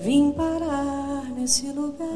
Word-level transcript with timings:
Vim 0.00 0.30
parar 0.30 1.24
nesse 1.34 1.72
lugar. 1.72 2.06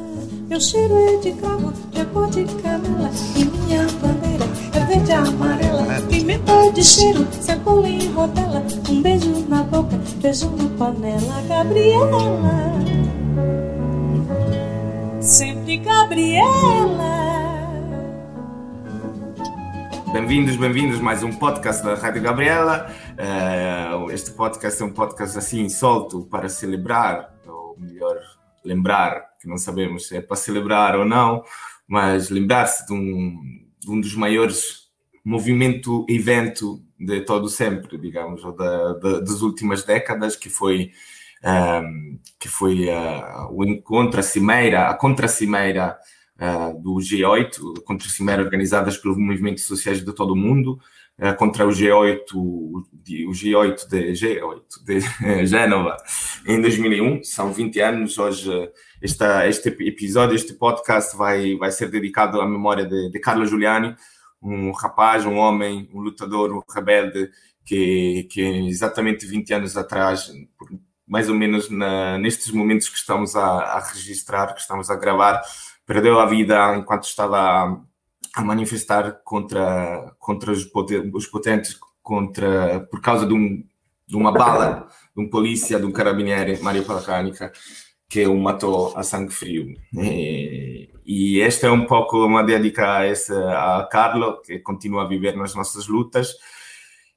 Meu 0.49 0.61
cheiro 0.61 0.97
é 0.97 1.17
de 1.17 1.33
cravo, 1.33 1.73
de 1.91 2.05
cor 2.07 2.31
de 2.31 2.45
canela. 2.63 3.11
E 3.35 3.45
minha 3.45 3.85
bandeira 4.01 4.45
é 4.73 4.87
verde 4.87 5.11
e 5.11 5.15
amarela. 5.15 6.01
Pimenta 6.09 6.71
de 6.73 6.85
cheiro, 6.85 7.27
cebola 7.33 7.89
e 7.89 8.07
rodela. 8.07 8.63
Um 8.89 9.03
beijo 9.03 9.49
na 9.49 9.65
boca, 9.65 9.99
beijo 10.21 10.49
na 10.51 10.69
panela. 10.79 11.43
Gabriela. 11.49 12.73
Sempre 15.21 15.79
Gabriela. 15.79 17.33
Bem-vindos, 20.13 20.57
bem-vindos 20.57 21.01
mais 21.01 21.23
um 21.23 21.33
podcast 21.33 21.83
da 21.83 21.95
Rádio 21.95 22.21
Gabriela. 22.21 22.87
Uh, 23.13 24.11
este 24.11 24.31
podcast 24.31 24.83
é 24.83 24.85
um 24.85 24.93
podcast 24.93 25.39
assim 25.39 25.71
solto 25.71 26.29
para 26.31 26.51
celebrar, 26.51 27.32
melhor, 27.83 28.19
lembrar, 28.65 29.37
que 29.41 29.49
não 29.49 29.59
sabemos 29.59 30.09
se 30.09 30.17
é 30.17 30.21
para 30.21 30.37
celebrar 30.37 30.97
ou 30.97 31.05
não, 31.05 31.45
mas 31.87 32.31
lembrar-se 32.31 32.87
de 32.87 32.93
um, 32.93 33.41
de 33.81 33.91
um 33.91 34.01
dos 34.01 34.15
maiores 34.15 34.83
movimento 35.25 36.05
evento 36.09 36.83
de 36.99 37.21
todo 37.21 37.49
sempre, 37.49 37.99
digamos, 37.99 38.45
ou 38.45 38.53
da, 38.53 38.95
da, 38.95 39.21
das 39.21 39.43
últimas 39.43 39.85
décadas, 39.85 40.37
que 40.37 40.49
foi 40.49 40.91
um, 41.45 42.19
que 42.39 42.49
foi 42.49 42.89
uh, 42.89 43.49
o 43.51 43.65
encontro, 43.65 44.21
a 44.21 44.23
cimeira, 44.23 44.89
a 44.89 44.95
contra-cimeira 44.95 45.99
uh, 46.39 46.81
do 46.81 46.95
G8, 46.97 47.83
contra 47.85 48.09
cimeira 48.09 48.43
organizadas 48.43 48.97
pelos 48.97 49.17
movimentos 49.17 49.65
sociais 49.65 50.05
de 50.05 50.15
todo 50.15 50.33
o 50.33 50.37
mundo, 50.37 50.79
contra 51.39 51.67
o 51.67 51.71
G8, 51.71 52.35
o 52.35 52.83
G8 53.05 53.89
de 53.89 54.13
G8 54.13 54.63
de 54.85 55.01
Génova 55.47 55.97
em 56.47 56.61
2001, 56.61 57.23
são 57.23 57.53
20 57.53 57.81
anos, 57.81 58.19
hoje 58.19 58.51
esta, 59.01 59.47
este 59.47 59.69
episódio, 59.69 60.35
este 60.35 60.55
podcast 60.55 61.17
vai, 61.17 61.57
vai 61.57 61.71
ser 61.71 61.91
dedicado 61.91 62.41
à 62.41 62.47
memória 62.47 62.87
de, 62.87 63.11
de 63.11 63.21
Carlo 63.21 63.47
Giuliani, 63.47 63.95
um 64.43 64.73
rapaz, 64.73 65.25
um 65.25 65.37
homem, 65.37 65.89
um 65.93 66.01
lutador, 66.01 66.53
um 66.53 66.63
rebelde, 66.73 67.31
que, 67.65 68.27
que 68.31 68.41
exatamente 68.69 69.27
20 69.27 69.55
anos 69.55 69.77
atrás, 69.77 70.33
mais 71.07 71.29
ou 71.29 71.35
menos 71.35 71.71
na, 71.71 72.19
nestes 72.19 72.51
momentos 72.51 72.89
que 72.89 72.97
estamos 72.97 73.37
a, 73.37 73.43
a, 73.43 73.81
registrar, 73.81 74.55
que 74.55 74.61
estamos 74.61 74.91
a 74.91 74.97
gravar, 74.97 75.41
perdeu 75.87 76.19
a 76.19 76.27
vida 76.27 76.77
enquanto 76.77 77.05
estava 77.05 77.81
a, 78.35 78.43
manifestar 78.43 79.21
contra, 79.25 80.15
contra 80.19 80.53
os, 80.53 80.65
potentes, 80.65 81.79
contra, 82.03 82.81
por 82.91 83.01
causa 83.01 83.27
de, 83.27 83.35
um, 83.35 83.65
de 84.07 84.17
uma 84.17 84.33
bala 84.33 84.89
de 85.15 85.23
um 85.23 85.29
polícia, 85.29 85.79
de 85.79 85.87
um 85.87 85.93
carabiniere, 85.93 86.61
Mario 86.63 86.85
Palacanica, 86.85 87.53
que 88.09 88.27
o 88.27 88.37
matou 88.37 88.97
a 88.97 89.03
sangue 89.03 89.33
frio. 89.33 89.75
E, 89.95 90.91
e 91.05 91.41
esta 91.41 91.67
é 91.67 91.71
um 91.71 91.87
pouco 91.87 92.25
uma 92.25 92.43
dedica 92.43 92.99
a, 92.99 93.07
esse, 93.07 93.33
a 93.33 93.89
Carlo, 93.91 94.41
que 94.43 94.59
continua 94.59 95.05
a 95.05 95.09
viver 95.09 95.37
nas 95.37 95.55
nossas 95.55 95.87
lutas 95.87 96.35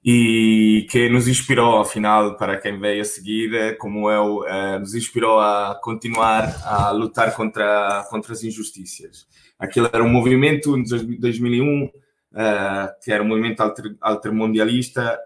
e 0.07 0.85
que 0.89 1.09
nos 1.09 1.27
inspirou, 1.27 1.79
afinal, 1.79 2.37
para 2.37 2.57
quem 2.57 2.79
veio 2.79 3.01
a 3.01 3.05
seguir, 3.05 3.55
eh, 3.55 3.73
como 3.73 4.09
eu, 4.11 4.45
eh, 4.47 4.77
nos 4.77 4.93
inspirou 4.93 5.39
a 5.39 5.79
continuar 5.83 6.61
a 6.63 6.91
lutar 6.91 7.35
contra, 7.35 8.05
contra 8.07 8.33
as 8.33 8.43
injustiças. 8.43 9.25
Aquilo 9.57 9.89
era 9.91 10.03
um 10.03 10.09
movimento, 10.09 10.77
em 10.77 10.83
2001, 11.19 11.89
eh, 12.35 12.95
que 13.03 13.11
era 13.11 13.23
um 13.23 13.27
movimento 13.27 13.61
alter, 13.61 13.95
altermundialista, 14.01 15.19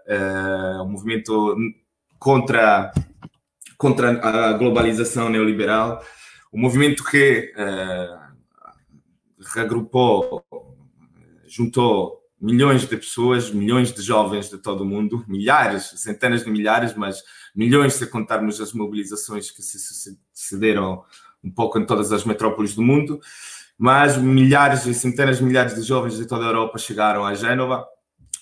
um 0.84 0.88
movimento 0.88 1.56
contra, 2.18 2.92
contra 3.76 4.10
a 4.22 4.52
globalização 4.52 5.28
neoliberal, 5.28 6.04
um 6.52 6.60
movimento 6.60 7.02
que 7.04 7.52
regrupou, 9.54 10.44
juntou 11.46 12.20
milhões 12.40 12.88
de 12.88 12.96
pessoas, 12.96 13.50
milhões 13.50 13.92
de 13.92 14.00
jovens 14.00 14.48
de 14.48 14.56
todo 14.58 14.80
o 14.80 14.86
mundo, 14.86 15.24
milhares, 15.28 15.92
centenas 15.96 16.44
de 16.44 16.50
milhares, 16.50 16.94
mas 16.94 17.22
milhões 17.54 17.94
se 17.94 18.06
contarmos 18.06 18.60
as 18.60 18.72
mobilizações 18.72 19.50
que 19.50 19.62
se 19.62 19.78
sucederam 20.32 21.04
um 21.44 21.50
pouco 21.50 21.78
em 21.78 21.84
todas 21.84 22.12
as 22.12 22.24
metrópoles 22.24 22.74
do 22.74 22.82
mundo, 22.82 23.20
mas 23.80 24.18
milhares 24.18 24.84
e 24.84 24.92
centenas 24.92 25.38
de 25.38 25.44
milhares 25.44 25.74
de 25.74 25.80
jovens 25.80 26.18
de 26.18 26.26
toda 26.26 26.44
a 26.44 26.48
Europa 26.48 26.76
chegaram 26.76 27.24
a 27.24 27.32
Gênova, 27.32 27.86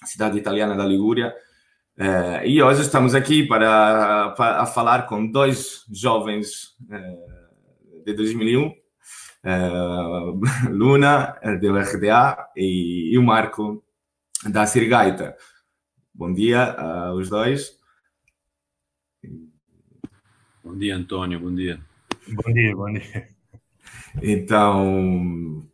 cidade 0.04 0.36
italiana 0.36 0.74
da 0.74 0.84
Ligúria, 0.84 1.32
eh, 1.96 2.48
e 2.48 2.60
hoje 2.60 2.82
estamos 2.82 3.14
aqui 3.14 3.46
para, 3.46 4.30
para 4.30 4.66
falar 4.66 5.06
com 5.06 5.24
dois 5.30 5.84
jovens 5.92 6.76
eh, 6.90 8.04
de 8.04 8.14
2001, 8.14 8.74
eh, 9.44 10.70
Luna, 10.70 11.38
do 11.60 11.78
RDA, 11.78 12.48
e, 12.56 13.12
e 13.12 13.16
o 13.16 13.22
Marco, 13.22 13.84
da 14.44 14.66
Sirigaita. 14.66 15.36
Bom 16.12 16.32
dia 16.32 16.72
aos 16.72 17.28
dois. 17.28 17.78
Bom 20.64 20.76
dia, 20.76 20.96
Antônio, 20.96 21.38
bom 21.38 21.54
dia. 21.54 21.78
Bom 22.26 22.52
dia, 22.52 22.74
bom 22.74 22.92
dia. 22.92 23.37
Então, 24.22 25.64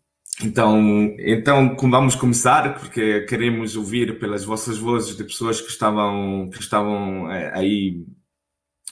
então, 0.42 1.14
então 1.18 1.76
vamos 1.76 2.14
começar, 2.14 2.78
porque 2.78 3.20
queremos 3.22 3.76
ouvir 3.76 4.18
pelas 4.18 4.44
vossas 4.44 4.78
vozes 4.78 5.16
de 5.16 5.24
pessoas 5.24 5.60
que 5.60 5.70
estavam, 5.70 6.50
que 6.52 6.60
estavam 6.60 7.30
eh, 7.30 7.52
aí 7.54 8.04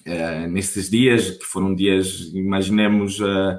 é, 0.04 0.46
nestes 0.46 0.88
dias, 0.88 1.30
que 1.30 1.44
foram 1.44 1.74
dias, 1.74 2.32
imaginemos, 2.32 3.20
é, 3.20 3.58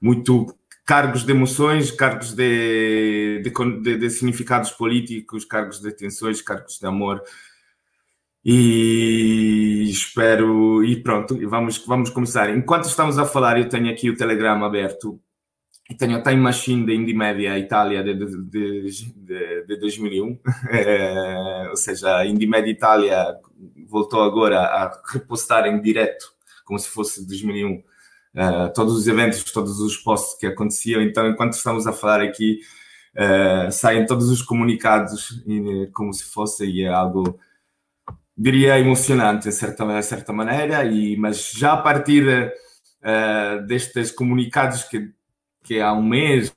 muito 0.00 0.46
cargos 0.84 1.24
de 1.24 1.30
emoções, 1.30 1.90
cargos 1.90 2.32
de, 2.32 3.42
de, 3.42 3.50
de, 3.82 3.96
de, 3.96 4.10
significados 4.10 4.72
políticos, 4.72 5.44
cargos 5.44 5.80
de 5.80 5.92
tensões, 5.92 6.42
cargos 6.42 6.78
de 6.78 6.86
amor. 6.86 7.22
E 8.44 9.88
espero. 9.90 10.84
E 10.84 11.02
pronto, 11.02 11.38
vamos, 11.48 11.84
vamos 11.86 12.10
começar. 12.10 12.50
Enquanto 12.50 12.84
estamos 12.84 13.18
a 13.18 13.26
falar, 13.26 13.58
eu 13.58 13.68
tenho 13.68 13.90
aqui 13.90 14.10
o 14.10 14.16
Telegram 14.16 14.64
aberto. 14.64 15.20
E 15.90 15.94
tenho 15.94 16.16
a 16.16 16.22
Time 16.22 16.36
Machine 16.36 16.86
da 16.86 16.92
Indie 16.92 17.14
Media 17.14 17.58
Itália 17.58 18.02
de, 18.04 18.14
de, 18.14 18.90
de, 19.16 19.66
de 19.66 19.76
2001. 19.76 20.38
É, 20.70 21.66
ou 21.70 21.76
seja, 21.76 22.16
a 22.16 22.26
Indie 22.26 22.46
Media 22.46 22.70
Itália 22.70 23.36
voltou 23.88 24.22
agora 24.22 24.60
a 24.60 25.02
repostar 25.12 25.66
em 25.66 25.82
direto, 25.82 26.32
como 26.64 26.78
se 26.78 26.88
fosse 26.88 27.26
2001 27.26 27.82
uh, 28.34 28.72
todos 28.74 28.96
os 28.96 29.06
eventos, 29.06 29.42
todos 29.44 29.80
os 29.80 29.96
posts 29.96 30.38
que 30.38 30.46
aconteciam. 30.46 31.02
Então, 31.02 31.28
enquanto 31.28 31.54
estamos 31.54 31.86
a 31.86 31.92
falar 31.92 32.20
aqui, 32.20 32.60
uh, 33.16 33.70
saem 33.70 34.06
todos 34.06 34.30
os 34.30 34.42
comunicados 34.42 35.42
e, 35.46 35.88
como 35.92 36.12
se 36.12 36.24
fosse 36.24 36.66
e 36.66 36.82
é 36.82 36.88
algo, 36.88 37.38
diria, 38.40 38.78
emocionante, 38.78 39.48
de 39.48 39.54
certa, 39.54 39.84
de 39.84 40.02
certa 40.02 40.32
maneira. 40.32 40.84
E, 40.84 41.16
mas 41.16 41.52
já 41.52 41.74
a 41.74 41.76
partir 41.76 42.24
uh, 42.26 43.66
destes 43.66 44.10
comunicados 44.10 44.84
que 44.84 45.12
que 45.62 45.78
há 45.78 45.92
um 45.92 46.02
mês 46.02 46.52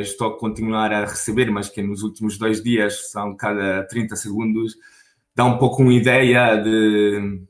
estou 0.00 0.28
a 0.28 0.38
continuar 0.38 0.90
a 0.92 1.04
receber, 1.04 1.50
mas 1.50 1.68
que 1.68 1.82
nos 1.82 2.02
últimos 2.02 2.38
dois 2.38 2.62
dias 2.62 3.10
são 3.10 3.36
cada 3.36 3.84
30 3.84 4.16
segundos, 4.16 4.74
dá 5.36 5.44
um 5.44 5.58
pouco 5.58 5.82
uma 5.82 5.92
ideia 5.92 6.56
de, 6.56 7.42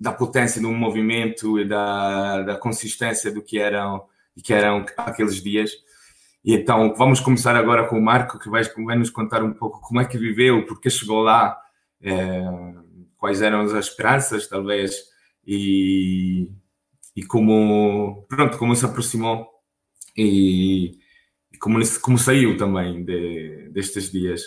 da 0.00 0.12
potência 0.12 0.62
do 0.62 0.70
movimento 0.70 1.58
e 1.58 1.66
da, 1.66 2.42
da 2.42 2.56
consistência 2.56 3.32
do 3.32 3.42
que 3.42 3.58
eram 3.58 4.06
que 4.42 4.54
eram 4.54 4.86
aqueles 4.96 5.42
dias. 5.42 5.72
E 6.44 6.54
então 6.54 6.94
vamos 6.96 7.18
começar 7.18 7.56
agora 7.56 7.88
com 7.88 7.98
o 7.98 8.02
Marco, 8.02 8.38
que 8.38 8.48
vai, 8.48 8.62
vai 8.62 8.96
nos 8.96 9.10
contar 9.10 9.42
um 9.42 9.52
pouco 9.52 9.80
como 9.80 10.00
é 10.00 10.04
que 10.04 10.16
viveu, 10.16 10.64
porque 10.64 10.88
chegou 10.88 11.20
lá, 11.20 11.58
é, 12.00 12.44
quais 13.18 13.42
eram 13.42 13.60
as 13.60 13.72
esperanças, 13.72 14.46
talvez, 14.46 15.04
e, 15.46 16.48
e 17.14 17.22
como, 17.24 18.24
pronto, 18.28 18.56
como 18.56 18.74
se 18.74 18.84
aproximou 18.84 19.46
e, 20.16 20.98
e 21.52 21.58
como, 21.58 21.78
como 22.00 22.16
saiu 22.16 22.56
também 22.56 23.04
de, 23.04 23.68
destes 23.70 24.10
dias 24.10 24.42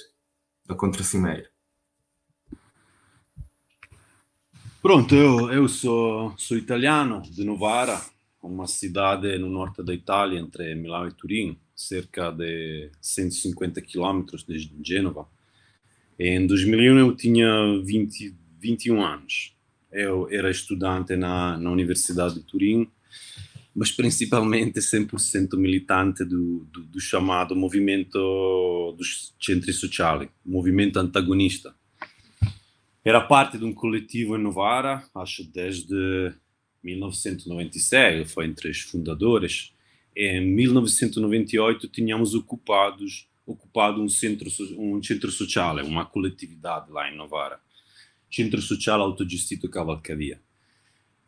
da 0.65 0.73
Contra-Cimeira. 0.73 1.49
Pronto, 4.81 5.13
eu, 5.13 5.51
eu 5.51 5.67
sou, 5.67 6.33
sou 6.37 6.57
italiano, 6.57 7.21
de 7.21 7.43
Novara, 7.43 8.01
uma 8.41 8.65
cidade 8.65 9.37
no 9.37 9.47
norte 9.47 9.83
da 9.83 9.93
Itália, 9.93 10.39
entre 10.39 10.73
Milão 10.73 11.07
e 11.07 11.11
Turim, 11.11 11.59
cerca 11.75 12.31
de 12.31 12.89
150 12.99 13.79
quilômetros 13.81 14.43
de 14.43 14.71
Gênova. 14.83 15.27
Em 16.17 16.47
2001 16.47 16.97
eu 16.97 17.15
tinha 17.15 17.47
20, 17.83 18.35
21 18.61 19.01
anos. 19.01 19.55
Eu 19.91 20.29
era 20.29 20.49
estudante 20.49 21.15
na, 21.15 21.57
na 21.57 21.71
Universidade 21.71 22.35
de 22.35 22.41
Turim, 22.41 22.87
mas 23.75 23.91
principalmente 23.91 24.79
100% 24.79 25.57
militante 25.57 26.23
do, 26.23 26.65
do, 26.71 26.83
do 26.83 26.99
chamado 26.99 27.55
movimento 27.55 28.95
dos 28.97 29.33
centri 29.41 29.73
sociali, 29.73 30.29
movimento 30.45 30.97
antagonista 30.97 31.73
era 33.03 33.19
parte 33.19 33.57
de 33.57 33.65
um 33.65 33.73
coletivo 33.73 34.37
em 34.37 34.41
Novara, 34.41 35.03
acho 35.15 35.43
desde 35.43 36.33
1996, 36.83 38.15
ele 38.15 38.25
foi 38.25 38.45
entre 38.45 38.69
os 38.69 38.79
fundadores. 38.81 39.73
Em 40.15 40.39
1998 40.41 41.87
tínhamos 41.87 42.35
ocupados 42.35 43.27
ocupado 43.43 44.01
um 44.01 44.07
centro 44.07 44.49
um 44.77 45.01
centro 45.01 45.31
social, 45.31 45.83
uma 45.83 46.05
coletividade 46.05 46.91
lá 46.91 47.11
em 47.11 47.17
Novara. 47.17 47.59
Centro 48.31 48.61
Social 48.61 49.01
Autogestito 49.01 49.69
Cavalcaria, 49.69 50.39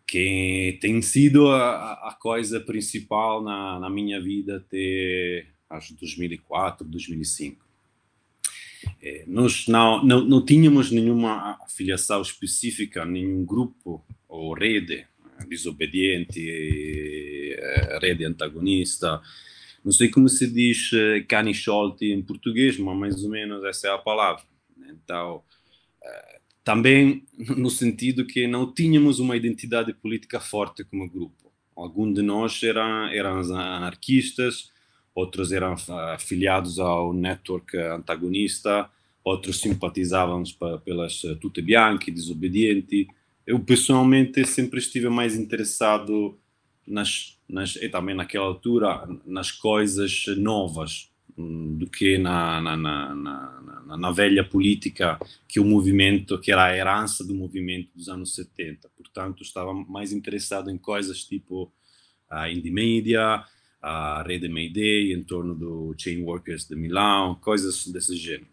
que 0.07 0.77
tem 0.81 1.01
sido 1.01 1.49
a, 1.49 1.93
a 2.09 2.17
coisa 2.19 2.59
principal 2.59 3.43
na, 3.43 3.79
na 3.79 3.89
minha 3.89 4.21
vida 4.21 4.57
até 4.57 5.47
acho 5.69 5.95
2004, 5.95 6.87
2005. 6.87 7.63
É, 9.01 9.23
nós 9.27 9.67
não, 9.67 10.03
não, 10.03 10.23
não 10.23 10.45
tínhamos 10.45 10.91
nenhuma 10.91 11.57
afiliação 11.63 12.21
específica, 12.21 13.05
nenhum 13.05 13.43
grupo 13.45 14.05
ou 14.27 14.53
rede 14.53 15.05
desobediente, 15.47 16.39
eh, 16.39 17.99
rede 18.01 18.25
antagonista. 18.25 19.21
Não 19.83 19.91
sei 19.91 20.09
como 20.09 20.29
se 20.29 20.47
diz 20.47 20.91
eh, 20.93 21.21
cani 21.27 21.53
sciolti 21.53 22.11
em 22.11 22.21
português, 22.21 22.77
mas 22.77 22.97
mais 22.97 23.23
ou 23.23 23.29
menos 23.29 23.63
essa 23.65 23.87
é 23.87 23.91
a 23.91 23.97
palavra. 23.97 24.43
Então, 24.89 25.43
eh, 26.03 26.39
também 26.63 27.23
no 27.57 27.69
sentido 27.69 28.25
que 28.25 28.47
não 28.47 28.71
tínhamos 28.71 29.19
uma 29.19 29.35
identidade 29.35 29.93
política 29.93 30.39
forte 30.39 30.83
como 30.83 31.09
grupo. 31.09 31.51
Alguns 31.75 32.13
de 32.13 32.21
nós 32.21 32.61
eram, 32.63 33.07
eram 33.07 33.39
anarquistas, 33.39 34.71
outros 35.13 35.51
eram 35.51 35.75
afiliados 36.13 36.79
ao 36.79 37.13
network 37.13 37.75
antagonista, 37.77 38.89
outros 39.23 39.59
simpatizávamos 39.59 40.57
pelas 40.83 41.21
tute 41.39 41.61
bianche, 41.61 42.11
desobediente, 42.11 43.07
eu 43.45 43.59
pessoalmente 43.59 44.45
sempre 44.45 44.79
estive 44.79 45.09
mais 45.09 45.35
interessado 45.35 46.37
nas, 46.87 47.37
nas 47.47 47.75
e 47.75 47.89
também 47.89 48.15
naquela 48.15 48.45
altura 48.45 49.07
nas 49.25 49.51
coisas 49.51 50.25
novas 50.37 51.12
do 51.35 51.87
que 51.87 52.17
na, 52.17 52.61
na, 52.61 52.77
na, 52.77 53.97
na, 53.97 54.11
velha 54.11 54.43
política 54.43 55.17
que 55.47 55.59
o 55.59 55.65
movimento, 55.65 56.39
que 56.39 56.51
era 56.51 56.65
a 56.65 56.77
herança 56.77 57.25
do 57.25 57.33
movimento 57.33 57.89
dos 57.95 58.07
anos 58.07 58.35
70. 58.35 58.89
Portanto, 58.89 59.41
estava 59.41 59.73
mais 59.73 60.13
interessado 60.13 60.69
em 60.69 60.77
coisas 60.77 61.23
tipo 61.23 61.73
a 62.29 62.49
Indie 62.49 62.71
Media, 62.71 63.43
a 63.81 64.23
Rede 64.23 64.47
Mayday, 64.47 65.13
em 65.13 65.23
torno 65.23 65.53
do 65.55 65.95
Chain 65.97 66.21
Workers 66.21 66.67
de 66.67 66.75
Milão, 66.75 67.35
coisas 67.35 67.85
desse 67.87 68.15
gênero. 68.15 68.47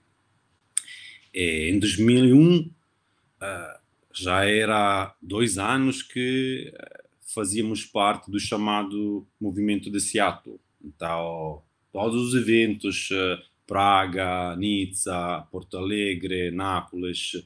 E, 1.33 1.71
em 1.71 1.79
2001, 1.79 2.61
uh, 2.61 3.81
já 4.13 4.45
era 4.45 5.15
dois 5.23 5.57
anos 5.57 6.03
que 6.03 6.73
eh, 6.75 7.05
fazíamos 7.33 7.85
parte 7.85 8.29
do 8.29 8.41
chamado 8.41 9.25
movimento 9.41 9.89
de 9.89 10.01
Seattle. 10.01 10.59
Então, 10.83 11.63
todos 11.93 12.29
os 12.29 12.35
eventos, 12.35 13.09
eh, 13.13 13.39
Praga, 13.67 14.57
Nizza, 14.57 15.47
Porto 15.51 15.79
Alegre, 15.79 16.51
Nápoles, 16.51 17.37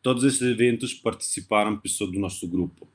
todos 0.00 0.24
esses 0.24 0.40
eventos 0.40 0.94
participaram 0.94 1.76
pessoas 1.76 2.10
do 2.10 2.18
nosso 2.18 2.48
grupo. 2.48 2.88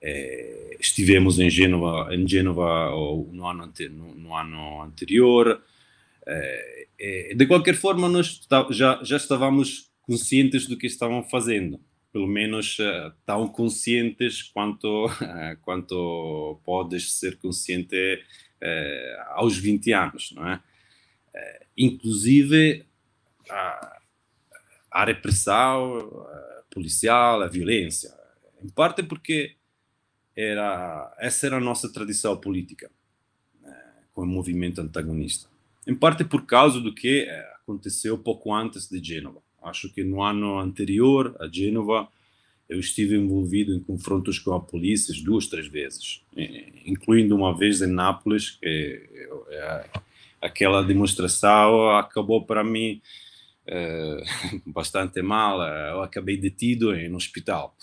É, 0.00 0.76
estivemos 0.78 1.40
em 1.40 1.50
Gênova, 1.50 2.14
em 2.14 2.26
Gênova 2.26 2.90
no, 3.32 3.46
ano, 3.46 3.72
no, 3.90 4.14
no 4.14 4.34
ano 4.36 4.82
anterior. 4.82 5.60
É, 6.24 6.86
é, 7.00 7.34
de 7.34 7.46
qualquer 7.46 7.74
forma, 7.74 8.08
nós 8.08 8.46
já, 8.70 9.02
já 9.02 9.16
estávamos 9.16 9.90
conscientes 10.02 10.68
do 10.68 10.76
que 10.76 10.86
estavam 10.86 11.24
fazendo 11.24 11.80
pelo 12.12 12.26
menos 12.26 12.78
tão 13.24 13.46
conscientes 13.48 14.42
quanto, 14.42 15.06
quanto 15.62 16.58
podes 16.64 17.12
ser 17.12 17.36
consciente 17.38 18.20
uh, 18.62 19.22
aos 19.34 19.56
20 19.56 19.92
anos, 19.92 20.32
não 20.34 20.48
é? 20.48 20.62
inclusive 21.76 22.84
a, 23.48 24.00
a 24.90 25.04
repressão 25.04 26.26
policial, 26.68 27.42
a 27.42 27.46
violência, 27.46 28.12
em 28.60 28.68
parte 28.68 29.04
porque 29.04 29.54
era 30.36 31.14
essa 31.18 31.46
era 31.46 31.58
a 31.58 31.60
nossa 31.60 31.92
tradição 31.92 32.36
política 32.36 32.90
com 34.12 34.22
o 34.22 34.26
movimento 34.26 34.80
antagonista, 34.80 35.48
em 35.86 35.94
parte 35.94 36.24
por 36.24 36.44
causa 36.44 36.80
do 36.80 36.92
que 36.92 37.28
aconteceu 37.62 38.18
pouco 38.18 38.52
antes 38.52 38.88
de 38.88 38.98
Gênova 39.02 39.40
Acho 39.62 39.92
que 39.92 40.04
no 40.04 40.22
ano 40.22 40.58
anterior, 40.58 41.36
a 41.40 41.48
Gênova, 41.48 42.08
eu 42.68 42.78
estive 42.78 43.16
envolvido 43.16 43.72
em 43.74 43.80
confrontos 43.80 44.38
com 44.38 44.52
a 44.52 44.60
polícia 44.60 45.14
duas, 45.24 45.46
três 45.46 45.66
vezes, 45.68 46.22
incluindo 46.84 47.34
uma 47.34 47.56
vez 47.56 47.80
em 47.80 47.86
Nápoles, 47.86 48.50
que 48.50 49.08
é, 49.50 49.90
aquela 50.40 50.82
demonstração 50.82 51.90
acabou 51.90 52.44
para 52.44 52.62
mim 52.62 53.00
é, 53.66 54.22
bastante 54.66 55.22
mal. 55.22 55.62
Eu 55.62 56.02
acabei 56.02 56.36
detido 56.36 56.94
em 56.94 57.10
um 57.10 57.16
hospital. 57.16 57.74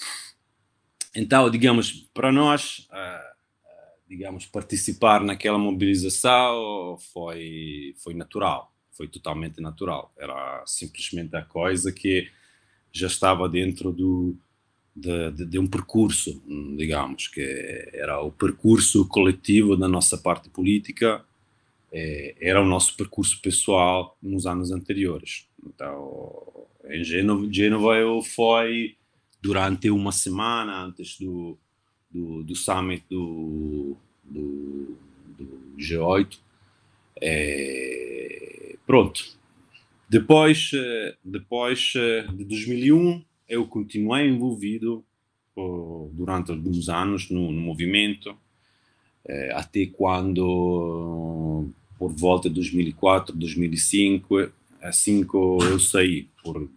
Então, 1.16 1.50
digamos, 1.50 2.08
para 2.14 2.32
nós, 2.32 2.88
digamos, 4.08 4.46
participar 4.46 5.22
naquela 5.24 5.58
mobilização 5.58 6.98
foi, 7.14 7.96
foi 7.98 8.14
natural 8.14 8.76
foi 8.96 9.08
totalmente 9.08 9.62
natural. 9.62 10.12
Era 10.18 10.64
simplesmente 10.66 11.36
a 11.36 11.44
coisa 11.44 11.92
que 11.92 12.30
já 12.92 13.08
estava 13.08 13.48
dentro 13.50 13.92
do, 13.92 14.38
de, 14.96 15.32
de, 15.32 15.46
de, 15.46 15.60
um 15.60 15.68
percurso, 15.68 16.42
digamos, 16.78 17.28
que 17.28 17.90
era 17.94 18.22
o 18.22 18.32
percurso 18.32 19.08
coletivo 19.08 19.76
da 19.76 19.88
nossa 19.88 20.18
parte 20.18 20.50
política, 20.50 21.24
é, 21.92 22.36
era 22.40 22.62
o 22.62 22.66
nosso 22.66 22.96
percurso 22.96 23.42
pessoal 23.42 24.18
nos 24.22 24.46
anos 24.46 24.72
anteriores. 24.72 25.48
Então, 25.66 26.44
em 26.86 27.04
Gênova, 27.04 27.48
Gênova 27.52 27.96
eu 27.96 28.22
fui 28.22 28.96
durante 29.42 29.90
uma 29.90 30.12
semana 30.12 30.86
antes 30.86 31.20
do, 31.20 31.58
do, 32.10 32.44
do 32.44 32.56
summit 32.56 33.04
do, 33.10 33.98
do, 34.24 34.98
do 35.38 35.76
G8. 35.78 36.40
É, 37.22 38.16
Pronto. 38.86 39.26
Depois, 40.08 40.72
eh, 40.74 41.16
depois 41.24 41.94
eh, 41.96 42.28
de 42.32 42.46
2001, 42.46 43.24
eu 43.48 43.66
continuei 43.68 44.28
envolvido 44.28 45.04
durante 46.12 46.52
alguns 46.52 46.90
anos 46.90 47.30
no, 47.30 47.52
no 47.52 47.62
movimento, 47.62 48.36
eh, 49.26 49.52
até 49.54 49.86
quando, 49.86 51.68
por 51.98 52.12
volta 52.12 52.50
de 52.50 52.56
2004, 52.56 53.36
2005, 53.36 54.52
assim 54.82 55.24
que 55.26 55.36
eu 55.36 55.80
saí, 55.80 56.28
por 56.44 56.70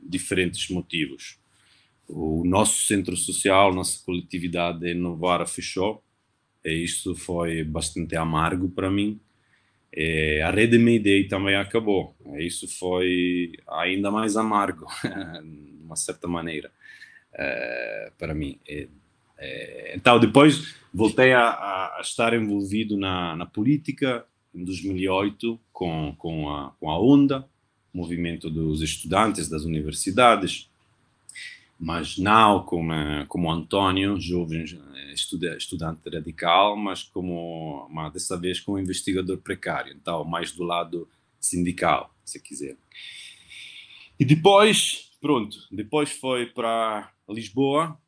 diferentes 0.00 0.68
motivos. 0.68 1.38
O 2.08 2.42
nosso 2.44 2.82
centro 2.82 3.16
social, 3.16 3.72
nossa 3.72 4.04
coletividade 4.04 4.84
em 4.88 4.94
Novara 4.94 5.46
fechou, 5.46 6.02
e 6.64 6.82
isso 6.82 7.14
foi 7.14 7.62
bastante 7.62 8.16
amargo 8.16 8.68
para 8.68 8.90
mim 8.90 9.20
é, 9.92 10.42
a 10.42 10.50
rede 10.50 10.78
Mayday 10.78 11.26
também 11.26 11.56
acabou. 11.56 12.14
Isso 12.38 12.68
foi 12.78 13.52
ainda 13.66 14.10
mais 14.10 14.36
amargo, 14.36 14.86
uma 15.88 15.96
certa 15.96 16.28
maneira, 16.28 16.70
é, 17.32 18.12
para 18.18 18.34
mim. 18.34 18.58
É, 19.38 19.94
então, 19.96 20.20
depois 20.20 20.74
voltei 20.92 21.32
a, 21.32 21.48
a, 21.48 21.98
estar 22.00 22.34
envolvido 22.34 22.96
na, 22.96 23.34
na, 23.36 23.46
política 23.46 24.24
em 24.54 24.64
2008 24.64 25.58
com, 25.72 26.14
com, 26.18 26.50
a, 26.50 26.72
com 26.78 26.90
a 26.90 27.00
ONDA, 27.00 27.48
movimento 27.92 28.50
dos 28.50 28.82
estudantes 28.82 29.48
das 29.48 29.64
universidades, 29.64 30.70
mas 31.78 32.18
não 32.18 32.62
como, 32.64 32.92
como 33.28 33.50
António, 33.50 34.20
jovem 34.20 34.64
estudante 35.14 36.00
radical, 36.12 36.76
mas 36.76 37.04
como 37.04 37.88
mas 37.90 38.12
dessa 38.12 38.36
vez 38.36 38.60
como 38.60 38.78
investigador 38.78 39.38
precário, 39.38 39.92
então 39.92 40.24
mais 40.24 40.52
do 40.52 40.64
lado 40.64 41.08
sindical, 41.40 42.12
se 42.24 42.40
quiser. 42.40 42.76
E 44.18 44.24
depois, 44.24 45.07
pronto, 45.20 45.56
depois 45.70 46.10
foi 46.10 46.46
para 46.46 47.12
Lisboa, 47.28 47.98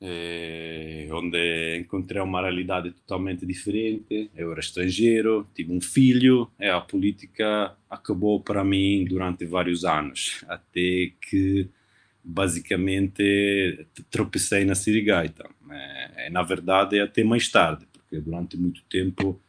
eh, 0.00 1.08
onde 1.10 1.78
encontrei 1.78 2.20
uma 2.20 2.42
realidade 2.42 2.90
totalmente 2.90 3.46
diferente. 3.46 4.30
Eu 4.34 4.50
era 4.52 4.60
estrangeiro, 4.60 5.48
tive 5.54 5.72
um 5.72 5.80
filho, 5.80 6.50
e 6.60 6.66
a 6.66 6.80
política 6.80 7.74
acabou 7.88 8.40
para 8.40 8.62
mim 8.64 9.04
durante 9.08 9.46
vários 9.46 9.84
anos, 9.84 10.44
até 10.48 11.12
que 11.20 11.68
basicamente 12.22 13.86
tropecei 14.10 14.64
na 14.64 14.74
sirigaita. 14.74 15.48
É, 15.70 16.30
na 16.30 16.42
verdade, 16.42 16.98
é 16.98 17.02
até 17.02 17.24
mais 17.24 17.48
tarde, 17.48 17.86
porque 17.92 18.20
durante 18.20 18.56
muito 18.56 18.82
tempo 18.84 19.40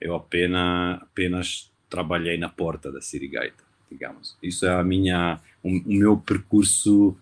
eu 0.00 0.14
apenas, 0.14 1.02
apenas 1.02 1.72
trabalhei 1.88 2.36
na 2.36 2.48
porta 2.48 2.92
da 2.92 3.00
sirigaita, 3.00 3.63
digamos. 3.90 4.36
Isso 4.42 4.66
é 4.66 4.74
a 4.74 4.82
minha, 4.82 5.40
o, 5.62 5.68
o 5.68 5.92
meu 5.92 6.16
percurso 6.16 7.16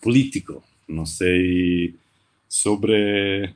político. 0.00 0.62
Não 0.88 1.06
sei 1.06 1.94
sobre. 2.48 3.54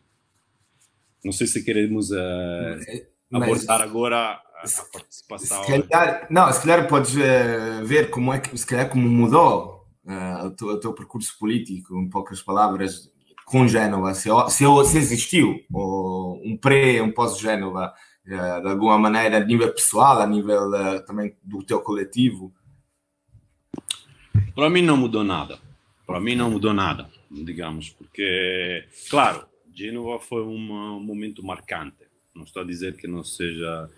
Não 1.25 1.33
sei 1.33 1.47
se 1.47 1.63
queremos 1.63 2.11
uh, 2.11 3.07
abordar 3.33 3.83
agora 3.83 4.17
a, 4.17 4.65
a 4.65 4.85
participação. 4.93 5.65
Se 5.65 5.83
calhar, 5.83 6.27
não, 6.31 6.53
se 6.53 6.61
calhar 6.61 6.89
podes 6.89 7.15
uh, 7.15 7.85
ver 7.85 8.11
como 8.11 8.33
é 8.33 8.41
que 8.41 8.57
se 8.57 8.67
calhar 8.67 8.89
como 8.89 9.09
mudou 9.09 9.87
uh, 10.05 10.47
o, 10.47 10.51
teu, 10.51 10.69
o, 10.69 10.81
teu, 10.81 10.93
percurso 10.93 11.39
político, 11.39 11.99
em 11.99 12.09
poucas 12.09 12.43
palavras, 12.43 13.11
com 13.45 13.69
Génova, 13.69 14.15
se, 14.15 14.29
se, 14.49 14.65
se 14.87 14.99
existiu 14.99 15.61
ou 15.73 16.41
um 16.45 16.57
pré, 16.57 17.03
um 17.03 17.13
pós-Génova, 17.13 17.93
de 18.37 18.69
alguma 18.69 18.99
maneira, 18.99 19.39
a 19.39 19.45
nível 19.45 19.73
pessoal, 19.73 20.21
a 20.21 20.27
nível 20.27 20.71
também 21.07 21.35
do 21.43 21.63
teu 21.63 21.81
coletivo. 21.81 22.53
Para 24.55 24.71
mim 24.71 24.83
não 24.83 24.97
mudou 24.97 25.25
nada. 25.25 25.59
Para 26.07 26.21
mim 26.21 26.35
não 26.35 26.51
mudou 26.51 26.75
nada, 26.75 27.09
digamos, 27.31 27.91
porque, 27.91 28.85
claro, 29.09 29.47
Génova 29.73 30.19
foi 30.19 30.43
um, 30.43 31.01
momento 31.01 31.41
marcante. 31.41 32.05
Não 32.35 32.43
estou 32.43 32.63
a 32.63 32.67
dizer 32.67 32.97
que 32.97 33.07
não 33.07 33.23
seja 33.23 33.89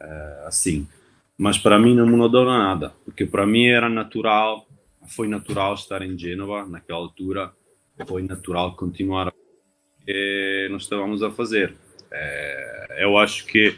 uh, 0.00 0.46
assim, 0.46 0.88
mas 1.36 1.58
para 1.58 1.78
mim 1.78 1.94
não 1.94 2.06
mudou 2.06 2.46
nada, 2.46 2.94
porque 3.04 3.26
para 3.26 3.46
mim 3.46 3.66
era 3.66 3.90
natural, 3.90 4.66
foi 5.06 5.28
natural 5.28 5.74
estar 5.74 6.00
em 6.00 6.18
Génova 6.18 6.66
naquela 6.66 6.98
altura, 6.98 7.52
foi 8.06 8.22
natural 8.22 8.74
continuar 8.74 9.28
o 9.28 9.32
que 10.04 10.68
nós 10.70 10.84
estávamos 10.84 11.22
a 11.22 11.30
fazer. 11.30 11.76
Uh, 12.10 12.92
eu 12.98 13.16
acho 13.16 13.46
que 13.46 13.76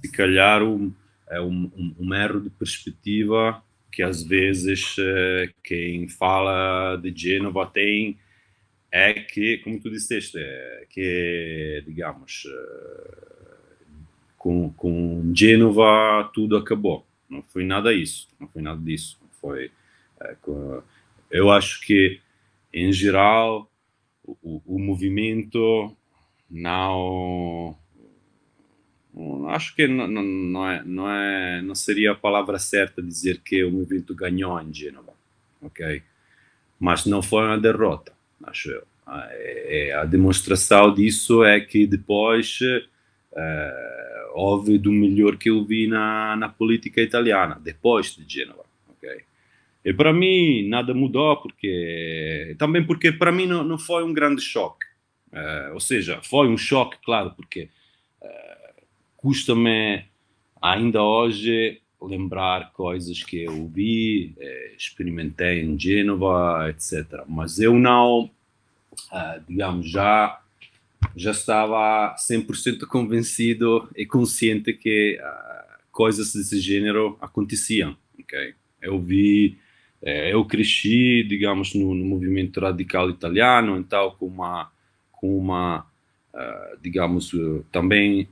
se 0.00 0.10
calhar 0.10 0.62
um, 0.62 0.94
é 1.28 1.40
um, 1.40 1.70
um, 1.76 1.94
um 1.98 2.14
erro 2.14 2.40
de 2.40 2.50
perspectiva 2.50 3.62
que 3.90 4.02
às 4.02 4.22
vezes 4.22 4.96
uh, 4.98 5.52
quem 5.62 6.08
fala 6.08 6.96
de 6.96 7.12
Génova 7.16 7.66
tem 7.66 8.18
é 8.90 9.12
que, 9.14 9.58
como 9.58 9.80
tu 9.80 9.90
disseste, 9.90 10.38
é 10.38 10.86
que, 10.88 11.82
digamos, 11.86 12.44
uh, 12.44 13.34
com, 14.38 14.72
com 14.72 15.32
Génova 15.34 16.30
tudo 16.32 16.56
acabou. 16.56 17.04
Não 17.28 17.42
foi 17.42 17.64
nada 17.64 17.92
isso, 17.92 18.28
não 18.38 18.46
foi 18.46 18.62
nada 18.62 18.80
disso. 18.80 19.18
Foi, 19.40 19.70
com, 20.42 20.80
eu 21.30 21.50
acho 21.50 21.80
que, 21.80 22.20
em 22.72 22.92
geral, 22.92 23.68
o, 24.24 24.62
o 24.64 24.78
movimento 24.78 25.94
não 26.50 27.76
acho 29.48 29.74
que 29.74 29.86
não, 29.86 30.08
não, 30.08 30.68
é, 30.68 30.82
não, 30.84 31.10
é, 31.10 31.62
não 31.62 31.74
seria 31.74 32.12
a 32.12 32.16
palavra 32.16 32.58
certa 32.58 33.02
dizer 33.02 33.40
que 33.40 33.62
o 33.62 33.70
movimento 33.70 34.14
ganhou 34.14 34.60
em 34.60 34.72
Gênova, 34.72 35.12
ok? 35.62 36.02
Mas 36.78 37.06
não 37.06 37.22
foi 37.22 37.44
uma 37.44 37.58
derrota, 37.58 38.12
acho 38.42 38.70
eu. 38.70 38.82
A, 39.06 39.28
é, 39.30 39.92
a 39.92 40.04
demonstração 40.04 40.92
disso 40.92 41.44
é 41.44 41.60
que 41.60 41.86
depois 41.86 42.58
é, 43.36 44.30
houve 44.34 44.78
do 44.78 44.90
melhor 44.90 45.36
que 45.36 45.50
eu 45.50 45.64
vi 45.64 45.86
na, 45.86 46.36
na 46.36 46.48
política 46.48 47.00
italiana, 47.00 47.60
depois 47.62 48.16
de 48.16 48.24
Gênova, 48.26 48.64
ok? 48.88 49.22
E 49.84 49.92
para 49.92 50.12
mim 50.12 50.68
nada 50.68 50.94
mudou, 50.94 51.36
porque 51.36 52.56
também 52.58 52.84
porque 52.84 53.12
para 53.12 53.30
mim 53.30 53.46
não, 53.46 53.62
não 53.62 53.78
foi 53.78 54.02
um 54.02 54.12
grande 54.12 54.42
choque. 54.42 54.86
É, 55.34 55.70
ou 55.72 55.80
seja, 55.80 56.20
foi 56.22 56.48
um 56.48 56.56
choque, 56.56 56.96
claro, 57.04 57.32
porque 57.32 57.68
custa-me 59.16 60.04
ainda 60.60 61.02
hoje 61.02 61.80
lembrar 62.00 62.72
coisas 62.72 63.22
que 63.22 63.44
eu 63.44 63.66
vi, 63.68 64.34
eh, 64.38 64.74
experimentei 64.76 65.62
em 65.62 65.78
Gênova, 65.78 66.68
etc. 66.68 67.24
Mas 67.26 67.58
eu 67.58 67.78
não, 67.78 68.30
digamos, 69.48 69.90
já 69.90 70.40
já 71.16 71.30
estava 71.30 72.14
100% 72.16 72.86
convencido 72.86 73.88
e 73.96 74.06
consciente 74.06 74.72
que 74.72 75.18
uh, 75.20 75.78
coisas 75.92 76.32
desse 76.32 76.58
gênero 76.60 77.16
aconteciam, 77.20 77.96
ok? 78.18 78.54
Eu 78.80 79.00
vi, 79.00 79.58
eu 80.02 80.44
cresci, 80.44 81.24
digamos, 81.24 81.74
no, 81.74 81.94
no, 81.94 82.04
movimento 82.04 82.60
radical 82.60 83.08
italiano, 83.10 83.76
então 83.78 84.10
com 84.18 84.26
uma, 84.26 84.70
com 85.24 85.38
uma, 85.38 85.86
uh, 86.34 86.78
digamos, 86.82 87.32
uh, 87.32 87.64
também 87.72 88.28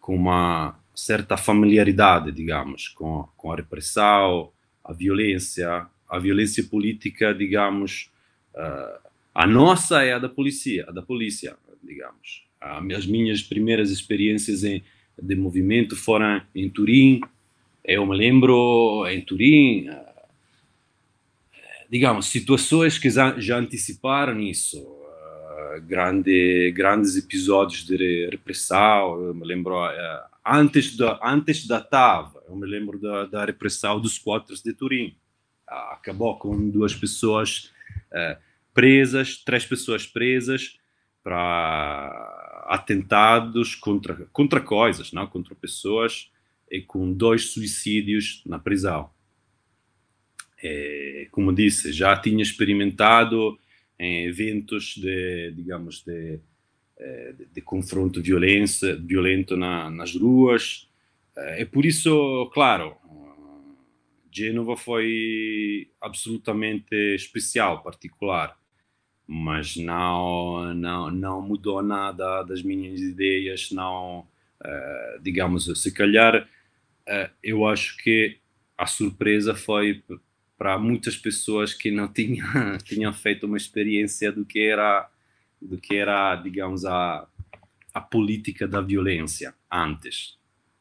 com 0.00 0.14
uma 0.14 0.78
certa 0.94 1.36
familiaridade, 1.36 2.30
digamos, 2.30 2.86
com, 2.86 3.28
com 3.36 3.50
a 3.50 3.56
repressão, 3.56 4.52
a 4.84 4.92
violência, 4.92 5.88
a 6.08 6.18
violência 6.20 6.62
política, 6.62 7.34
digamos, 7.34 8.12
uh, 8.54 9.08
a 9.34 9.44
nossa 9.44 10.04
é 10.04 10.12
a 10.12 10.20
da 10.20 10.28
polícia, 10.28 10.86
a 10.88 10.92
da 10.92 11.02
polícia, 11.02 11.56
digamos. 11.82 12.46
As 12.60 13.06
minhas 13.06 13.42
primeiras 13.42 13.90
experiências 13.90 14.62
em, 14.62 14.84
de 15.20 15.34
movimento 15.34 15.96
foram 15.96 16.40
em 16.54 16.70
Turim. 16.70 17.20
Eu 17.84 18.06
me 18.06 18.16
lembro 18.16 19.04
em 19.08 19.20
Turim, 19.20 19.90
digamos, 21.90 22.26
situações 22.26 22.98
que 22.98 23.10
já 23.10 23.58
anteciparam 23.58 24.38
isso 24.40 24.95
grande, 25.80 26.72
grandes 26.72 27.16
episódios 27.16 27.84
de 27.84 28.28
repressão. 28.30 29.20
Eu 29.20 29.34
me 29.34 29.46
lembro 29.46 29.74
uh, 29.74 30.24
antes 30.44 30.96
da 30.96 31.18
antes 31.22 31.66
da 31.66 31.80
TAV, 31.80 32.36
eu 32.48 32.56
me 32.56 32.66
lembro 32.66 32.98
da, 32.98 33.26
da 33.26 33.44
repressão 33.44 34.00
dos 34.00 34.18
quatro 34.18 34.54
de 34.54 34.72
Turim. 34.72 35.16
Uh, 35.68 35.92
acabou 35.92 36.38
com 36.38 36.68
duas 36.70 36.94
pessoas 36.94 37.72
uh, 38.12 38.40
presas, 38.72 39.36
três 39.38 39.64
pessoas 39.64 40.06
presas 40.06 40.78
para 41.22 42.64
atentados 42.68 43.74
contra 43.74 44.14
contra 44.32 44.60
coisas, 44.60 45.12
não 45.12 45.26
contra 45.26 45.54
pessoas 45.54 46.30
e 46.70 46.80
com 46.80 47.12
dois 47.12 47.50
suicídios 47.50 48.42
na 48.46 48.58
prisão. 48.58 49.10
É, 50.62 51.28
como 51.30 51.52
disse, 51.52 51.92
já 51.92 52.16
tinha 52.16 52.42
experimentado 52.42 53.58
em 53.98 54.26
eventos 54.26 54.94
de, 54.96 55.52
digamos, 55.52 56.02
de, 56.04 56.40
eh, 56.98 57.34
de, 57.38 57.46
de 57.46 57.60
confronto 57.60 58.22
violência, 58.22 58.96
violento 58.96 59.56
na, 59.56 59.90
nas 59.90 60.14
ruas. 60.14 60.88
É 61.36 61.64
por 61.66 61.84
isso, 61.84 62.50
claro, 62.54 62.96
Gênova 64.32 64.76
foi 64.76 65.90
absolutamente 66.00 66.94
especial, 67.14 67.82
particular, 67.82 68.56
mas 69.26 69.76
não, 69.76 70.74
não, 70.74 71.10
não 71.10 71.42
mudou 71.42 71.82
nada 71.82 72.42
das 72.42 72.62
minhas 72.62 73.00
ideias, 73.00 73.70
não, 73.70 74.26
digamos, 75.22 75.66
se 75.82 75.92
calhar, 75.92 76.48
eu 77.42 77.66
acho 77.66 77.96
que 77.98 78.38
a 78.76 78.86
surpresa 78.86 79.54
foi 79.54 80.02
para 80.56 80.78
muitas 80.78 81.16
pessoas 81.16 81.74
que 81.74 81.90
não 81.90 82.08
tinham, 82.08 82.46
tinham 82.84 83.12
feito 83.12 83.46
uma 83.46 83.56
experiência 83.56 84.32
do 84.32 84.44
que 84.44 84.60
era, 84.60 85.08
do 85.60 85.78
que 85.78 85.96
era 85.96 86.34
digamos, 86.36 86.84
a, 86.84 87.26
a 87.92 88.00
política 88.00 88.66
da 88.66 88.80
violência 88.80 89.54
antes. 89.70 90.36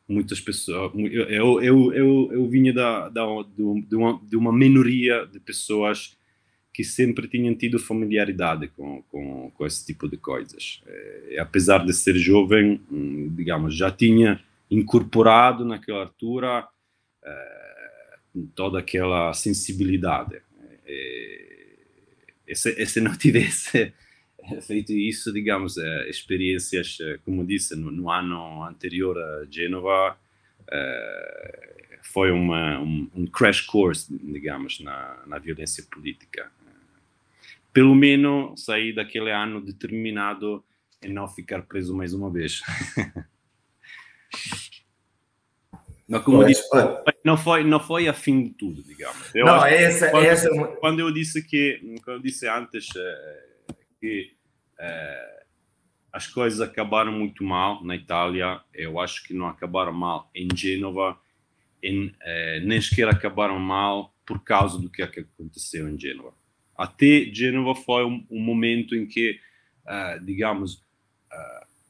Muitas 0.07 0.39
pessoas. 0.39 0.91
Eu, 0.95 1.61
eu, 1.61 1.93
eu, 1.93 2.29
eu 2.31 2.47
vinha 2.47 2.71
da, 2.71 3.09
da, 3.09 3.25
de, 3.55 3.95
uma, 3.95 4.21
de 4.23 4.37
uma 4.37 4.53
minoria 4.53 5.25
de 5.25 5.39
pessoas 5.39 6.15
que 6.71 6.83
sempre 6.83 7.27
tinham 7.27 7.55
tido 7.55 7.79
familiaridade 7.79 8.67
com, 8.67 9.01
com, 9.03 9.49
com 9.49 9.65
esse 9.65 9.85
tipo 9.85 10.07
de 10.07 10.17
coisas. 10.17 10.83
E, 11.29 11.39
apesar 11.39 11.85
de 11.85 11.93
ser 11.93 12.15
jovem, 12.17 12.81
hum, 12.91 13.33
digamos, 13.33 13.75
já 13.75 13.89
tinha 13.89 14.43
incorporado 14.69 15.65
naquela 15.65 16.01
altura. 16.01 16.67
Eh, 17.23 17.64
toda 18.55 18.79
aquela 18.79 19.33
sensibilidade. 19.33 20.41
E, 20.87 21.77
e, 22.47 22.55
se, 22.55 22.71
e 22.81 22.85
se, 22.85 23.01
não 23.01 23.15
tivesse 23.17 23.93
feito 24.65 24.93
isso, 24.93 25.33
digamos, 25.33 25.77
experiências, 26.07 26.97
como 27.23 27.45
disse, 27.45 27.75
no, 27.75 27.91
no 27.91 28.09
ano 28.09 28.63
anterior 28.63 29.17
a 29.17 29.45
Genova, 29.49 30.17
foi 32.01 32.31
uma, 32.31 32.79
um, 32.79 33.09
um, 33.15 33.25
crash 33.25 33.61
course, 33.61 34.07
digamos, 34.23 34.79
na, 34.79 35.23
na 35.25 35.39
violência 35.39 35.83
política. 35.91 36.51
Pelo 37.73 37.93
menos 37.93 38.63
sair 38.63 38.93
daquele 38.93 39.31
ano 39.31 39.59
determinado 39.59 40.63
em 41.03 41.11
não 41.11 41.27
ficar 41.27 41.63
preso 41.63 41.95
mais 41.95 42.13
uma 42.13 42.31
vez. 42.31 42.61
Não, 46.07 46.21
como 46.21 46.37
pois, 46.37 46.49
disse, 46.49 46.69
não 47.23 47.35
foi 47.35 47.63
não 47.63 47.79
foi 47.79 48.07
a 48.07 48.13
fim 48.13 48.43
de 48.43 48.49
tudo, 48.51 48.83
digamos. 48.83 49.33
Eu 49.33 49.45
não, 49.45 49.65
essa, 49.65 50.11
quando, 50.11 50.25
essa... 50.25 50.49
quando 50.79 50.99
eu 50.99 51.11
disse 51.11 51.41
que 51.41 51.79
quando 52.03 52.17
eu 52.17 52.21
disse 52.21 52.47
antes 52.47 52.87
uh, 52.89 53.75
que 53.99 54.31
uh, 54.79 55.45
as 56.13 56.27
coisas 56.27 56.61
acabaram 56.61 57.11
muito 57.11 57.43
mal 57.43 57.83
na 57.83 57.95
Itália, 57.95 58.61
eu 58.73 58.99
acho 58.99 59.23
que 59.23 59.33
não 59.33 59.47
acabaram 59.47 59.91
mal 59.91 60.29
em 60.35 60.47
Gênova, 60.55 61.17
em, 61.81 62.07
uh, 62.07 62.13
nem 62.63 62.79
sequer 62.79 63.09
acabaram 63.09 63.59
mal 63.59 64.13
por 64.27 64.43
causa 64.43 64.79
do 64.79 64.89
que 64.89 65.01
aconteceu 65.01 65.89
em 65.89 65.99
Gênova. 65.99 66.33
Até 66.77 67.25
Gênova 67.33 67.73
foi 67.73 68.05
um, 68.05 68.23
um 68.29 68.39
momento 68.39 68.95
em 68.95 69.07
que 69.07 69.39
digamos, 70.23 70.83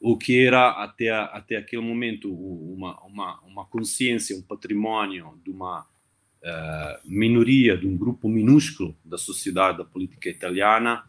o 0.00 0.16
que 0.16 0.44
era 0.44 0.70
até, 0.70 1.10
até 1.10 1.56
aquele 1.56 1.82
momento 1.82 2.32
uma, 2.32 3.00
uma, 3.04 3.40
uma 3.40 3.64
consciência, 3.64 4.36
um 4.36 4.42
patrimônio 4.42 5.40
de 5.44 5.50
uma 5.50 5.80
uh, 5.82 7.00
minoria, 7.04 7.76
de 7.76 7.86
um 7.86 7.96
grupo 7.96 8.28
minúsculo 8.28 8.96
da 9.04 9.18
sociedade 9.18 9.78
da 9.78 9.84
política 9.84 10.28
italiana, 10.28 11.04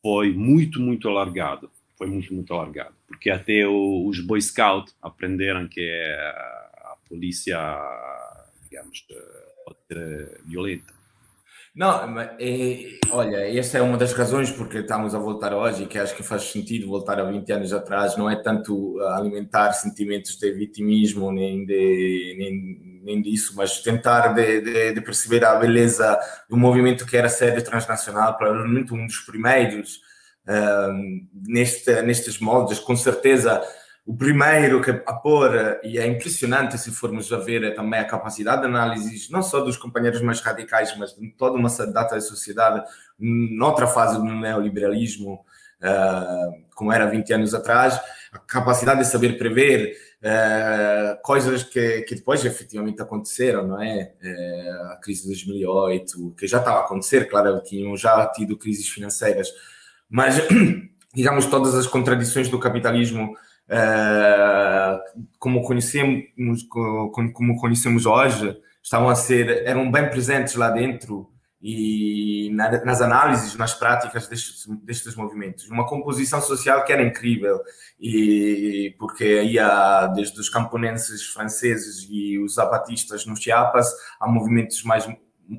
foi 0.00 0.32
muito, 0.32 0.80
muito 0.80 1.08
alargado. 1.08 1.70
Foi 1.96 2.06
muito, 2.06 2.34
muito 2.34 2.52
alargado. 2.52 2.94
Porque 3.06 3.30
até 3.30 3.66
o, 3.66 4.06
os 4.06 4.18
Boy 4.20 4.40
Scouts 4.40 4.94
aprenderam 5.00 5.68
que 5.68 5.88
a 5.88 6.96
polícia, 7.08 7.58
digamos, 8.68 9.06
pode 9.64 9.78
ser 9.86 10.40
violenta. 10.44 11.01
Não, 11.74 12.20
é, 12.20 12.98
olha, 13.10 13.58
essa 13.58 13.78
é 13.78 13.82
uma 13.82 13.96
das 13.96 14.12
razões 14.12 14.50
porque 14.50 14.78
estamos 14.78 15.14
a 15.14 15.18
voltar 15.18 15.54
hoje 15.54 15.84
e 15.84 15.86
que 15.86 15.98
acho 15.98 16.14
que 16.14 16.22
faz 16.22 16.42
sentido 16.42 16.86
voltar 16.86 17.18
a 17.18 17.24
20 17.24 17.50
anos 17.50 17.72
atrás. 17.72 18.14
Não 18.14 18.28
é 18.28 18.36
tanto 18.36 19.00
alimentar 19.00 19.72
sentimentos 19.72 20.36
de 20.36 20.52
vitimismo 20.52 21.32
nem, 21.32 21.64
de, 21.64 22.36
nem, 22.38 23.00
nem 23.02 23.22
disso, 23.22 23.54
mas 23.56 23.80
tentar 23.80 24.34
de, 24.34 24.60
de, 24.60 24.92
de 24.92 25.00
perceber 25.00 25.46
a 25.46 25.54
beleza 25.54 26.18
do 26.48 26.58
movimento 26.58 27.06
que 27.06 27.16
era 27.16 27.30
sério 27.30 27.64
transnacional, 27.64 28.36
provavelmente 28.36 28.92
um 28.92 29.06
dos 29.06 29.20
primeiros 29.20 29.96
uh, 30.46 30.92
neste, 31.32 32.02
nestes 32.02 32.38
moldes, 32.38 32.78
com 32.80 32.94
certeza 32.94 33.62
o 34.04 34.16
primeiro 34.16 34.80
que 34.82 34.90
a 34.90 35.12
pôr, 35.12 35.78
e 35.84 35.96
é 35.96 36.06
impressionante 36.06 36.76
se 36.76 36.90
formos 36.90 37.32
a 37.32 37.38
ver 37.38 37.74
também 37.74 38.00
a 38.00 38.04
capacidade 38.04 38.62
de 38.62 38.66
análise, 38.66 39.30
não 39.30 39.42
só 39.42 39.60
dos 39.60 39.76
companheiros 39.76 40.20
mais 40.20 40.40
radicais, 40.40 40.96
mas 40.98 41.14
de 41.14 41.30
toda 41.30 41.56
uma 41.56 41.68
data 41.86 42.16
da 42.16 42.20
sociedade, 42.20 42.84
noutra 43.18 43.86
fase 43.86 44.18
do 44.18 44.24
neoliberalismo, 44.24 45.44
uh, 45.82 46.64
como 46.74 46.92
era 46.92 47.06
20 47.06 47.32
anos 47.32 47.54
atrás, 47.54 48.00
a 48.32 48.40
capacidade 48.40 49.00
de 49.00 49.06
saber 49.06 49.38
prever 49.38 49.96
uh, 50.20 51.22
coisas 51.22 51.62
que, 51.62 52.02
que 52.02 52.16
depois 52.16 52.44
efetivamente 52.44 53.00
aconteceram, 53.00 53.68
não 53.68 53.80
é? 53.80 54.14
Uh, 54.20 54.92
a 54.92 54.96
crise 54.96 55.22
de 55.22 55.28
2008, 55.28 56.34
que 56.36 56.48
já 56.48 56.58
estava 56.58 56.78
a 56.78 56.80
acontecer, 56.80 57.28
claro, 57.28 57.62
tinham 57.62 57.96
já 57.96 58.26
tido 58.26 58.58
crises 58.58 58.88
financeiras, 58.88 59.48
mas, 60.10 60.40
digamos, 61.14 61.46
todas 61.46 61.76
as 61.76 61.86
contradições 61.86 62.48
do 62.48 62.58
capitalismo 62.58 63.36
uh, 63.72 65.00
como 65.38 65.62
conhecemos 65.62 66.62
como 66.68 67.56
conhecemos 67.56 68.04
hoje 68.04 68.56
estavam 68.82 69.08
a 69.08 69.14
ser 69.14 69.66
eram 69.66 69.90
bem 69.90 70.08
presentes 70.10 70.54
lá 70.54 70.70
dentro 70.70 71.30
e 71.64 72.50
nas 72.52 73.00
análises 73.00 73.54
nas 73.54 73.72
práticas 73.72 74.26
destes, 74.26 74.66
destes 74.82 75.14
movimentos. 75.14 75.68
Uma 75.68 75.86
composição 75.86 76.40
social 76.40 76.84
que 76.84 76.92
era 76.92 77.02
incrível 77.02 77.60
e 78.00 78.94
porque 78.98 79.42
ia 79.44 80.08
desde 80.08 80.38
os 80.40 80.48
camponenses 80.48 81.22
franceses 81.28 82.06
e 82.10 82.36
os 82.38 82.54
zapatistas 82.54 83.24
no 83.26 83.36
Chiapas 83.36 83.88
a 84.20 84.26
movimentos 84.26 84.82
mais 84.82 85.08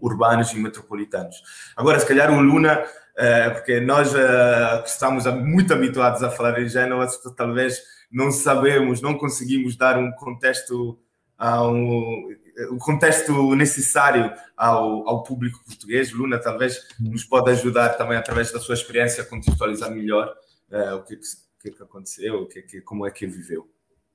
urbanos 0.02 0.52
e 0.52 0.58
metropolitanos. 0.58 1.38
Agora 1.76 2.00
se 2.00 2.06
calhar 2.06 2.32
o 2.32 2.42
Luna 2.42 2.84
uh, 2.84 3.54
porque 3.54 3.80
nós 3.80 4.14
uh, 4.14 4.84
que 4.84 4.90
estamos 4.90 5.26
muito 5.26 5.74
habituados 5.74 6.22
a 6.22 6.30
falar 6.30 6.60
em 6.62 6.68
Génova 6.68 7.08
talvez 7.38 7.93
não 8.14 8.32
sabemos, 8.32 9.02
não 9.02 9.18
conseguimos 9.18 9.76
dar 9.76 9.98
um 9.98 10.12
contexto, 10.12 11.00
um, 11.42 12.30
um 12.72 12.78
contexto 12.78 13.56
necessário 13.56 14.32
ao, 14.56 15.10
ao 15.10 15.24
público 15.24 15.60
português. 15.66 16.14
Luna 16.14 16.38
talvez 16.40 16.88
nos 17.00 17.24
pode 17.24 17.50
ajudar 17.50 17.90
também 17.90 18.16
através 18.16 18.52
da 18.52 18.60
sua 18.60 18.76
experiência 18.76 19.24
a 19.24 19.26
contextualizar 19.26 19.90
melhor 19.90 20.32
uh, 20.70 20.96
o 20.96 21.04
que, 21.04 21.18
que, 21.62 21.72
que 21.72 21.84
aconteceu, 21.84 22.44
o 22.44 22.46
que, 22.46 22.62
que, 22.62 22.82
como 22.82 23.08
é 23.08 23.10
que 23.12 23.26
ele 23.26 23.34
viveu. 23.34 23.68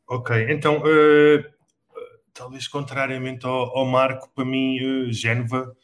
Ok, 0.07 0.47
então 0.49 0.78
uh, 0.78 1.45
talvez 2.32 2.69
contrariamente 2.69 3.45
ao, 3.45 3.76
ao, 3.76 3.84
Marco, 3.84 4.30
para 4.32 4.45
mim 4.45 4.78
uh, 4.80 5.13
Génova 5.13 5.76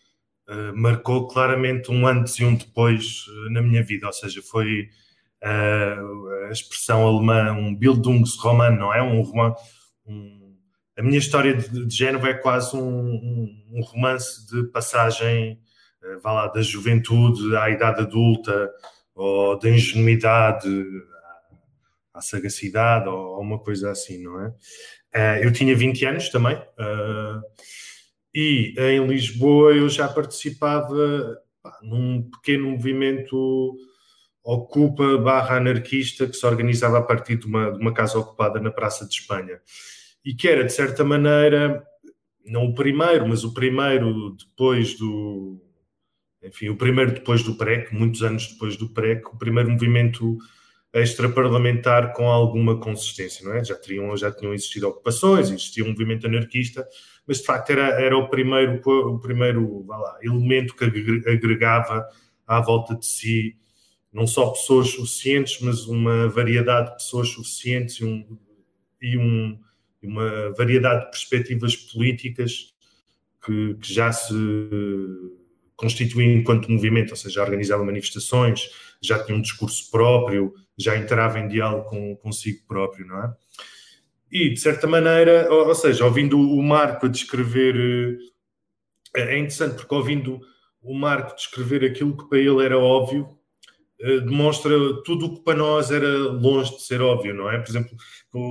marcou 0.74 1.26
claramente 1.26 1.90
um 1.90 2.06
antes 2.06 2.34
e 2.34 2.44
um 2.44 2.54
depois 2.54 3.24
na 3.50 3.62
minha 3.62 3.82
vida, 3.82 4.06
ou 4.06 4.12
seja, 4.12 4.42
foi 4.42 4.90
a 5.44 6.50
expressão 6.50 7.06
alemã, 7.06 7.52
um 7.52 7.74
Bildungsroman, 7.74 8.70
não 8.70 8.92
é? 8.92 9.02
Um 9.02 9.22
romance. 9.22 9.62
Um, 10.06 10.54
a 10.96 11.02
minha 11.02 11.18
história 11.18 11.54
de, 11.54 11.86
de 11.86 11.94
Génova 11.94 12.28
é 12.28 12.34
quase 12.34 12.76
um, 12.76 12.80
um, 12.80 13.64
um 13.72 13.82
romance 13.82 14.46
de 14.46 14.64
passagem, 14.68 15.60
uh, 16.02 16.20
vá 16.20 16.32
lá, 16.32 16.46
da 16.48 16.62
juventude 16.62 17.56
à 17.56 17.68
idade 17.68 18.00
adulta, 18.00 18.70
ou 19.14 19.58
da 19.58 19.68
ingenuidade 19.68 20.68
à, 22.12 22.18
à 22.18 22.20
sagacidade, 22.20 23.08
ou, 23.08 23.36
ou, 23.36 23.40
uma 23.40 23.58
coisa 23.58 23.90
assim, 23.90 24.22
não 24.22 24.40
é? 24.40 24.48
Uh, 25.14 25.44
eu 25.44 25.52
tinha 25.52 25.76
20 25.76 26.06
anos 26.06 26.28
também, 26.28 26.56
uh, 26.56 27.42
e 28.34 28.74
em 28.78 29.06
Lisboa 29.06 29.72
eu 29.72 29.88
já 29.88 30.08
participava 30.08 31.38
num 31.82 32.28
pequeno 32.30 32.70
movimento 32.70 33.76
ocupa 34.44 35.16
barra 35.16 35.56
anarquista 35.56 36.26
que 36.26 36.36
se 36.36 36.46
organizava 36.46 36.98
a 36.98 37.02
partir 37.02 37.36
de 37.36 37.46
uma, 37.46 37.72
de 37.72 37.78
uma 37.78 37.94
casa 37.94 38.18
ocupada 38.18 38.60
na 38.60 38.70
Praça 38.70 39.06
de 39.06 39.14
Espanha 39.14 39.58
e 40.22 40.34
que 40.34 40.46
era, 40.46 40.64
de 40.64 40.72
certa 40.72 41.02
maneira, 41.02 41.82
não 42.44 42.66
o 42.66 42.74
primeiro, 42.74 43.26
mas 43.26 43.42
o 43.42 43.54
primeiro 43.54 44.36
depois 44.36 44.94
do. 44.98 45.60
Enfim, 46.42 46.68
o 46.68 46.76
primeiro 46.76 47.12
depois 47.12 47.42
do 47.42 47.56
PREC, 47.56 47.94
muitos 47.94 48.22
anos 48.22 48.48
depois 48.48 48.76
do 48.76 48.90
PREC, 48.90 49.26
o 49.28 49.38
primeiro 49.38 49.70
movimento 49.70 50.36
extraparlamentar 50.92 52.12
com 52.12 52.30
alguma 52.30 52.78
consistência, 52.78 53.44
não 53.44 53.54
é? 53.54 53.64
Já, 53.64 53.74
teriam, 53.74 54.16
já 54.16 54.30
tinham 54.30 54.54
existido 54.54 54.88
ocupações, 54.88 55.50
existia 55.50 55.82
um 55.84 55.88
movimento 55.88 56.26
anarquista, 56.26 56.86
mas 57.26 57.38
de 57.38 57.44
facto 57.44 57.70
era, 57.70 58.00
era 58.00 58.16
o 58.16 58.28
primeiro, 58.28 58.80
o 58.86 59.18
primeiro 59.18 59.84
lá, 59.88 60.18
elemento 60.22 60.76
que 60.76 60.84
agregava 60.84 62.06
à 62.46 62.60
volta 62.60 62.94
de 62.94 63.06
si 63.06 63.56
não 64.14 64.28
só 64.28 64.50
pessoas 64.50 64.90
suficientes, 64.90 65.60
mas 65.60 65.86
uma 65.86 66.28
variedade 66.28 66.90
de 66.90 66.96
pessoas 66.98 67.30
suficientes 67.30 67.96
e, 67.96 68.04
um, 68.04 68.38
e 69.02 69.18
um, 69.18 69.58
uma 70.00 70.52
variedade 70.52 71.06
de 71.06 71.10
perspectivas 71.10 71.74
políticas 71.74 72.72
que, 73.44 73.74
que, 73.74 73.92
já 73.92 74.12
se 74.12 74.32
constituíam 75.74 76.30
enquanto 76.30 76.70
movimento, 76.70 77.10
ou 77.10 77.16
seja, 77.16 77.34
já 77.34 77.42
organizava 77.42 77.84
manifestações, 77.84 78.70
já 79.02 79.22
tinha 79.22 79.36
um 79.36 79.42
discurso 79.42 79.90
próprio, 79.90 80.54
já 80.78 80.96
entrava 80.96 81.40
em 81.40 81.48
diálogo 81.48 81.90
com, 81.90 82.16
consigo 82.16 82.64
próprio, 82.68 83.06
não 83.08 83.20
é? 83.20 83.34
E, 84.30 84.50
de 84.50 84.60
certa 84.60 84.86
maneira, 84.86 85.52
ou, 85.52 85.66
ou 85.66 85.74
seja, 85.74 86.04
ouvindo 86.04 86.38
o 86.38 86.62
Marco 86.62 87.06
a 87.06 87.08
descrever, 87.08 88.20
eh, 89.16 89.32
é 89.34 89.38
interessante 89.38 89.74
porque 89.74 89.94
ouvindo 89.94 90.40
o 90.80 90.94
Marco 90.94 91.34
descrever 91.34 91.84
aquilo 91.84 92.16
que 92.16 92.28
para 92.28 92.38
ele 92.38 92.64
era 92.64 92.78
óbvio, 92.78 93.38
demonstra 93.98 94.72
tudo 95.04 95.26
o 95.26 95.34
que 95.36 95.44
para 95.44 95.58
nós 95.58 95.90
era 95.90 96.08
longe 96.28 96.76
de 96.76 96.82
ser 96.82 97.00
óbvio, 97.00 97.34
não 97.34 97.50
é? 97.50 97.58
Por 97.58 97.70
exemplo, 97.70 97.96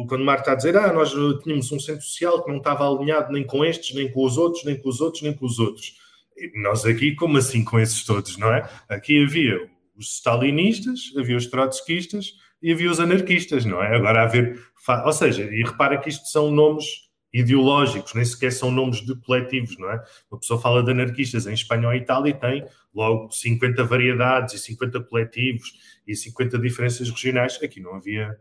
quando 0.07 0.23
Marco 0.23 0.41
está 0.41 0.53
a 0.53 0.55
dizer, 0.55 0.77
ah, 0.77 0.91
nós 0.93 1.13
tínhamos 1.43 1.71
um 1.71 1.79
centro 1.79 2.01
social 2.01 2.43
que 2.43 2.49
não 2.49 2.57
estava 2.57 2.87
alinhado 2.87 3.31
nem 3.31 3.43
com 3.43 3.63
estes, 3.63 3.93
nem 3.93 4.11
com 4.11 4.25
os 4.25 4.37
outros, 4.37 4.63
nem 4.63 4.75
com 4.79 4.89
os 4.89 5.01
outros, 5.01 5.21
nem 5.21 5.33
com 5.33 5.45
os 5.45 5.59
outros. 5.59 5.95
E 6.37 6.61
nós 6.61 6.85
aqui, 6.85 7.13
como 7.15 7.37
assim 7.37 7.63
com 7.63 7.79
esses 7.79 8.03
todos, 8.03 8.37
não 8.37 8.51
é? 8.53 8.67
Aqui 8.89 9.23
havia 9.23 9.69
os 9.95 10.15
stalinistas, 10.15 11.11
havia 11.17 11.37
os 11.37 11.45
trotskistas 11.47 12.33
e 12.61 12.71
havia 12.71 12.89
os 12.89 12.99
anarquistas, 12.99 13.65
não 13.65 13.83
é? 13.83 13.95
Agora 13.95 14.23
haver... 14.23 14.59
Ou 15.05 15.13
seja, 15.13 15.43
e 15.43 15.63
repara 15.63 15.97
que 15.97 16.09
isto 16.09 16.27
são 16.27 16.49
nomes 16.49 16.85
ideológicos, 17.31 18.13
nem 18.13 18.23
sequer 18.23 18.51
são 18.51 18.71
nomes 18.71 19.01
de 19.05 19.15
coletivos, 19.21 19.77
não 19.77 19.89
é? 19.89 20.03
Uma 20.31 20.39
pessoa 20.39 20.59
fala 20.59 20.83
de 20.83 20.91
anarquistas 20.91 21.47
em 21.47 21.53
Espanha 21.53 21.87
ou 21.87 21.93
Itália 21.93 22.31
e 22.31 22.33
tem 22.33 22.65
logo 22.93 23.31
50 23.31 23.83
variedades 23.83 24.53
e 24.53 24.59
50 24.59 25.01
coletivos 25.01 25.73
e 26.05 26.15
50 26.15 26.59
diferenças 26.59 27.09
regionais. 27.09 27.59
Aqui 27.61 27.79
não 27.79 27.95
havia 27.95 28.37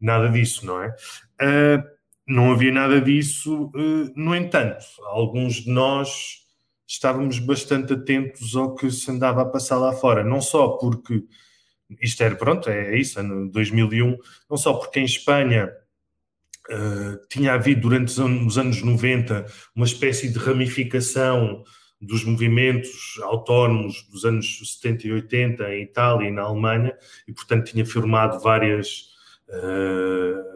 nada 0.00 0.28
disso, 0.28 0.66
não 0.66 0.82
é? 0.82 0.94
Uh, 1.40 1.94
não 2.26 2.52
havia 2.52 2.72
nada 2.72 3.00
disso, 3.00 3.70
uh, 3.74 4.12
no 4.16 4.34
entanto, 4.34 4.84
alguns 5.04 5.56
de 5.56 5.70
nós 5.70 6.44
estávamos 6.86 7.38
bastante 7.38 7.94
atentos 7.94 8.54
ao 8.54 8.74
que 8.74 8.90
se 8.90 9.10
andava 9.10 9.42
a 9.42 9.46
passar 9.46 9.78
lá 9.78 9.92
fora, 9.92 10.22
não 10.22 10.40
só 10.40 10.68
porque 10.68 11.24
isto 12.00 12.22
era, 12.22 12.34
pronto, 12.34 12.68
é 12.68 12.96
isso, 12.96 13.18
ano 13.20 13.50
2001, 13.50 14.16
não 14.48 14.56
só 14.56 14.74
porque 14.74 15.00
em 15.00 15.04
Espanha 15.04 15.70
Uh, 16.66 17.20
tinha 17.28 17.52
havido 17.52 17.82
durante 17.82 18.18
os 18.18 18.56
anos 18.56 18.80
90 18.80 19.44
uma 19.76 19.84
espécie 19.84 20.32
de 20.32 20.38
ramificação 20.38 21.62
dos 22.00 22.24
movimentos 22.24 23.18
autónomos 23.22 24.02
dos 24.10 24.24
anos 24.24 24.60
70 24.80 25.06
e 25.06 25.12
80 25.12 25.74
em 25.74 25.82
Itália 25.82 26.28
e 26.28 26.32
na 26.32 26.42
Alemanha, 26.42 26.96
e 27.26 27.32
portanto 27.32 27.70
tinha 27.70 27.84
firmado 27.84 28.40
várias 28.40 29.08
uh, 29.48 30.54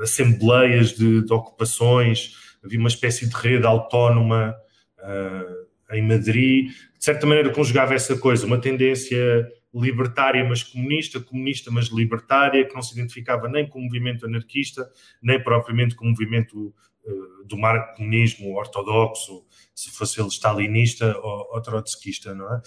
assembleias 0.00 0.92
de, 0.92 1.22
de, 1.22 1.32
ocupações, 1.32 2.34
havia 2.64 2.78
uma 2.78 2.88
espécie 2.88 3.28
de 3.28 3.34
rede 3.34 3.66
autónoma 3.66 4.54
uh, 4.98 5.66
em 5.94 6.02
Madrid, 6.02 6.70
de 6.70 7.04
certa 7.04 7.26
maneira 7.26 7.50
conjugava 7.50 7.94
essa 7.94 8.16
coisa, 8.18 8.46
uma 8.46 8.60
tendência 8.60 9.46
libertária, 9.74 10.42
mas 10.44 10.62
comunista, 10.62 11.20
comunista, 11.20 11.70
mas 11.70 11.88
libertária, 11.88 12.66
que 12.66 12.74
não 12.74 12.82
se 12.82 12.94
identificava 12.94 13.48
nem 13.48 13.68
com 13.68 13.78
o 13.78 13.82
movimento 13.82 14.24
anarquista, 14.24 14.88
nem 15.22 15.42
propriamente 15.42 15.94
com 15.94 16.06
o 16.06 16.08
movimento 16.08 16.74
do 17.44 17.56
comunismo 17.96 18.56
ortodoxo, 18.56 19.44
se 19.74 19.90
fosse 19.90 20.20
ele 20.20 20.28
stalinista 20.28 21.16
ou, 21.18 21.48
ou 21.52 21.60
trotskista, 21.60 22.34
não 22.34 22.52
é? 22.52 22.60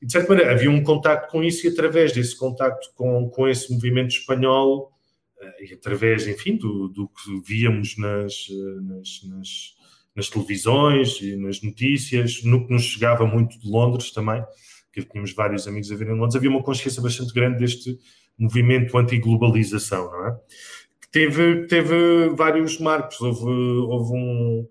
E, 0.00 0.06
de 0.06 0.12
certa 0.12 0.28
maneira, 0.28 0.52
havia 0.52 0.70
um 0.70 0.82
contacto 0.82 1.30
com 1.30 1.42
isso 1.42 1.66
e 1.66 1.70
através 1.70 2.12
desse 2.12 2.36
contacto 2.36 2.90
com, 2.94 3.28
com 3.30 3.48
esse 3.48 3.72
movimento 3.72 4.10
espanhol 4.10 4.92
uh, 5.40 5.64
e 5.64 5.74
através, 5.74 6.26
enfim, 6.26 6.56
do, 6.56 6.88
do 6.88 7.08
que 7.08 7.40
víamos 7.44 7.96
nas, 7.96 8.46
nas, 8.80 9.22
nas 9.24 9.78
nas 10.18 10.28
televisões 10.28 11.20
e 11.20 11.36
nas 11.36 11.62
notícias, 11.62 12.42
no 12.42 12.66
que 12.66 12.72
nos 12.72 12.82
chegava 12.82 13.24
muito 13.24 13.56
de 13.56 13.70
Londres 13.70 14.10
também, 14.10 14.44
que 14.92 15.00
tínhamos 15.04 15.32
vários 15.32 15.68
amigos 15.68 15.92
a 15.92 15.94
ver 15.94 16.08
em 16.08 16.18
Londres, 16.18 16.34
havia 16.34 16.50
uma 16.50 16.62
consciência 16.62 17.00
bastante 17.00 17.32
grande 17.32 17.60
deste 17.60 17.96
movimento 18.36 18.98
anti-globalização, 18.98 20.10
não 20.10 20.26
é? 20.26 20.36
Teve, 21.10 21.66
teve 21.66 22.28
vários 22.30 22.78
marcos, 22.78 23.20
houve, 23.20 23.46
houve, 23.46 24.12
um, 24.12 24.68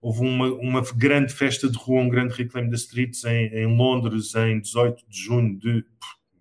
houve 0.00 0.20
uma, 0.20 0.46
uma 0.54 0.82
grande 0.94 1.32
festa 1.32 1.68
de 1.68 1.76
rua, 1.76 2.02
um 2.02 2.08
grande 2.08 2.34
Reclaim 2.34 2.70
the 2.70 2.76
Streets 2.76 3.24
em, 3.24 3.46
em 3.46 3.76
Londres 3.76 4.34
em 4.34 4.60
18 4.60 5.04
de 5.08 5.18
junho 5.18 5.58
de 5.58 5.84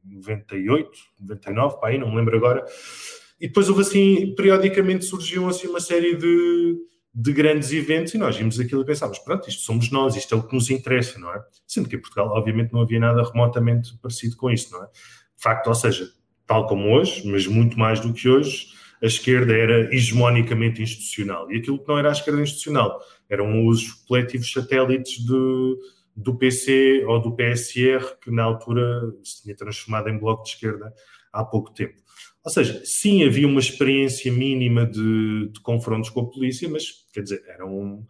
98, 0.03 0.91
99, 1.19 1.79
pá, 1.79 1.89
aí, 1.89 1.97
não 1.97 2.09
me 2.09 2.17
lembro 2.17 2.37
agora, 2.37 2.63
e 3.39 3.47
depois 3.47 3.69
houve 3.69 3.81
assim, 3.81 4.33
periodicamente 4.35 5.05
surgiam 5.05 5.47
assim 5.47 5.67
uma 5.67 5.79
série 5.79 6.15
de 6.15 6.89
de 7.13 7.33
grandes 7.33 7.71
eventos 7.71 8.13
e 8.13 8.17
nós 8.17 8.37
vimos 8.37 8.59
aquilo 8.59 8.81
e 8.81 8.85
pensávamos, 8.85 9.19
pronto, 9.19 9.49
isto 9.49 9.61
somos 9.61 9.91
nós, 9.91 10.15
isto 10.15 10.33
é 10.33 10.37
o 10.37 10.43
que 10.43 10.53
nos 10.53 10.69
interessa, 10.69 11.19
não 11.19 11.33
é? 11.33 11.43
Sendo 11.67 11.89
que 11.89 11.95
em 11.95 11.99
Portugal, 11.99 12.29
obviamente, 12.29 12.71
não 12.71 12.81
havia 12.81 12.99
nada 12.99 13.23
remotamente 13.23 13.97
parecido 13.97 14.37
com 14.37 14.49
isso, 14.49 14.71
não 14.71 14.83
é? 14.83 14.85
De 14.85 15.43
facto, 15.43 15.67
ou 15.67 15.75
seja, 15.75 16.09
tal 16.45 16.67
como 16.67 16.93
hoje, 16.93 17.27
mas 17.27 17.47
muito 17.47 17.77
mais 17.77 17.99
do 17.99 18.13
que 18.13 18.29
hoje, 18.29 18.67
a 19.01 19.05
esquerda 19.05 19.53
era 19.53 19.93
hegemonicamente 19.93 20.81
institucional. 20.81 21.51
E 21.51 21.57
aquilo 21.57 21.79
que 21.79 21.87
não 21.87 21.97
era 21.97 22.09
a 22.09 22.11
esquerda 22.11 22.41
institucional 22.41 22.99
eram 23.29 23.67
os 23.67 23.93
coletivos 24.07 24.51
satélites 24.51 25.23
de, 25.25 25.77
do 26.15 26.35
PC 26.37 27.05
ou 27.07 27.21
do 27.21 27.35
PSR, 27.35 28.17
que 28.21 28.31
na 28.31 28.43
altura 28.43 29.13
se 29.23 29.43
tinha 29.43 29.55
transformado 29.55 30.09
em 30.09 30.17
bloco 30.17 30.43
de 30.43 30.49
esquerda 30.49 30.93
há 31.31 31.43
pouco 31.43 31.71
tempo. 31.73 31.95
Ou 32.43 32.51
seja, 32.51 32.81
sim, 32.83 33.23
havia 33.23 33.47
uma 33.47 33.59
experiência 33.59 34.31
mínima 34.31 34.85
de, 34.85 35.49
de 35.49 35.59
confrontos 35.61 36.09
com 36.09 36.21
a 36.21 36.29
polícia, 36.29 36.67
mas, 36.69 37.07
quer 37.13 37.21
dizer, 37.21 37.43
eram 37.47 38.05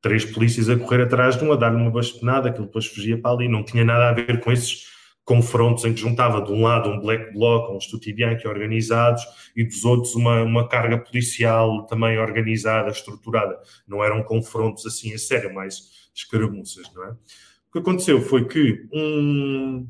três 0.00 0.24
polícias 0.24 0.68
a 0.68 0.76
correr 0.76 1.02
atrás 1.02 1.36
de 1.36 1.44
um, 1.44 1.52
a 1.52 1.56
dar-lhe 1.56 1.76
uma 1.76 1.90
bastonada, 1.90 2.48
aquilo 2.48 2.66
depois 2.66 2.86
fugia 2.86 3.18
para 3.18 3.30
ali. 3.30 3.48
Não 3.48 3.64
tinha 3.64 3.84
nada 3.84 4.08
a 4.08 4.12
ver 4.12 4.40
com 4.40 4.52
esses 4.52 4.86
confrontos 5.24 5.84
em 5.84 5.94
que 5.94 6.00
juntava 6.00 6.42
de 6.42 6.52
um 6.52 6.62
lado 6.62 6.90
um 6.90 7.00
black 7.00 7.32
bloc, 7.32 7.72
uns 7.72 7.86
Tutibianchi 7.86 8.46
organizados 8.48 9.22
e 9.54 9.64
dos 9.64 9.84
outros 9.84 10.14
uma, 10.14 10.42
uma 10.42 10.68
carga 10.68 10.98
policial 10.98 11.86
também 11.86 12.18
organizada, 12.18 12.90
estruturada. 12.90 13.58
Não 13.86 14.02
eram 14.02 14.22
confrontos 14.22 14.84
assim 14.84 15.14
a 15.14 15.18
sério, 15.18 15.54
mais 15.54 16.10
escaramuças, 16.14 16.92
não 16.94 17.04
é? 17.04 17.10
O 17.10 17.72
que 17.72 17.78
aconteceu 17.78 18.20
foi 18.20 18.46
que 18.46 18.86
um, 18.92 19.88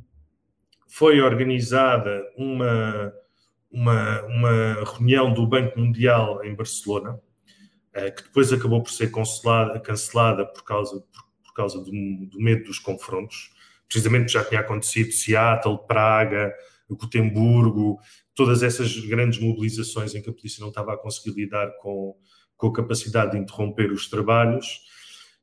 foi 0.87 1.21
organizada 1.21 2.23
uma 2.37 3.12
uma, 3.73 4.23
uma 4.23 4.85
reunião 4.85 5.33
do 5.33 5.47
Banco 5.47 5.81
Mundial 5.81 6.45
em 6.45 6.55
Barcelona, 6.55 7.18
eh, 7.95 8.11
que 8.11 8.23
depois 8.25 8.53
acabou 8.53 8.83
por 8.83 8.90
ser 8.90 9.11
cancelada 9.11 10.47
por 10.47 10.62
causa, 10.62 11.01
por, 11.01 11.25
por 11.45 11.55
causa 11.55 11.79
do, 11.79 11.90
do, 12.27 12.38
medo 12.38 12.64
dos 12.64 12.79
confrontos. 12.79 13.51
Precisamente 13.92 14.33
já 14.33 14.42
tinha 14.44 14.61
acontecido 14.61 15.12
Seattle, 15.12 15.78
Praga, 15.87 16.52
Gotemburgo, 16.88 17.98
todas 18.35 18.62
essas 18.62 18.96
grandes 19.07 19.38
mobilizações 19.38 20.14
em 20.14 20.22
que 20.22 20.31
a 20.31 20.33
polícia 20.33 20.61
não 20.61 20.68
estava 20.68 20.94
a 20.94 20.96
conseguir 20.96 21.38
lidar 21.38 21.70
com, 21.81 22.16
com 22.57 22.68
a 22.68 22.72
capacidade 22.72 23.33
de 23.33 23.38
interromper 23.38 23.92
os 23.92 24.09
trabalhos. 24.09 24.81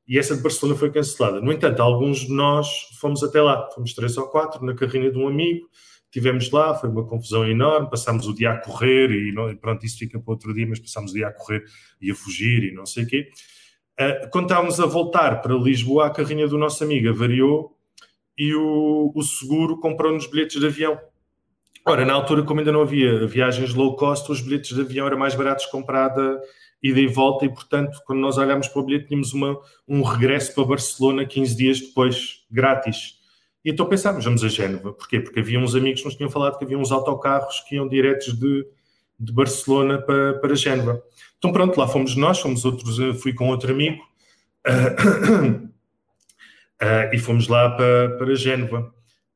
E 0.08 0.18
essa 0.18 0.36
de 0.36 0.42
Barcelona 0.42 0.78
foi 0.78 0.92
cancelada. 0.92 1.40
No 1.40 1.52
entanto, 1.52 1.80
alguns 1.82 2.22
de 2.22 2.34
nós 2.34 2.68
fomos 3.00 3.24
até 3.24 3.40
lá, 3.42 3.70
fomos 3.72 3.94
três 3.94 4.18
ou 4.18 4.28
quatro, 4.28 4.66
na 4.66 4.74
carrinha 4.74 5.12
de 5.12 5.18
um 5.18 5.28
amigo, 5.28 5.70
Tivemos 6.12 6.50
lá, 6.50 6.74
foi 6.74 6.90
uma 6.90 7.06
confusão 7.06 7.48
enorme, 7.48 7.90
passámos 7.90 8.28
o 8.28 8.34
dia 8.34 8.52
a 8.52 8.58
correr 8.58 9.12
e 9.12 9.32
não, 9.32 9.56
pronto, 9.56 9.86
isso 9.86 10.00
fica 10.00 10.20
para 10.20 10.34
outro 10.34 10.54
dia, 10.56 10.66
mas 10.68 10.80
passámos 10.80 11.12
o 11.12 11.14
dia 11.14 11.28
a 11.28 11.32
correr 11.32 11.64
e 12.02 12.10
a 12.10 12.16
fugir 12.16 12.64
e 12.64 12.74
não 12.74 12.86
sei 12.86 13.04
o 13.04 13.08
quê. 13.08 13.30
Uh, 14.00 14.30
quando 14.32 14.46
estávamos 14.46 14.80
a 14.80 14.88
voltar 14.88 15.40
para 15.42 15.54
Lisboa, 15.54 16.08
a 16.08 16.10
carrinha 16.10 16.48
do 16.48 16.58
nosso 16.58 16.84
amigo 16.84 17.14
variou 17.14 17.78
e 18.40 18.56
o, 18.56 19.12
o 19.14 19.22
seguro 19.22 19.78
comprou-nos 19.78 20.26
bilhetes 20.26 20.58
de 20.58 20.66
avião. 20.66 20.98
Ora, 21.86 22.06
na 22.06 22.14
altura, 22.14 22.44
como 22.44 22.62
ainda 22.62 22.72
não 22.72 22.82
havia 22.82 23.28
viagens 23.28 23.74
low 23.74 23.98
cost, 23.98 24.32
os 24.32 24.40
bilhetes 24.40 24.74
de 24.74 24.82
avião 24.82 25.06
eram 25.06 25.18
mais 25.18 25.36
baratos 25.36 25.66
comprada 25.66 26.40
ida 26.82 27.00
e 27.02 27.08
volta, 27.08 27.46
e 27.46 27.50
portanto, 27.50 28.00
quando 28.06 28.20
nós 28.20 28.38
olhámos 28.38 28.70
para 28.70 28.82
o 28.82 28.86
bilhete, 28.86 29.08
tínhamos 29.08 29.34
uma, 29.34 29.60
um 29.86 30.02
regresso 30.02 30.56
para 30.56 30.64
Barcelona 30.64 31.26
15 31.26 31.58
dias 31.58 31.80
depois, 31.82 32.46
grátis. 32.50 33.20
E 33.66 33.72
então 33.72 33.86
pensámos, 33.86 34.24
vamos 34.24 34.42
a 34.46 34.48
Génova. 34.48 34.94
Porquê? 34.94 35.20
Porque 35.20 35.42
havia 35.42 35.60
uns 35.60 35.76
amigos 35.76 36.00
que 36.00 36.06
nos 36.06 36.16
tinham 36.16 36.30
falado 36.30 36.58
que 36.58 36.64
havia 36.64 36.78
uns 36.78 36.94
autocarros 36.94 37.60
que 37.68 37.76
iam 37.76 37.86
diretos 37.86 38.34
de, 38.40 38.66
de 39.20 39.34
Barcelona 39.34 39.98
para, 40.02 40.36
para 40.36 40.56
Génova. 40.56 41.04
Então 41.38 41.52
pronto, 41.52 41.78
lá 41.78 41.86
fomos 41.86 42.16
nós, 42.16 42.40
fomos 42.40 42.64
outros, 42.64 42.98
eh, 43.00 43.14
fui 43.14 43.34
com 43.34 43.50
outro 43.50 43.72
amigo 43.74 44.02
uh, 44.66 45.69
uh, 46.82 47.14
e 47.14 47.20
fomos 47.20 47.48
lá 47.48 47.70
para, 47.72 48.18
para 48.18 48.36
Génova. 48.36 48.94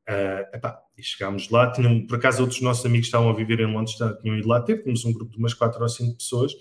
Uh, 0.08 0.56
epá, 0.56 0.78
e 0.96 1.02
chegámos 1.02 1.48
lá, 1.50 1.70
tinham, 1.72 2.06
por 2.06 2.16
acaso 2.16 2.42
outros 2.42 2.60
nossos 2.60 2.84
amigos 2.84 3.06
estavam 3.06 3.28
a 3.30 3.32
viver 3.32 3.60
em 3.60 3.72
Londres, 3.72 3.96
tinham 4.20 4.36
ido 4.36 4.46
lá 4.46 4.60
ter, 4.60 4.82
tínhamos 4.82 5.04
um 5.04 5.12
grupo 5.12 5.32
de 5.32 5.38
umas 5.38 5.54
quatro 5.54 5.82
ou 5.82 5.88
cinco 5.88 6.18
pessoas 6.18 6.52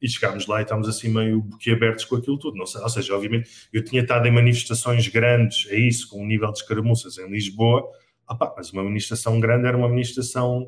e 0.00 0.08
chegámos 0.08 0.46
lá 0.46 0.60
e 0.60 0.62
estávamos 0.62 0.88
assim 0.88 1.08
meio 1.08 1.40
boquiabertos 1.42 2.04
com 2.04 2.16
aquilo 2.16 2.38
tudo. 2.38 2.56
Não 2.56 2.64
ou 2.64 2.88
seja, 2.88 3.14
obviamente, 3.14 3.68
eu 3.72 3.84
tinha 3.84 4.02
estado 4.02 4.26
em 4.26 4.32
manifestações 4.32 5.06
grandes, 5.08 5.66
é 5.70 5.76
isso, 5.76 6.08
com 6.08 6.22
um 6.22 6.26
nível 6.26 6.50
de 6.50 6.58
escaramuças 6.58 7.18
em 7.18 7.30
Lisboa, 7.30 7.88
opa, 8.28 8.52
mas 8.56 8.72
uma 8.72 8.82
manifestação 8.82 9.38
grande 9.38 9.66
era 9.66 9.76
uma 9.76 9.88
manifestação 9.88 10.66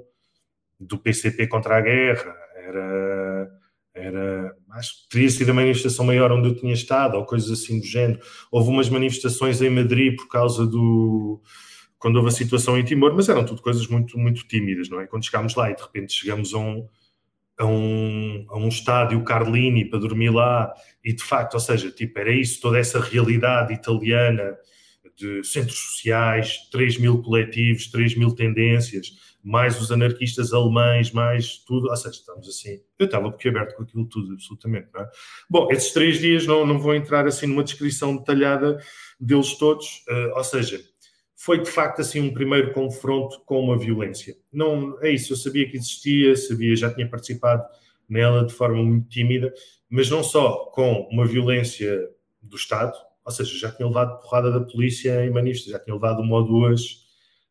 do 0.79 0.99
PCP 0.99 1.47
contra 1.47 1.79
a 1.79 1.81
guerra, 1.81 2.37
era, 2.57 3.51
era 3.95 4.55
acho 4.73 5.03
que 5.03 5.09
teria 5.09 5.31
sido 5.31 5.51
a 5.51 5.55
manifestação 5.55 6.05
maior 6.05 6.33
onde 6.33 6.49
eu 6.49 6.57
tinha 6.57 6.75
estado, 6.75 7.17
ou 7.17 7.25
coisas 7.25 7.51
assim 7.51 7.79
do 7.79 7.87
género. 7.87 8.21
Houve 8.51 8.71
umas 8.71 8.89
manifestações 8.89 9.63
em 9.63 9.71
Madrid 9.71 10.17
por 10.17 10.29
causa 10.29 10.67
do 10.67 11.41
quando 11.99 12.17
houve 12.17 12.29
a 12.29 12.33
situação 12.33 12.77
em 12.77 12.85
Timor, 12.85 13.15
mas 13.15 13.31
eram 13.31 13.47
tudo 13.47 13.63
coisas 13.63 13.87
muito, 13.87 14.19
muito 14.19 14.47
tímidas, 14.47 14.91
não 14.91 15.01
é? 15.01 15.07
Quando 15.07 15.25
chegámos 15.25 15.55
lá 15.55 15.71
e 15.71 15.75
de 15.75 15.83
repente 15.83 16.13
chegamos 16.13 16.53
a 16.53 16.59
um, 16.59 16.87
a 17.59 17.65
um, 17.65 18.47
a 18.51 18.59
um 18.59 18.69
estádio 18.69 19.25
Carlini 19.25 19.89
para 19.89 20.01
dormir 20.01 20.29
lá 20.29 20.71
e 21.03 21.15
de 21.15 21.23
facto, 21.23 21.55
ou 21.55 21.61
seja, 21.61 21.91
tipo, 21.91 22.19
era 22.19 22.31
isso, 22.31 22.61
toda 22.61 22.79
essa 22.79 23.01
realidade 23.01 23.73
italiana 23.73 24.55
de 25.17 25.43
centros 25.45 25.79
sociais, 25.79 26.69
3 26.71 26.99
mil 26.99 27.23
coletivos, 27.23 27.87
3 27.87 28.17
mil 28.17 28.35
tendências, 28.35 29.13
mais 29.45 29.79
os 29.79 29.93
anarquistas 29.93 30.55
alemães, 30.55 31.13
mais 31.13 31.59
tudo, 31.59 31.91
ou 31.91 31.97
seja, 31.97 32.17
estamos 32.17 32.49
assim, 32.49 32.81
eu 32.99 33.05
estava 33.05 33.31
porque 33.31 33.49
aberto 33.49 33.77
com 33.77 33.83
aquilo 33.83 34.09
tudo, 34.09 34.33
absolutamente, 34.33 34.89
é? 34.97 35.07
Bom, 35.51 35.69
esses 35.71 35.93
três 35.93 36.19
dias 36.19 36.47
não, 36.47 36.67
não 36.67 36.79
vou 36.79 36.95
entrar 36.95 37.27
assim 37.27 37.47
numa 37.47 37.63
descrição 37.63 38.17
detalhada 38.17 38.83
deles 39.21 39.55
todos, 39.57 40.03
uh, 40.09 40.35
ou 40.35 40.43
seja, 40.43 40.81
foi 41.37 41.61
de 41.61 41.71
facto 41.71 42.01
assim 42.01 42.21
um 42.21 42.33
primeiro 42.33 42.73
confronto 42.73 43.43
com 43.45 43.61
uma 43.61 43.79
violência. 43.79 44.35
Não 44.51 44.99
é 45.03 45.11
isso, 45.11 45.35
eu 45.35 45.37
sabia 45.37 45.69
que 45.69 45.77
existia, 45.77 46.35
sabia, 46.35 46.75
já 46.75 46.93
tinha 46.93 47.07
participado 47.07 47.63
nela 48.09 48.47
de 48.47 48.55
forma 48.55 48.83
muito 48.83 49.11
tímida, 49.11 49.53
mas 49.91 50.09
não 50.09 50.23
só 50.23 50.71
com 50.73 51.07
uma 51.13 51.27
violência 51.27 52.09
do 52.41 52.57
Estado, 52.57 52.95
ou 53.23 53.31
seja, 53.31 53.59
já 53.59 53.71
tinha 53.71 53.87
levado 53.87 54.21
porrada 54.21 54.51
da 54.51 54.61
polícia 54.61 55.23
em 55.25 55.31
manifestações, 55.31 55.73
já 55.73 55.85
tinha 55.85 55.95
levado 55.95 56.21
uma 56.23 56.37
ou 56.37 56.45
duas 56.45 57.05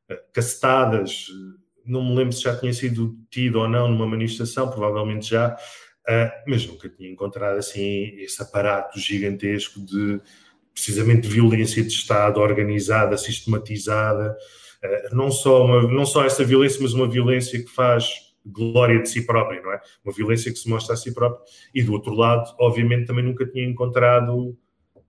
uh, 0.09 0.17
cacetadas, 0.33 1.27
não 1.85 2.03
me 2.03 2.15
lembro 2.15 2.33
se 2.33 2.43
já 2.43 2.57
tinha 2.57 2.73
sido 2.73 3.17
tido 3.29 3.59
ou 3.59 3.67
não 3.67 3.87
numa 3.87 4.07
manifestação, 4.07 4.69
provavelmente 4.69 5.29
já, 5.29 5.53
uh, 5.53 6.31
mas 6.47 6.65
nunca 6.65 6.89
tinha 6.89 7.09
encontrado 7.09 7.57
assim 7.57 8.15
esse 8.17 8.41
aparato 8.41 8.99
gigantesco 8.99 9.79
de 9.79 10.21
precisamente 10.73 11.27
violência 11.27 11.83
de 11.83 11.89
Estado 11.89 12.39
organizada, 12.39 13.15
sistematizada, 13.15 14.35
eh, 14.81 15.09
não 15.11 15.29
só, 15.29 15.63
uma, 15.63 15.83
não 15.83 16.03
só 16.03 16.25
essa 16.25 16.43
violência, 16.43 16.81
mas 16.81 16.93
uma 16.93 17.07
violência 17.07 17.61
que 17.63 17.69
faz 17.69 18.33
glória 18.43 18.99
de 18.99 19.07
si 19.07 19.25
própria, 19.25 19.61
não 19.61 19.71
é? 19.71 19.79
Uma 20.03 20.11
violência 20.11 20.51
que 20.51 20.57
se 20.57 20.67
mostra 20.67 20.95
a 20.95 20.97
si 20.97 21.13
própria. 21.13 21.45
E 21.75 21.83
do 21.83 21.93
outro 21.93 22.13
lado, 22.13 22.55
obviamente, 22.59 23.05
também 23.05 23.23
nunca 23.23 23.45
tinha 23.45 23.63
encontrado 23.63 24.57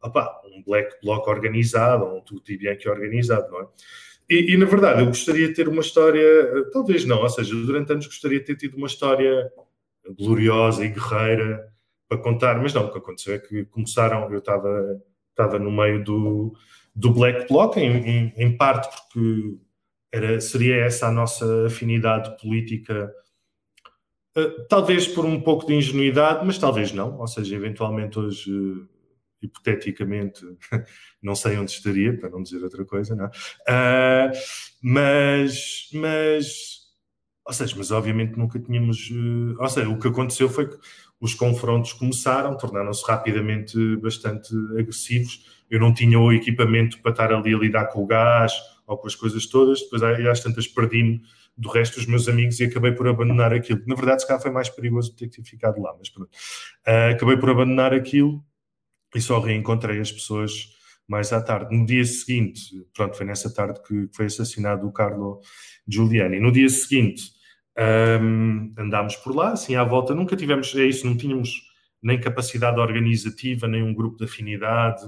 opa, 0.02 0.42
um 0.44 0.62
black 0.62 0.96
bloc 1.02 1.26
organizado, 1.28 2.04
um 2.04 2.20
tutti 2.20 2.56
bianchi 2.56 2.88
organizado, 2.88 3.50
não 3.50 3.62
é? 3.62 3.66
E, 4.28 4.54
e, 4.54 4.56
na 4.56 4.66
verdade, 4.66 5.00
eu 5.00 5.06
gostaria 5.06 5.48
de 5.48 5.54
ter 5.54 5.68
uma 5.68 5.82
história, 5.82 6.20
eh, 6.20 6.70
talvez 6.72 7.04
não, 7.04 7.20
ou 7.20 7.28
seja, 7.28 7.54
durante 7.54 7.92
anos 7.92 8.06
gostaria 8.06 8.40
de 8.40 8.46
ter 8.46 8.56
tido 8.56 8.76
uma 8.76 8.86
história 8.86 9.50
gloriosa 10.18 10.84
e 10.84 10.88
guerreira 10.88 11.68
para 12.08 12.18
contar, 12.18 12.60
mas 12.60 12.72
não, 12.72 12.86
o 12.86 12.92
que 12.92 12.98
aconteceu 12.98 13.34
é 13.34 13.38
que 13.38 13.64
começaram, 13.66 14.30
eu 14.32 14.38
estava 14.38 15.00
estava 15.34 15.58
no 15.58 15.70
meio 15.70 16.02
do, 16.02 16.54
do 16.94 17.12
Black 17.12 17.48
Bloc, 17.48 17.76
em, 17.76 17.90
em, 17.90 18.32
em, 18.36 18.56
parte 18.56 18.88
porque 18.88 19.58
era, 20.12 20.40
seria 20.40 20.76
essa 20.76 21.08
a 21.08 21.12
nossa 21.12 21.66
afinidade 21.66 22.40
política, 22.40 23.12
uh, 24.38 24.66
talvez 24.68 25.08
por 25.08 25.24
um 25.24 25.40
pouco 25.40 25.66
de 25.66 25.74
ingenuidade, 25.74 26.46
mas 26.46 26.56
talvez 26.56 26.92
não, 26.92 27.18
ou 27.18 27.26
seja, 27.26 27.56
eventualmente 27.56 28.18
hoje, 28.18 28.52
hipoteticamente, 29.44 30.40
não 31.22 31.34
sei 31.34 31.58
onde 31.58 31.70
estaria, 31.70 32.16
para 32.16 32.30
não 32.30 32.42
dizer 32.42 32.62
outra 32.62 32.84
coisa, 32.84 33.14
não 33.14 33.26
é? 33.26 34.32
mas, 34.82 35.88
mas, 35.92 36.46
ou 37.46 37.52
seja, 37.52 37.74
mas 37.76 37.90
obviamente 37.90 38.36
nunca 38.36 38.58
tínhamos, 38.58 39.10
ou 39.58 39.68
seja, 39.68 39.88
o 39.88 39.98
que 39.98 40.08
aconteceu 40.08 40.48
foi 40.48 40.68
que 40.68 40.76
os 41.20 41.34
confrontos 41.34 41.92
começaram, 41.94 42.56
tornaram-se 42.56 43.02
rapidamente 43.06 43.96
bastante 43.96 44.54
agressivos. 44.78 45.64
Eu 45.70 45.80
não 45.80 45.94
tinha 45.94 46.20
o 46.20 46.30
equipamento 46.30 47.00
para 47.00 47.12
estar 47.12 47.32
ali 47.32 47.54
a 47.54 47.58
lidar 47.58 47.86
com 47.86 48.02
o 48.02 48.06
gás 48.06 48.52
ou 48.86 48.98
com 48.98 49.06
as 49.06 49.14
coisas 49.14 49.46
todas. 49.46 49.80
Depois, 49.80 50.02
às 50.02 50.40
tantas, 50.40 50.66
perdi-me 50.66 51.22
do 51.56 51.70
resto 51.70 51.96
dos 51.96 52.06
meus 52.06 52.28
amigos 52.28 52.60
e 52.60 52.64
acabei 52.64 52.92
por 52.92 53.08
abandonar 53.08 53.52
aquilo. 53.52 53.80
Na 53.86 53.94
verdade, 53.94 54.20
se 54.22 54.28
calhar 54.28 54.42
foi 54.42 54.50
mais 54.50 54.68
perigoso 54.68 55.14
ter 55.16 55.30
ficado 55.44 55.80
lá, 55.80 55.94
mas 55.98 56.10
pronto. 56.10 56.30
Uh, 56.86 57.14
acabei 57.14 57.36
por 57.36 57.48
abandonar 57.48 57.94
aquilo 57.94 58.44
e 59.14 59.20
só 59.20 59.38
reencontrei 59.38 60.00
as 60.00 60.10
pessoas 60.10 60.74
mais 61.06 61.32
à 61.32 61.40
tarde. 61.40 61.76
No 61.76 61.84
dia 61.84 62.04
seguinte, 62.04 62.60
pronto, 62.94 63.16
foi 63.16 63.26
nessa 63.26 63.52
tarde 63.52 63.80
que 63.86 64.08
foi 64.12 64.26
assassinado 64.26 64.86
o 64.86 64.92
Carlo 64.92 65.40
Giuliani. 65.86 66.40
No 66.40 66.50
dia 66.50 66.68
seguinte, 66.68 67.22
um, 68.20 68.72
andámos 68.78 69.16
por 69.16 69.34
lá, 69.34 69.52
assim 69.52 69.76
à 69.76 69.84
volta, 69.84 70.14
nunca 70.14 70.36
tivemos, 70.36 70.74
é 70.74 70.84
isso, 70.84 71.06
não 71.06 71.16
tínhamos 71.16 71.50
nem 72.02 72.20
capacidade 72.20 72.78
organizativa, 72.78 73.66
nem 73.66 73.82
um 73.82 73.94
grupo 73.94 74.18
de 74.18 74.24
afinidade, 74.24 75.02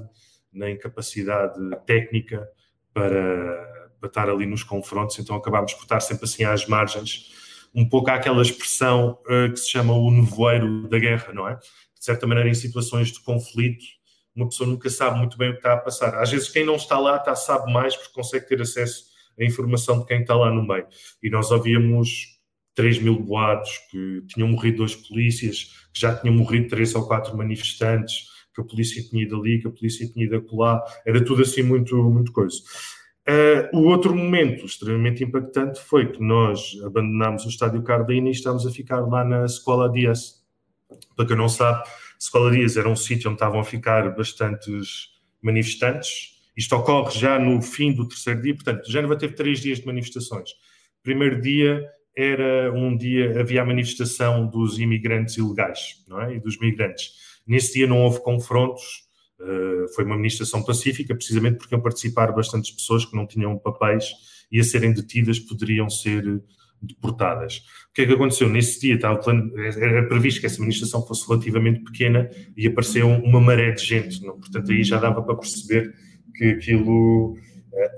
nem 0.52 0.78
capacidade 0.78 1.58
técnica 1.84 2.48
para, 2.92 3.92
para 4.00 4.08
estar 4.08 4.28
ali 4.30 4.46
nos 4.46 4.62
confrontos, 4.62 5.18
então 5.18 5.36
acabámos 5.36 5.74
por 5.74 5.82
estar 5.82 6.00
sempre 6.00 6.24
assim 6.24 6.44
às 6.44 6.66
margens, 6.66 7.30
um 7.74 7.86
pouco 7.86 8.10
àquela 8.10 8.40
expressão 8.40 9.18
uh, 9.26 9.52
que 9.52 9.58
se 9.58 9.70
chama 9.70 9.92
o 9.92 10.10
nevoeiro 10.10 10.88
da 10.88 10.98
guerra, 10.98 11.32
não 11.34 11.46
é? 11.46 11.58
Certa 12.06 12.24
maneira, 12.24 12.48
em 12.48 12.54
situações 12.54 13.10
de 13.10 13.20
conflito, 13.20 13.84
uma 14.32 14.48
pessoa 14.48 14.70
nunca 14.70 14.88
sabe 14.88 15.18
muito 15.18 15.36
bem 15.36 15.48
o 15.48 15.52
que 15.54 15.58
está 15.58 15.72
a 15.72 15.76
passar. 15.76 16.14
Às 16.14 16.30
vezes, 16.30 16.48
quem 16.48 16.64
não 16.64 16.76
está 16.76 17.00
lá 17.00 17.16
está, 17.16 17.34
sabe 17.34 17.72
mais 17.72 17.96
porque 17.96 18.12
consegue 18.12 18.46
ter 18.46 18.62
acesso 18.62 19.06
à 19.36 19.42
informação 19.42 19.98
de 19.98 20.06
quem 20.06 20.20
está 20.20 20.36
lá 20.36 20.48
no 20.52 20.64
meio. 20.64 20.86
E 21.20 21.28
nós 21.28 21.50
ouvíamos 21.50 22.38
3 22.76 23.00
mil 23.00 23.18
boatos, 23.18 23.76
que 23.90 24.22
tinham 24.28 24.46
morrido 24.46 24.76
dois 24.76 24.94
polícias, 24.94 25.74
que 25.92 26.00
já 26.00 26.14
tinham 26.14 26.32
morrido 26.36 26.68
três 26.68 26.94
ou 26.94 27.08
quatro 27.08 27.36
manifestantes, 27.36 28.28
que 28.54 28.60
a 28.60 28.64
polícia 28.64 29.02
tinha 29.02 29.24
ido 29.24 29.34
ali, 29.34 29.60
que 29.60 29.66
a 29.66 29.70
polícia 29.72 30.06
tinha 30.06 30.26
ido 30.26 30.36
acolá, 30.36 30.80
era 31.04 31.24
tudo 31.24 31.42
assim 31.42 31.64
muito, 31.64 31.96
muito 32.04 32.30
coisa. 32.30 32.56
Uh, 33.28 33.76
o 33.76 33.88
outro 33.88 34.14
momento 34.14 34.64
extremamente 34.64 35.24
impactante 35.24 35.80
foi 35.80 36.12
que 36.12 36.22
nós 36.22 36.78
abandonámos 36.84 37.44
o 37.44 37.48
estádio 37.48 37.82
Cardini 37.82 38.28
e 38.28 38.32
estávamos 38.32 38.64
a 38.64 38.70
ficar 38.70 39.00
lá 39.00 39.24
na 39.24 39.44
Escola 39.44 39.90
Dias. 39.90 40.45
Para 41.16 41.26
quem 41.26 41.36
não 41.36 41.48
sabe, 41.48 41.88
Escola 42.18 42.50
Dias 42.50 42.76
era 42.76 42.88
um 42.88 42.96
sítio 42.96 43.30
onde 43.30 43.36
estavam 43.36 43.60
a 43.60 43.64
ficar 43.64 44.14
bastantes 44.14 45.08
manifestantes. 45.42 46.36
Isto 46.56 46.76
ocorre 46.76 47.18
já 47.18 47.38
no 47.38 47.60
fim 47.60 47.92
do 47.92 48.08
terceiro 48.08 48.42
dia, 48.42 48.54
portanto, 48.54 48.90
Génova 48.90 49.16
teve 49.16 49.34
três 49.34 49.60
dias 49.60 49.78
de 49.80 49.86
manifestações. 49.86 50.50
Primeiro 51.02 51.40
dia 51.40 51.86
era 52.16 52.72
um 52.72 52.96
dia, 52.96 53.38
havia 53.38 53.60
a 53.60 53.64
manifestação 53.64 54.46
dos 54.46 54.78
imigrantes 54.78 55.36
ilegais 55.36 56.02
não 56.08 56.20
é? 56.20 56.36
e 56.36 56.40
dos 56.40 56.58
migrantes. 56.58 57.12
Nesse 57.46 57.74
dia 57.74 57.86
não 57.86 58.02
houve 58.02 58.22
confrontos, 58.22 58.82
uh, 59.38 59.86
foi 59.94 60.04
uma 60.04 60.16
manifestação 60.16 60.62
pacífica, 60.62 61.14
precisamente 61.14 61.58
porque 61.58 61.74
iam 61.74 61.82
participar 61.82 62.32
bastantes 62.32 62.70
pessoas 62.70 63.04
que 63.04 63.14
não 63.14 63.26
tinham 63.26 63.58
papéis 63.58 64.06
e 64.50 64.58
a 64.58 64.64
serem 64.64 64.94
detidas 64.94 65.38
poderiam 65.38 65.90
ser 65.90 66.42
deportadas. 66.80 67.58
O 67.90 67.94
que 67.94 68.02
é 68.02 68.06
que 68.06 68.12
aconteceu? 68.12 68.48
Nesse 68.48 68.80
dia 68.80 68.94
estava 68.94 69.18
plano, 69.18 69.50
era 69.58 70.06
previsto 70.06 70.40
que 70.40 70.46
essa 70.46 70.60
manifestação 70.60 71.06
fosse 71.06 71.26
relativamente 71.26 71.80
pequena 71.80 72.30
e 72.56 72.66
apareceu 72.66 73.08
uma 73.08 73.40
maré 73.40 73.72
de 73.72 73.84
gente, 73.84 74.22
não? 74.22 74.38
portanto 74.38 74.70
aí 74.70 74.84
já 74.84 74.98
dava 74.98 75.22
para 75.22 75.36
perceber 75.36 75.94
que 76.34 76.44
aquilo 76.50 77.32
uh, 77.32 77.38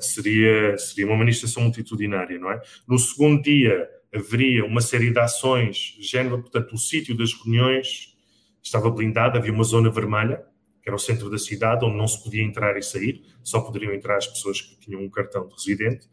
seria, 0.00 0.78
seria 0.78 1.06
uma 1.06 1.16
manifestação 1.16 1.64
multitudinária, 1.64 2.38
não 2.38 2.50
é? 2.50 2.60
No 2.86 2.98
segundo 2.98 3.42
dia 3.42 3.88
haveria 4.14 4.64
uma 4.64 4.80
série 4.80 5.10
de 5.10 5.18
ações, 5.18 5.96
género, 6.00 6.40
portanto, 6.40 6.72
o 6.74 6.78
sítio 6.78 7.16
das 7.16 7.32
reuniões 7.32 8.16
estava 8.62 8.90
blindado, 8.90 9.38
havia 9.38 9.52
uma 9.52 9.64
zona 9.64 9.90
vermelha, 9.90 10.42
que 10.82 10.88
era 10.88 10.96
o 10.96 10.98
centro 10.98 11.28
da 11.30 11.38
cidade, 11.38 11.84
onde 11.84 11.96
não 11.96 12.08
se 12.08 12.22
podia 12.22 12.42
entrar 12.42 12.76
e 12.76 12.82
sair, 12.82 13.22
só 13.42 13.60
poderiam 13.60 13.92
entrar 13.92 14.16
as 14.16 14.26
pessoas 14.26 14.60
que 14.60 14.78
tinham 14.78 15.02
um 15.02 15.10
cartão 15.10 15.46
de 15.46 15.54
residente. 15.54 16.08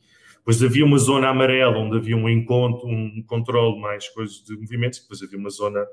Depois 0.45 0.61
havia 0.61 0.85
uma 0.85 0.99
zona 0.99 1.29
amarela, 1.29 1.75
onde 1.79 1.97
havia 1.97 2.15
um 2.15 2.29
encontro, 2.29 2.87
um 2.87 3.23
controle 3.25 3.81
mais 3.81 4.07
coisas 4.09 4.43
de 4.43 4.55
movimentos, 4.55 4.99
depois 4.99 5.23
havia 5.23 5.39
uma 5.39 5.49
zona 5.49 5.83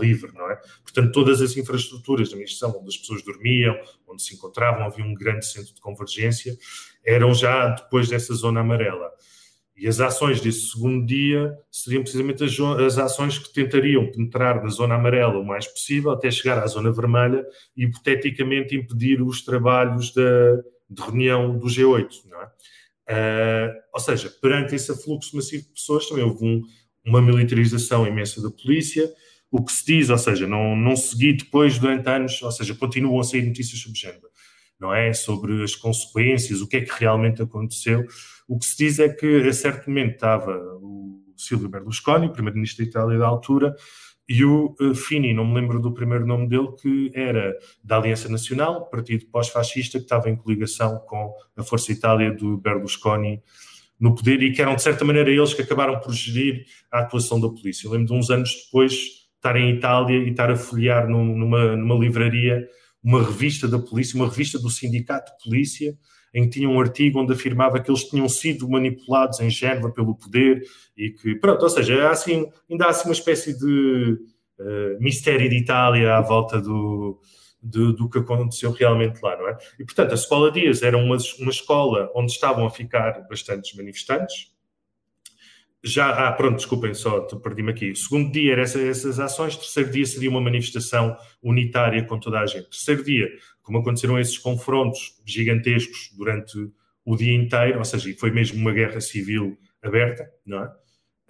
livre, 0.00 0.32
não 0.34 0.50
é? 0.50 0.56
Portanto, 0.82 1.12
todas 1.12 1.40
as 1.40 1.56
infraestruturas 1.56 2.28
da 2.28 2.32
administração, 2.32 2.76
onde 2.80 2.88
as 2.88 2.96
pessoas 2.96 3.22
dormiam, 3.22 3.76
onde 4.08 4.20
se 4.20 4.34
encontravam, 4.34 4.84
havia 4.84 5.04
um 5.04 5.14
grande 5.14 5.46
centro 5.46 5.72
de 5.72 5.80
convergência, 5.80 6.58
eram 7.06 7.32
já 7.32 7.68
depois 7.68 8.08
dessa 8.08 8.34
zona 8.34 8.58
amarela. 8.58 9.08
E 9.76 9.86
as 9.86 10.00
ações 10.00 10.40
desse 10.40 10.72
segundo 10.72 11.06
dia 11.06 11.56
seriam 11.70 12.02
precisamente 12.02 12.42
as, 12.42 12.58
as, 12.84 12.98
ações 12.98 13.38
que 13.38 13.52
tentariam 13.52 14.10
penetrar 14.10 14.60
na 14.64 14.68
zona 14.68 14.96
amarela 14.96 15.38
o 15.38 15.46
mais 15.46 15.68
possível, 15.68 16.10
até 16.10 16.28
chegar 16.28 16.58
à 16.58 16.66
zona 16.66 16.90
vermelha 16.90 17.46
e, 17.76 17.84
hipoteticamente, 17.84 18.74
impedir 18.74 19.22
os 19.22 19.44
trabalhos 19.44 20.12
da, 20.12 20.56
de 20.90 21.02
reunião 21.02 21.56
do 21.56 21.66
G8. 21.66 22.08
Não 22.28 22.42
é? 22.42 22.50
Uh, 23.12 23.72
ou 23.92 24.00
seja, 24.00 24.32
perante 24.40 24.74
esse 24.74 24.94
fluxo 25.02 25.36
massivo 25.36 25.64
de 25.64 25.70
pessoas, 25.70 26.08
também 26.08 26.24
houve 26.24 26.44
um, 26.44 26.62
uma 27.04 27.20
militarização 27.20 28.06
imensa 28.06 28.40
da 28.40 28.50
polícia. 28.50 29.10
O 29.50 29.62
que 29.62 29.72
se 29.72 29.84
diz, 29.84 30.08
ou 30.08 30.16
seja, 30.16 30.46
não, 30.46 30.74
não 30.74 30.96
segui 30.96 31.34
depois 31.34 31.78
durante 31.78 32.08
anos, 32.08 32.40
ou 32.42 32.50
seja, 32.50 32.74
continuam 32.74 33.20
a 33.20 33.24
sair 33.24 33.42
notícias 33.42 33.80
sobre 33.80 33.98
género, 33.98 34.28
não 34.80 34.94
é? 34.94 35.12
Sobre 35.12 35.62
as 35.62 35.74
consequências, 35.74 36.62
o 36.62 36.66
que 36.66 36.78
é 36.78 36.80
que 36.80 36.92
realmente 36.98 37.42
aconteceu 37.42 38.06
o 38.52 38.58
que 38.58 38.66
se 38.66 38.76
diz 38.76 38.98
é 38.98 39.08
que 39.08 39.48
a 39.48 39.52
certo 39.52 39.88
momento 39.88 40.14
estava 40.14 40.52
o 40.80 41.22
Silvio 41.36 41.70
Berlusconi, 41.70 42.30
primeiro-ministro 42.30 42.84
da 42.84 42.90
Itália 42.90 43.18
da 43.18 43.26
altura, 43.26 43.74
e 44.28 44.44
o 44.44 44.74
uh, 44.80 44.94
Fini, 44.94 45.34
não 45.34 45.44
me 45.44 45.60
lembro 45.60 45.80
do 45.80 45.92
primeiro 45.92 46.26
nome 46.26 46.48
dele, 46.48 46.68
que 46.80 47.10
era 47.14 47.56
da 47.82 47.96
Aliança 47.96 48.28
Nacional, 48.28 48.88
partido 48.88 49.26
pós-fascista, 49.26 49.98
que 49.98 50.04
estava 50.04 50.30
em 50.30 50.36
coligação 50.36 50.98
com 51.06 51.34
a 51.56 51.62
Força 51.62 51.92
Itália 51.92 52.32
do 52.32 52.56
Berlusconi 52.56 53.42
no 53.98 54.14
poder 54.14 54.42
e 54.42 54.52
que 54.52 54.60
eram, 54.60 54.74
de 54.74 54.82
certa 54.82 55.04
maneira, 55.04 55.30
eles 55.30 55.54
que 55.54 55.62
acabaram 55.62 56.00
por 56.00 56.12
gerir 56.12 56.64
a 56.90 57.00
atuação 57.00 57.40
da 57.40 57.48
polícia. 57.48 57.86
Eu 57.86 57.92
lembro 57.92 58.06
de 58.08 58.12
uns 58.14 58.30
anos 58.30 58.64
depois 58.64 59.22
estar 59.36 59.56
em 59.56 59.70
Itália 59.70 60.18
e 60.18 60.30
estar 60.30 60.50
a 60.50 60.56
folhear 60.56 61.08
numa, 61.08 61.76
numa 61.76 61.94
livraria 61.94 62.66
uma 63.02 63.22
revista 63.22 63.66
da 63.66 63.78
polícia, 63.78 64.16
uma 64.16 64.28
revista 64.28 64.58
do 64.58 64.70
Sindicato 64.70 65.32
de 65.32 65.44
Polícia, 65.44 65.96
em 66.34 66.44
que 66.44 66.58
tinha 66.58 66.68
um 66.68 66.80
artigo 66.80 67.20
onde 67.20 67.32
afirmava 67.32 67.80
que 67.80 67.90
eles 67.90 68.04
tinham 68.04 68.28
sido 68.28 68.68
manipulados 68.68 69.40
em 69.40 69.50
Génova 69.50 69.90
pelo 69.90 70.14
poder 70.14 70.62
e 70.96 71.10
que, 71.10 71.34
pronto, 71.34 71.62
ou 71.62 71.68
seja, 71.68 72.08
há 72.08 72.10
assim, 72.10 72.50
ainda 72.70 72.86
há 72.86 72.90
assim 72.90 73.08
uma 73.08 73.14
espécie 73.14 73.58
de 73.58 74.18
uh, 74.58 75.00
mistério 75.00 75.48
de 75.48 75.56
Itália 75.56 76.16
à 76.16 76.20
volta 76.20 76.60
do, 76.60 77.20
do, 77.62 78.08
que 78.08 78.18
aconteceu 78.18 78.72
realmente 78.72 79.20
lá, 79.22 79.36
não 79.36 79.48
é? 79.48 79.56
E, 79.78 79.84
portanto, 79.84 80.12
a 80.12 80.14
Escola 80.14 80.50
Dias 80.50 80.82
era 80.82 80.96
uma, 80.96 81.16
uma 81.38 81.50
escola 81.50 82.10
onde 82.14 82.32
estavam 82.32 82.66
a 82.66 82.70
ficar 82.70 83.26
bastantes 83.28 83.74
manifestantes, 83.74 84.51
já, 85.84 86.28
ah, 86.28 86.32
pronto, 86.32 86.56
desculpem 86.56 86.94
só, 86.94 87.20
perdi-me 87.20 87.72
aqui. 87.72 87.90
O 87.90 87.96
segundo 87.96 88.30
dia 88.30 88.52
era 88.52 88.62
essa, 88.62 88.80
essas 88.80 89.18
ações, 89.18 89.56
terceiro 89.56 89.90
dia 89.90 90.06
seria 90.06 90.30
uma 90.30 90.40
manifestação 90.40 91.16
unitária 91.42 92.04
com 92.04 92.20
toda 92.20 92.38
a 92.38 92.46
gente. 92.46 92.70
Terceiro 92.70 93.02
dia, 93.02 93.28
como 93.62 93.78
aconteceram 93.78 94.18
esses 94.18 94.38
confrontos 94.38 95.20
gigantescos 95.24 96.10
durante 96.16 96.70
o 97.04 97.16
dia 97.16 97.34
inteiro, 97.34 97.78
ou 97.78 97.84
seja, 97.84 98.14
foi 98.18 98.30
mesmo 98.30 98.60
uma 98.60 98.72
guerra 98.72 99.00
civil 99.00 99.58
aberta, 99.82 100.30
não 100.46 100.62
é? 100.62 100.72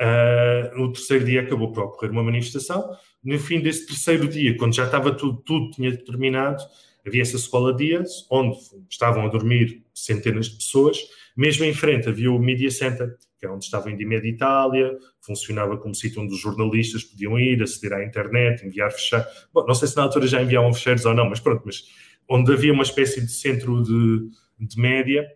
Uh, 0.02 0.78
no 0.78 0.92
terceiro 0.92 1.24
dia 1.24 1.42
acabou 1.42 1.72
por 1.72 1.84
ocorrer 1.84 2.10
uma 2.10 2.24
manifestação. 2.24 2.90
No 3.22 3.38
fim 3.38 3.60
desse 3.60 3.86
terceiro 3.86 4.26
dia, 4.26 4.56
quando 4.56 4.74
já 4.74 4.84
estava 4.84 5.14
tudo, 5.14 5.40
tudo 5.42 5.70
tinha 5.70 5.96
terminado, 5.96 6.62
havia 7.06 7.22
essa 7.22 7.36
escola 7.36 7.74
Dias, 7.74 8.26
onde 8.30 8.58
estavam 8.90 9.24
a 9.24 9.28
dormir 9.28 9.82
centenas 9.94 10.46
de 10.46 10.56
pessoas. 10.56 10.98
Mesmo 11.36 11.64
em 11.64 11.72
frente 11.72 12.08
havia 12.08 12.30
o 12.30 12.38
Media 12.38 12.70
Center, 12.70 13.16
que 13.42 13.46
é 13.46 13.50
onde 13.50 13.64
estava 13.64 13.88
a 13.88 13.92
Indymed 13.92 14.24
Itália, 14.24 14.96
funcionava 15.20 15.76
como 15.76 15.96
sítio 15.96 16.22
onde 16.22 16.32
os 16.32 16.38
jornalistas 16.38 17.02
podiam 17.02 17.36
ir, 17.36 17.60
aceder 17.60 17.92
à 17.98 18.04
internet, 18.04 18.64
enviar 18.64 18.92
fecheiros. 18.92 19.26
Bom, 19.52 19.66
não 19.66 19.74
sei 19.74 19.88
se 19.88 19.96
na 19.96 20.04
altura 20.04 20.28
já 20.28 20.40
enviavam 20.40 20.72
fecheiros 20.72 21.04
ou 21.04 21.12
não, 21.12 21.28
mas 21.28 21.40
pronto, 21.40 21.60
mas 21.66 21.82
onde 22.30 22.52
havia 22.52 22.72
uma 22.72 22.84
espécie 22.84 23.20
de 23.20 23.32
centro 23.32 23.82
de, 23.82 24.28
de 24.64 24.80
média. 24.80 25.26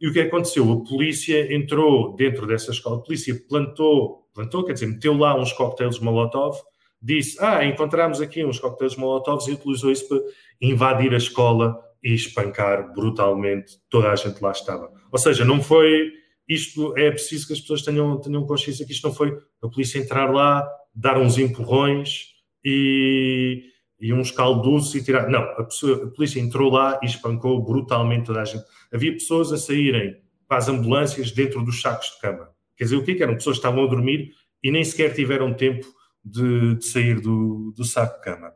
E 0.00 0.08
o 0.08 0.12
que 0.12 0.20
aconteceu? 0.20 0.72
A 0.72 0.82
polícia 0.88 1.54
entrou 1.54 2.16
dentro 2.16 2.46
dessa 2.46 2.70
escola, 2.70 2.96
a 2.96 3.00
polícia 3.00 3.38
plantou, 3.46 4.26
plantou, 4.32 4.64
quer 4.64 4.72
dizer, 4.72 4.86
meteu 4.86 5.14
lá 5.14 5.38
uns 5.38 5.52
coquetéis 5.52 5.98
Molotov, 5.98 6.56
disse, 7.02 7.36
ah, 7.44 7.62
encontramos 7.62 8.22
aqui 8.22 8.42
uns 8.42 8.58
coquetéis 8.58 8.96
Molotov 8.96 9.46
e 9.46 9.52
utilizou 9.52 9.92
isso 9.92 10.08
para 10.08 10.18
invadir 10.62 11.12
a 11.12 11.18
escola 11.18 11.78
e 12.02 12.14
espancar 12.14 12.94
brutalmente 12.94 13.74
toda 13.90 14.10
a 14.10 14.16
gente 14.16 14.40
lá 14.40 14.50
estava. 14.50 14.90
Ou 15.12 15.18
seja, 15.18 15.44
não 15.44 15.62
foi 15.62 16.19
isto 16.50 16.98
é 16.98 17.12
preciso 17.12 17.46
que 17.46 17.52
as 17.52 17.60
pessoas 17.60 17.82
tenham, 17.82 18.20
tenham 18.20 18.44
consciência 18.44 18.84
que 18.84 18.90
isto 18.90 19.06
não 19.06 19.14
foi 19.14 19.38
a 19.62 19.68
polícia 19.68 20.00
entrar 20.00 20.32
lá, 20.32 20.68
dar 20.92 21.16
uns 21.16 21.38
empurrões 21.38 22.24
e, 22.64 23.62
e 24.00 24.12
uns 24.12 24.32
calduços 24.32 24.96
e 24.96 25.04
tirar. 25.04 25.30
Não, 25.30 25.38
a, 25.38 25.62
pessoa, 25.62 26.06
a, 26.06 26.10
polícia 26.10 26.40
entrou 26.40 26.68
lá 26.68 26.98
e 27.04 27.06
espancou 27.06 27.62
brutalmente 27.62 28.26
toda 28.26 28.40
a 28.40 28.44
gente. 28.44 28.64
Havia 28.92 29.12
pessoas 29.12 29.52
a 29.52 29.56
saírem 29.56 30.16
para 30.48 30.58
as 30.58 30.68
ambulâncias 30.68 31.30
dentro 31.30 31.64
dos 31.64 31.80
sacos 31.80 32.10
de 32.14 32.20
cama. 32.20 32.50
Quer 32.76 32.84
dizer, 32.84 32.96
o 32.96 33.04
que, 33.04 33.12
é 33.12 33.14
que 33.14 33.22
eram? 33.22 33.36
Pessoas 33.36 33.56
que 33.56 33.60
estavam 33.60 33.84
a 33.84 33.86
dormir 33.86 34.32
e 34.60 34.72
nem 34.72 34.82
sequer 34.82 35.14
tiveram 35.14 35.54
tempo 35.54 35.86
de, 36.24 36.74
de 36.74 36.84
sair 36.84 37.20
do, 37.20 37.72
do 37.76 37.84
saco 37.84 38.16
de 38.18 38.24
cama. 38.24 38.52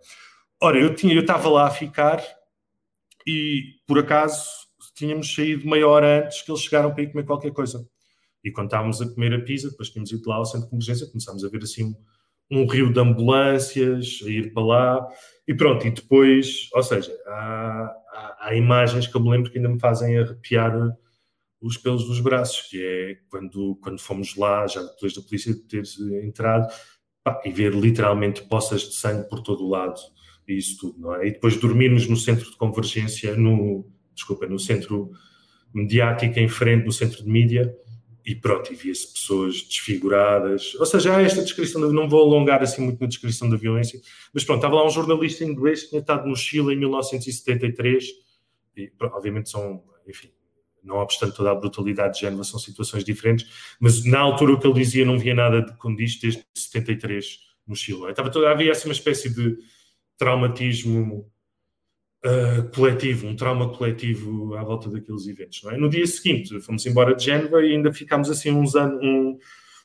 Ora, 0.61 0.81
eu, 0.81 0.97
tinha, 0.97 1.15
eu 1.15 1.21
estava 1.21 1.49
lá 1.49 1.69
a 1.69 1.71
ficar 1.71 2.21
e, 3.25 3.77
por 3.87 4.01
acaso, 4.01 4.64
tínhamos 4.95 5.35
saído 5.35 5.69
meia 5.69 5.87
hora 5.89 6.25
antes 6.25 6.43
que 6.43 6.51
eles 6.51 6.63
chegaram 6.63 6.93
para 6.93 7.03
ir 7.03 7.13
comer 7.13 7.25
qualquer 7.25 7.53
coisa. 7.53 7.87
E 8.45 8.51
quando 8.51 8.67
estávamos 8.67 9.01
a 9.01 9.09
comer 9.09 9.35
a 9.35 9.41
pizza, 9.41 9.71
depois 9.71 9.89
tínhamos 9.91 10.13
ido 10.13 10.29
lá 10.29 10.37
ao 10.37 10.45
centro 10.45 10.67
de 10.67 10.71
convergência, 10.71 11.07
começámos 11.07 11.45
a 11.45 11.49
ver 11.49 11.63
assim 11.63 11.95
um, 12.51 12.67
rio 12.67 12.93
de 12.93 13.01
ambulâncias, 13.01 14.21
a 14.25 14.29
ir 14.29 14.53
para 14.53 14.63
lá, 14.63 15.09
e 15.49 15.55
pronto, 15.55 15.87
e 15.87 15.91
depois, 15.91 16.69
ou 16.75 16.83
seja, 16.83 17.11
há, 17.27 17.95
há, 18.13 18.37
há, 18.41 18.55
imagens 18.55 19.07
que 19.07 19.17
eu 19.17 19.21
me 19.23 19.31
lembro 19.31 19.51
que 19.51 19.59
ainda 19.59 19.71
me 19.71 19.81
fazem 19.81 20.19
arrepiar 20.19 20.73
os 21.61 21.79
pelos 21.79 22.07
dos 22.07 22.21
braços, 22.21 22.69
que 22.69 22.85
é 22.85 23.17
quando, 23.31 23.77
quando 23.83 23.99
fomos 23.99 24.37
lá, 24.37 24.67
já 24.67 24.83
depois 24.83 25.15
da 25.15 25.23
polícia 25.23 25.55
ter 25.67 25.85
entrado, 26.23 26.71
pá, 27.23 27.41
e 27.47 27.51
ver 27.51 27.73
literalmente 27.73 28.43
poças 28.43 28.83
de 28.83 28.95
sangue 28.95 29.27
por 29.29 29.41
todo 29.41 29.65
o 29.65 29.71
lado, 29.71 29.99
e 30.47 30.59
isso 30.59 30.77
tudo, 30.79 31.01
não 31.01 31.15
é? 31.15 31.29
E 31.29 31.33
depois 31.33 31.57
dormirmos 31.57 32.07
no 32.07 32.17
centro 32.17 32.51
de 32.51 32.57
convergência, 32.59 33.35
no, 33.35 33.91
desculpa, 34.15 34.47
no 34.47 34.59
centro 34.59 35.11
mediático 35.73 36.39
em 36.39 36.49
frente, 36.49 36.85
no 36.85 36.93
centro 36.93 37.23
de 37.23 37.29
mídia, 37.29 37.77
e 38.25 38.35
pronto, 38.35 38.73
e 38.73 38.77
via-se 38.77 39.13
pessoas 39.13 39.63
desfiguradas. 39.63 40.75
Ou 40.77 40.87
seja, 40.87 41.15
há 41.15 41.21
esta 41.21 41.43
descrição, 41.43 41.87
de, 41.87 41.95
não 41.95 42.09
vou 42.09 42.23
alongar 42.23 42.63
assim 42.63 42.83
muito 42.83 43.01
na 43.01 43.07
descrição 43.07 43.51
da 43.51 43.57
violência, 43.57 44.01
mas 44.33 44.45
pronto, 44.45 44.59
estava 44.59 44.77
lá 44.77 44.87
um 44.87 44.91
jornalista 44.91 45.45
inglês 45.45 45.83
que 45.83 45.91
tinha 45.91 46.01
estado 46.01 46.27
no 46.27 46.35
Chile 46.35 46.73
em 46.73 46.79
1973, 46.79 48.05
e 48.77 48.91
obviamente 49.01 49.51
são, 49.51 49.83
enfim, 50.09 50.31
não 50.83 50.97
obstante 50.97 51.37
toda 51.37 51.51
a 51.51 51.55
brutalidade 51.55 52.15
de 52.15 52.21
género, 52.21 52.45
são 52.45 52.59
situações 52.59 53.05
diferentes, 53.05 53.77
mas 53.79 54.05
na 54.05 54.21
altura 54.21 54.53
o 54.53 54.61
que 54.61 54.67
ele 54.67 54.75
dizia 54.75 55.05
não 55.05 55.19
via 55.19 55.35
nada 55.35 55.63
de 55.63 55.77
condiz 55.77 56.19
desde 56.19 56.45
73 56.55 57.39
no 57.67 57.77
Chile. 57.77 58.11
Estava 58.11 58.31
toda, 58.31 58.51
havia 58.51 58.73
assim 58.73 58.89
uma 58.89 58.93
espécie 58.93 59.29
de 59.29 59.57
traumatismo 60.17 61.31
uh, 62.25 62.69
coletivo, 62.75 63.27
um 63.27 63.37
trauma 63.37 63.69
coletivo 63.69 64.55
à 64.57 64.63
volta 64.65 64.89
daqueles 64.89 65.27
eventos. 65.27 65.63
É? 65.67 65.77
No 65.77 65.89
dia 65.89 66.07
seguinte, 66.07 66.59
fomos 66.61 66.85
embora 66.87 67.15
de 67.15 67.25
Génova 67.25 67.65
e 67.65 67.73
ainda 67.73 67.93
ficámos 67.93 68.31
assim 68.31 68.51
uns 68.51 68.75
anos, 68.75 69.01
um, 69.03 69.39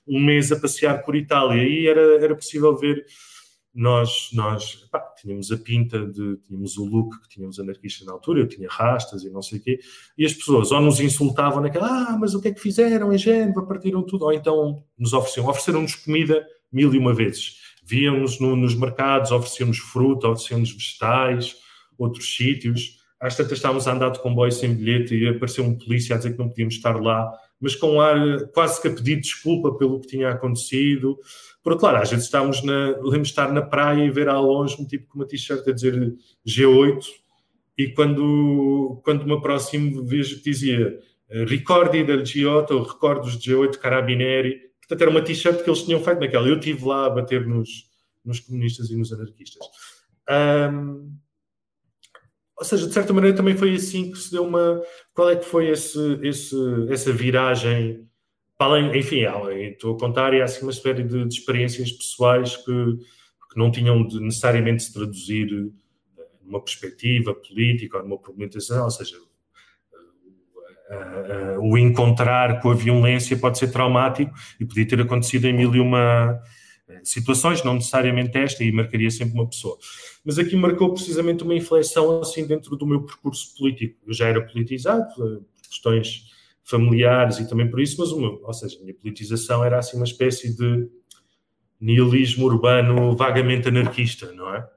um 0.08 0.20
mês 0.20 0.52
a 0.52 0.60
passear 0.60 1.04
por 1.04 1.16
Itália 1.16 1.64
e 1.64 1.88
era, 1.88 2.24
era 2.24 2.36
possível 2.36 2.76
ver 2.76 3.06
nós, 3.74 4.30
nós 4.34 4.88
pá, 4.92 5.00
tínhamos 5.22 5.52
a 5.52 5.58
pinta 5.58 6.06
de, 6.06 6.38
tínhamos 6.38 6.78
o 6.78 6.86
look 6.86 7.22
que 7.22 7.30
tínhamos 7.30 7.60
anarquistas 7.60 8.06
na 8.06 8.14
altura, 8.14 8.40
eu 8.40 8.48
tinha 8.48 8.68
rastas 8.68 9.24
e 9.24 9.30
não 9.30 9.42
sei 9.42 9.60
o 9.60 9.62
quê, 9.62 9.80
e 10.18 10.26
as 10.26 10.34
pessoas 10.34 10.72
ou 10.72 10.82
nos 10.82 11.00
insultavam 11.00 11.62
naquela, 11.62 11.88
ah, 11.88 12.18
mas 12.20 12.34
o 12.34 12.42
que 12.42 12.48
é 12.48 12.52
que 12.52 12.60
fizeram 12.60 13.14
em 13.14 13.18
Génova, 13.18 13.66
partiram 13.68 14.02
tudo, 14.04 14.26
ou 14.26 14.34
então 14.34 14.84
nos 14.98 15.14
ofereciam, 15.14 15.48
ofereceram-nos 15.48 15.96
comida 15.96 16.46
mil 16.72 16.94
e 16.94 16.98
uma 16.98 17.14
vezes, 17.14 17.58
víamos 17.84 18.40
no, 18.40 18.56
nos 18.56 18.74
mercados, 18.74 19.32
ofereciam-nos 19.32 19.78
fruta, 19.78 20.28
ofereciam-nos 20.28 20.72
vegetais, 20.72 21.56
outros 22.00 22.36
sítios. 22.36 23.00
Às 23.20 23.36
tantas 23.36 23.54
estávamos 23.54 23.88
a 23.88 23.94
andar 23.94 24.10
de 24.10 24.20
comboio 24.22 24.52
sem 24.52 24.74
bilhete 24.74 25.14
e 25.14 25.28
apareceu 25.28 25.64
um 25.64 25.78
polícia 25.78 26.16
a 26.16 26.18
dizer 26.18 26.32
que 26.32 26.40
não 26.40 26.48
podíamos 26.48 26.76
estar 26.76 27.00
lá, 27.00 27.30
mas 27.60 27.76
com 27.76 28.00
ar 28.00 28.18
quase 28.54 28.82
que 28.82 28.88
a 28.88 28.92
pedir 28.92 29.20
desculpa 29.20 29.78
pelo 29.78 30.00
que 30.00 30.08
tinha 30.08 30.30
acontecido. 30.30 31.18
Por 31.62 31.74
outro 31.74 31.88
lado, 31.88 32.02
às 32.02 32.10
vezes 32.10 32.26
estávamos 32.26 32.64
na. 32.64 32.98
Lembro 33.02 33.24
estar 33.24 33.52
na 33.52 33.62
praia 33.62 34.06
e 34.06 34.10
ver 34.10 34.30
ao 34.30 34.44
longe 34.44 34.82
um 34.82 34.86
tipo 34.86 35.08
com 35.10 35.20
uma 35.20 35.28
t-shirt 35.28 35.68
a 35.68 35.72
dizer 35.74 36.16
G8, 36.48 37.06
e 37.78 37.90
quando, 37.90 39.02
quando 39.04 39.26
me 39.26 39.34
aproximo 39.34 40.06
vejo 40.06 40.38
que 40.38 40.50
dizia 40.50 41.00
Ricordi 41.30 42.04
del 42.04 42.24
G8, 42.24 42.72
ou 42.72 42.84
Recordos 42.84 43.38
de 43.38 43.52
G8 43.52 43.78
Carabinieri. 43.78 44.70
Portanto, 44.80 45.02
era 45.02 45.12
uma 45.12 45.22
t-shirt 45.22 45.64
que 45.64 45.70
eles 45.70 45.84
tinham 45.84 46.04
feito 46.04 46.20
naquela. 46.20 46.48
Eu 46.48 46.58
estive 46.58 46.84
lá 46.86 47.06
a 47.06 47.10
bater 47.10 47.46
nos, 47.46 47.90
nos 48.26 48.40
comunistas 48.40 48.90
e 48.90 48.96
nos 48.96 49.14
anarquistas. 49.14 49.66
Um, 50.30 51.14
ou 52.60 52.66
seja, 52.66 52.88
de 52.88 52.94
certa 52.94 53.14
maneira 53.14 53.36
também 53.36 53.56
foi 53.56 53.74
assim 53.74 54.12
que 54.12 54.18
se 54.18 54.32
deu 54.32 54.44
uma. 54.44 54.82
Qual 55.14 55.30
é 55.30 55.36
que 55.38 55.46
foi 55.46 55.70
esse, 55.70 56.20
esse, 56.22 56.56
essa 56.90 57.12
viragem? 57.12 58.06
Além, 58.60 58.98
enfim, 59.00 59.22
estou 59.62 59.96
a 59.96 59.98
contar 59.98 60.34
e 60.34 60.42
há 60.42 60.44
assim 60.44 60.64
uma 60.64 60.74
série 60.74 61.02
de, 61.04 61.26
de 61.26 61.34
experiências 61.34 61.94
pessoais 61.94 62.58
que, 62.58 62.64
que 62.64 63.58
não 63.58 63.72
tinham 63.72 64.06
de 64.06 64.20
necessariamente 64.20 64.84
se 64.84 64.94
traduzir 64.94 65.48
eh, 66.18 66.22
numa 66.44 66.62
perspectiva 66.62 67.34
política 67.34 67.98
ou 67.98 68.04
numa 68.04 68.18
problematização, 68.18 68.84
ou 68.84 68.92
seja, 68.92 69.16
uh, 70.92 71.58
uh, 71.58 71.72
o 71.72 71.78
encontrar 71.78 72.60
com 72.62 72.72
a 72.72 72.76
violência 72.76 73.38
pode 73.38 73.58
ser 73.58 73.72
traumático 73.72 74.34
e 74.60 74.66
podia 74.66 74.86
ter 74.86 75.00
acontecido 75.00 75.46
em 75.46 75.54
mil 75.54 75.74
e 75.74 75.80
uma 75.80 76.38
situações, 77.04 77.64
não 77.64 77.76
necessariamente 77.76 78.38
esta, 78.38 78.64
e 78.64 78.72
marcaria 78.72 79.10
sempre 79.12 79.34
uma 79.34 79.48
pessoa. 79.48 79.78
Mas 80.24 80.40
aqui 80.40 80.56
marcou 80.56 80.94
precisamente 80.94 81.44
uma 81.44 81.56
inflexão 81.56 82.20
assim 82.22 82.46
dentro 82.46 82.76
do 82.76 82.86
meu 82.86 83.04
percurso 83.04 83.56
político. 83.58 83.98
Eu 84.08 84.14
já 84.14 84.28
era 84.28 84.42
politizado, 84.42 85.06
por 85.14 85.42
questões 85.68 86.26
familiares 86.64 87.40
e 87.40 87.48
também 87.48 87.70
por 87.70 87.80
isso, 87.80 87.96
mas 88.00 88.12
meu, 88.14 88.42
ou 88.44 88.54
seja, 88.54 88.78
a 88.78 88.82
minha 88.82 88.94
politização 88.94 89.64
era 89.64 89.80
assim 89.80 89.98
uma 89.98 90.06
espécie 90.06 90.56
de 90.56 90.88
nihilismo 91.80 92.46
urbano 92.46 93.16
vagamente 93.16 93.70
anarquista, 93.70 94.32
não 94.34 94.54
é? 94.54 94.68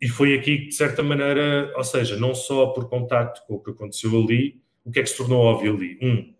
E 0.00 0.08
foi 0.08 0.34
aqui 0.34 0.58
que, 0.58 0.68
de 0.68 0.74
certa 0.74 1.02
maneira, 1.02 1.72
ou 1.76 1.84
seja, 1.84 2.16
não 2.16 2.34
só 2.34 2.66
por 2.66 2.88
contacto 2.88 3.42
com 3.46 3.54
o 3.54 3.60
que 3.62 3.70
aconteceu 3.70 4.10
ali, 4.20 4.60
o 4.84 4.90
que 4.90 4.98
é 4.98 5.02
que 5.02 5.08
se 5.08 5.16
tornou 5.16 5.38
óbvio 5.38 5.76
ali? 5.76 5.96
Um, 6.02 6.34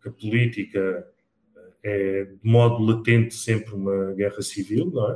que 0.00 0.08
a 0.08 0.12
política 0.12 1.06
é 1.84 2.24
de 2.24 2.38
modo 2.42 2.82
latente 2.82 3.34
sempre 3.34 3.74
uma 3.74 4.12
guerra 4.14 4.40
civil, 4.40 4.90
não 4.92 5.12
é? 5.12 5.14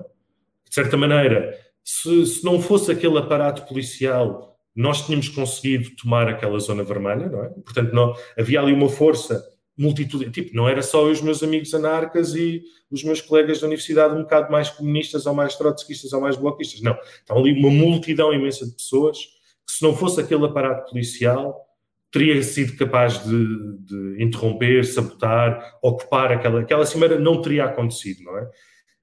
De 0.68 0.74
certa 0.74 0.96
maneira, 0.96 1.58
se, 1.82 2.26
se 2.26 2.44
não 2.44 2.60
fosse 2.60 2.92
aquele 2.92 3.16
aparato 3.16 3.66
policial, 3.66 4.58
nós 4.76 5.06
tínhamos 5.06 5.28
conseguido 5.30 5.90
tomar 5.96 6.28
aquela 6.28 6.58
zona 6.58 6.84
vermelha, 6.84 7.28
não 7.28 7.42
é? 7.42 7.48
Portanto, 7.48 7.92
não, 7.92 8.14
havia 8.38 8.60
ali 8.60 8.72
uma 8.72 8.88
força 8.88 9.42
multitude, 9.78 10.30
tipo, 10.30 10.54
não 10.54 10.68
era 10.68 10.82
só 10.82 11.04
os 11.04 11.22
meus 11.22 11.42
amigos 11.42 11.72
anarcas 11.72 12.34
e 12.34 12.62
os 12.90 13.04
meus 13.04 13.20
colegas 13.20 13.60
da 13.60 13.66
universidade 13.66 14.14
um 14.14 14.22
bocado 14.22 14.50
mais 14.50 14.68
comunistas 14.68 15.24
ou 15.24 15.32
mais 15.32 15.54
trotskistas 15.54 16.12
ou 16.12 16.20
mais 16.20 16.36
bloquistas, 16.36 16.82
não. 16.82 16.98
Estava 17.20 17.38
ali 17.38 17.52
uma 17.52 17.70
multidão 17.70 18.34
imensa 18.34 18.66
de 18.66 18.72
pessoas 18.72 19.18
que 19.64 19.72
se 19.72 19.82
não 19.82 19.94
fosse 19.94 20.20
aquele 20.20 20.44
aparato 20.44 20.90
policial, 20.90 21.67
teria 22.10 22.42
sido 22.42 22.76
capaz 22.76 23.22
de, 23.24 23.78
de, 23.80 24.22
interromper, 24.22 24.84
sabotar, 24.84 25.78
ocupar 25.82 26.32
aquela, 26.32 26.60
aquela 26.60 26.86
cimeira, 26.86 27.18
não 27.18 27.42
teria 27.42 27.64
acontecido, 27.64 28.22
não 28.24 28.38
é? 28.38 28.50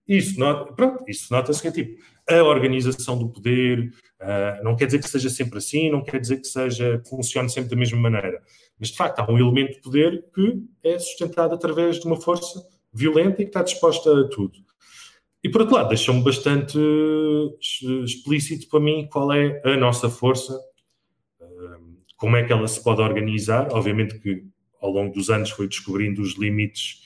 Isso, 0.07 0.39
not, 0.39 0.73
pronto, 0.75 1.03
isso 1.07 1.31
nota-se 1.31 1.61
que 1.61 1.67
é 1.67 1.71
tipo, 1.71 2.01
a 2.29 2.43
organização 2.43 3.17
do 3.17 3.29
poder, 3.29 3.91
uh, 4.21 4.63
não 4.63 4.75
quer 4.75 4.85
dizer 4.85 4.99
que 4.99 5.09
seja 5.09 5.29
sempre 5.29 5.57
assim, 5.57 5.89
não 5.89 6.03
quer 6.03 6.19
dizer 6.19 6.37
que 6.37 6.47
seja, 6.47 7.01
funcione 7.07 7.49
sempre 7.49 7.71
da 7.71 7.75
mesma 7.75 7.99
maneira, 7.99 8.41
mas 8.79 8.89
de 8.89 8.97
facto 8.97 9.19
há 9.19 9.31
um 9.31 9.37
elemento 9.37 9.73
de 9.73 9.81
poder 9.81 10.23
que 10.33 10.63
é 10.83 10.97
sustentado 10.99 11.55
através 11.55 11.99
de 11.99 12.05
uma 12.05 12.19
força 12.19 12.61
violenta 12.93 13.41
e 13.41 13.45
que 13.45 13.49
está 13.49 13.63
disposta 13.63 14.09
a 14.11 14.29
tudo. 14.29 14.53
E 15.43 15.49
por 15.49 15.61
outro 15.61 15.75
lado, 15.75 15.89
deixou-me 15.89 16.23
bastante 16.23 16.79
explícito 18.03 18.67
para 18.67 18.79
mim 18.79 19.07
qual 19.11 19.31
é 19.31 19.61
a 19.63 19.77
nossa 19.77 20.09
força 20.09 20.59
como 22.15 22.35
é 22.35 22.43
que 22.43 22.51
ela 22.51 22.67
se 22.67 22.81
pode 22.83 23.01
organizar. 23.01 23.67
Obviamente 23.71 24.19
que 24.19 24.43
ao 24.81 24.91
longo 24.91 25.13
dos 25.13 25.29
anos 25.29 25.49
foi 25.49 25.67
descobrindo 25.67 26.21
os 26.21 26.37
limites 26.37 27.03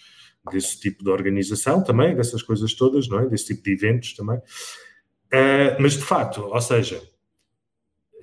desse 0.52 0.80
tipo 0.80 1.04
de 1.04 1.10
organização 1.10 1.84
também, 1.84 2.16
dessas 2.16 2.42
coisas 2.42 2.74
todas, 2.74 3.08
não 3.08 3.20
é? 3.20 3.28
Desse 3.28 3.48
tipo 3.48 3.64
de 3.64 3.74
eventos 3.74 4.14
também. 4.14 4.38
Uh, 4.38 5.80
mas 5.80 5.94
de 5.94 6.04
facto, 6.04 6.42
ou 6.42 6.62
seja, 6.62 7.02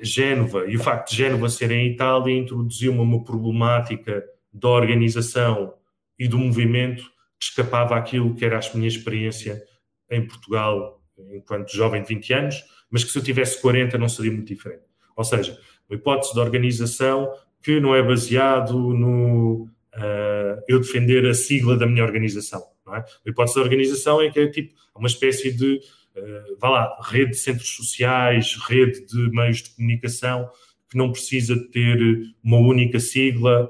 Génova 0.01 0.66
e 0.66 0.76
o 0.76 0.80
facto 0.80 1.11
de 1.11 1.16
Génova 1.16 1.49
ser 1.49 1.70
em 1.70 1.93
Itália 1.93 2.37
introduziu-me 2.37 2.99
uma 2.99 3.22
problemática 3.24 4.24
da 4.53 4.68
organização 4.68 5.74
e 6.18 6.28
do 6.28 6.39
movimento 6.39 7.05
que 7.39 7.47
escapava 7.47 7.97
àquilo 7.97 8.34
que 8.34 8.45
era 8.45 8.59
a 8.59 8.76
minha 8.76 8.89
experiência 8.89 9.62
em 10.11 10.26
Portugal 10.26 11.03
enquanto 11.32 11.74
jovem 11.74 12.03
de 12.03 12.09
20 12.09 12.32
anos, 12.34 12.64
mas 12.91 13.05
que 13.05 13.11
se 13.11 13.18
eu 13.18 13.22
tivesse 13.22 13.61
40 13.61 13.97
não 13.99 14.09
seria 14.09 14.32
muito 14.32 14.49
diferente. 14.49 14.82
Ou 15.16 15.24
seja, 15.24 15.59
uma 15.89 15.97
hipótese 15.97 16.32
de 16.32 16.41
organização 16.41 17.30
que 17.62 17.80
não 17.80 17.95
é 17.95 18.03
baseado 18.03 18.74
no 18.74 19.68
uh, 19.95 20.62
eu 20.68 20.80
defender 20.80 21.26
a 21.26 21.34
sigla 21.34 21.76
da 21.76 21.87
minha 21.87 22.05
organização. 22.05 22.62
Não 22.84 22.95
é? 22.95 22.99
Uma 22.99 23.30
hipótese 23.32 23.55
de 23.55 23.61
organização 23.61 24.20
é 24.20 24.30
que 24.30 24.41
é 24.41 24.47
tipo 24.49 24.74
uma 24.95 25.09
espécie 25.09 25.53
de, 25.53 25.76
uh, 26.16 26.59
vá 26.59 26.68
lá, 26.70 26.99
rede 27.03 27.32
de 27.32 27.39
centros 27.39 27.68
sociais, 27.70 28.57
rede 28.68 29.05
de 29.07 29.30
meios 29.30 29.62
de 29.62 29.70
comunicação, 29.70 30.49
que 30.89 30.97
não 30.97 31.11
precisa 31.11 31.57
ter 31.70 31.99
uma 32.43 32.59
única 32.59 33.01
sigla 33.01 33.68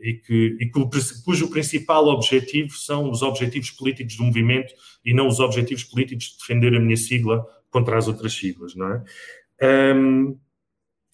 e, 0.00 0.14
que, 0.14 0.56
e 0.60 0.68
cujo 1.24 1.48
principal 1.48 2.08
objetivo 2.08 2.72
são 2.72 3.08
os 3.08 3.22
objetivos 3.22 3.70
políticos 3.70 4.16
do 4.16 4.24
movimento 4.24 4.74
e 5.04 5.14
não 5.14 5.28
os 5.28 5.38
objetivos 5.38 5.84
políticos 5.84 6.30
de 6.30 6.38
defender 6.38 6.74
a 6.74 6.80
minha 6.80 6.96
sigla 6.96 7.46
contra 7.70 7.96
as 7.96 8.08
outras 8.08 8.32
siglas, 8.32 8.74
não 8.74 8.92
é? 8.92 9.94
Um, 9.94 10.36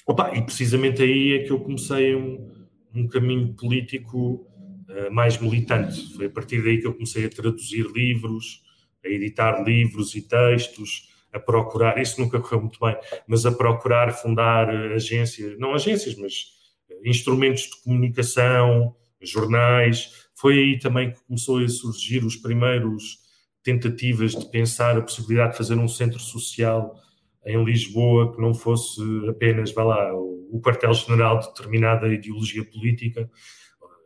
opa, 0.06 0.32
e 0.34 0.42
precisamente 0.42 1.02
aí 1.02 1.34
é 1.34 1.38
que 1.44 1.50
eu 1.50 1.60
comecei 1.60 2.14
um, 2.14 2.66
um 2.94 3.06
caminho 3.08 3.54
político 3.54 4.46
uh, 4.88 5.12
mais 5.12 5.38
militante. 5.38 6.14
Foi 6.14 6.26
a 6.26 6.30
partir 6.30 6.62
daí 6.62 6.78
que 6.78 6.86
eu 6.86 6.94
comecei 6.94 7.24
a 7.26 7.30
traduzir 7.30 7.86
livros, 7.86 8.62
a 9.04 9.08
editar 9.08 9.62
livros 9.62 10.14
e 10.14 10.22
textos, 10.22 11.10
a 11.32 11.40
procurar, 11.40 12.00
isso 12.00 12.20
nunca 12.20 12.38
correu 12.38 12.60
muito 12.60 12.78
bem, 12.78 12.96
mas 13.26 13.46
a 13.46 13.52
procurar 13.52 14.12
fundar 14.12 14.68
agências, 14.68 15.58
não 15.58 15.74
agências, 15.74 16.14
mas 16.16 16.52
instrumentos 17.04 17.62
de 17.62 17.82
comunicação, 17.82 18.94
jornais. 19.20 20.28
Foi 20.34 20.58
aí 20.58 20.78
também 20.78 21.12
que 21.12 21.20
começou 21.24 21.58
a 21.58 21.68
surgir 21.68 22.24
os 22.24 22.36
primeiros 22.36 23.20
tentativas 23.62 24.32
de 24.32 24.44
pensar 24.50 24.98
a 24.98 25.02
possibilidade 25.02 25.52
de 25.52 25.58
fazer 25.58 25.74
um 25.74 25.88
centro 25.88 26.18
social 26.18 26.96
em 27.44 27.64
Lisboa 27.64 28.34
que 28.34 28.40
não 28.40 28.54
fosse 28.54 29.00
apenas, 29.28 29.72
vá 29.72 29.84
lá, 29.84 30.14
o 30.14 30.60
quartel-general 30.60 31.40
de 31.40 31.48
determinada 31.48 32.12
ideologia 32.12 32.64
política. 32.64 33.28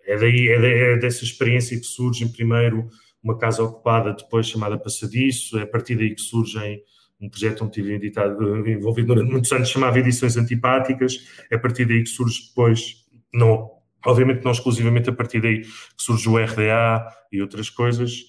É 0.06 0.16
daí, 0.16 0.48
é, 0.48 0.92
é 0.92 0.96
dessa 0.96 1.24
experiência 1.24 1.76
que 1.76 1.84
surge, 1.84 2.26
primeiro, 2.28 2.88
uma 3.22 3.36
casa 3.36 3.62
ocupada, 3.62 4.12
depois 4.12 4.48
chamada 4.48 4.78
Passadiço, 4.78 5.58
é 5.58 5.62
a 5.62 5.66
partir 5.66 5.96
daí 5.96 6.14
que 6.14 6.20
surgem 6.20 6.80
um 7.20 7.28
projeto 7.28 7.64
onde 7.64 7.72
tive 7.72 7.94
editado, 7.94 8.68
envolvido 8.68 9.08
durante 9.08 9.32
muitos 9.32 9.50
anos, 9.50 9.68
chamava 9.68 9.98
Edições 9.98 10.36
Antipáticas, 10.36 11.26
é 11.50 11.56
a 11.56 11.58
partir 11.58 11.86
daí 11.86 12.02
que 12.02 12.10
surge 12.10 12.48
depois, 12.48 13.04
não, 13.32 13.70
obviamente 14.04 14.44
não 14.44 14.52
exclusivamente 14.52 15.10
a 15.10 15.12
partir 15.12 15.40
daí 15.40 15.62
que 15.62 15.68
surge 15.96 16.28
o 16.28 16.36
RDA 16.38 17.06
e 17.32 17.40
outras 17.40 17.70
coisas. 17.70 18.24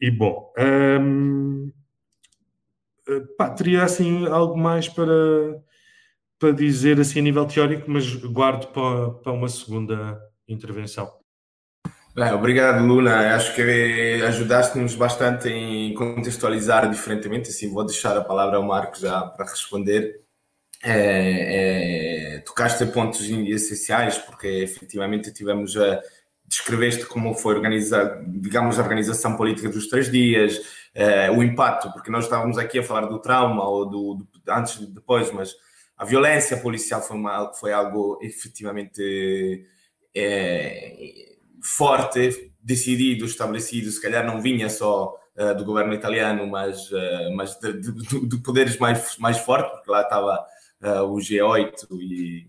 E 0.00 0.10
bom, 0.10 0.52
hum, 0.58 1.72
pá, 3.36 3.50
teria 3.50 3.82
assim 3.82 4.26
algo 4.26 4.56
mais 4.56 4.88
para, 4.88 5.62
para 6.38 6.52
dizer 6.52 7.00
assim 7.00 7.20
a 7.20 7.22
nível 7.22 7.46
teórico, 7.46 7.90
mas 7.90 8.14
guardo 8.14 8.66
para, 8.68 9.10
para 9.10 9.32
uma 9.32 9.48
segunda 9.48 10.20
intervenção. 10.48 11.10
Bem, 12.14 12.32
obrigado, 12.32 12.86
Luna. 12.86 13.34
Acho 13.34 13.52
que 13.56 14.22
ajudaste-nos 14.22 14.94
bastante 14.94 15.48
em 15.48 15.92
contextualizar 15.94 16.88
diferentemente. 16.88 17.48
Assim, 17.50 17.72
vou 17.72 17.84
deixar 17.84 18.16
a 18.16 18.22
palavra 18.22 18.56
ao 18.56 18.62
Marco 18.62 18.96
já 19.00 19.20
para 19.20 19.46
responder. 19.46 20.20
É, 20.80 22.36
é, 22.36 22.38
tocaste 22.40 22.86
pontos 22.86 23.28
essenciais, 23.28 24.16
porque 24.16 24.46
efetivamente 24.46 25.32
tivemos 25.32 25.76
a. 25.76 26.00
Descreveste 26.46 27.06
como 27.06 27.34
foi 27.34 27.54
organizada, 27.54 28.22
digamos, 28.28 28.78
a 28.78 28.82
organização 28.82 29.34
política 29.34 29.68
dos 29.68 29.88
três 29.88 30.12
dias, 30.12 30.60
é, 30.94 31.30
o 31.30 31.42
impacto, 31.42 31.92
porque 31.92 32.10
nós 32.10 32.24
estávamos 32.24 32.56
aqui 32.56 32.78
a 32.78 32.82
falar 32.82 33.06
do 33.06 33.18
trauma, 33.18 33.68
ou 33.68 33.84
do, 33.84 34.14
do 34.14 34.28
antes 34.48 34.80
e 34.80 34.86
depois, 34.86 35.32
mas 35.32 35.54
a 35.96 36.04
violência 36.04 36.56
policial 36.56 37.02
foi, 37.02 37.16
uma, 37.16 37.52
foi 37.52 37.72
algo 37.72 38.18
efetivamente 38.22 39.66
é, 40.14 41.34
forte, 41.62 42.52
decidido, 42.62 43.24
estabelecido, 43.24 43.90
se 43.90 44.00
calhar 44.00 44.24
não 44.24 44.40
vinha 44.40 44.68
só 44.68 45.14
uh, 45.36 45.54
do 45.54 45.64
governo 45.64 45.92
italiano, 45.92 46.46
mas, 46.46 46.88
mas 47.34 47.58
de, 47.58 47.72
de, 47.72 48.26
de, 48.26 48.38
poderes 48.38 48.78
mais, 48.78 49.18
mais 49.18 49.38
fortes, 49.38 49.72
porque 49.72 49.90
lá 49.90 50.02
estava 50.02 50.46
o 51.06 51.16
G8 51.16 51.86
e, 52.00 52.46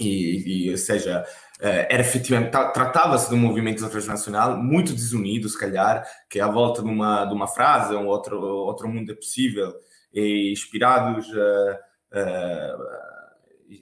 e, 0.00 0.66
e 0.66 0.70
ou 0.70 0.76
seja, 0.76 1.24
era 1.60 2.00
efetivamente, 2.00 2.50
tratava-se 2.50 3.28
de 3.28 3.34
um 3.34 3.38
movimento 3.38 3.88
transnacional 3.88 4.56
muito 4.56 4.92
desunido, 4.92 5.48
se 5.48 5.58
calhar, 5.58 6.04
que 6.28 6.38
é 6.38 6.42
à 6.42 6.48
volta 6.48 6.82
de 6.82 6.88
uma, 6.88 7.24
de 7.24 7.32
uma 7.32 7.46
frase, 7.46 7.94
um 7.94 8.06
outro, 8.06 8.40
outro 8.40 8.88
mundo 8.88 9.12
é 9.12 9.14
possível, 9.14 9.72
e 10.12 10.52
inspirados, 10.52 11.26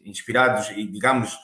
inspirados 0.05 0.71
e, 0.71 0.87
digamos, 0.87 1.37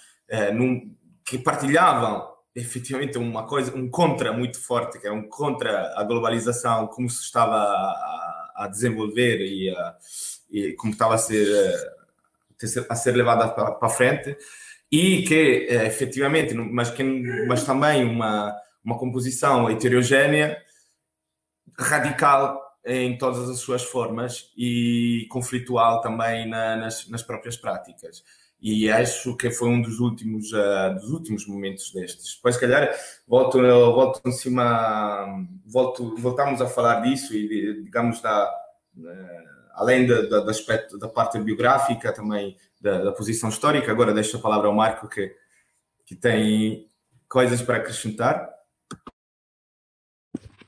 num, 0.55 0.95
que 1.25 1.39
partilhavam 1.39 2.29
efetivamente 2.55 3.19
uma 3.19 3.47
coisa, 3.47 3.75
um 3.77 3.89
contra 3.89 4.33
muito 4.33 4.61
forte, 4.61 4.99
que 4.99 5.07
é 5.07 5.12
um 5.12 5.29
contra 5.29 5.93
a 5.97 6.03
globalização, 6.03 6.87
como 6.89 7.09
se 7.09 7.23
estava 7.23 7.57
a, 7.57 8.53
a 8.57 8.69
desenvolver 8.69 9.41
e, 9.41 9.71
a, 9.71 9.97
e, 10.51 10.73
como 10.73 10.93
estava 10.93 11.14
a 11.14 11.19
ser, 11.19 11.47
a 12.88 12.94
ser 12.94 13.16
levada 13.16 13.48
para, 13.48 13.88
frente, 13.88 14.36
e 14.90 15.22
que 15.22 15.66
eh, 15.68 15.86
efetivamente, 15.86 16.54
mas, 16.54 16.90
que, 16.90 17.02
mas 17.46 17.64
também 17.64 18.04
uma, 18.04 18.56
uma 18.84 18.98
composição 18.98 19.70
heterogênea, 19.70 20.62
radical 21.78 22.61
em 22.84 23.18
todas 23.18 23.48
as 23.50 23.59
suas 23.59 23.82
formas 23.82 24.50
e 24.56 25.26
conflitual 25.30 26.00
também 26.00 26.48
na, 26.48 26.76
nas, 26.76 27.09
nas 27.09 27.22
próprias 27.22 27.56
práticas 27.56 28.24
e 28.61 28.90
acho 28.90 29.36
que 29.36 29.50
foi 29.50 29.68
um 29.68 29.80
dos 29.80 30.00
últimos, 30.00 30.52
uh, 30.52 30.94
dos 30.94 31.11
últimos 31.11 31.46
momentos 31.46 31.92
destes. 31.92 32.34
Depois, 32.34 32.56
se 32.56 32.61
calhar, 32.61 32.92
volto, 33.26 33.59
volto 33.61 34.20
em 34.26 34.32
cima, 34.32 35.46
volto, 35.64 36.16
voltamos 36.16 36.61
a 36.61 36.66
falar 36.66 37.00
disso 37.02 37.34
e, 37.34 37.82
digamos, 37.84 38.20
da, 38.20 38.50
uh, 38.96 39.57
além 39.79 40.07
da, 40.07 40.22
da, 40.22 40.41
do 40.41 40.51
aspecto 40.51 40.99
da 40.99 41.09
parte 41.09 41.39
biográfica, 41.39 42.12
também 42.12 42.57
da, 42.81 43.05
da, 43.05 43.12
posição 43.12 43.49
histórica. 43.49 43.91
Agora 43.91 44.12
deixo 44.12 44.37
a 44.37 44.41
palavra 44.41 44.66
ao 44.66 44.74
Marco, 44.74 45.09
que, 45.09 45.35
que 46.05 46.14
tem 46.14 46.89
coisas 47.29 47.62
para 47.62 47.76
acrescentar. 47.76 48.51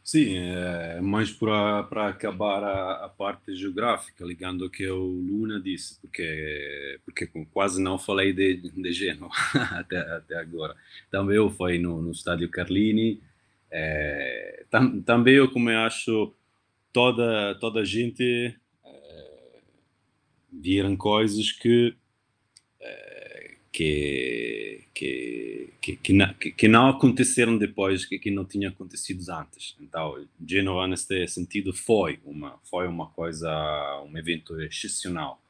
Sim, 0.02 0.38
é, 0.38 1.00
mais 1.00 1.30
para 1.30 2.08
acabar 2.08 2.64
a, 2.64 3.04
a, 3.04 3.08
parte 3.08 3.54
geográfica, 3.54 4.24
ligando 4.24 4.64
ao 4.64 4.70
que 4.70 4.88
o 4.88 5.04
Luna 5.04 5.60
disse, 5.60 6.00
porque, 6.00 6.98
porque 7.04 7.26
quase 7.52 7.80
não 7.80 7.98
falei 7.98 8.32
de, 8.32 8.56
de 8.56 8.92
Genoa 8.92 9.30
até, 9.70 9.98
até 9.98 10.36
agora. 10.36 10.74
Também 11.10 11.36
eu 11.36 11.50
fui 11.50 11.78
no, 11.78 12.02
no 12.02 12.10
estádio 12.10 12.48
Carlini, 12.48 13.22
é, 13.70 14.64
tam, 14.68 15.00
também 15.00 15.34
eu 15.34 15.48
como 15.48 15.70
eu 15.70 15.78
acho 15.80 16.34
toda 16.92 17.54
toda 17.60 17.84
gente 17.84 18.58
viram 20.52 20.96
coisas 20.96 21.52
que 21.52 21.94
que, 23.72 24.84
que, 24.92 25.70
que, 25.80 25.96
que, 25.96 26.50
que 26.52 26.68
não 26.68 26.88
aconteceram 26.88 27.56
depois, 27.56 28.04
que, 28.04 28.18
que 28.18 28.30
não 28.30 28.44
tinham 28.44 28.70
acontecido 28.70 29.22
antes. 29.30 29.76
Então, 29.80 30.26
Genova, 30.46 30.88
nesse 30.88 31.26
sentido, 31.28 31.72
foi 31.72 32.18
uma, 32.24 32.58
foi 32.64 32.86
uma 32.86 33.08
coisa, 33.10 33.48
um 34.06 34.16
evento 34.18 34.60
excepcional. 34.60 35.40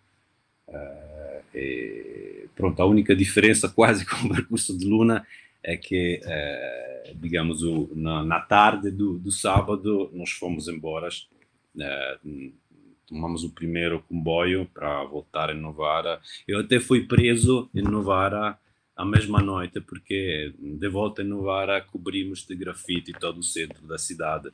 Uh, 0.68 1.42
e, 1.56 2.48
pronto, 2.54 2.80
a 2.80 2.86
única 2.86 3.16
diferença 3.16 3.68
quase 3.74 4.04
com 4.06 4.26
o 4.26 4.28
percurso 4.28 4.76
de 4.78 4.84
Luna 4.84 5.26
é 5.62 5.76
que, 5.76 6.20
uh, 6.24 7.14
digamos, 7.16 7.62
o, 7.62 7.90
na, 7.94 8.24
na, 8.24 8.40
tarde 8.40 8.90
do, 8.90 9.18
do 9.18 9.32
sábado, 9.32 10.10
nós 10.14 10.30
fomos 10.30 10.68
embora, 10.68 11.08
uh, 11.08 12.52
tomamos 13.10 13.42
o 13.42 13.50
primeiro 13.50 14.00
comboio 14.08 14.64
para 14.72 15.02
voltar 15.04 15.50
em 15.50 15.60
Novara. 15.60 16.20
Eu 16.46 16.60
até 16.60 16.78
fui 16.78 17.06
preso 17.06 17.68
em 17.74 17.82
Novara 17.82 18.56
a 18.96 19.04
mesma 19.04 19.42
noite, 19.42 19.80
porque 19.80 20.54
de 20.56 20.88
volta 20.88 21.22
em 21.22 21.26
Novara 21.26 21.80
cobrimos 21.80 22.46
de 22.46 22.54
grafite 22.54 23.12
todo 23.12 23.38
o 23.38 23.42
centro 23.42 23.86
da 23.86 23.98
cidade. 23.98 24.50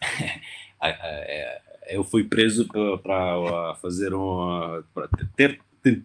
É, 0.86 1.62
eu 1.88 2.04
fui 2.04 2.24
preso 2.24 2.68
para 3.02 3.74
fazer 3.76 4.12
um 4.12 4.82
para, 4.92 5.08
ter, 5.34 5.58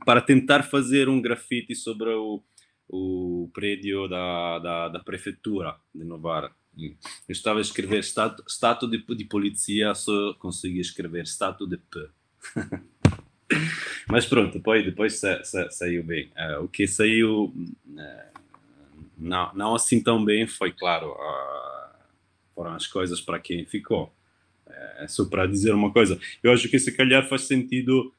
para 0.05 0.21
tentar 0.21 0.63
fazer 0.63 1.09
um 1.09 1.21
grafite 1.21 1.75
sobre 1.75 2.11
o, 2.11 2.41
o 2.87 3.49
prédio 3.53 4.07
da, 4.07 4.59
da, 4.59 4.87
da 4.87 4.99
prefeitura 4.99 5.75
de 5.93 6.05
Novara. 6.05 6.49
Eu 6.77 6.95
estava 7.27 7.59
a 7.59 7.61
escrever 7.61 7.99
status 7.99 8.89
de, 8.89 9.03
de 9.15 9.25
polícia, 9.25 9.93
só 9.93 10.33
conseguia 10.35 10.81
escrever 10.81 11.25
status 11.25 11.67
de 11.67 11.77
P. 11.77 12.09
Mas 14.07 14.25
pronto, 14.25 14.53
depois, 14.53 14.85
depois 14.85 15.19
sa, 15.19 15.43
sa, 15.43 15.69
saiu 15.69 16.03
bem. 16.03 16.31
Uh, 16.37 16.63
o 16.63 16.67
que 16.67 16.87
saiu 16.87 17.45
uh, 17.45 18.39
não, 19.17 19.53
não 19.53 19.75
assim 19.75 20.01
tão 20.01 20.23
bem 20.23 20.47
foi, 20.47 20.71
claro, 20.71 21.11
uh, 21.11 22.03
foram 22.55 22.73
as 22.73 22.87
coisas 22.87 23.19
para 23.19 23.39
quem 23.39 23.65
ficou. 23.65 24.13
Só 25.07 25.25
para 25.25 25.47
dizer 25.47 25.73
uma 25.73 25.91
coisa. 25.91 26.19
Eu 26.43 26.53
acho 26.53 26.69
que 26.69 26.77
se 26.77 26.91
calhar 26.91 27.27
faz 27.27 27.41
sentido 27.41 28.13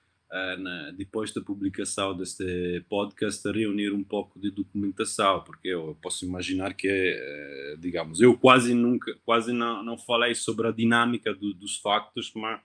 depois 0.96 1.32
da 1.32 1.40
publicação 1.40 2.16
deste 2.16 2.84
podcast, 2.88 3.48
reunir 3.50 3.92
um 3.92 4.04
pouco 4.04 4.38
de 4.38 4.50
documentação, 4.50 5.42
porque 5.42 5.68
eu 5.68 5.96
posso 6.00 6.24
imaginar 6.24 6.74
que, 6.74 6.88
uh, 6.88 7.78
digamos, 7.78 8.20
eu 8.20 8.38
quase 8.38 8.72
nunca, 8.72 9.12
quase 9.24 9.52
não, 9.52 9.82
não 9.82 9.98
falei 9.98 10.34
sobre 10.34 10.68
a 10.68 10.72
dinâmica 10.72 11.34
do, 11.34 11.52
dos 11.52 11.76
factos, 11.78 12.32
mas 12.34 12.60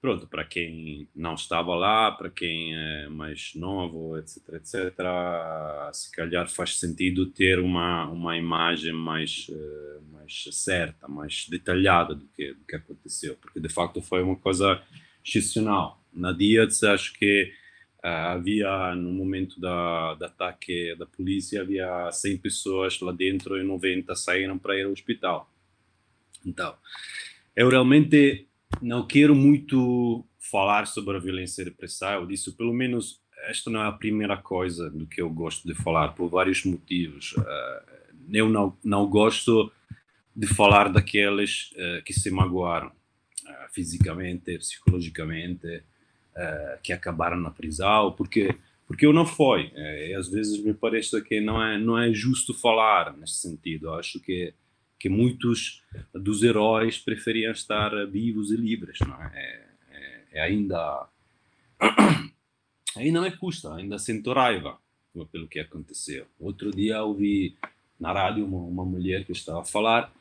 pronto, 0.00 0.26
para 0.28 0.44
quem 0.44 1.08
não 1.14 1.34
estava 1.34 1.74
lá, 1.74 2.12
para 2.12 2.30
quem 2.30 2.74
é 2.76 3.08
mais 3.08 3.52
novo, 3.54 4.16
etc, 4.18 4.54
etc, 4.54 4.94
se 5.92 6.12
calhar 6.12 6.48
faz 6.48 6.78
sentido 6.78 7.26
ter 7.26 7.58
uma, 7.58 8.06
uma 8.10 8.36
imagem 8.36 8.92
mais, 8.92 9.48
uh, 9.48 10.02
mais 10.12 10.44
certa, 10.52 11.08
mais 11.08 11.46
detalhada 11.48 12.14
do 12.14 12.26
que, 12.28 12.52
do 12.52 12.64
que 12.66 12.76
aconteceu, 12.76 13.36
porque 13.40 13.58
de 13.58 13.68
facto 13.70 14.02
foi 14.02 14.22
uma 14.22 14.36
coisa 14.36 14.82
excepcional. 15.24 15.97
Na 16.12 16.32
Diaz, 16.32 16.82
acho 16.82 17.12
que 17.14 17.52
uh, 18.04 18.06
havia, 18.06 18.94
no 18.94 19.12
momento 19.12 19.60
da, 19.60 20.14
do 20.14 20.24
ataque 20.24 20.94
da 20.96 21.06
polícia, 21.06 21.62
havia 21.62 22.10
100 22.10 22.38
pessoas 22.38 23.00
lá 23.00 23.12
dentro 23.12 23.58
e 23.58 23.62
90 23.62 24.14
saíram 24.14 24.58
para 24.58 24.76
ir 24.78 24.84
ao 24.84 24.92
hospital. 24.92 25.50
Então, 26.44 26.74
eu 27.54 27.68
realmente 27.68 28.46
não 28.80 29.06
quero 29.06 29.34
muito 29.34 30.24
falar 30.38 30.86
sobre 30.86 31.16
a 31.16 31.20
violência 31.20 31.64
repressal, 31.64 32.26
disso 32.26 32.56
pelo 32.56 32.72
menos 32.72 33.20
esta 33.44 33.70
não 33.70 33.80
é 33.80 33.86
a 33.86 33.92
primeira 33.92 34.36
coisa 34.36 34.90
do 34.90 35.06
que 35.06 35.20
eu 35.20 35.30
gosto 35.30 35.66
de 35.66 35.74
falar, 35.74 36.08
por 36.14 36.28
vários 36.28 36.64
motivos. 36.64 37.32
Uh, 37.32 38.32
eu 38.32 38.48
não, 38.48 38.76
não 38.84 39.08
gosto 39.08 39.72
de 40.34 40.46
falar 40.46 40.88
daqueles 40.88 41.70
uh, 41.72 42.02
que 42.04 42.12
se 42.12 42.30
magoaram 42.30 42.92
fisicamente, 43.72 44.58
psicologicamente, 44.58 45.82
que 46.82 46.92
acabaram 46.92 47.36
na 47.36 47.50
prisão, 47.50 48.12
porque 48.12 48.54
porque 48.86 49.04
eu 49.04 49.12
não 49.12 49.26
foi. 49.26 49.70
e 49.74 50.14
às 50.14 50.28
vezes 50.28 50.62
me 50.64 50.72
parece 50.72 51.20
que 51.22 51.40
não 51.40 51.62
é 51.62 51.78
não 51.78 51.98
é 51.98 52.12
justo 52.12 52.54
falar 52.54 53.16
nesse 53.16 53.34
sentido. 53.34 53.88
Eu 53.88 53.94
acho 53.94 54.20
que 54.20 54.54
que 54.98 55.08
muitos 55.08 55.82
dos 56.12 56.42
heróis 56.42 56.98
preferiam 56.98 57.52
estar 57.52 57.90
vivos 58.06 58.50
e 58.50 58.56
livres, 58.56 58.98
não 59.00 59.22
é? 59.22 59.30
é, 59.34 59.68
é, 59.90 60.24
é 60.32 60.40
ainda 60.40 61.08
ainda 62.96 63.20
me 63.20 63.30
custa, 63.36 63.74
ainda 63.74 63.98
sinto 63.98 64.32
raiva 64.32 64.78
pelo 65.30 65.48
que 65.48 65.60
aconteceu. 65.60 66.26
Outro 66.38 66.70
dia 66.70 67.02
ouvi 67.02 67.56
na 67.98 68.12
rádio 68.12 68.44
uma, 68.44 68.58
uma 68.58 68.84
mulher 68.84 69.24
que 69.24 69.32
estava 69.32 69.60
a 69.60 69.64
falar, 69.64 70.12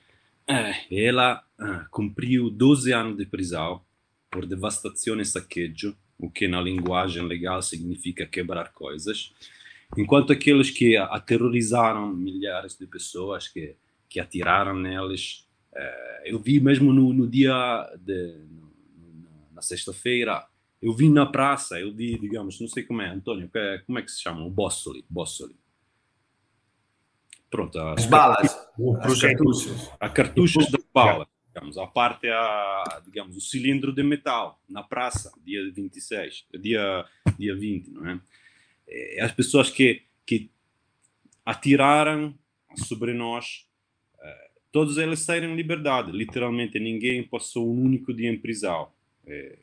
é, 0.48 1.06
ela 1.06 1.44
cumpriu 1.92 2.50
12 2.50 2.94
anos 2.94 3.18
de 3.18 3.26
prisão 3.26 3.82
por 4.30 4.46
devastação 4.46 5.20
e 5.20 5.26
saquejo, 5.26 5.96
o 6.18 6.30
que 6.30 6.48
na 6.48 6.60
linguagem 6.62 7.24
legal 7.24 7.62
significa 7.62 8.26
quebrar 8.26 8.72
coisas, 8.72 9.34
enquanto 9.96 10.34
aqueles 10.34 10.70
que 10.72 10.98
aterrorizaram 10.98 12.14
milhares 12.14 12.78
de 12.78 12.88
pessoas, 12.88 13.48
que 13.48 13.76
que 14.10 14.20
atiraram 14.20 14.76
neles. 14.76 15.48
Uh, 15.74 16.26
eu 16.26 16.40
vi 16.40 16.60
mesmo 16.60 16.92
no, 16.94 17.14
no 17.14 17.28
dia 17.28 17.54
de, 18.00 18.42
na 19.52 19.62
sexta-feira, 19.62 20.48
eu 20.82 20.94
vi 20.94 21.10
na 21.10 21.26
praça, 21.26 21.80
eu 21.80 21.94
vi, 21.94 22.18
digamos, 22.18 22.60
não 22.60 22.68
sei 22.68 22.84
como 22.84 23.02
é, 23.02 23.10
Antônio, 23.10 23.50
é, 23.54 23.80
como 23.80 24.00
é 24.00 24.02
que 24.02 24.12
se 24.12 24.22
chama? 24.22 24.44
O 24.44 24.50
Bossoli. 24.50 25.06
Bossoli. 25.10 25.56
Pronto. 27.50 27.80
As, 27.80 28.04
as 28.04 28.06
balas. 28.06 28.68
As 29.02 29.22
cartuchos. 29.22 29.92
A 30.00 30.10
cartuchos 30.10 30.72
da 30.72 30.80
bala. 30.94 31.28
Digamos, 31.58 31.78
a 31.78 31.88
parte, 31.88 32.28
a, 32.28 33.02
digamos, 33.06 33.36
o 33.36 33.42
cilindro 33.42 33.92
de 33.92 34.04
metal 34.04 34.62
na 34.70 34.84
praça, 34.84 35.32
dia 35.44 35.72
26, 35.72 36.46
dia, 36.60 37.06
dia 37.38 37.56
20, 37.56 37.88
não 37.90 38.10
é? 38.10 38.20
é 38.88 39.24
as 39.24 39.32
pessoas 39.32 39.70
que, 39.70 40.04
que 40.26 40.50
atiraram 41.46 42.38
sobre 42.76 43.14
nós 43.14 43.68
todos 44.78 44.98
eles 44.98 45.22
saíram 45.22 45.50
em 45.50 45.56
liberdade. 45.56 46.12
Literalmente, 46.12 46.80
ninguém 46.80 47.24
passou 47.24 47.68
um 47.68 47.82
único 47.82 48.14
dia 48.14 48.30
em 48.30 48.38
prisão. 48.38 48.90
É, 49.26 49.58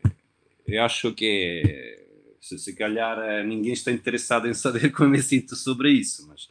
eu 0.67 0.83
acho 0.83 1.13
que, 1.13 2.05
se, 2.41 2.59
se 2.59 2.75
calhar, 2.75 3.19
é, 3.21 3.45
ninguém 3.45 3.73
está 3.73 3.93
interessado 3.93 4.49
em 4.49 4.55
saber 4.55 4.91
como 4.93 5.11
me 5.11 5.23
sinto 5.23 5.55
sobre 5.55 5.91
isso, 5.91 6.27
mas 6.27 6.49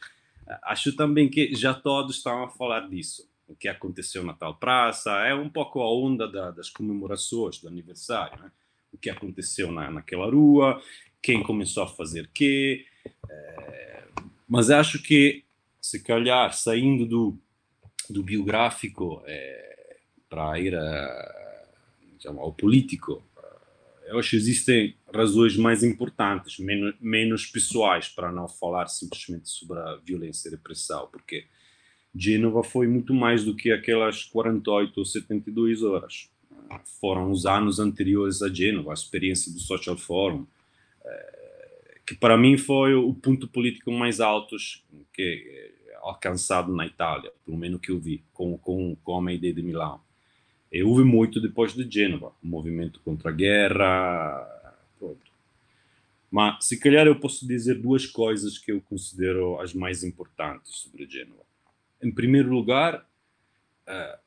é, 0.48 0.58
acho 0.62 0.96
também 0.96 1.28
que 1.28 1.54
já 1.54 1.74
todos 1.74 2.16
estão 2.16 2.44
a 2.44 2.48
falar 2.48 2.88
disso. 2.88 3.28
O 3.46 3.54
que 3.54 3.68
aconteceu 3.68 4.24
na 4.24 4.32
tal 4.32 4.56
praça 4.56 5.10
é 5.26 5.34
um 5.34 5.48
pouco 5.48 5.80
a 5.80 5.92
onda 5.92 6.30
da, 6.30 6.50
das 6.50 6.70
comemorações 6.70 7.58
do 7.58 7.68
aniversário. 7.68 8.42
Né? 8.42 8.50
O 8.92 8.98
que 8.98 9.10
aconteceu 9.10 9.70
na, 9.70 9.90
naquela 9.90 10.30
rua, 10.30 10.82
quem 11.20 11.42
começou 11.42 11.82
a 11.82 11.88
fazer 11.88 12.30
quê. 12.32 12.86
É, 13.30 14.04
mas 14.48 14.70
acho 14.70 15.02
que, 15.02 15.44
se 15.80 16.02
calhar, 16.02 16.52
saindo 16.54 17.06
do 17.06 17.38
do 18.08 18.22
biográfico 18.22 19.22
é, 19.26 19.96
para 20.28 20.58
ir 20.58 20.74
a, 20.74 21.66
diciamo, 22.16 22.40
ao 22.40 22.52
político, 22.52 23.24
eh, 23.36 24.10
eu 24.10 24.18
acho 24.18 24.30
que 24.30 24.36
existem 24.36 24.96
razões 25.12 25.56
mais 25.56 25.82
importantes, 25.82 26.58
menos, 26.58 26.94
menos 27.00 27.46
pessoais, 27.46 28.08
para 28.08 28.32
não 28.32 28.48
falar 28.48 28.88
simplesmente 28.88 29.48
sobre 29.48 29.78
a 29.78 29.96
violência 29.96 30.48
e 30.48 30.52
repressão, 30.52 31.08
porque 31.10 31.46
Gênova 32.14 32.62
foi 32.62 32.86
muito 32.86 33.12
mais 33.12 33.44
do 33.44 33.54
que 33.54 33.72
aquelas 33.72 34.24
48 34.24 34.98
ou 34.98 35.04
72 35.04 35.82
horas. 35.82 36.30
Foram 37.00 37.30
os 37.30 37.44
anos 37.44 37.78
anteriores 37.78 38.40
a 38.42 38.48
Gênova, 38.48 38.90
a 38.90 38.94
experiência 38.94 39.52
do 39.52 39.58
Social 39.58 39.96
Forum, 39.96 40.46
que 42.06 42.14
para 42.14 42.36
mim 42.36 42.56
foi 42.56 42.94
o 42.94 43.12
ponto 43.14 43.48
político 43.48 43.90
mais 43.90 44.20
alto 44.20 44.56
que 45.12 45.72
alcançado 46.02 46.72
na 46.72 46.86
Itália, 46.86 47.32
pelo 47.44 47.56
menos 47.56 47.80
que 47.80 47.90
eu 47.90 47.98
vi, 47.98 48.22
com, 48.32 48.58
com, 48.58 48.94
com 48.96 49.16
a 49.16 49.22
Mayday 49.22 49.52
de 49.52 49.62
Milão. 49.62 50.00
E 50.70 50.82
houve 50.82 51.02
muito 51.02 51.40
depois 51.40 51.72
de 51.72 51.88
Gênova, 51.88 52.32
o 52.42 52.46
movimento 52.46 53.00
contra 53.00 53.30
a 53.30 53.32
guerra, 53.32 54.72
pronto. 54.98 55.32
Mas, 56.30 56.64
se 56.64 56.78
calhar, 56.78 57.06
eu 57.06 57.18
posso 57.18 57.46
dizer 57.46 57.80
duas 57.80 58.06
coisas 58.06 58.58
que 58.58 58.72
eu 58.72 58.80
considero 58.82 59.58
as 59.60 59.72
mais 59.72 60.04
importantes 60.04 60.76
sobre 60.76 61.06
Gênova. 61.08 61.42
Em 62.04 62.10
primeiro 62.10 62.50
lugar, 62.50 63.08
uh, 63.88 64.18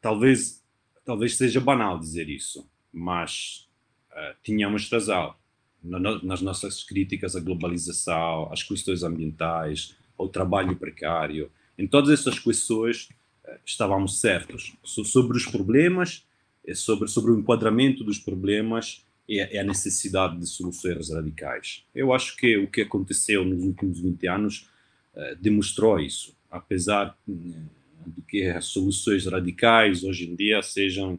talvez, 0.00 0.64
talvez 1.04 1.36
seja 1.36 1.60
banal 1.60 1.98
dizer 1.98 2.28
isso, 2.28 2.68
mas 2.92 3.68
uh, 4.10 4.34
tínhamos 4.42 4.90
razão 4.90 5.34
nas 5.82 6.42
nossas 6.42 6.82
críticas 6.82 7.36
à 7.36 7.40
globalização, 7.40 8.52
às 8.52 8.62
questões 8.62 9.02
ambientais, 9.02 9.96
ao 10.18 10.28
trabalho 10.28 10.76
precário. 10.76 11.50
Em 11.78 11.86
todas 11.86 12.10
essas 12.10 12.38
questões 12.38 13.08
eh, 13.44 13.58
estávamos 13.64 14.20
certos 14.20 14.76
sobre 14.82 15.36
os 15.36 15.46
problemas, 15.46 16.26
eh, 16.66 16.74
sobre, 16.74 17.08
sobre 17.08 17.30
o 17.30 17.38
enquadramento 17.38 18.02
dos 18.02 18.18
problemas 18.18 19.06
e 19.28 19.40
a 19.40 19.62
necessidade 19.62 20.38
de 20.38 20.46
soluções 20.46 21.10
radicais. 21.10 21.84
Eu 21.94 22.14
acho 22.14 22.34
que 22.36 22.56
o 22.56 22.66
que 22.66 22.80
aconteceu 22.80 23.44
nos 23.44 23.62
últimos 23.62 24.00
20 24.00 24.26
anos 24.26 24.70
uh, 25.14 25.36
demonstrou 25.38 26.00
isso, 26.00 26.34
apesar 26.50 27.16
de 27.26 28.22
que 28.26 28.44
as 28.44 28.66
soluções 28.66 29.26
radicais 29.26 30.02
hoje 30.04 30.28
em 30.28 30.34
dia 30.34 30.62
sejam 30.62 31.18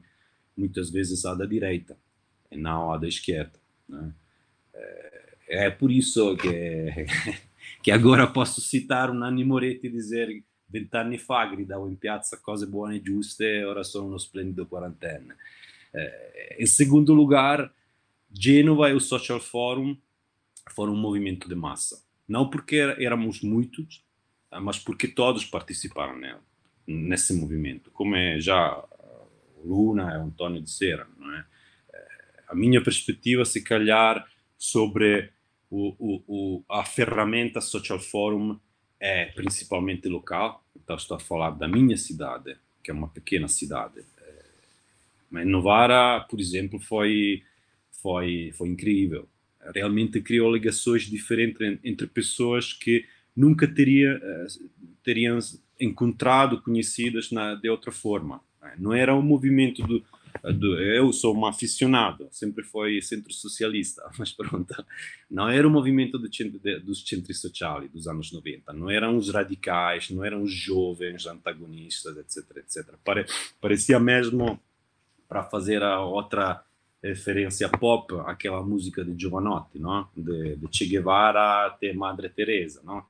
muitas 0.56 0.90
vezes 0.90 1.26
a 1.26 1.34
da 1.34 1.46
direita 1.46 1.98
e 2.52 2.58
não 2.58 2.92
a 2.92 2.98
da 2.98 3.08
esquerda. 3.08 3.60
Né? 3.88 4.14
É 5.48 5.70
por 5.70 5.92
isso 5.92 6.36
que 6.38 7.06
che 7.82 7.92
agora 7.92 8.28
posso 8.28 8.62
citar 8.62 9.10
un 9.10 9.18
Nanni 9.18 9.44
Moretti 9.44 9.88
e 9.88 9.92
dire 9.92 10.44
vent'anni 10.66 11.18
fa 11.18 11.46
gridavo 11.46 11.88
in 11.88 11.98
piazza 11.98 12.40
cose 12.40 12.68
buone 12.68 12.98
e 12.98 13.02
giuste, 13.02 13.64
ora 13.64 13.84
sono 13.84 14.06
uno 14.06 14.18
splendido 14.18 14.68
quarantenne. 14.68 15.36
Eh, 15.92 16.58
in 16.60 16.68
secondo 16.68 17.14
lugar, 17.14 17.74
Genova 18.32 18.90
e 18.90 18.94
o 18.94 19.00
Social 19.00 19.40
Forum 19.40 19.98
foram 20.70 20.94
um 20.94 21.00
movimento 21.00 21.50
de 21.50 21.56
massa. 21.56 22.04
Não 22.28 22.48
porque 22.48 22.78
éramos 23.00 23.42
muitos, 23.42 24.06
mas 24.62 24.80
porque 24.80 25.08
todos 25.08 25.46
participaram 25.46 26.18
nele, 26.18 26.40
nesse 26.88 27.34
movimento, 27.34 27.92
como 27.92 28.16
é 28.16 28.40
já 28.40 28.84
Luna 29.64 30.14
e 30.14 30.16
Antônio 30.16 30.62
disseram. 30.62 31.06
Não 31.18 31.34
é? 31.34 31.46
Eh, 31.94 32.44
a 32.48 32.56
minha 32.56 32.82
perspectiva, 32.82 33.46
se 33.46 33.64
calhar, 33.64 34.26
sobre 34.58 35.32
o, 35.70 35.96
o, 36.00 36.24
o, 36.28 36.64
a 36.70 36.84
ferramenta 36.84 37.62
Social 37.62 38.00
Forum 38.00 38.60
é 39.00 39.26
principalmente 39.28 40.10
local, 40.10 40.66
então 40.76 40.96
estou 40.96 41.16
a 41.16 41.20
falar 41.20 41.52
da 41.52 41.68
minha 41.68 41.96
cidade, 41.96 42.58
que 42.84 42.92
é 42.92 42.94
uma 42.94 43.08
pequena 43.08 43.48
cidade. 43.48 44.00
É, 44.18 44.44
mas 45.30 45.48
Novara, 45.48 46.20
por 46.30 46.40
exemplo, 46.40 46.80
foi, 46.80 47.44
foi, 47.92 48.52
foi 48.58 48.70
incrível. 48.70 49.28
Realmente 49.74 50.22
criou 50.22 50.52
ligações 50.52 51.04
diferentes 51.04 51.80
entre 51.84 52.08
pessoas 52.08 52.74
que 52.74 53.06
nunca 53.40 53.66
teria, 53.66 54.20
eh, 54.22 54.48
teriam 55.02 55.40
encontrado, 55.80 56.62
conhecidas 56.62 57.32
na, 57.32 57.56
de 57.56 57.70
outra 57.70 57.92
forma. 57.92 58.42
Não 58.78 58.94
era 58.94 59.16
um 59.16 59.22
movimento 59.22 59.82
do, 59.82 60.04
eu 60.80 61.12
sou 61.14 61.36
um 61.36 61.46
aficionado, 61.46 62.28
sempre 62.32 62.64
foi 62.64 63.02
centro-socialista, 63.02 64.04
mas 64.20 64.32
pronto, 64.32 64.74
não 65.32 65.48
era 65.48 65.66
o 65.66 65.72
movimento 65.72 66.20
do 66.20 66.34
centro, 66.34 66.60
de, 66.60 66.80
dos 66.80 67.08
centros 67.08 67.40
sociais 67.40 67.90
dos 67.92 68.08
anos 68.08 68.32
90, 68.32 68.74
não 68.74 68.90
eram 68.90 69.16
os 69.16 69.30
radicais, 69.30 70.10
não 70.10 70.24
eram 70.24 70.44
os 70.44 70.52
jovens 70.52 71.26
antagonistas, 71.26 72.18
etc, 72.18 72.58
etc. 72.58 72.96
Pare, 73.04 73.26
parecia 73.62 74.00
mesmo 74.00 74.60
para 75.28 75.44
fazer 75.44 75.82
a 75.82 76.02
outra 76.02 76.64
referência 77.04 77.70
pop 77.70 78.14
àquela 78.26 78.62
música 78.62 79.04
de 79.04 79.20
Giovanotti, 79.20 79.80
não? 79.80 80.08
De, 80.16 80.56
de 80.56 80.68
Che 80.72 80.86
Guevara 80.86 81.68
até 81.68 81.94
Madre 81.94 82.30
Teresa, 82.30 82.82
não? 82.84 83.04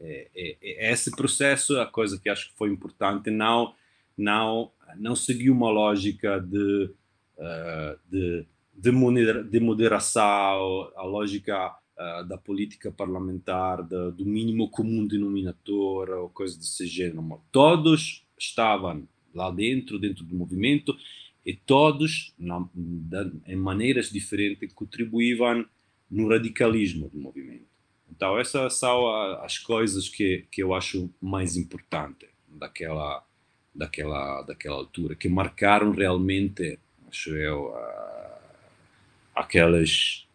É, 0.00 0.28
é, 0.34 0.56
é, 0.62 0.92
esse 0.92 1.10
processo 1.10 1.76
é 1.76 1.82
a 1.82 1.86
coisa 1.86 2.18
que 2.18 2.28
acho 2.28 2.50
que 2.50 2.56
foi 2.56 2.70
importante, 2.70 3.30
não 3.30 3.74
não 4.16 4.70
não 4.96 5.16
seguir 5.16 5.50
uma 5.50 5.70
lógica 5.70 6.40
de 6.40 6.90
uh, 7.38 7.98
de, 8.08 8.46
de, 8.74 8.90
modera, 8.90 9.42
de 9.42 9.60
moderação, 9.60 10.92
a 10.96 11.02
lógica 11.02 11.70
uh, 11.70 12.24
da 12.26 12.38
política 12.38 12.92
parlamentar, 12.92 13.82
da, 13.82 14.10
do 14.10 14.24
mínimo 14.24 14.68
comum 14.68 15.06
denominador 15.06 16.10
ou 16.10 16.28
coisa 16.28 16.56
desse 16.56 16.86
gênero. 16.86 17.40
Todos 17.50 18.24
estavam 18.38 19.06
lá 19.34 19.50
dentro, 19.50 19.98
dentro 19.98 20.24
do 20.24 20.34
movimento, 20.34 20.96
e 21.44 21.54
todos, 21.54 22.32
na, 22.38 22.66
da, 22.74 23.30
em 23.46 23.56
maneiras 23.56 24.10
diferentes, 24.10 24.72
contribuíam 24.72 25.66
no 26.10 26.28
radicalismo 26.28 27.08
do 27.08 27.18
movimento. 27.18 27.66
Então, 28.10 28.38
essas 28.38 28.74
são 28.74 29.08
as 29.42 29.58
coisas 29.58 30.08
que, 30.08 30.46
que 30.50 30.62
eu 30.62 30.72
acho 30.72 31.10
mais 31.20 31.56
importantes 31.56 32.28
daquela, 32.48 33.24
daquela, 33.74 34.42
daquela 34.42 34.76
altura, 34.76 35.14
que 35.16 35.28
marcaram 35.28 35.90
realmente, 35.90 36.78
acho 37.08 37.34
eu, 37.34 37.74
aquelas 39.34 40.26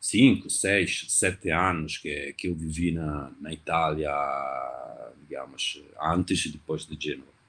cinco, 0.00 0.48
seis, 0.48 1.06
sete 1.08 1.50
anos 1.50 1.98
que, 1.98 2.32
que 2.34 2.48
eu 2.48 2.54
vivi 2.54 2.92
na, 2.92 3.32
na 3.40 3.52
Itália, 3.52 4.10
digamos, 5.22 5.82
antes 6.00 6.46
e 6.46 6.52
depois 6.52 6.86
de 6.86 6.96
Gênova. 6.98 7.39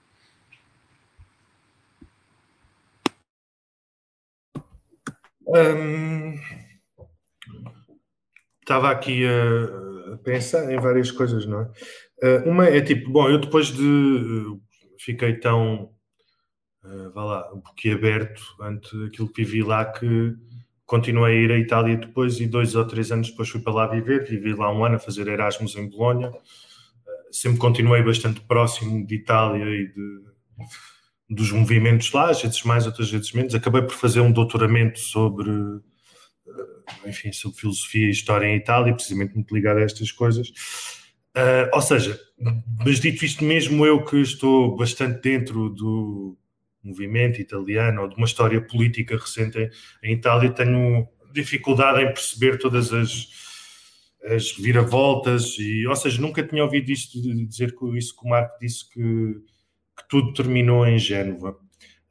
Estava 8.62 8.91
aqui 8.91 9.26
a, 9.26 10.18
pensar 10.24 10.72
em 10.72 10.80
várias 10.80 11.12
coisas, 11.12 11.45
não 11.45 11.62
é? 11.62 11.72
Uh, 12.24 12.49
uma 12.49 12.68
é 12.68 12.82
tipo, 12.82 13.10
bom, 13.12 13.30
eu 13.30 13.39
depois 13.39 13.68
de 13.68 13.84
uh, 13.84 14.62
fiquei 14.99 15.34
tão 15.39 15.91
uh, 16.84 17.12
vá 17.14 17.24
lá, 17.24 17.54
um 17.54 17.62
pouquinho 17.62 17.95
aberto 17.95 18.41
ante 18.62 19.06
aquilo 19.06 19.32
que 19.32 19.43
vivi 19.43 19.64
lá 19.64 19.86
que 19.86 20.36
continuei 20.86 21.38
a 21.38 21.41
ir 21.41 21.52
à 21.52 21.58
Itália 21.58 21.97
depois 21.97 22.39
e 22.39 22.45
dois 22.45 22.76
ou 22.76 22.86
três 22.86 23.12
anos 23.12 23.30
depois 23.30 23.49
fui 23.49 23.62
para 23.62 23.74
lá 23.74 23.88
viver, 23.88 24.28
vivi 24.28 24.54
lá 24.54 24.72
um 24.72 24.84
ano 24.84 24.95
a 24.95 24.99
fazer 24.99 25.28
Erasmus 25.28 25.76
em 25.76 25.89
Bolonha. 25.89 26.32
sempre 27.32 27.60
continuei 27.60 28.04
bastante 28.04 28.41
próximo 28.41 29.06
de 29.06 29.16
Itália 29.16 29.66
e 29.66 29.88
de 29.88 30.22
dos 31.32 31.52
movimentos 31.52 32.12
lá, 32.12 32.30
às 32.30 32.42
vezes 32.42 32.62
mais, 32.64 32.86
outras 32.86 33.10
vezes 33.10 33.32
menos. 33.32 33.56
Acabei 33.56 33.82
por 33.82 33.94
fazer 33.94 34.20
um 34.20 34.32
doutoramento 34.32 35.00
sobre, 35.00 35.50
eh, 35.50 37.10
enfim, 37.10 37.32
sobre 37.32 37.58
filosofia 37.58 38.08
e 38.08 38.12
história 38.12 38.46
em 38.46 38.58
Itália, 38.58 38.94
precisamente 38.94 39.34
muito 39.34 39.56
ligado 39.56 39.78
a 39.78 39.84
estas 39.84 40.12
coisas. 40.12 40.50
Uh, 41.34 41.72
ou 41.74 41.82
seja, 41.82 42.20
mas 42.84 43.00
dito 43.00 43.24
isto, 43.24 43.46
mesmo 43.46 43.86
eu 43.86 44.04
que 44.04 44.18
estou 44.18 44.76
bastante 44.76 45.22
dentro 45.22 45.70
do 45.70 46.38
movimento 46.84 47.40
italiano 47.40 48.02
ou 48.02 48.10
de 48.10 48.16
uma 48.18 48.26
história 48.26 48.60
política 48.60 49.16
recente 49.16 49.70
em, 50.04 50.14
Itália, 50.14 50.52
tenho 50.52 51.08
dificuldade 51.32 52.02
em 52.02 52.08
perceber 52.08 52.58
todas 52.58 52.92
as, 52.92 53.30
as 54.26 54.52
viravoltas 54.52 55.56
e, 55.58 55.88
ou 55.88 55.96
seja, 55.96 56.20
nunca 56.20 56.44
tinha 56.44 56.66
ouvido 56.66 56.92
isto 56.92 57.22
dizer 57.48 57.74
isso 57.94 58.14
que 58.18 58.26
o 58.26 58.30
Marco 58.30 58.60
disse 58.60 58.90
que 58.90 59.42
tudo 60.12 60.34
terminou 60.34 60.86
em 60.86 60.99
Génova. 60.99 61.51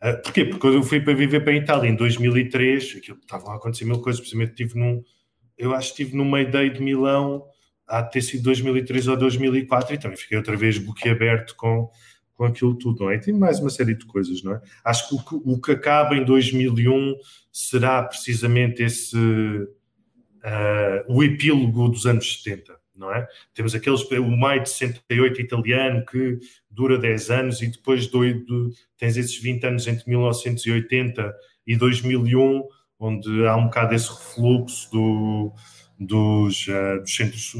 Uh, 0.03 0.23
porquê? 0.23 0.47
Porque 0.47 0.67
eu 0.67 0.83
fui 0.83 1.01
para 1.03 1.13
viver 1.13 1.41
para 1.45 1.53
a 1.53 1.57
Itália 1.57 1.91
em 1.91 1.95
2003, 1.95 2.97
aquilo 2.97 3.19
estavam 3.19 3.53
a 3.53 3.57
acontecer 3.57 3.85
mil 3.85 4.01
coisas, 4.01 4.19
precisamente 4.19 4.53
estive 4.53 4.81
num, 4.81 5.05
eu 5.59 5.75
acho 5.75 5.95
que 5.95 6.03
estive 6.03 6.17
no 6.17 6.25
Mayday 6.25 6.71
de 6.71 6.81
Milão, 6.81 7.45
há 7.87 8.01
de 8.01 8.11
ter 8.11 8.23
sido 8.23 8.45
2003 8.45 9.07
ou 9.07 9.19
2004, 9.19 9.95
e 9.95 9.99
também 9.99 10.17
fiquei 10.17 10.39
outra 10.39 10.57
vez 10.57 10.79
boquiaberto 10.79 11.55
com, 11.57 11.91
com 12.33 12.45
aquilo 12.45 12.75
tudo, 12.75 13.05
não 13.05 13.11
é? 13.11 13.17
E 13.17 13.21
tem 13.21 13.35
mais 13.35 13.61
uma 13.61 13.69
série 13.69 13.95
de 13.95 14.07
coisas, 14.07 14.43
não 14.43 14.55
é? 14.55 14.63
Acho 14.83 15.07
que 15.11 15.15
o 15.17 15.19
que, 15.19 15.51
o 15.51 15.61
que 15.61 15.73
acaba 15.73 16.17
em 16.17 16.25
2001 16.25 17.17
será 17.53 18.03
precisamente 18.03 18.83
esse, 18.83 19.15
uh, 19.15 19.69
o 21.07 21.23
epílogo 21.23 21.91
dos 21.91 22.07
anos 22.07 22.43
70 22.43 22.80
não 23.01 23.13
é? 23.13 23.27
Temos 23.55 23.75
aqueles, 23.75 24.03
o 24.03 24.37
maio 24.37 24.63
de 24.63 24.69
68 24.69 25.41
italiano 25.41 26.05
que 26.05 26.39
dura 26.71 26.99
10 26.99 27.31
anos 27.31 27.63
e 27.63 27.67
depois 27.69 28.07
do, 28.07 28.21
do, 28.45 28.71
tens 28.97 29.17
esses 29.17 29.37
20 29.41 29.65
anos 29.65 29.87
entre 29.87 30.09
1980 30.09 31.35
e 31.67 31.77
2001, 31.77 32.63
onde 32.99 33.47
há 33.47 33.57
um 33.57 33.65
bocado 33.65 33.95
esse 33.95 34.11
refluxo 34.11 34.91
do, 34.93 35.53
dos, 35.99 36.67
uh, 36.69 37.01
dos 37.01 37.17
centros, 37.17 37.57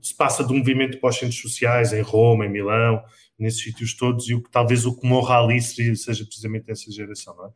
se 0.00 0.16
passa 0.16 0.44
do 0.44 0.54
movimento 0.54 0.98
para 0.98 1.10
os 1.10 1.16
centros 1.16 1.40
sociais 1.40 1.92
em 1.92 2.00
Roma, 2.00 2.46
em 2.46 2.50
Milão, 2.50 3.02
nesses 3.38 3.62
sítios 3.62 3.94
todos, 3.94 4.28
e 4.28 4.34
o 4.34 4.42
que 4.42 4.50
talvez 4.50 4.86
o 4.86 4.96
que 4.96 5.06
morra 5.06 5.40
ali 5.40 5.60
seja, 5.60 6.24
precisamente 6.24 6.70
essa 6.70 6.90
geração, 6.90 7.36
não 7.36 7.46
é? 7.46 7.50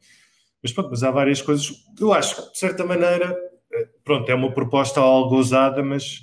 Mas 0.61 0.73
pronto, 0.73 0.91
mas 0.91 1.05
há 1.05 1.11
várias 1.11 1.41
coisas, 1.41 1.73
eu 2.01 2.13
acho 2.13 2.35
que 2.35 2.53
de 2.53 2.59
certa 2.59 2.85
maneira, 2.85 3.37
eh, 3.73 3.89
pronto, 4.05 4.29
é 4.29 4.35
uma 4.35 4.53
proposta 4.53 4.99
algo 4.99 5.37
ousada, 5.37 5.85
mas 5.85 6.21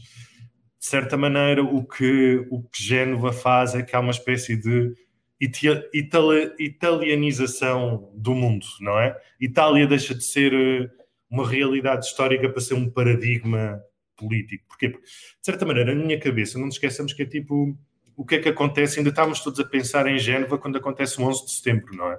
de 0.80 0.86
certa 0.86 1.17
maneira, 1.17 1.63
o 1.63 1.84
que, 1.84 2.45
o 2.49 2.61
que 2.63 2.84
Génova 2.84 3.34
faz 3.34 3.76
é 3.76 3.82
que 3.82 3.95
há 3.95 3.99
uma 3.99 4.11
espécie 4.11 4.55
de 4.55 4.93
itali 5.39 6.53
italianização 6.59 8.11
do 8.15 8.34
mundo, 8.34 8.65
não 8.80 8.99
é? 8.99 9.15
Itália 9.39 9.88
deixa 9.88 10.15
de 10.15 10.23
ser 10.23 10.53
eh, 10.53 10.89
uma 11.30 11.47
realidade 11.47 12.05
histórica 12.05 12.49
para 12.49 12.61
ser 12.61 12.76
um 12.76 12.89
paradigma 12.89 13.82
político. 14.15 14.65
Porquê? 14.67 14.89
Porque, 14.89 15.05
de 15.05 15.45
certa 15.45 15.65
maneira, 15.65 15.93
na 15.93 16.03
minha 16.03 16.19
cabeça, 16.19 16.57
não 16.57 16.65
nos 16.65 16.76
esqueçamos 16.76 17.13
que 17.13 17.23
é 17.23 17.26
tipo 17.26 17.78
o 18.15 18.26
que 18.26 18.36
é 18.36 18.39
que 18.39 18.49
acontece. 18.49 18.99
Ainda 18.99 19.09
estávamos 19.09 19.41
todos 19.41 19.59
a 19.59 19.65
pensar 19.65 20.07
em 20.07 20.17
Génova 20.17 20.57
quando 20.57 20.78
acontece 20.78 21.19
o 21.19 21.23
11 21.26 21.45
de 21.45 21.51
setembro, 21.51 21.95
não 21.95 22.11
é? 22.11 22.15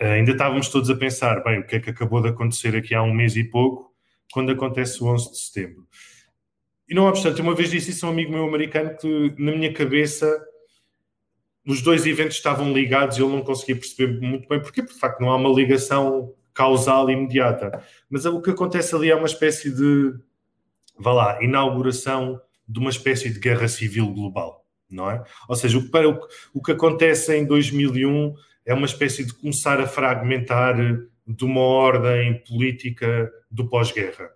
Uh, 0.00 0.14
ainda 0.14 0.32
estávamos 0.32 0.68
todos 0.68 0.88
a 0.88 0.96
pensar, 0.96 1.42
bem, 1.42 1.58
o 1.60 1.66
que 1.66 1.76
é 1.76 1.80
que 1.80 1.90
acabou 1.90 2.22
de 2.22 2.28
acontecer 2.28 2.74
aqui 2.74 2.94
há 2.94 3.02
um 3.02 3.12
mês 3.12 3.36
e 3.36 3.44
pouco, 3.44 3.92
quando 4.32 4.50
acontece 4.52 5.02
o 5.02 5.06
11 5.06 5.30
de 5.30 5.38
setembro. 5.38 5.86
E 6.90 6.94
não 6.94 7.06
obstante, 7.06 7.40
uma 7.40 7.54
vez 7.54 7.70
disse 7.70 7.92
isso 7.92 8.04
a 8.04 8.08
um 8.08 8.12
amigo 8.12 8.32
meu 8.32 8.44
americano 8.44 8.96
que 8.96 9.32
na 9.38 9.52
minha 9.52 9.72
cabeça 9.72 10.44
os 11.64 11.80
dois 11.82 12.04
eventos 12.04 12.36
estavam 12.36 12.72
ligados 12.72 13.16
e 13.16 13.20
eu 13.20 13.28
não 13.28 13.42
conseguia 13.42 13.76
perceber 13.76 14.20
muito 14.20 14.48
bem 14.48 14.60
porque 14.60 14.82
de 14.82 14.92
facto 14.92 15.20
não 15.20 15.30
há 15.30 15.36
uma 15.36 15.50
ligação 15.50 16.34
causal 16.52 17.08
imediata. 17.08 17.80
Mas 18.10 18.24
o 18.24 18.42
que 18.42 18.50
acontece 18.50 18.92
ali 18.92 19.08
é 19.08 19.14
uma 19.14 19.28
espécie 19.28 19.72
de, 19.72 20.14
vá 20.98 21.12
lá, 21.12 21.42
inauguração 21.44 22.40
de 22.68 22.80
uma 22.80 22.90
espécie 22.90 23.30
de 23.30 23.38
guerra 23.38 23.68
civil 23.68 24.12
global, 24.12 24.66
não 24.90 25.08
é? 25.08 25.22
Ou 25.48 25.54
seja, 25.54 25.78
o 25.78 25.88
que, 25.88 25.96
o, 25.96 26.20
o 26.54 26.60
que 26.60 26.72
acontece 26.72 27.36
em 27.36 27.46
2001 27.46 28.34
é 28.66 28.74
uma 28.74 28.86
espécie 28.86 29.24
de 29.24 29.32
começar 29.32 29.80
a 29.80 29.86
fragmentar 29.86 30.74
de 31.24 31.44
uma 31.44 31.60
ordem 31.60 32.42
política 32.48 33.30
do 33.48 33.68
pós-guerra 33.68 34.28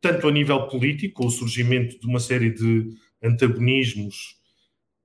tanto 0.00 0.28
a 0.28 0.30
nível 0.30 0.66
político, 0.68 1.22
com 1.22 1.26
o 1.26 1.30
surgimento 1.30 1.98
de 1.98 2.06
uma 2.06 2.20
série 2.20 2.50
de 2.50 2.88
antagonismos 3.22 4.36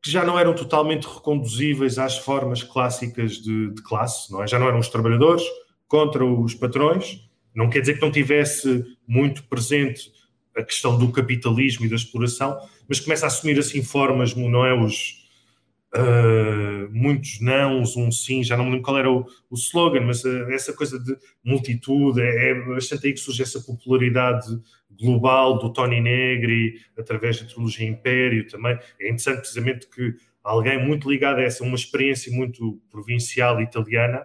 que 0.04 0.10
já 0.10 0.26
não 0.26 0.38
eram 0.38 0.56
totalmente 0.56 1.06
reconduzíveis 1.06 2.00
às 2.00 2.18
formas 2.18 2.64
clássicas 2.64 3.34
de, 3.34 3.72
de, 3.72 3.84
classe, 3.84 4.32
não 4.32 4.42
é? 4.42 4.48
Já 4.48 4.58
não 4.58 4.68
eram 4.68 4.80
os 4.80 4.89
trabalhadores 4.89 5.44
contra 5.88 6.26
os 6.26 6.56
patrões. 6.56 7.20
Não 7.54 7.70
quer 7.70 7.82
dizer 7.82 7.96
que 7.96 8.02
não 8.02 8.12
tivesse 8.12 8.84
muito 9.08 9.44
presente 9.44 10.12
a 10.58 10.64
questão 10.64 10.98
do 10.98 11.12
capitalismo 11.12 11.86
e 11.86 11.89
da 11.89 11.96
exploração, 11.96 12.58
mas 12.88 13.00
começa 13.00 13.26
a 13.26 13.28
assumir 13.28 13.60
assim 13.60 13.84
formas, 13.84 14.34
não 14.36 14.66
é? 14.66 14.74
Os, 14.74 15.22
Uh, 15.94 16.88
muitos 16.89 17.42
nãos, 17.42 17.98
um 17.98 18.10
sim, 18.10 18.42
já 18.46 18.56
não 18.56 18.64
me 18.64 18.72
lembro 18.72 18.86
qual 18.86 18.98
era 18.98 19.12
o, 19.12 19.26
o 19.50 19.56
slogan, 19.56 20.00
mas 20.00 20.24
uh, 20.24 20.50
essa 20.50 20.72
coisa 20.72 20.98
de 20.98 21.18
multitude, 21.44 22.22
é, 22.22 22.52
é, 22.52 22.66
bastante 22.66 23.08
aí 23.08 23.14
que 23.14 23.20
surge 23.20 23.44
essa 23.44 23.60
popularidade 23.60 24.48
global 25.02 25.58
do 25.58 25.74
Tony 25.74 25.99
Negri, 25.99 26.76
através 26.97 27.41
da 27.41 27.47
trilogia 27.47 27.88
Império 27.88 28.47
também. 28.47 28.78
É 28.99 29.06
interessante 29.06 29.39
precisamente 29.39 29.88
que 29.89 30.16
alguém 30.43 30.84
muito 30.84 31.10
ligado 31.10 31.39
a 31.39 31.43
essa, 31.43 31.64
uma 31.64 31.76
experiência 31.76 32.32
muito 32.32 32.80
provincial 32.89 33.62
italiana, 33.62 34.24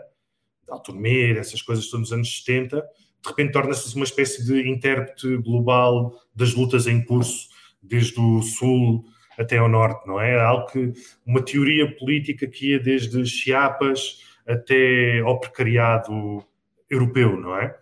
de 0.65 0.73
Altomir, 0.73 1.37
essas 1.37 1.63
coisas 1.63 1.87
todos 1.89 2.11
nos 2.11 2.13
anos 2.13 2.39
70, 2.39 2.77
de 2.81 3.29
repente 3.29 3.53
torna-se 3.53 3.95
uma 3.95 4.05
espécie 4.05 4.45
de 4.45 4.69
intérprete 4.69 5.37
global 5.39 6.13
das 6.35 6.55
lutas 6.55 6.87
em 6.87 7.03
curso, 7.03 7.49
desde 7.83 8.21
o 8.21 8.43
sul 8.43 9.05
até 9.39 9.59
ao 9.59 9.69
norte, 9.69 10.07
não 10.07 10.21
é? 10.21 10.39
Algo 10.41 10.67
que, 10.67 10.93
uma 11.25 11.43
teoria 11.43 11.95
política 11.97 12.47
que 12.47 12.71
ia 12.71 12.81
desde 12.81 13.25
Chiapas 13.27 14.23
até 14.47 15.21
ao 15.21 15.39
precariado 15.39 16.45
europeu, 16.89 17.39
não 17.39 17.57
é? 17.57 17.77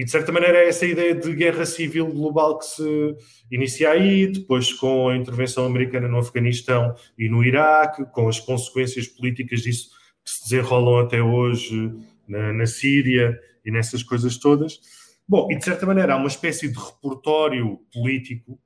E 0.00 0.04
de 0.04 0.10
certa 0.10 0.32
maneira 0.32 0.56
é 0.56 0.66
essa 0.66 0.86
ideia 0.86 1.14
de 1.14 1.30
guerra 1.34 1.66
civil 1.66 2.06
global 2.06 2.58
que 2.58 2.64
se 2.64 3.16
inicia 3.52 3.90
aí, 3.90 4.28
depois 4.28 4.72
com 4.72 5.10
a 5.10 5.14
intervenção 5.14 5.66
americana 5.66 6.08
no 6.08 6.16
Afeganistão 6.16 6.94
e 7.18 7.28
no 7.28 7.44
Iraque, 7.44 8.06
com 8.06 8.26
as 8.26 8.40
consequências 8.40 9.06
políticas 9.06 9.60
disso 9.60 9.90
que 10.24 10.30
se 10.30 10.44
desenrolam 10.44 11.00
até 11.00 11.22
hoje 11.22 11.92
na, 12.26 12.50
na 12.50 12.64
Síria 12.64 13.38
e 13.62 13.70
nessas 13.70 14.02
coisas 14.02 14.38
todas. 14.38 14.80
Bom, 15.28 15.52
e 15.52 15.58
de 15.58 15.66
certa 15.66 15.84
maneira 15.84 16.14
há 16.14 16.16
uma 16.16 16.28
espécie 16.28 16.72
de 16.72 16.78
repertório 16.78 17.78
político 17.92 18.58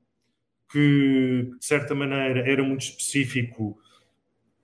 que, 0.71 1.51
de 1.59 1.67
certa 1.67 1.97
maneira, 1.97 2.49
era 2.49 2.63
muito 2.63 2.83
específico. 2.83 3.77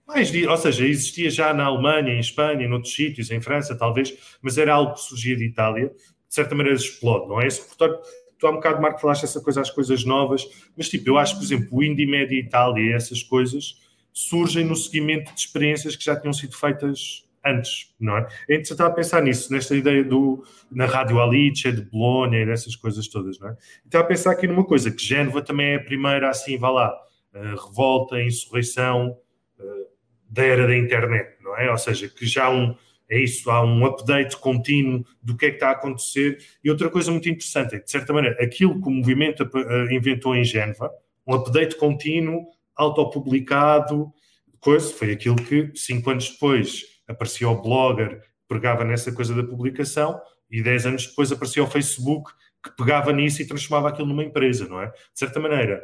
Mais, 0.06 0.32
ou 0.32 0.56
seja, 0.56 0.86
existia 0.86 1.30
já 1.30 1.52
na 1.52 1.64
Alemanha, 1.64 2.14
em 2.14 2.20
Espanha, 2.20 2.64
em 2.64 2.72
outros 2.72 2.94
sítios, 2.94 3.28
em 3.32 3.40
França, 3.40 3.76
talvez, 3.76 4.38
mas 4.40 4.56
era 4.56 4.72
algo 4.72 4.94
que 4.94 5.00
surgia 5.00 5.36
de 5.36 5.44
Itália. 5.46 5.92
De 6.30 6.34
certa 6.36 6.54
maneira 6.54 6.78
explode, 6.78 7.28
não 7.28 7.42
é? 7.42 7.46
Esse 7.46 7.60
repertório 7.60 7.98
tu 8.40 8.46
há 8.46 8.50
um 8.50 8.54
bocado, 8.54 8.80
Marco, 8.80 8.98
falaste 8.98 9.24
essa 9.24 9.40
coisa, 9.40 9.60
as 9.60 9.70
coisas 9.70 10.02
novas, 10.04 10.48
mas 10.74 10.88
tipo, 10.88 11.10
eu 11.10 11.18
acho, 11.18 11.36
por 11.36 11.44
exemplo, 11.44 11.68
o 11.70 11.84
Indie 11.84 12.06
Media 12.06 12.40
Itália 12.40 12.96
essas 12.96 13.22
coisas 13.22 13.78
surgem 14.12 14.64
no 14.64 14.74
seguimento 14.74 15.32
de 15.32 15.40
experiências 15.40 15.94
que 15.94 16.02
já 16.02 16.18
tinham 16.18 16.32
sido 16.32 16.56
feitas 16.56 17.28
antes, 17.44 17.94
não 18.00 18.16
é? 18.16 18.26
É 18.48 18.54
interessante 18.54 18.82
a 18.82 18.90
pensar 18.90 19.22
nisso, 19.22 19.52
nesta 19.52 19.76
ideia 19.76 20.02
do, 20.02 20.42
na 20.70 20.86
Rádio 20.86 21.20
Alice, 21.20 21.70
de 21.70 21.82
Bolonha 21.82 22.40
e 22.40 22.46
dessas 22.46 22.74
coisas 22.74 23.06
todas, 23.08 23.38
não 23.38 23.50
é? 23.50 23.56
Então 23.86 24.00
a 24.00 24.04
pensar 24.04 24.32
aqui 24.32 24.46
numa 24.46 24.64
coisa, 24.64 24.90
que 24.90 25.02
Génova 25.02 25.42
também 25.42 25.72
é 25.72 25.76
a 25.76 25.84
primeira, 25.84 26.30
assim, 26.30 26.58
vá 26.58 26.70
lá, 26.70 26.94
revolta, 27.32 28.20
insurreição 28.20 29.16
uh, 29.58 29.86
da 30.28 30.44
era 30.44 30.66
da 30.66 30.76
internet, 30.76 31.36
não 31.42 31.56
é? 31.56 31.70
Ou 31.70 31.78
seja, 31.78 32.08
que 32.08 32.26
já 32.26 32.50
um, 32.50 32.74
é 33.10 33.18
isso, 33.18 33.50
há 33.50 33.64
um 33.64 33.84
update 33.84 34.36
contínuo 34.36 35.04
do 35.20 35.36
que 35.36 35.46
é 35.46 35.50
que 35.50 35.56
está 35.56 35.70
a 35.70 35.72
acontecer. 35.72 36.38
E 36.62 36.70
outra 36.70 36.88
coisa 36.88 37.10
muito 37.10 37.28
interessante 37.28 37.74
é 37.74 37.78
que, 37.80 37.84
de 37.86 37.90
certa 37.90 38.12
maneira, 38.12 38.40
aquilo 38.40 38.80
que 38.80 38.88
o 38.88 38.90
movimento 38.90 39.42
eh, 39.42 39.94
inventou 39.94 40.36
em 40.36 40.44
Génova, 40.44 40.92
um 41.26 41.34
update 41.34 41.74
contínuo, 41.74 42.46
autopublicado, 42.76 44.12
coisa, 44.60 44.94
foi 44.94 45.10
aquilo 45.10 45.34
que 45.34 45.72
cinco 45.74 46.08
anos 46.10 46.30
depois 46.30 46.84
aparecia 47.08 47.48
o 47.48 47.60
blogger, 47.60 48.22
pegava 48.48 48.84
nessa 48.84 49.10
coisa 49.10 49.34
da 49.34 49.42
publicação, 49.42 50.20
e 50.48 50.62
dez 50.62 50.86
anos 50.86 51.08
depois 51.08 51.32
aparecia 51.32 51.64
o 51.64 51.66
Facebook, 51.66 52.30
que 52.62 52.70
pegava 52.76 53.12
nisso 53.12 53.42
e 53.42 53.46
transformava 53.46 53.88
aquilo 53.88 54.06
numa 54.06 54.22
empresa, 54.22 54.68
não 54.68 54.80
é? 54.80 54.86
De 54.86 54.94
certa 55.14 55.40
maneira, 55.40 55.82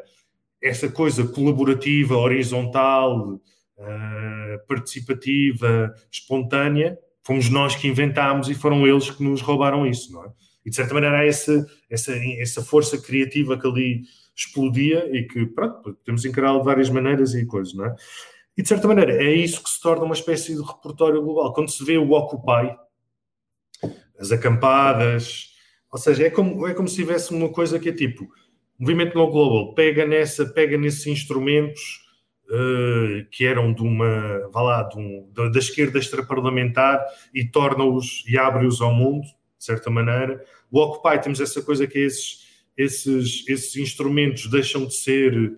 essa 0.62 0.89
coisa 0.89 1.27
colaborativa, 1.27 2.16
horizontal, 2.16 3.35
uh, 3.35 4.66
participativa, 4.68 5.93
espontânea, 6.11 6.99
fomos 7.27 7.51
nós 7.51 7.74
que 7.74 7.89
inventámos 7.89 8.49
e 8.49 8.55
foram 8.55 8.87
eles 8.87 9.11
que 9.11 9.20
nos 9.20 9.41
roubaram 9.41 9.85
isso, 9.85 10.12
não 10.12 10.24
é? 10.24 10.29
E 10.64 10.70
de 10.70 10.77
certa 10.77 10.95
maneira 10.95 11.18
há 11.18 11.27
essa, 11.27 11.66
essa, 11.91 12.12
essa 12.39 12.62
força 12.62 12.97
criativa 12.99 13.59
que 13.59 13.66
ali 13.66 14.03
explodia 14.35 15.09
e 15.12 15.24
que, 15.24 15.45
pronto, 15.47 15.95
podemos 15.95 16.24
encará-lo 16.24 16.61
de 16.61 16.64
várias 16.66 16.89
maneiras 16.89 17.35
e 17.35 17.45
coisas, 17.45 17.74
não 17.74 17.87
é? 17.87 17.97
E 18.57 18.62
de 18.62 18.68
certa 18.68 18.87
maneira 18.87 19.12
é 19.12 19.35
isso 19.35 19.61
que 19.61 19.68
se 19.68 19.81
torna 19.81 20.05
uma 20.05 20.14
espécie 20.14 20.55
de 20.55 20.62
repertório 20.62 21.20
global. 21.20 21.53
Quando 21.53 21.68
se 21.68 21.85
vê 21.85 21.99
o 21.99 22.12
Occupy, 22.12 22.77
as 24.20 24.31
acampadas, 24.31 25.49
ou 25.91 25.99
seja, 25.99 26.27
é 26.27 26.31
como, 26.31 26.64
é 26.66 26.74
como 26.74 26.87
se 26.87 26.95
tivesse 26.95 27.35
uma 27.35 27.49
coisa 27.49 27.79
que 27.81 27.89
é 27.89 27.93
tipo, 27.93 28.24
movimento 28.79 29.18
no 29.18 29.29
global 29.31 29.74
pega 29.74 30.07
nessa, 30.07 30.47
pega 30.47 30.79
nesses 30.79 31.07
instrumentos 31.09 32.06
uh, 32.51 33.27
que 33.31 33.45
eram 33.45 33.73
de 33.73 33.83
uma, 33.83 34.49
vá 34.53 34.63
lá, 34.63 34.83
de 34.83 34.99
um, 34.99 35.29
da, 35.33 35.49
da 35.49 35.59
esquerda 35.59 35.99
extraparlamentar 35.99 37.05
e 37.35 37.45
torna-os 37.45 38.25
e 38.27 38.39
abre-os 38.39 38.81
ao 38.81 38.93
mundo, 38.93 39.25
de 39.59 39.65
certa 39.65 39.91
maneira. 39.91 40.43
O 40.71 40.81
Occupy 40.81 41.21
temos 41.23 41.41
essa 41.41 41.63
coisa 41.63 41.87
que 41.87 41.99
esses, 41.99 42.47
esses, 42.77 43.45
esses 43.49 43.77
instrumentos 43.77 44.49
deixam 44.51 44.87
de 44.87 44.95
ser 44.95 45.57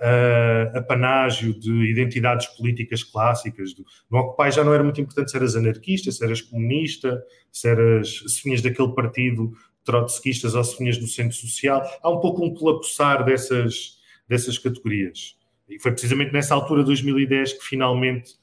uh, 0.00 0.78
apanágio 0.78 1.58
de 1.58 1.90
identidades 1.90 2.46
políticas 2.46 3.02
clássicas. 3.04 3.74
No 4.10 4.18
Occupy 4.18 4.50
já 4.50 4.64
não 4.64 4.72
era 4.72 4.82
muito 4.82 5.00
importante 5.00 5.30
se 5.30 5.36
eras 5.36 5.56
anarquista, 5.56 6.10
se 6.10 6.24
eras 6.24 6.40
comunista, 6.40 7.22
se, 7.52 7.68
eras, 7.68 8.24
se 8.26 8.42
vinhas 8.44 8.62
daquele 8.62 8.94
partido 8.94 9.52
trotskistas 9.84 10.54
ou 10.54 10.62
se 10.62 10.78
vinhas 10.78 10.98
do 10.98 11.06
centro 11.06 11.36
social. 11.36 11.82
Há 12.02 12.10
um 12.10 12.20
pouco 12.20 12.44
um 12.44 12.54
colapsar 12.54 13.24
dessas, 13.24 13.98
dessas 14.28 14.58
categorias. 14.58 15.39
E 15.70 15.78
foi 15.78 15.92
precisamente 15.92 16.32
nessa 16.32 16.54
altura, 16.54 16.82
2010, 16.82 17.54
que 17.54 17.64
finalmente 17.64 18.34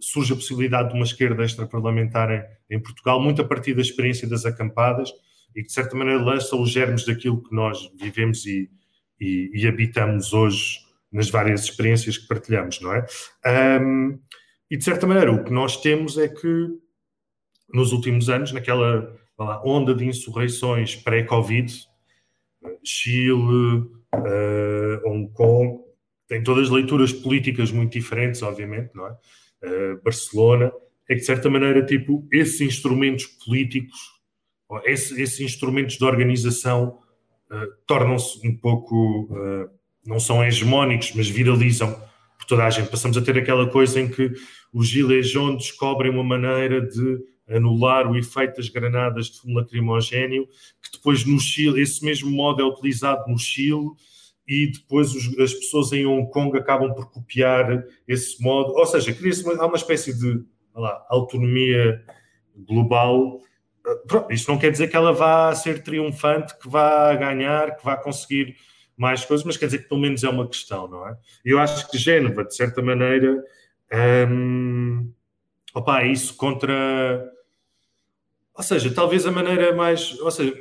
surge 0.00 0.32
a 0.32 0.36
possibilidade 0.36 0.88
de 0.90 0.94
uma 0.94 1.04
esquerda 1.04 1.44
extraparlamentar 1.44 2.30
em, 2.30 2.76
em 2.76 2.80
Portugal, 2.80 3.22
muito 3.22 3.40
a 3.40 3.44
partir 3.44 3.74
da 3.74 3.80
experiência 3.80 4.28
das 4.28 4.44
acampadas 4.44 5.10
e 5.54 5.60
que, 5.60 5.68
de 5.68 5.72
certa 5.72 5.96
maneira, 5.96 6.20
lança 6.20 6.56
os 6.56 6.70
germes 6.70 7.06
daquilo 7.06 7.42
que 7.42 7.54
nós 7.54 7.90
vivemos 8.00 8.44
e, 8.44 8.68
e, 9.20 9.50
e 9.54 9.66
habitamos 9.66 10.32
hoje 10.32 10.78
nas 11.12 11.30
várias 11.30 11.64
experiências 11.64 12.18
que 12.18 12.26
partilhamos, 12.26 12.80
não 12.80 12.92
é? 12.94 13.06
Um, 13.80 14.18
e, 14.70 14.76
de 14.76 14.84
certa 14.84 15.06
maneira, 15.06 15.30
o 15.30 15.44
que 15.44 15.52
nós 15.52 15.76
temos 15.80 16.16
é 16.18 16.26
que, 16.26 16.68
nos 17.72 17.92
últimos 17.92 18.28
anos, 18.28 18.50
naquela 18.52 19.14
lá, 19.38 19.62
onda 19.64 19.94
de 19.94 20.04
insurreições 20.06 20.96
pré-Covid, 20.96 21.72
Chile, 22.82 23.84
uh, 24.14 25.00
Hong 25.04 25.30
Kong, 25.32 25.81
tem 26.32 26.42
todas 26.42 26.70
leituras 26.70 27.12
políticas 27.12 27.70
muito 27.70 27.92
diferentes, 27.92 28.42
obviamente, 28.42 28.88
não 28.94 29.06
é? 29.06 29.10
Uh, 29.62 30.02
Barcelona, 30.02 30.72
é 31.06 31.12
que 31.12 31.20
de 31.20 31.26
certa 31.26 31.50
maneira, 31.50 31.84
tipo, 31.84 32.26
esses 32.32 32.58
instrumentos 32.62 33.26
políticos, 33.26 33.98
esses, 34.86 35.18
esses 35.18 35.40
instrumentos 35.40 35.98
de 35.98 36.04
organização 36.06 36.98
uh, 37.50 37.66
tornam-se 37.86 38.48
um 38.48 38.56
pouco, 38.56 39.24
uh, 39.24 39.68
não 40.06 40.18
são 40.18 40.42
hegemónicos, 40.42 41.12
mas 41.14 41.28
viralizam 41.28 41.92
por 42.38 42.46
toda 42.46 42.64
a 42.64 42.70
gente. 42.70 42.88
Passamos 42.88 43.18
a 43.18 43.20
ter 43.20 43.36
aquela 43.36 43.68
coisa 43.68 44.00
em 44.00 44.08
que 44.08 44.32
os 44.72 44.88
gilets 44.88 45.30
jaunes 45.30 45.64
descobrem 45.64 46.10
uma 46.10 46.24
maneira 46.24 46.80
de 46.80 47.18
anular 47.46 48.10
o 48.10 48.16
efeito 48.16 48.56
das 48.56 48.70
granadas 48.70 49.26
de 49.26 49.38
fumo 49.38 49.58
lacrimogéneo, 49.58 50.46
que 50.82 50.92
depois 50.92 51.26
no 51.26 51.38
Chile, 51.38 51.82
esse 51.82 52.02
mesmo 52.02 52.30
modo 52.30 52.62
é 52.62 52.64
utilizado 52.64 53.30
no 53.30 53.38
Chile, 53.38 53.90
e 54.52 54.70
depois 54.70 55.14
os, 55.14 55.38
as 55.38 55.54
pessoas 55.54 55.92
em 55.92 56.04
Hong 56.04 56.30
Kong 56.30 56.56
acabam 56.58 56.92
por 56.92 57.10
copiar 57.10 57.84
esse 58.06 58.42
modo. 58.42 58.74
Ou 58.74 58.84
seja, 58.84 59.14
cria-se 59.14 59.42
uma, 59.42 59.54
há 59.62 59.66
uma 59.66 59.76
espécie 59.76 60.12
de 60.12 60.44
lá, 60.74 61.06
autonomia 61.08 62.04
global. 62.54 63.40
Pronto, 64.06 64.30
isto 64.30 64.50
não 64.52 64.58
quer 64.58 64.70
dizer 64.70 64.88
que 64.88 64.96
ela 64.96 65.12
vá 65.12 65.54
ser 65.54 65.82
triunfante, 65.82 66.58
que 66.58 66.68
vá 66.68 67.14
ganhar, 67.14 67.76
que 67.76 67.84
vá 67.84 67.96
conseguir 67.96 68.56
mais 68.94 69.24
coisas, 69.24 69.44
mas 69.46 69.56
quer 69.56 69.66
dizer 69.66 69.78
que 69.78 69.88
pelo 69.88 70.00
menos 70.00 70.22
é 70.22 70.28
uma 70.28 70.46
questão, 70.46 70.86
não 70.86 71.08
é? 71.08 71.16
Eu 71.42 71.58
acho 71.58 71.90
que 71.90 71.96
Génova, 71.96 72.44
de 72.44 72.54
certa 72.54 72.82
maneira, 72.82 73.42
hum, 74.28 75.10
opa, 75.74 76.04
isso 76.04 76.36
contra. 76.36 77.26
Ou 78.54 78.62
seja, 78.62 78.92
talvez 78.92 79.26
a 79.26 79.32
maneira 79.32 79.74
mais. 79.74 80.20
Ou 80.20 80.30
seja, 80.30 80.54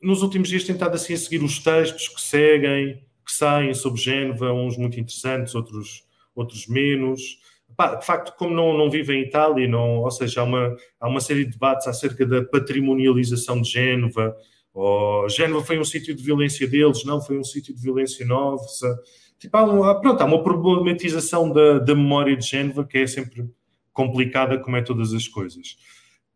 nos 0.00 0.22
últimos 0.22 0.48
dias 0.48 0.62
tentado 0.62 0.94
assim 0.94 1.14
a 1.14 1.16
seguir 1.16 1.42
os 1.42 1.58
textos 1.58 2.06
que 2.08 2.20
seguem 2.20 3.04
que 3.24 3.32
saem 3.32 3.74
sobre 3.74 4.00
Génova, 4.00 4.52
uns 4.52 4.76
muito 4.76 4.98
interessantes, 5.00 5.54
outros, 5.54 6.04
outros 6.34 6.66
menos. 6.66 7.20
de 7.68 8.06
facto, 8.06 8.36
como 8.36 8.54
não, 8.54 8.76
não 8.76 8.90
vive 8.90 9.14
em 9.14 9.22
Itália, 9.22 9.66
não, 9.66 10.00
ou 10.00 10.10
seja, 10.10 10.40
há 10.40 10.44
uma, 10.44 10.76
há 11.00 11.08
uma 11.08 11.20
série 11.20 11.44
de 11.44 11.52
debates 11.52 11.86
acerca 11.86 12.26
da 12.26 12.44
patrimonialização 12.44 13.60
de 13.60 13.70
Génova, 13.70 14.36
ou 14.74 15.28
Génova 15.28 15.64
foi 15.64 15.78
um 15.78 15.84
sítio 15.84 16.14
de 16.14 16.22
violência 16.22 16.66
deles, 16.66 17.04
não 17.04 17.20
foi 17.20 17.38
um 17.38 17.44
sítio 17.44 17.72
de 17.72 17.80
violência 17.80 18.26
nossa. 18.26 19.00
Tipo, 19.38 19.56
há, 19.56 19.94
pronto, 20.00 20.20
há 20.20 20.24
uma 20.24 20.42
problematização 20.42 21.50
da, 21.52 21.78
da 21.78 21.94
memória 21.94 22.36
de 22.36 22.44
Génova 22.44 22.84
que 22.84 22.98
é 22.98 23.06
sempre 23.06 23.48
complicada, 23.92 24.58
como 24.58 24.76
é 24.76 24.82
todas 24.82 25.14
as 25.14 25.28
coisas. 25.28 25.76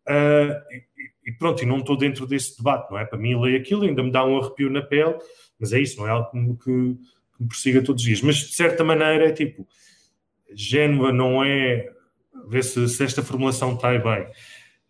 Uh, 0.08 0.54
e, 0.72 1.30
e, 1.30 1.32
pronto, 1.32 1.62
e 1.62 1.66
não 1.66 1.78
estou 1.78 1.96
dentro 1.96 2.26
desse 2.26 2.56
debate, 2.56 2.90
não 2.90 2.98
é? 2.98 3.04
Para 3.04 3.18
mim, 3.18 3.38
ler 3.38 3.60
aquilo 3.60 3.82
ainda 3.82 4.02
me 4.02 4.12
dá 4.12 4.24
um 4.24 4.38
arrepio 4.38 4.70
na 4.70 4.80
pele, 4.80 5.16
mas 5.58 5.72
é 5.72 5.80
isso, 5.80 5.98
não 5.98 6.06
é 6.06 6.10
algo 6.10 6.56
que, 6.56 6.64
que 6.64 6.70
me 6.70 7.48
persiga 7.48 7.82
todos 7.82 8.02
os 8.02 8.06
dias. 8.06 8.22
Mas 8.22 8.36
de 8.36 8.54
certa 8.54 8.84
maneira 8.84 9.28
é 9.28 9.32
tipo, 9.32 9.66
Génova 10.54 11.12
não 11.12 11.44
é. 11.44 11.90
Ver 12.46 12.62
se, 12.64 12.88
se 12.88 13.04
esta 13.04 13.22
formulação 13.22 13.74
está 13.74 13.90
bem. 13.98 14.26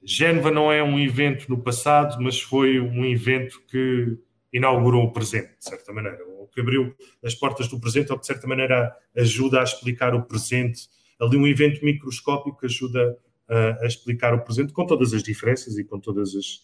Génova 0.03 0.51
não 0.51 0.71
é 0.71 0.83
um 0.83 0.99
evento 0.99 1.49
no 1.49 1.61
passado, 1.62 2.23
mas 2.23 2.41
foi 2.41 2.79
um 2.79 3.05
evento 3.05 3.61
que 3.69 4.16
inaugurou 4.53 5.05
o 5.05 5.12
presente, 5.12 5.57
de 5.59 5.64
certa 5.64 5.93
maneira, 5.93 6.25
ou 6.25 6.47
que 6.47 6.61
abriu 6.61 6.95
as 7.23 7.35
portas 7.35 7.69
do 7.69 7.81
presente, 7.81 8.12
ou 8.12 8.16
que 8.16 8.23
de 8.23 8.29
certa 8.29 8.47
maneira 8.47 8.95
ajuda 9.16 9.61
a 9.61 9.64
explicar 9.64 10.14
o 10.14 10.23
presente. 10.23 10.89
Ali 11.21 11.37
um 11.37 11.47
evento 11.47 11.85
microscópico 11.85 12.59
que 12.59 12.66
ajuda 12.66 13.19
a, 13.49 13.83
a 13.83 13.87
explicar 13.87 14.35
o 14.35 14.45
presente, 14.45 14.73
com 14.73 14.87
todas 14.87 15.12
as 15.12 15.23
diferenças 15.23 15.77
e 15.79 15.85
com 15.85 15.99
todas 15.99 16.35
as, 16.37 16.62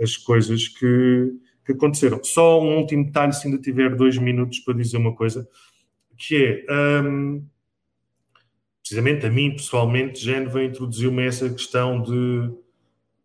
as 0.00 0.16
coisas 0.16 0.66
que, 0.66 1.32
que 1.64 1.72
aconteceram. 1.72 2.22
Só 2.22 2.60
um 2.60 2.78
último 2.78 3.04
detalhe, 3.04 3.32
se 3.32 3.46
ainda 3.46 3.60
tiver 3.60 3.94
dois 3.94 4.18
minutos 4.18 4.58
para 4.60 4.74
dizer 4.74 4.96
uma 4.96 5.14
coisa, 5.14 5.48
que 6.16 6.64
é, 6.68 7.02
um, 7.02 7.44
precisamente 8.80 9.26
a 9.26 9.30
mim, 9.30 9.52
pessoalmente, 9.52 10.20
Génova 10.20 10.62
introduziu-me 10.62 11.24
essa 11.24 11.48
questão 11.48 12.02
de, 12.02 12.52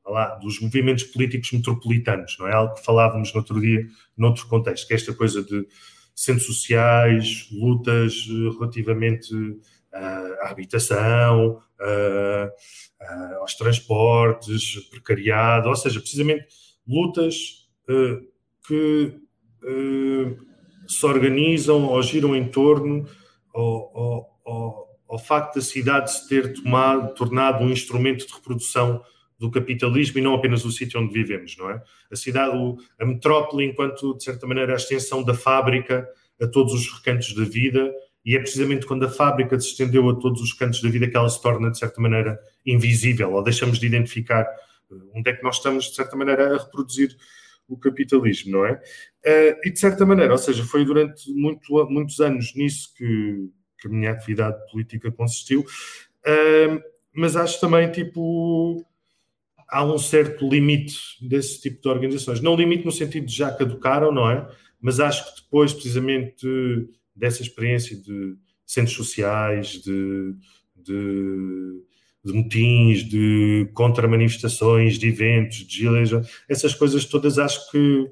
lá, 0.06 0.36
dos 0.36 0.60
movimentos 0.60 1.04
políticos 1.04 1.52
metropolitanos, 1.52 2.38
não 2.40 2.48
é? 2.48 2.54
Algo 2.54 2.76
que 2.76 2.86
falávamos 2.86 3.34
no 3.34 3.40
outro 3.40 3.60
dia, 3.60 3.86
noutro 4.16 4.48
contexto, 4.48 4.88
que 4.88 4.94
é 4.94 4.96
esta 4.96 5.14
coisa 5.14 5.44
de 5.44 5.68
centros 6.16 6.48
sociais, 6.48 7.48
lutas 7.52 8.28
eh, 8.28 8.58
relativamente 8.58 9.34
à 10.42 10.50
habitação, 10.50 11.60
aos 13.40 13.56
transportes, 13.56 14.76
precariado, 14.90 15.70
ou 15.70 15.76
seja, 15.76 16.00
precisamente 16.00 16.46
lutas 16.88 17.67
que 18.68 19.14
se 20.88 21.06
organizam 21.06 21.86
ou 21.86 22.02
giram 22.02 22.36
em 22.36 22.48
torno 22.48 23.06
ao, 23.54 23.98
ao, 23.98 24.40
ao, 24.46 24.88
ao 25.10 25.20
facto 25.20 25.56
da 25.56 25.62
cidade 25.62 26.12
se 26.12 26.28
ter 26.28 26.54
tomado, 26.54 27.14
tornado 27.14 27.64
um 27.64 27.70
instrumento 27.70 28.26
de 28.26 28.34
reprodução 28.34 29.02
do 29.38 29.52
capitalismo 29.52 30.18
e 30.18 30.22
não 30.22 30.34
apenas 30.34 30.66
o 30.66 30.72
sítio 30.72 31.00
onde 31.00 31.14
vivemos, 31.14 31.56
não 31.58 31.70
é? 31.70 31.82
A 32.12 32.16
cidade, 32.16 32.58
a 33.00 33.06
metrópole, 33.06 33.66
enquanto, 33.66 34.18
de 34.18 34.24
certa 34.24 34.48
maneira, 34.48 34.74
a 34.74 34.78
extensão 34.78 35.24
da 35.24 35.34
fábrica 35.34 36.08
a 36.42 36.48
todos 36.48 36.74
os 36.74 36.92
recantos 36.92 37.34
da 37.36 37.44
vida, 37.44 37.94
e 38.26 38.36
é 38.36 38.40
precisamente 38.40 38.86
quando 38.86 39.06
a 39.06 39.10
fábrica 39.10 39.60
se 39.60 39.70
estendeu 39.70 40.10
a 40.10 40.16
todos 40.16 40.42
os 40.42 40.54
cantos 40.54 40.82
da 40.82 40.90
vida 40.90 41.08
que 41.08 41.16
ela 41.16 41.30
se 41.30 41.42
torna, 41.42 41.72
de 41.72 41.78
certa 41.78 42.02
maneira, 42.02 42.40
invisível, 42.66 43.34
ou 43.34 43.44
deixamos 43.44 43.80
de 43.80 43.86
identificar 43.86 44.42
eh, 44.44 44.96
onde 45.16 45.30
é 45.30 45.34
que 45.34 45.44
nós 45.44 45.58
estamos, 45.58 45.86
de 45.86 45.96
certa 45.96 46.16
maneira, 46.16 46.56
a 46.56 46.58
reproduzir 46.58 47.16
o 47.68 47.78
capitalismo, 47.78 48.52
não 48.52 48.66
é? 48.66 48.82
Eh, 49.24 49.60
e, 49.66 49.72
de 49.72 49.80
certa 49.80 50.06
maneira, 50.06 50.32
ou 50.32 50.38
seja, 50.38 50.64
foi 50.64 50.86
durante 50.86 51.32
muito, 51.34 51.62
muitos 51.90 52.20
anos 52.20 52.56
nisso 52.56 52.94
que, 52.96 53.50
que 53.80 53.88
a 53.88 53.92
minha 53.92 54.12
atividade 54.12 54.58
política 54.72 55.12
consistiu, 55.12 55.66
eh, 56.26 56.82
mas 57.14 57.36
acho 57.36 57.60
também, 57.60 57.92
tipo 57.92 58.86
há 59.68 59.84
um 59.84 59.98
certo 59.98 60.48
limite 60.48 60.98
desse 61.22 61.62
tipo 61.62 61.82
de 61.82 61.90
organizações. 61.90 62.42
Não 62.42 62.56
limite 62.56 62.86
no 62.86 62.92
sentido 62.92 63.26
de 63.26 63.36
já 63.36 63.52
caducaram, 63.52 64.12
não 64.12 64.30
é? 64.30 64.48
Mas 64.80 65.00
acho 65.00 65.26
que 65.26 65.42
depois, 65.42 65.74
precisamente, 65.74 66.48
dessa 67.16 67.42
experiência 67.42 67.98
de 67.98 68.36
centros 68.66 68.96
sociais, 68.96 69.82
de, 69.82 70.36
de, 70.76 71.84
de 72.24 72.34
motins, 72.34 73.04
de 73.04 73.70
contra-manifestações, 73.74 74.98
de 74.98 75.08
eventos, 75.08 75.66
de 75.66 75.78
giles, 75.78 76.12
essas 76.50 76.74
coisas 76.76 77.06
todas 77.06 77.40
acho 77.40 77.72
que 77.72 78.08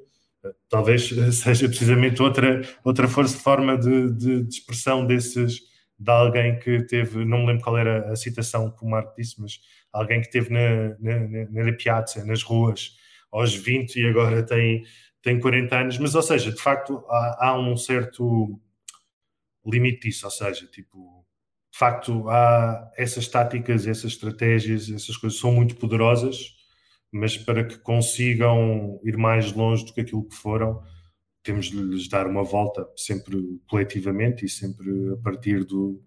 eh, 0.45 0.53
talvez 0.69 1.09
seja 1.35 1.67
precisamente 1.67 2.21
outra, 2.21 2.61
outra 2.83 3.07
força, 3.07 3.37
forma 3.37 3.77
de, 3.77 4.11
de, 4.13 4.43
de 4.43 4.49
expressão 4.49 5.05
desses 5.05 5.61
de 5.97 6.11
alguém 6.11 6.59
que 6.59 6.83
teve, 6.83 7.23
não 7.23 7.39
me 7.39 7.47
lembro 7.47 7.63
qual 7.63 7.77
era 7.77 8.11
a 8.11 8.15
citação 8.15 8.69
que 8.69 8.83
o 8.83 8.89
Marco 8.89 9.15
disse, 9.17 9.39
mas 9.41 9.59
alguém 9.93 10.21
que 10.21 10.29
teve 10.29 10.49
na, 10.51 10.97
na, 10.99 11.63
na 11.65 11.73
piazza, 11.73 12.23
nas 12.25 12.43
ruas, 12.43 12.97
aos 13.31 13.53
20 13.53 13.95
e 13.95 14.05
agora 14.07 14.43
tem, 14.43 14.83
tem 15.21 15.39
40 15.39 15.77
anos, 15.77 15.97
mas 15.97 16.15
ou 16.15 16.21
seja, 16.21 16.51
de 16.51 16.61
facto 16.61 17.03
há, 17.09 17.47
há 17.47 17.59
um 17.59 17.77
certo 17.77 18.59
limite 19.65 20.07
disso, 20.07 20.25
ou 20.25 20.31
seja, 20.31 20.67
tipo, 20.67 21.14
de 21.75 21.79
facto 21.79 22.29
há 22.29 22.89
essas 22.95 23.27
táticas, 23.27 23.85
essas 23.85 24.13
estratégias, 24.13 24.89
essas 24.89 25.17
coisas 25.17 25.37
são 25.37 25.51
muito 25.51 25.75
poderosas, 25.75 26.55
mas 27.11 27.35
para 27.35 27.65
que 27.65 27.77
consigam 27.79 28.97
ir 29.03 29.17
mais 29.17 29.51
longe 29.51 29.83
do 29.83 29.93
que 29.93 29.99
aquilo 29.99 30.25
que 30.25 30.37
foram, 30.37 30.81
temos 31.43 31.65
de 31.65 31.75
lhes 31.75 32.07
dar 32.07 32.27
uma 32.27 32.43
volta 32.43 32.87
sempre 32.95 33.59
coletivamente 33.67 34.45
e 34.45 34.49
sempre 34.49 34.89
a 35.11 35.17
partir 35.17 35.65
do. 35.65 36.01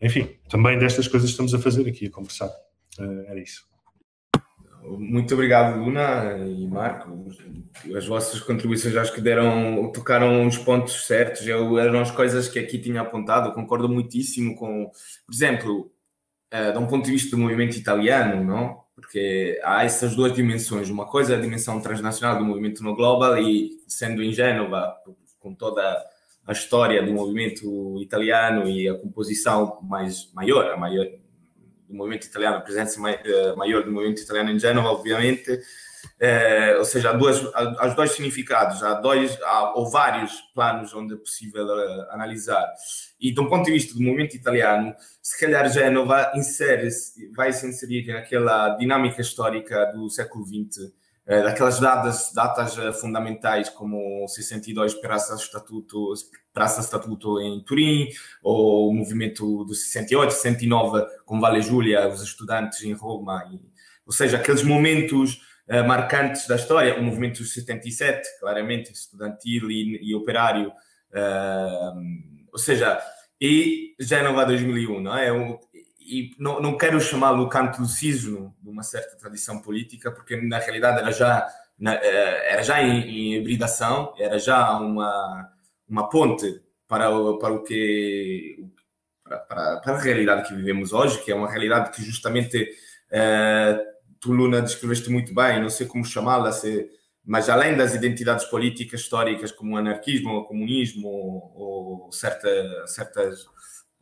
Enfim, 0.00 0.36
também 0.48 0.78
destas 0.78 1.08
coisas 1.08 1.30
estamos 1.30 1.52
a 1.52 1.58
fazer 1.58 1.88
aqui, 1.88 2.06
a 2.06 2.10
conversar. 2.12 2.50
Uh, 2.96 3.24
era 3.26 3.40
isso. 3.40 3.66
Muito 4.82 5.34
obrigado, 5.34 5.78
Luna 5.78 6.36
e 6.38 6.66
Marco. 6.66 7.26
As 7.96 8.06
vossas 8.06 8.40
contribuições 8.40 8.96
acho 8.96 9.12
que 9.12 9.20
deram, 9.20 9.90
tocaram 9.92 10.46
os 10.46 10.56
pontos 10.58 11.06
certos. 11.06 11.46
Eu, 11.46 11.78
eram 11.78 12.00
as 12.00 12.10
coisas 12.10 12.48
que 12.48 12.58
aqui 12.58 12.78
tinha 12.78 13.02
apontado. 13.02 13.52
concordo 13.52 13.88
muitíssimo 13.88 14.54
com, 14.56 14.90
por 15.26 15.34
exemplo, 15.34 15.90
uh, 16.52 16.72
de 16.72 16.78
um 16.78 16.86
ponto 16.86 17.04
de 17.04 17.12
vista 17.12 17.36
do 17.36 17.42
movimento 17.42 17.76
italiano, 17.76 18.44
não? 18.44 18.88
porque 19.00 19.60
há 19.62 19.84
essas 19.84 20.16
duas 20.16 20.32
dimensões. 20.32 20.90
Uma 20.90 21.06
coisa 21.06 21.34
é 21.34 21.36
a 21.36 21.40
dimensão 21.40 21.80
transnacional 21.80 22.36
do 22.36 22.44
movimento 22.44 22.82
no 22.82 22.96
global 22.96 23.38
e 23.38 23.78
sendo 23.86 24.24
em 24.24 24.32
Gênova, 24.32 24.92
com 25.38 25.54
toda 25.54 26.04
a 26.44 26.52
história 26.52 27.00
do 27.00 27.12
movimento 27.12 28.02
italiano 28.02 28.68
e 28.68 28.88
a 28.88 28.98
composição 28.98 29.78
mais 29.82 30.32
maior, 30.34 30.72
a 30.72 30.76
maior 30.76 31.06
do 31.88 31.94
movimento 31.94 32.26
italiano, 32.26 32.56
a 32.58 32.60
presença 32.60 33.00
eh, 33.10 33.54
maior 33.56 33.82
do 33.82 33.90
movimento 33.90 34.20
italiano 34.20 34.50
em 34.50 34.58
Gênova, 34.58 34.90
obviamente, 34.90 35.60
é, 36.20 36.76
ou 36.76 36.84
seja, 36.84 37.10
há, 37.10 37.12
duas, 37.12 37.44
há, 37.54 37.84
há 37.84 37.88
dois 37.88 38.12
significados, 38.12 38.82
há, 38.82 38.94
dois, 38.94 39.40
há 39.42 39.74
ou 39.74 39.90
vários 39.90 40.32
planos 40.54 40.92
onde 40.92 41.14
é 41.14 41.16
possível 41.16 41.64
uh, 41.64 42.10
analisar. 42.10 42.72
E, 43.20 43.32
um 43.38 43.48
ponto 43.48 43.66
de 43.66 43.72
vista 43.72 43.94
do 43.94 44.02
movimento 44.02 44.34
italiano, 44.34 44.94
se 45.22 45.38
calhar 45.38 45.70
Génova 45.70 46.32
insere 46.34 46.88
vai 47.34 47.52
se 47.52 47.66
inserir 47.66 48.06
naquela 48.06 48.70
dinâmica 48.76 49.20
histórica 49.20 49.86
do 49.86 50.08
século 50.10 50.44
XX, 50.44 50.92
daquelas 51.28 51.78
datas, 51.78 52.76
uh, 52.78 52.92
fundamentais 52.94 53.68
como 53.68 54.26
62 54.26 54.94
Praça 54.94 55.34
Estatuto, 55.34 56.14
Praça 56.54 56.80
Estatuto 56.80 57.38
em 57.38 57.62
Turim, 57.62 58.08
ou 58.42 58.88
o 58.88 58.94
movimento 58.94 59.64
do 59.64 59.74
68, 59.74 60.32
69 60.32 61.06
com 61.26 61.38
Vale 61.38 61.60
Giulia, 61.60 62.08
os 62.08 62.22
estudantes 62.22 62.82
em 62.82 62.94
Roma, 62.94 63.44
e, 63.52 63.60
ou 64.06 64.12
seja, 64.12 64.38
aqueles 64.38 64.62
momentos 64.62 65.34
uh, 65.68 65.86
marcantes 65.86 66.48
da 66.48 66.56
história, 66.56 66.98
o 66.98 67.02
movimento 67.02 67.42
dos 67.42 67.52
77, 67.52 68.26
claramente, 68.40 68.90
estudantil 68.90 69.70
e, 69.70 70.00
e 70.02 70.14
operário, 70.14 70.68
uh, 70.70 72.48
ou 72.50 72.58
seja, 72.58 72.98
e 73.40 73.94
Génova 74.00 74.44
2001, 74.44 75.00
não 75.00 75.16
é? 75.16 75.30
E 76.08 76.34
não, 76.38 76.60
não 76.60 76.76
quero 76.76 77.00
chamá-lo 77.00 77.48
canto 77.48 77.84
cisno 77.84 78.54
de 78.62 78.70
uma 78.70 78.82
certa 78.82 79.16
tradição 79.16 79.60
política, 79.60 80.10
porque 80.10 80.36
na 80.36 80.58
realidade 80.58 81.00
era 81.00 81.12
já, 81.12 81.46
na, 81.78 81.94
eh, 81.94 82.52
era 82.52 82.62
já 82.62 82.82
em, 82.82 83.02
em 83.02 83.34
hibridação, 83.34 84.14
era 84.18 84.38
já 84.38 84.78
uma, 84.78 85.52
uma 85.88 86.08
ponte 86.08 86.62
para 86.88 87.10
o, 87.10 87.38
para 87.38 87.52
o 87.52 87.62
que 87.62 88.64
para, 89.22 89.38
para, 89.38 89.76
para, 89.80 89.92
a 89.94 90.00
realidade 90.00 90.48
que 90.48 90.54
vivemos 90.54 90.92
hoje, 90.92 91.22
que 91.22 91.30
é 91.30 91.34
uma 91.34 91.50
realidade 91.50 91.94
que 91.94 92.02
justamente 92.02 92.62
uh, 93.12 93.98
tu, 94.18 94.32
Luna, 94.32 94.62
descreveste 94.62 95.10
muito 95.10 95.34
bem, 95.34 95.60
não 95.60 95.68
sei 95.68 95.86
como 95.86 96.04
chamá-la, 96.04 96.50
mas 97.24 97.50
além 97.50 97.76
das 97.76 97.94
identidades 97.94 98.46
políticas 98.46 99.00
históricas 99.00 99.52
como 99.52 99.74
o 99.74 99.76
anarquismo, 99.76 100.30
o 100.30 100.44
comunismo 100.44 101.08
ou, 101.08 102.04
ou 102.06 102.12
certa, 102.12 102.86
certas. 102.86 103.46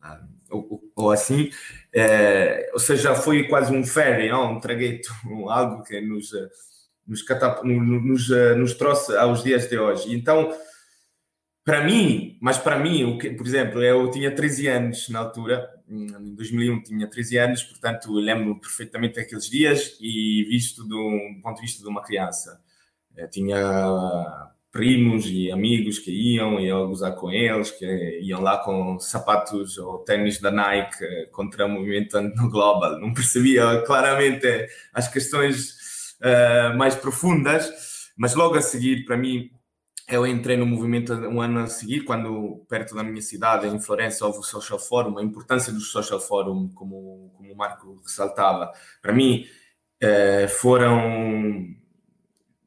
Ah, 0.00 0.20
ou, 0.50 0.82
ou, 0.94 1.10
assim, 1.10 1.50
é, 1.92 2.70
ou 2.72 2.78
seja, 2.78 3.14
foi 3.14 3.48
quase 3.48 3.74
um 3.74 3.84
ferry, 3.84 4.28
não? 4.28 4.56
um 4.56 4.60
tragueto, 4.60 5.08
algo 5.48 5.82
que 5.82 6.00
nos, 6.00 6.30
nos, 7.06 7.22
catap, 7.22 7.64
nos, 7.64 8.28
nos 8.56 8.74
trouxe 8.74 9.16
aos 9.16 9.42
dias 9.42 9.68
de 9.68 9.78
hoje. 9.78 10.14
Então, 10.14 10.52
para 11.64 11.82
mim, 11.84 12.38
mas 12.40 12.58
para 12.58 12.78
mim, 12.78 13.02
o 13.02 13.18
que, 13.18 13.30
por 13.30 13.44
exemplo, 13.44 13.82
eu 13.82 14.08
tinha 14.10 14.32
13 14.32 14.68
anos 14.68 15.08
na 15.08 15.18
altura, 15.18 15.68
em 15.88 16.34
2001 16.34 16.82
tinha 16.82 17.08
13 17.08 17.38
anos, 17.38 17.62
portanto 17.64 18.12
lembro 18.12 18.58
perfeitamente 18.60 19.16
daqueles 19.16 19.48
dias 19.48 19.96
e 20.00 20.44
visto 20.48 20.84
do 20.84 21.40
ponto 21.42 21.56
de 21.56 21.62
vista 21.62 21.82
de 21.82 21.88
uma 21.88 22.02
criança. 22.02 22.60
Eu 23.16 23.24
eh, 23.24 23.28
tinha 23.28 24.52
primos 24.76 25.24
e 25.24 25.50
amigos 25.50 25.98
que 25.98 26.10
iam, 26.10 26.60
ia 26.60 26.74
gozar 26.74 27.14
com 27.14 27.32
eles, 27.32 27.70
que 27.70 28.20
iam 28.20 28.42
lá 28.42 28.58
com 28.58 28.98
sapatos 28.98 29.78
ou 29.78 30.00
tênis 30.00 30.38
da 30.38 30.50
Nike 30.50 31.02
eh, 31.02 31.28
contra 31.32 31.64
o 31.64 31.68
movimento 31.70 32.20
no 32.20 32.50
global. 32.50 33.00
Não 33.00 33.14
percebia 33.14 33.82
claramente 33.86 34.46
as 34.92 35.08
questões 35.08 35.70
uh, 36.20 36.76
mais 36.76 36.94
profundas, 36.94 37.72
mas 38.18 38.34
logo 38.34 38.54
a 38.56 38.60
seguir, 38.60 39.06
para 39.06 39.16
mim, 39.16 39.50
eu 40.06 40.26
entrei 40.26 40.58
no 40.58 40.66
movimento 40.66 41.14
um 41.14 41.40
ano 41.40 41.60
a 41.60 41.68
seguir, 41.68 42.02
quando 42.04 42.62
perto 42.68 42.94
da 42.94 43.02
minha 43.02 43.22
cidade, 43.22 43.66
em 43.66 43.80
Florença, 43.80 44.26
houve 44.26 44.40
o 44.40 44.42
Social 44.42 44.78
Forum, 44.78 45.16
a 45.16 45.22
importância 45.22 45.72
do 45.72 45.80
Social 45.80 46.20
Forum, 46.20 46.68
como, 46.74 47.32
como 47.34 47.50
o 47.50 47.56
Marco 47.56 47.98
ressaltava. 48.02 48.70
Para 49.00 49.14
mim, 49.14 49.46
eh, 50.02 50.48
foram. 50.48 51.64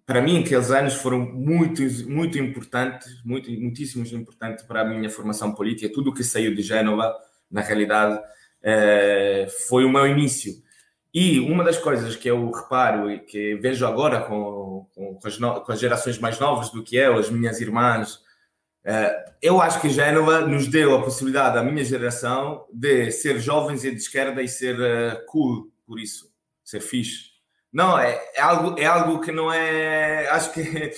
Para 0.09 0.23
mim, 0.23 0.39
aqueles 0.39 0.71
anos 0.71 0.95
foram 0.95 1.19
muito, 1.19 1.83
muito 2.09 2.39
importantes, 2.39 3.23
muito, 3.23 3.51
muitíssimo 3.51 4.03
importantes 4.19 4.65
para 4.65 4.81
a 4.81 4.83
minha 4.83 5.07
formação 5.07 5.53
política. 5.53 5.93
Tudo 5.93 6.09
o 6.09 6.13
que 6.15 6.23
saiu 6.23 6.55
de 6.55 6.63
Gênova, 6.63 7.15
na 7.51 7.61
realidade, 7.61 8.19
eh, 8.63 9.45
foi 9.67 9.85
o 9.85 9.89
meu 9.91 10.07
início. 10.07 10.63
E 11.13 11.39
uma 11.39 11.63
das 11.63 11.77
coisas 11.77 12.15
que 12.15 12.27
eu 12.27 12.49
reparo 12.49 13.11
e 13.11 13.19
que 13.19 13.53
vejo 13.57 13.85
agora 13.85 14.21
com, 14.21 14.87
com, 14.95 15.19
as, 15.23 15.37
com 15.37 15.71
as, 15.71 15.79
gerações 15.79 16.17
mais 16.17 16.39
novas 16.39 16.71
do 16.71 16.81
que 16.81 16.95
eu, 16.95 17.15
as 17.19 17.29
minhas 17.29 17.61
irmãs, 17.61 18.15
uh, 18.85 19.31
eu 19.43 19.61
acho 19.61 19.79
que 19.79 19.89
Génova 19.91 20.41
nos 20.41 20.67
deu 20.67 20.95
a 20.95 21.03
possibilidade, 21.03 21.55
à 21.55 21.61
minha 21.61 21.85
geração, 21.85 22.65
de 22.73 23.11
ser 23.11 23.39
jovens 23.39 23.83
e 23.83 23.91
de 23.91 23.97
esquerda 23.97 24.41
e 24.41 24.47
ser 24.47 24.75
uh, 24.75 25.23
cool 25.27 25.71
por 25.85 25.99
isso, 25.99 26.33
ser 26.63 26.81
fixe. 26.81 27.28
Não, 27.71 27.97
é, 27.97 28.19
é, 28.35 28.41
algo, 28.41 28.79
é 28.79 28.85
algo 28.85 29.21
que 29.21 29.31
não 29.31 29.51
é. 29.51 30.27
Acho 30.29 30.51
que. 30.53 30.91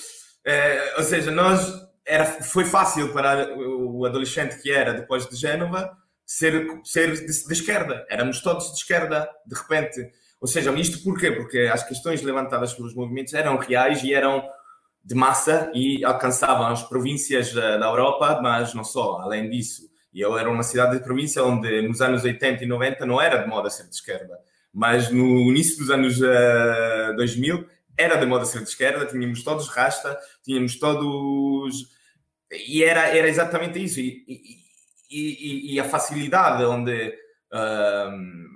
É, 0.44 0.96
ou 0.98 1.04
seja, 1.04 1.30
nós. 1.30 1.72
Era, 2.04 2.26
foi 2.26 2.66
fácil 2.66 3.14
para 3.14 3.56
o 3.56 4.04
adolescente 4.08 4.60
que 4.60 4.72
era 4.72 4.92
depois 4.92 5.30
de 5.30 5.36
Génova 5.36 5.96
ser, 6.26 6.68
ser 6.84 7.14
de, 7.14 7.28
de, 7.28 7.54
esquerda. 7.54 8.06
Éramos 8.10 8.42
todos 8.42 8.72
de 8.72 8.78
esquerda, 8.78 9.30
de 9.46 9.56
repente. 9.56 10.12
Ou 10.42 10.48
seja, 10.48 10.72
isto 10.80 11.04
porquê? 11.04 11.32
Porque 11.32 11.70
as 11.72 11.84
questões 11.88 12.24
levantadas 12.24 12.74
pelos 12.74 12.96
movimentos 12.96 13.36
eram 13.36 13.58
reais 13.58 14.04
e 14.04 14.14
eram 14.14 14.44
de 15.04 15.14
massa 15.14 15.72
e 15.74 16.04
alcançavam 16.06 16.68
as 16.68 16.84
províncias 16.84 17.54
da, 17.54 17.78
da 17.78 17.86
Europa, 17.88 18.40
mas 18.42 18.74
não 18.74 18.84
só, 18.84 19.20
além 19.20 19.50
disso. 19.50 19.84
E 20.14 20.22
eu 20.22 20.38
era 20.38 20.50
uma 20.50 20.64
cidade 20.64 20.98
de 20.98 21.04
província 21.04 21.44
onde 21.44 21.82
nos 21.88 22.02
anos 22.02 22.24
80 22.24 22.64
e 22.64 22.68
90 22.68 23.06
não 23.06 23.22
era 23.22 23.38
de 23.38 23.48
moda 23.48 23.70
ser 23.70 23.84
de 23.84 23.96
esquerda, 23.96 24.40
mas 24.74 25.12
no 25.12 25.42
início 25.50 25.78
dos 25.78 25.90
anos 25.90 26.20
uh, 26.22 26.26
eh, 26.26 27.14
2000 27.16 27.68
era 27.98 28.16
de 28.16 28.26
moda 28.26 28.46
ser 28.46 28.60
de 28.60 28.70
esquerda, 28.70 29.06
tínhamos 29.06 29.44
todos 29.44 29.68
rasta, 29.68 30.18
tínhamos 30.44 30.78
todos. 30.80 31.88
E 32.52 32.84
era, 32.84 33.16
era 33.16 33.28
exatamente 33.28 33.84
isso. 33.84 34.00
E, 34.00 34.24
e, 34.28 35.72
e, 35.72 35.74
e 35.74 35.80
a 35.80 35.84
facilidade 35.84 36.64
onde. 36.64 37.14
Uh, 37.52 38.52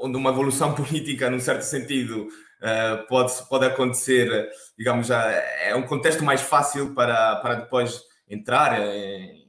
onde 0.00 0.16
uma 0.16 0.30
evolução 0.30 0.74
política, 0.76 1.28
num 1.28 1.40
certo 1.40 1.62
sentido, 1.62 2.28
uh, 2.28 3.06
pode, 3.08 3.32
pode 3.48 3.66
acontecer, 3.66 4.48
digamos, 4.76 5.08
já 5.08 5.22
é 5.30 5.74
um 5.74 5.82
contexto 5.82 6.24
mais 6.24 6.40
fácil 6.40 6.94
para, 6.94 7.36
para 7.36 7.56
depois 7.56 8.00
entrar 8.28 8.80
em, 8.80 9.46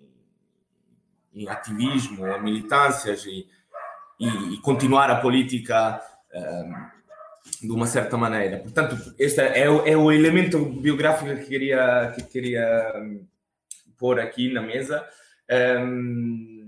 em 1.34 1.48
ativismo, 1.48 2.28
em 2.28 2.42
militâncias 2.42 3.26
e, 3.26 3.48
e, 4.20 4.28
e, 4.28 4.58
continuar 4.58 5.10
a 5.10 5.16
política 5.16 6.02
um, 6.34 7.68
de 7.68 7.72
uma 7.72 7.88
certa 7.88 8.18
maneira. 8.18 8.60
Portanto, 8.60 8.98
este 9.18 9.40
é 9.42 9.70
o, 9.70 9.86
é 9.86 9.96
o 9.96 10.12
elemento 10.12 10.64
biográfico 10.66 11.34
que 11.38 11.46
queria, 11.46 12.14
que 12.16 12.24
queria 12.24 12.94
hum, 12.98 13.26
pôr 13.98 14.20
aqui 14.20 14.52
na 14.52 14.62
mesa. 14.62 15.06
Um, 15.82 16.60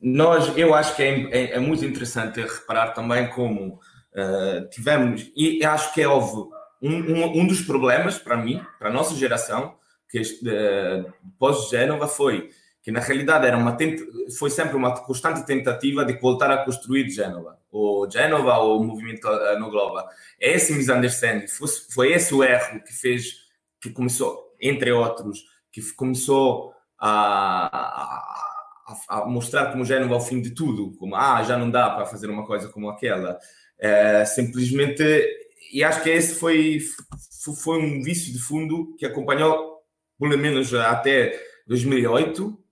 nós, 0.00 0.56
eu 0.56 0.74
acho 0.74 0.94
que 0.94 1.02
é, 1.02 1.30
é, 1.30 1.52
é, 1.52 1.58
muito 1.58 1.84
interessante 1.84 2.40
reparar 2.40 2.92
também 2.92 3.28
como 3.28 3.80
uh, 4.14 4.68
tivemos, 4.70 5.30
e 5.34 5.64
acho 5.64 5.92
que 5.94 6.04
houve 6.04 6.48
um, 6.82 6.92
um, 6.92 7.40
um, 7.40 7.46
dos 7.46 7.62
problemas 7.62 8.18
para 8.18 8.36
mim, 8.36 8.62
para 8.78 8.90
a 8.90 8.92
nossa 8.92 9.14
geração, 9.14 9.74
que 10.08 10.20
uh, 10.20 11.12
pós-Génova 11.38 12.06
foi 12.06 12.50
que 12.86 12.92
na 12.92 13.00
realidade 13.00 13.44
era 13.44 13.58
uma 13.58 13.76
foi 14.38 14.48
sempre 14.48 14.76
uma 14.76 14.96
constante 15.00 15.44
tentativa 15.44 16.04
de 16.04 16.12
voltar 16.20 16.52
a 16.52 16.64
construir 16.64 17.10
Génova, 17.10 17.58
ou 17.68 18.08
Génova 18.08 18.58
ou 18.58 18.80
o 18.80 18.84
movimento 18.84 19.28
no 19.58 19.70
Globo. 19.70 20.04
Esse 20.38 20.72
misunderstanding, 20.72 21.48
foi 21.92 22.12
esse 22.12 22.32
o 22.32 22.44
erro 22.44 22.80
que 22.84 22.92
fez, 22.92 23.38
que 23.80 23.90
começou, 23.90 24.54
entre 24.60 24.92
outros, 24.92 25.42
que 25.72 25.82
começou 25.94 26.72
a, 26.96 27.66
a, 28.86 29.20
a 29.20 29.26
mostrar 29.26 29.72
como 29.72 29.84
Génova 29.84 30.14
é 30.14 30.18
o 30.18 30.20
fim 30.20 30.40
de 30.40 30.50
tudo, 30.50 30.96
como 30.96 31.16
ah, 31.16 31.42
já 31.42 31.58
não 31.58 31.68
dá 31.68 31.90
para 31.90 32.06
fazer 32.06 32.30
uma 32.30 32.46
coisa 32.46 32.68
como 32.68 32.88
aquela. 32.88 33.36
É, 33.80 34.24
simplesmente, 34.24 35.02
e 35.72 35.82
acho 35.82 36.04
que 36.04 36.10
esse 36.10 36.36
foi, 36.36 36.78
foi 37.64 37.82
um 37.82 38.00
vício 38.00 38.32
de 38.32 38.38
fundo 38.38 38.94
que 38.96 39.04
acompanhou, 39.04 39.80
pelo 40.20 40.38
menos 40.38 40.72
até 40.72 41.36
2008, 41.66 42.62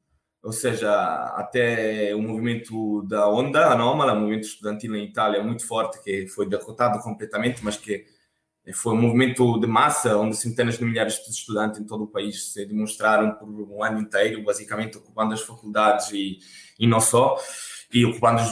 ou 0.45 0.53
seja, 0.53 0.93
até 1.37 2.15
o 2.15 2.21
movimento 2.21 3.01
da 3.09 3.27
Onda 3.31 3.73
Anômala, 3.73 4.13
o 4.13 4.21
movimento 4.21 4.45
estudantil 4.45 4.95
em 4.95 5.07
Itália 5.07 5.43
muito 5.43 5.67
forte, 5.67 6.03
que 6.05 6.27
foi 6.29 6.47
derrotado 6.47 6.99
completamente, 7.01 7.65
mas 7.65 7.79
que 7.79 8.05
foi 8.75 8.93
um 8.93 9.01
movimento 9.01 9.59
de 9.59 9.67
massa, 9.67 10.19
onde 10.19 10.37
centenas 10.37 10.77
de 10.77 10.85
milhares 10.85 11.15
de 11.25 11.31
estudantes 11.31 11.81
em 11.81 11.87
todo 11.87 12.05
o 12.05 12.07
país 12.07 12.53
se 12.53 12.67
demonstraram 12.67 13.33
por 13.37 13.49
um 13.49 13.83
ano 13.83 13.99
inteiro, 13.99 14.45
basicamente 14.45 14.99
ocupando 14.99 15.33
as 15.33 15.41
faculdades 15.41 16.11
e, 16.13 16.39
e 16.79 16.87
não 16.87 17.01
só, 17.01 17.39
e 17.91 18.05
ocupando, 18.05 18.43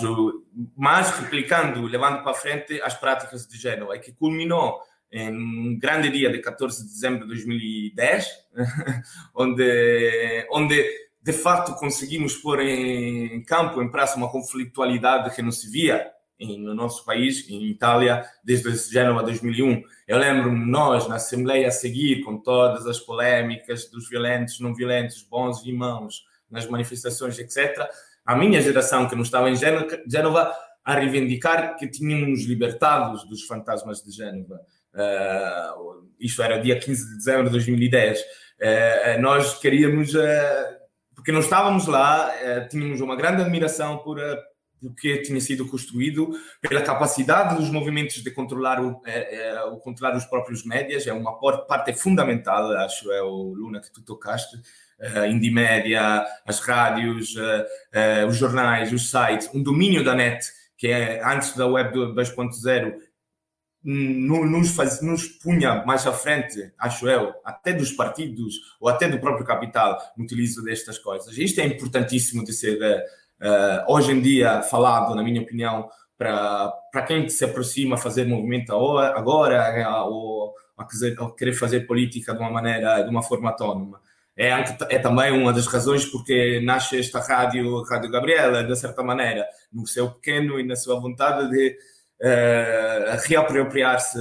mas 0.74 1.10
replicando, 1.18 1.82
levando 1.82 2.22
para 2.22 2.32
frente 2.32 2.80
as 2.80 2.94
práticas 2.94 3.46
de 3.46 3.58
Gênova, 3.58 3.96
e 3.96 4.00
que 4.00 4.12
culminou 4.12 4.80
em 5.10 5.30
um 5.30 5.78
grande 5.78 6.08
dia 6.08 6.32
de 6.32 6.38
14 6.38 6.84
de 6.84 6.88
dezembro 6.88 7.20
de 7.20 7.26
2010, 7.26 8.26
onde, 9.36 10.48
onde 10.50 11.01
de 11.22 11.32
fato 11.32 11.74
conseguimos 11.76 12.36
pôr 12.36 12.60
em 12.60 13.42
campo, 13.44 13.80
em 13.80 13.90
praça, 13.90 14.16
uma 14.16 14.30
conflitualidade 14.30 15.32
que 15.34 15.40
não 15.40 15.52
se 15.52 15.70
via 15.70 16.10
no 16.58 16.74
nosso 16.74 17.04
país, 17.04 17.48
em 17.48 17.64
Itália, 17.66 18.24
desde 18.42 18.74
Gênova 18.92 19.22
2001. 19.22 19.82
Eu 20.08 20.18
lembro-me 20.18 20.66
nós, 20.68 21.06
na 21.06 21.14
Assembleia, 21.14 21.68
a 21.68 21.70
seguir 21.70 22.22
com 22.24 22.38
todas 22.38 22.84
as 22.86 22.98
polémicas 22.98 23.88
dos 23.88 24.08
violentos, 24.08 24.58
não 24.58 24.74
violentos, 24.74 25.22
bons 25.22 25.64
e 25.64 25.72
maus, 25.72 26.24
nas 26.50 26.66
manifestações, 26.66 27.38
etc. 27.38 27.88
A 28.26 28.34
minha 28.34 28.60
geração, 28.60 29.08
que 29.08 29.14
não 29.14 29.22
estava 29.22 29.48
em 29.48 29.54
Gênova, 29.54 30.52
a 30.84 30.94
reivindicar 30.94 31.76
que 31.76 31.86
tínhamos 31.86 32.44
libertados 32.44 33.24
dos 33.28 33.42
fantasmas 33.42 34.02
de 34.02 34.10
Gênova. 34.10 34.60
Uh, 34.92 36.08
isto 36.18 36.42
era 36.42 36.58
dia 36.58 36.78
15 36.78 37.10
de 37.10 37.16
dezembro 37.18 37.44
de 37.44 37.50
2010. 37.50 38.20
Uh, 38.20 39.20
nós 39.20 39.58
queríamos... 39.60 40.12
Uh, 40.14 40.81
porque 41.22 41.30
não 41.30 41.38
estávamos 41.38 41.86
lá, 41.86 42.34
eh, 42.34 42.62
tínhamos 42.62 43.00
uma 43.00 43.14
grande 43.14 43.42
admiração 43.42 43.98
por 43.98 44.18
eh, 44.18 44.42
o 44.82 44.92
que 44.92 45.18
tinha 45.18 45.40
sido 45.40 45.68
construído, 45.68 46.30
pela 46.60 46.82
capacidade 46.82 47.54
dos 47.54 47.70
movimentos 47.70 48.16
de 48.16 48.30
controlar, 48.32 48.84
o, 48.84 49.00
é, 49.06 49.62
o 49.66 49.76
controlar 49.76 50.16
os 50.16 50.24
próprios 50.24 50.64
médias, 50.66 51.06
é 51.06 51.12
uma 51.12 51.38
parte 51.38 51.94
fundamental, 51.94 52.72
acho, 52.72 53.12
é 53.12 53.22
o 53.22 53.54
Luna 53.54 53.80
que 53.80 53.92
tu 53.92 54.02
tocaste, 54.02 54.56
uh, 54.56 55.26
Indimédia, 55.26 56.26
as 56.44 56.58
rádios, 56.58 57.36
os 58.28 58.36
jornais, 58.36 58.92
os 58.92 59.08
sites, 59.08 59.48
um 59.54 59.62
domínio 59.62 60.02
da 60.02 60.16
net, 60.16 60.44
que 60.76 60.88
é 60.88 61.22
antes 61.24 61.54
da 61.54 61.64
web 61.68 61.96
2.0, 61.96 62.94
nos, 63.84 64.70
faz, 64.70 65.02
nos 65.02 65.26
punha 65.26 65.84
mais 65.84 66.06
à 66.06 66.12
frente, 66.12 66.72
acho 66.78 67.08
eu, 67.08 67.32
até 67.44 67.72
dos 67.72 67.92
partidos 67.92 68.54
ou 68.80 68.88
até 68.88 69.08
do 69.08 69.18
próprio 69.18 69.44
capital 69.44 69.98
no 70.16 70.24
utilizo 70.24 70.62
destas 70.62 70.98
coisas. 70.98 71.36
Isto 71.36 71.60
é 71.60 71.66
importantíssimo 71.66 72.44
de 72.44 72.52
ser 72.52 72.78
uh, 72.80 73.92
hoje 73.92 74.12
em 74.12 74.20
dia 74.20 74.62
falado, 74.62 75.14
na 75.14 75.22
minha 75.22 75.42
opinião, 75.42 75.88
para, 76.16 77.02
quem 77.06 77.28
se 77.28 77.44
aproxima 77.44 77.96
a 77.96 77.98
fazer 77.98 78.26
movimento 78.26 78.72
agora 78.72 80.06
ou 80.06 80.54
a, 80.78 80.82
a 80.84 81.32
querer 81.36 81.54
fazer 81.54 81.80
política 81.80 82.32
de 82.32 82.38
uma 82.38 82.50
maneira, 82.50 83.02
de 83.02 83.10
uma 83.10 83.22
forma 83.22 83.50
autónoma. 83.50 84.00
É, 84.36 84.48
é 84.88 84.98
também 84.98 85.30
uma 85.30 85.52
das 85.52 85.66
razões 85.66 86.06
porque 86.06 86.60
nasce 86.64 86.98
esta 86.98 87.20
rádio, 87.20 87.82
Rádio 87.82 88.10
Gabriela, 88.10 88.64
de 88.64 88.74
certa 88.76 89.02
maneira, 89.02 89.46
no 89.70 89.86
seu 89.86 90.10
pequeno 90.10 90.58
e 90.58 90.64
na 90.64 90.74
sua 90.74 90.98
vontade 90.98 91.50
de 91.50 91.76
uh, 92.22 93.26
reapropriar-se 93.26 94.18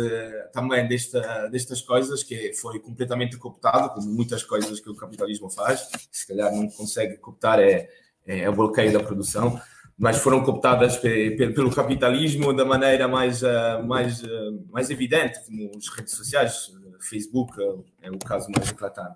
também 0.51 0.87
desta, 0.87 1.47
destas 1.49 1.81
coisas, 1.81 2.23
que 2.23 2.53
foi 2.53 2.79
completamente 2.79 3.37
cooptado, 3.37 3.93
como 3.93 4.07
muitas 4.07 4.43
coisas 4.43 4.79
que 4.79 4.89
o 4.89 4.95
capitalismo 4.95 5.49
faz, 5.49 5.87
se 6.11 6.27
calhar 6.27 6.51
não 6.51 6.67
consegue 6.67 7.17
cooptar 7.17 7.59
é, 7.59 7.87
é 8.25 8.49
o 8.49 8.53
bloqueio 8.53 8.91
da 8.91 8.99
produção, 8.99 9.61
mas 9.97 10.17
foram 10.17 10.43
cooptadas 10.43 10.97
pelo 10.97 11.73
capitalismo 11.73 12.53
da 12.53 12.65
maneira 12.65 13.07
mais, 13.07 13.43
uh, 13.43 13.83
mais, 13.85 14.23
uh, 14.23 14.67
mais 14.71 14.89
evidente, 14.89 15.39
como 15.45 15.71
as 15.77 15.87
redes 15.89 16.15
sociais, 16.15 16.71
Facebook 17.07 17.53
é 18.01 18.09
o 18.09 18.17
caso 18.17 18.47
mais 18.55 18.69
eclatante. 18.69 19.15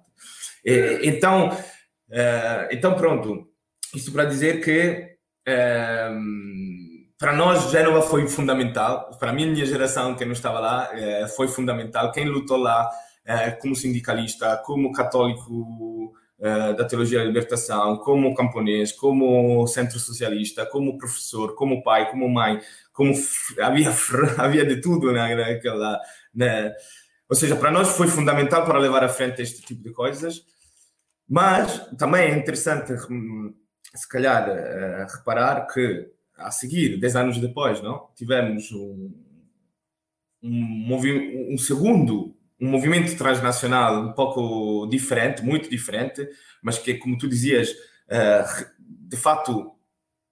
Então, 1.04 1.56
então 2.72 2.96
pronto, 2.96 3.48
isso 3.94 4.12
para 4.12 4.26
dizer 4.26 4.60
que 4.64 5.16
para 7.18 7.34
nós, 7.34 7.72
Génova 7.72 8.02
foi 8.02 8.28
fundamental. 8.28 9.10
Para 9.18 9.32
a 9.32 9.34
minha 9.34 9.66
geração, 9.66 10.16
que 10.16 10.26
não 10.26 10.34
estava 10.34 10.60
lá, 10.60 10.90
eh, 10.94 11.28
foi 11.30 11.48
fundamental. 11.48 12.12
Quem 12.12 12.26
lutou 12.28 12.58
lá 12.58 12.90
eh, 13.26 13.52
como 13.52 13.76
sindicalista, 13.76 14.58
como 14.66 14.92
católico 14.92 16.14
eh, 16.40 16.74
da 16.74 16.84
teologia 16.86 17.20
da 17.20 17.26
libertação, 17.26 17.98
como 17.98 18.36
camponês, 18.36 18.92
como 18.92 19.66
centro 19.68 19.98
socialista, 19.98 20.66
como 20.66 20.98
professor, 20.98 21.56
como 21.56 21.82
pai, 21.84 22.12
como 22.12 22.28
mãe, 22.28 22.60
como 22.92 23.14
havia 23.62 23.92
havia 24.38 24.66
de 24.66 24.82
tudo 24.82 25.12
naquela, 25.14 26.00
né? 26.34 26.74
Ou 27.30 27.36
seja, 27.36 27.56
para 27.56 27.72
nós 27.72 27.90
foi 27.96 28.08
fundamental 28.08 28.66
para 28.66 28.78
levar 28.80 29.04
à 29.04 29.10
frente 29.10 29.42
este 29.42 29.62
tipo 29.62 29.84
de 29.84 29.92
coisas. 29.94 30.46
Mas 31.28 31.80
também 31.98 32.24
é 32.32 32.38
interessante, 32.38 32.94
hum, 33.10 33.54
se 33.96 34.08
calhar, 34.08 34.48
reparar 35.08 35.68
que 35.68 36.15
a 36.38 36.52
seguir, 36.52 36.98
10 36.98 37.16
anos 37.16 37.38
depois, 37.38 37.82
não? 37.82 38.10
tivemos 38.16 38.72
um, 38.72 39.12
um, 40.44 41.54
um 41.54 41.58
segundo, 41.58 42.36
um 42.60 42.70
movimento 42.70 43.16
transnacional 43.18 44.02
um 44.02 44.14
pouco 44.14 44.88
diferente, 44.88 45.42
muito 45.44 45.70
diferente, 45.70 46.28
mas 46.62 46.78
que, 46.78 46.96
como 46.96 47.18
tu 47.18 47.28
dizias, 47.28 47.72
uh, 47.72 48.66
de 48.80 49.18
fato 49.18 49.72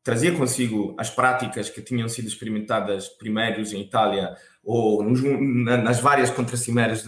trazia 0.04 0.36
consigo 0.36 0.94
as 0.98 1.10
práticas 1.10 1.70
que 1.70 1.82
tinham 1.82 2.10
sido 2.10 2.28
experimentadas 2.28 3.08
primeiros 3.08 3.72
em 3.72 3.82
Itália 3.82 4.36
ou 4.62 5.02
nos, 5.02 5.22
nas 5.22 6.02
várias 6.02 6.30
contracimeras 6.30 7.06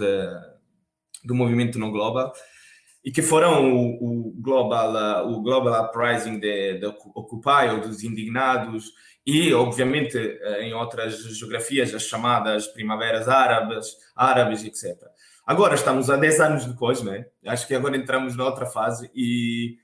do 1.23 1.35
movimento 1.35 1.77
no 1.77 1.91
global 1.91 2.31
e 3.05 3.11
que 3.11 3.21
foram 3.21 3.75
o, 3.75 4.29
o 4.29 4.33
global 4.41 5.29
o 5.29 5.41
global 5.41 5.85
uprising 5.85 6.39
da 6.39 6.89
Occupy 6.89 7.69
ou 7.71 7.81
dos 7.81 8.03
indignados 8.03 8.91
e 9.23 9.53
obviamente 9.53 10.17
em 10.59 10.73
outras 10.73 11.19
geografias 11.37 11.93
as 11.93 12.03
chamadas 12.03 12.67
primaveras 12.67 13.29
árabes 13.29 13.95
árabes 14.15 14.63
etc 14.63 14.99
agora 15.45 15.75
estamos 15.75 16.09
a 16.09 16.17
10 16.17 16.39
anos 16.39 16.65
depois 16.65 17.03
né 17.03 17.27
acho 17.45 17.67
que 17.67 17.75
agora 17.75 17.95
entramos 17.95 18.35
na 18.35 18.43
outra 18.43 18.65
fase 18.65 19.11
e, 19.13 19.77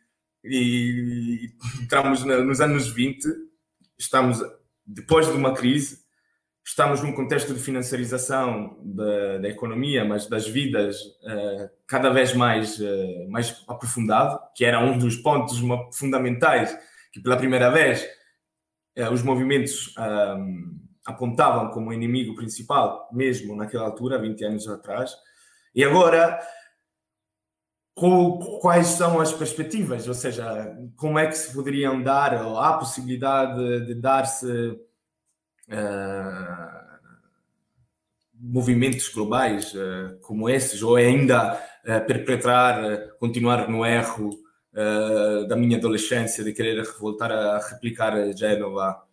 e 0.44 1.52
entramos 1.84 2.24
nos 2.24 2.60
anos 2.60 2.90
20 2.90 3.28
estamos 4.00 4.40
depois 4.84 5.28
de 5.28 5.34
uma 5.34 5.54
crise 5.54 6.01
estamos 6.72 7.02
num 7.02 7.12
contexto 7.12 7.54
de 7.54 7.60
financiarização 7.60 8.78
da, 8.82 9.40
da 9.40 9.50
economia, 9.50 10.06
mas 10.06 10.26
das 10.26 10.48
vidas 10.48 11.02
uh, 11.02 11.70
cada 11.86 12.10
vez 12.10 12.34
mais, 12.34 12.80
uh, 12.80 13.30
mais 13.30 13.62
aprofundado, 13.68 14.40
que 14.56 14.64
era 14.64 14.80
um 14.80 14.98
dos 14.98 15.18
pontos 15.18 15.60
fundamentais 15.92 16.74
que 17.12 17.20
pela 17.20 17.36
primeira 17.36 17.70
vez 17.70 18.08
uh, 18.98 19.12
os 19.12 19.22
movimentos 19.22 19.94
apontavam 21.06 21.72
como 21.72 21.92
inimigo 21.92 22.36
principal, 22.36 23.10
mesmo 23.12 23.54
naquela 23.54 23.84
altura, 23.84 24.18
20 24.18 24.46
anos 24.46 24.68
atrás. 24.70 25.12
E 25.76 25.84
agora, 25.84 26.40
quais 28.62 28.88
são 28.88 29.20
as 29.20 29.34
perspectivas? 29.34 30.08
Ou 30.08 30.14
seja, 30.14 30.74
como 30.96 31.20
é 31.20 31.28
que 31.28 31.38
se 31.38 31.54
poderiam 31.54 32.02
dar, 32.02 32.46
ou 32.46 32.58
há 32.58 32.78
possibilidade 32.78 33.88
de 33.88 33.96
dar-se 33.96 34.80
uh, 35.72 36.82
movimentos 38.36 39.08
globais 39.10 39.74
uh, 39.74 40.18
como 40.22 40.50
esses, 40.50 40.82
ou 40.82 40.98
é 40.98 41.06
ainda 41.06 41.54
uh, 41.54 42.06
perpetrar, 42.06 43.08
continuar 43.20 43.70
no 43.70 43.86
erro 43.86 44.40
da 45.50 45.56
minha 45.58 45.78
adolescência 45.78 46.46
de 46.46 46.54
querer 46.54 46.82
voltar 46.98 47.30
a 47.30 47.60
replicar 47.60 48.14
Génova, 48.34 49.04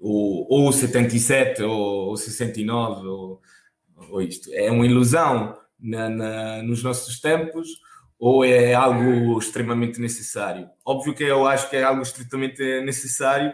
ou, 0.00 0.46
ou 0.48 0.72
77, 0.72 1.62
ou, 1.64 2.08
ou 2.08 2.16
69, 2.16 3.06
ou, 3.06 3.42
ou 4.08 4.22
isto. 4.22 4.48
É 4.54 4.70
uma 4.70 4.86
ilusão 4.86 5.54
na, 5.78 6.08
na, 6.08 6.62
nos 6.62 6.82
nossos 6.82 7.20
tempos, 7.20 7.68
ou 8.18 8.42
é 8.42 8.72
algo 8.72 9.38
extremamente 9.38 10.00
necessário? 10.00 10.70
Óbvio 10.82 11.14
que 11.14 11.24
eu 11.24 11.46
acho 11.46 11.68
que 11.68 11.76
é 11.76 11.82
algo 11.82 12.00
estritamente 12.00 12.80
necessário, 12.80 13.52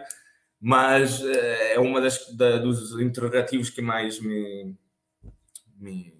mas 0.59 1.21
eh, 1.21 1.73
é 1.73 1.79
uma 1.79 2.01
das 2.01 2.35
da, 2.35 2.57
dos 2.57 2.99
interrogativos 2.99 3.69
que 3.69 3.81
mais 3.81 4.19
me, 4.19 4.75
me, 5.77 6.13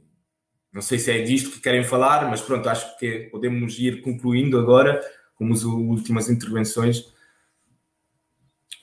não 0.71 0.81
sei 0.81 0.99
se 0.99 1.11
é 1.11 1.21
disto 1.21 1.51
que 1.51 1.61
querem 1.61 1.83
falar, 1.83 2.29
mas 2.29 2.41
pronto, 2.41 2.67
acho 2.67 2.97
que 2.99 3.29
podemos 3.31 3.77
ir 3.79 4.01
concluindo 4.01 4.59
agora 4.59 5.01
com 5.35 5.51
as 5.51 5.63
últimas 5.63 6.29
intervenções 6.29 7.13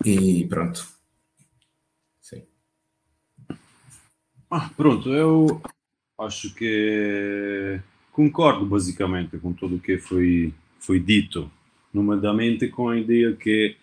e 0.05 0.46
pronto. 0.46 0.86
Sim. 2.20 2.44
Ah, 4.50 4.70
pronto, 4.76 5.11
eu 5.11 5.62
acho 6.18 6.55
que 6.55 7.80
concordo 8.11 8.66
basicamente 8.66 9.38
com 9.38 9.53
tudo 9.53 9.76
o 9.76 9.80
que 9.80 9.98
foi, 9.98 10.53
foi 10.78 11.00
dito, 11.00 11.50
nomeadamente 11.92 12.68
com 12.68 12.88
a 12.88 12.98
ideia 12.98 13.34
que 13.34 13.76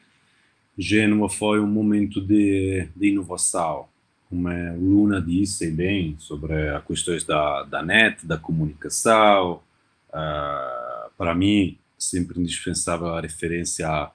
Gênova 0.80 1.28
foi 1.28 1.60
um 1.60 1.68
momento 1.68 2.22
de, 2.22 2.88
de 2.96 3.10
inovação, 3.10 3.88
como 4.30 4.48
a 4.48 4.74
Luna 4.74 5.22
disse 5.22 5.70
bem, 5.70 6.16
sobre 6.20 6.70
as 6.70 6.86
questões 6.86 7.26
da, 7.26 7.64
da 7.64 7.84
net, 7.84 8.26
da 8.26 8.38
comunicação. 8.38 9.62
Uh, 10.10 11.12
para 11.18 11.36
mim, 11.36 11.78
sempre 11.98 12.40
indispensável 12.40 13.08
a 13.08 13.20
referência 13.20 13.90
à, 13.90 14.12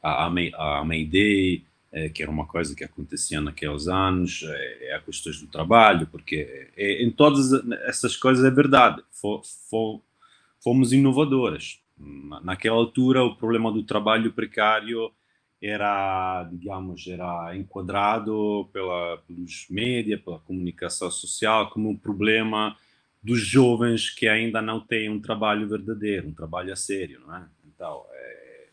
à, 0.00 0.26
à 0.26 0.84
Mayday, 0.84 1.64
é, 1.90 2.08
que 2.08 2.22
era 2.22 2.30
uma 2.30 2.46
coisa 2.46 2.74
que 2.76 2.84
acontecia 2.84 3.40
naqueles 3.40 3.88
anos, 3.88 4.44
é, 4.46 4.90
é 4.90 4.94
a 4.94 5.00
questões 5.00 5.40
do 5.40 5.48
trabalho, 5.48 6.06
porque 6.06 6.70
é, 6.76 7.02
em 7.02 7.10
todas 7.10 7.52
essas 7.86 8.16
coisas 8.16 8.44
é 8.44 8.50
verdade, 8.50 9.02
fomos 10.62 10.92
inovadoras. 10.92 11.80
Naquela 12.42 12.76
altura, 12.76 13.24
o 13.24 13.34
problema 13.34 13.72
do 13.72 13.82
trabalho 13.82 14.32
precário 14.32 15.10
era, 15.64 16.44
digamos, 16.44 17.06
era 17.06 17.56
enquadrado 17.56 18.68
pela, 18.70 19.16
pelos 19.26 19.66
mídias, 19.70 20.20
pela 20.20 20.38
comunicação 20.38 21.10
social, 21.10 21.70
como 21.70 21.88
um 21.88 21.96
problema 21.96 22.76
dos 23.22 23.40
jovens 23.40 24.10
que 24.10 24.28
ainda 24.28 24.60
não 24.60 24.78
têm 24.78 25.08
um 25.08 25.18
trabalho 25.18 25.66
verdadeiro, 25.66 26.28
um 26.28 26.34
trabalho 26.34 26.70
a 26.70 26.76
sério, 26.76 27.20
não 27.20 27.34
é? 27.34 27.48
Então, 27.66 28.04
é, 28.12 28.68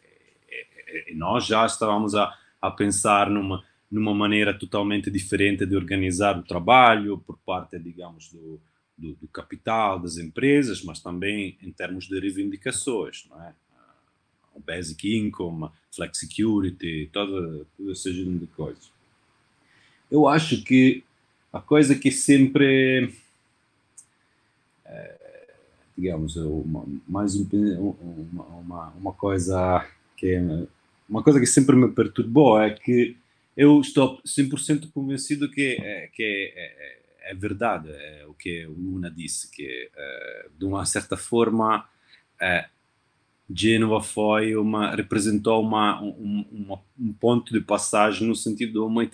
é, 0.49 1.11
é, 1.11 1.15
nós 1.15 1.45
já 1.45 1.65
estávamos 1.65 2.13
a, 2.13 2.37
a 2.61 2.69
pensar 2.69 3.29
numa, 3.29 3.63
numa 3.89 4.13
maneira 4.13 4.53
totalmente 4.53 5.09
diferente 5.09 5.65
de 5.65 5.77
organizar 5.77 6.37
o 6.37 6.43
trabalho 6.43 7.17
por 7.19 7.37
parte, 7.45 7.79
digamos, 7.79 8.29
do, 8.33 8.59
do, 8.97 9.15
do 9.15 9.27
capital, 9.29 9.97
das 9.97 10.17
empresas, 10.17 10.83
mas 10.83 10.99
também 10.99 11.57
em 11.61 11.71
termos 11.71 12.05
de 12.05 12.19
reivindicações, 12.19 13.25
não 13.29 13.41
é? 13.41 13.53
Basic 14.65 15.17
income, 15.17 15.69
flexicurity, 15.91 17.09
toda, 17.11 17.65
toda 17.77 17.91
essa 17.91 18.11
género 18.11 18.39
de 18.39 18.47
coisas. 18.47 18.91
Eu 20.09 20.27
acho 20.27 20.63
que 20.63 21.03
a 21.51 21.59
coisa 21.59 21.95
que 21.95 22.11
sempre, 22.11 23.13
é, 24.85 25.47
digamos, 25.97 26.35
uma, 26.35 26.85
mais 27.07 27.35
um, 27.35 27.45
uma, 28.31 28.43
uma, 28.45 28.89
uma 28.89 29.13
coisa 29.13 29.85
que 30.15 30.37
uma 31.09 31.21
coisa 31.21 31.41
que 31.41 31.45
sempre 31.45 31.75
me 31.75 31.91
perturbou 31.91 32.59
é 32.59 32.69
que 32.69 33.17
eu 33.55 33.81
estou 33.81 34.21
100% 34.23 34.91
convencido 34.93 35.51
que, 35.51 35.77
é, 35.81 36.07
que 36.07 36.23
é, 36.55 37.29
é, 37.29 37.31
é, 37.31 37.35
verdade 37.35 37.89
é 37.89 38.25
o 38.25 38.33
que 38.33 38.65
o 38.65 38.71
Luna 38.71 39.11
disse, 39.11 39.51
que 39.51 39.89
é, 39.93 40.47
de 40.57 40.63
uma 40.63 40.85
certa 40.85 41.17
forma 41.17 41.85
Gênova 43.55 44.01
foi 44.01 44.55
uma 44.55 44.95
representou 44.95 45.61
uma, 45.61 46.01
um, 46.01 46.45
uma, 46.51 46.81
um 46.99 47.13
ponto 47.13 47.53
de 47.53 47.61
passagem 47.61 48.27
no 48.27 48.35
sentido 48.35 48.73
de 48.73 48.79
uma 48.79 49.07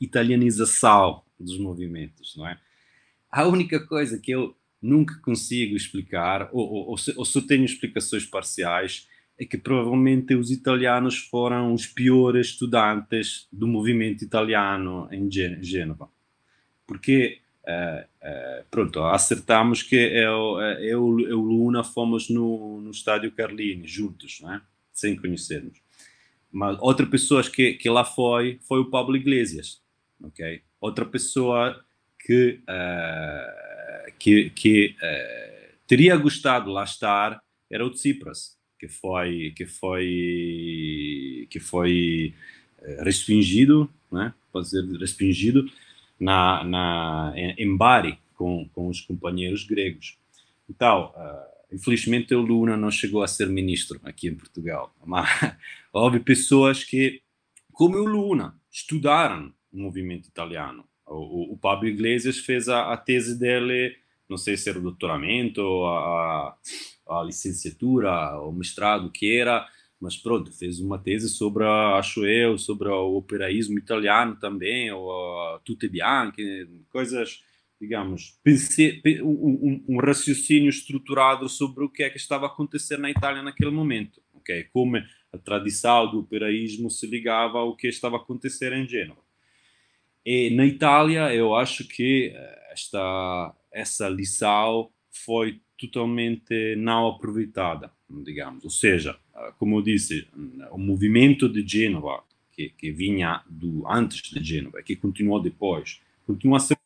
italianização 0.00 1.22
dos 1.38 1.58
movimentos, 1.58 2.34
não 2.36 2.46
é? 2.46 2.58
A 3.30 3.46
única 3.46 3.80
coisa 3.86 4.18
que 4.18 4.30
eu 4.30 4.54
nunca 4.80 5.14
consigo 5.20 5.76
explicar, 5.76 6.48
ou, 6.52 6.70
ou, 6.70 6.90
ou, 6.90 6.98
se, 6.98 7.14
ou 7.16 7.24
só 7.24 7.40
tenho 7.40 7.64
explicações 7.64 8.26
parciais, 8.26 9.08
é 9.38 9.44
que 9.44 9.56
provavelmente 9.56 10.34
os 10.34 10.50
italianos 10.50 11.18
foram 11.18 11.72
os 11.72 11.86
piores 11.86 12.48
estudantes 12.48 13.46
do 13.50 13.66
movimento 13.66 14.22
italiano 14.22 15.08
em 15.10 15.28
Gênova. 15.30 16.08
Porque 16.86 17.41
Uh, 17.64 18.02
uh, 18.02 18.64
pronto, 18.70 19.00
acertamos 19.04 19.84
que 19.84 19.94
eu, 19.94 20.60
eu, 20.80 21.20
eu 21.20 21.40
Luna 21.40 21.84
fomos 21.84 22.28
no, 22.28 22.80
no 22.80 22.90
estádio 22.90 23.30
Carlini 23.30 23.86
juntos, 23.86 24.40
né? 24.40 24.60
sem 24.92 25.16
conhecermos. 25.16 25.80
Mas 26.50 26.76
outra 26.80 27.06
pessoa 27.06 27.42
que, 27.48 27.74
que 27.74 27.88
lá 27.88 28.04
foi 28.04 28.58
foi 28.66 28.80
o 28.80 28.90
Pablo 28.90 29.16
Iglesias, 29.16 29.80
ok? 30.22 30.60
Outra 30.80 31.04
pessoa 31.04 31.82
que 32.18 32.60
uh, 32.68 34.12
que, 34.18 34.50
que 34.50 34.96
teria 35.86 36.16
gostado 36.16 36.70
lá 36.70 36.84
estar 36.84 37.40
era 37.70 37.86
o 37.86 37.90
Tsipras, 37.90 38.58
que 38.78 38.88
foi 38.88 39.52
que 39.56 39.66
foi 39.66 41.46
que 41.48 41.60
foi 41.60 42.34
respingido, 42.98 43.88
né? 44.10 44.34
Pode 44.52 44.68
ser 44.68 44.84
respingido 44.98 45.64
na, 46.22 46.62
na, 46.62 47.32
em 47.36 47.76
Bari 47.76 48.16
com, 48.34 48.68
com 48.68 48.86
os 48.86 49.00
companheiros 49.00 49.64
gregos. 49.64 50.16
Então, 50.70 51.12
uh, 51.16 51.74
infelizmente 51.74 52.32
o 52.32 52.40
Luna 52.40 52.76
não 52.76 52.92
chegou 52.92 53.24
a 53.24 53.26
ser 53.26 53.48
ministro 53.48 54.00
aqui 54.04 54.28
em 54.28 54.36
Portugal, 54.36 54.94
mas 55.04 55.28
houve 55.92 56.20
pessoas 56.20 56.84
que, 56.84 57.20
como 57.72 57.96
o 57.96 58.06
Luna, 58.06 58.54
estudaram 58.70 59.52
o 59.72 59.78
movimento 59.78 60.28
italiano. 60.28 60.84
O, 61.04 61.54
o 61.54 61.58
Pablo 61.58 61.88
Iglesias 61.88 62.38
fez 62.38 62.68
a, 62.68 62.92
a, 62.92 62.96
tese 62.96 63.36
dele, 63.36 63.96
não 64.28 64.36
sei 64.36 64.56
se 64.56 64.70
era 64.70 64.78
o 64.78 64.82
doutoramento, 64.82 65.60
a, 65.86 66.56
a 67.08 67.22
licenciatura, 67.24 68.40
o 68.40 68.52
mestrado 68.52 69.10
que 69.10 69.36
era, 69.36 69.66
mas 70.02 70.16
pronto, 70.16 70.50
fez 70.52 70.80
uma 70.80 70.98
tese 70.98 71.28
sobre, 71.28 71.64
acho 71.64 72.26
eu, 72.26 72.58
sobre 72.58 72.88
o 72.88 73.16
operaísmo 73.16 73.78
italiano 73.78 74.34
também, 74.34 74.90
ou 74.90 75.60
tutte 75.60 75.88
bianche, 75.88 76.68
coisas, 76.90 77.44
digamos, 77.80 78.36
um, 79.22 79.84
um, 79.88 80.00
raciocínio 80.00 80.68
estruturado 80.68 81.48
sobre 81.48 81.84
o 81.84 81.88
que 81.88 82.02
é 82.02 82.10
que 82.10 82.16
estava 82.16 82.46
a 82.46 82.48
acontecer 82.48 82.98
na 82.98 83.10
Itália 83.10 83.42
naquele 83.42 83.70
momento, 83.70 84.20
ok? 84.34 84.64
Como 84.72 84.96
a 84.96 85.38
tradição 85.38 86.10
do 86.10 86.18
operaísmo 86.18 86.90
se 86.90 87.06
ligava 87.06 87.58
ao 87.58 87.76
que 87.76 87.86
estava 87.86 88.16
a 88.16 88.20
acontecer 88.20 88.72
em 88.72 88.88
Gênova. 88.88 89.22
E 90.26 90.50
na 90.50 90.66
Itália, 90.66 91.32
eu 91.32 91.54
acho 91.54 91.86
que 91.86 92.34
esta, 92.72 93.54
essa 93.70 94.08
lição 94.08 94.90
foi 95.10 95.60
totalmente 95.78 96.74
não 96.76 97.06
aproveitada, 97.06 97.92
digamos. 98.22 98.64
Ou 98.64 98.70
seja, 98.70 99.16
como 99.58 99.76
eu 99.76 99.82
disse, 99.82 100.28
o 100.70 100.78
movimento 100.78 101.48
de 101.48 101.66
Gênova, 101.66 102.24
que, 102.50 102.70
que 102.70 102.90
vinha 102.90 103.42
do 103.48 103.86
antes 103.88 104.22
de 104.30 104.42
Gênova, 104.42 104.82
que 104.82 104.96
continuou 104.96 105.40
depois, 105.40 106.00
continua 106.26 106.56
a 106.56 106.60
ser. 106.60 106.76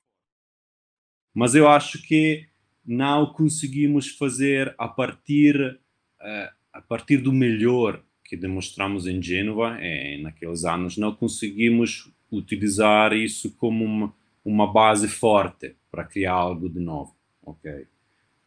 Mas 1.35 1.55
eu 1.55 1.69
acho 1.69 2.03
que 2.03 2.47
não 2.85 3.33
conseguimos 3.33 4.09
fazer 4.09 4.75
a 4.79 4.87
partir 4.87 5.81
uh, 6.21 6.57
a 6.77 6.83
partir 6.83 7.17
do 7.17 7.33
melhor 7.33 8.03
que 8.23 8.37
demonstramos 8.37 9.07
em 9.07 9.23
Gênova, 9.23 9.79
é, 9.81 10.19
naqueles 10.19 10.65
anos, 10.65 10.99
não 10.99 11.15
conseguimos 11.15 12.13
utilizar 12.31 13.15
isso 13.15 13.51
como 13.57 13.85
uma, 13.85 14.15
uma 14.45 14.71
base 14.71 15.09
forte 15.09 15.75
para 15.91 16.05
criar 16.05 16.33
algo 16.33 16.69
de 16.69 16.81
novo, 16.81 17.17
ok? 17.43 17.87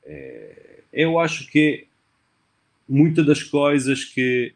É, 0.03 0.84
eu 0.93 1.18
acho 1.18 1.49
que 1.49 1.88
muitas 2.90 3.26
das 3.26 3.44
coisas 3.44 4.03
que 4.03 4.56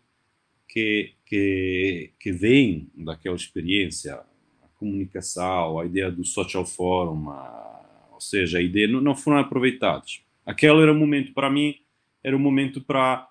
que 0.68 1.14
que 1.26 2.12
que 2.20 2.32
vêm 2.32 2.90
daquela 2.96 3.36
experiência, 3.36 4.16
a 4.16 4.68
comunicação, 4.80 5.80
a 5.80 5.86
ideia 5.86 6.12
do 6.12 6.26
social 6.26 6.66
forum, 6.66 7.30
a, 7.30 8.10
ou 8.12 8.20
seja, 8.20 8.58
a 8.58 8.62
ideia 8.62 8.88
não, 8.88 9.00
não 9.00 9.16
foram 9.16 9.38
aproveitadas. 9.38 10.24
Aquele 10.46 10.82
era 10.82 10.92
o 10.92 10.96
momento 10.96 11.32
para 11.34 11.50
mim, 11.50 11.76
era 12.24 12.36
o 12.36 12.40
momento 12.40 12.82
para 12.82 13.28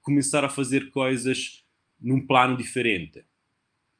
começar 0.00 0.44
a 0.44 0.48
fazer 0.48 0.90
coisas 0.90 1.64
num 2.00 2.24
plano 2.24 2.56
diferente. 2.56 3.24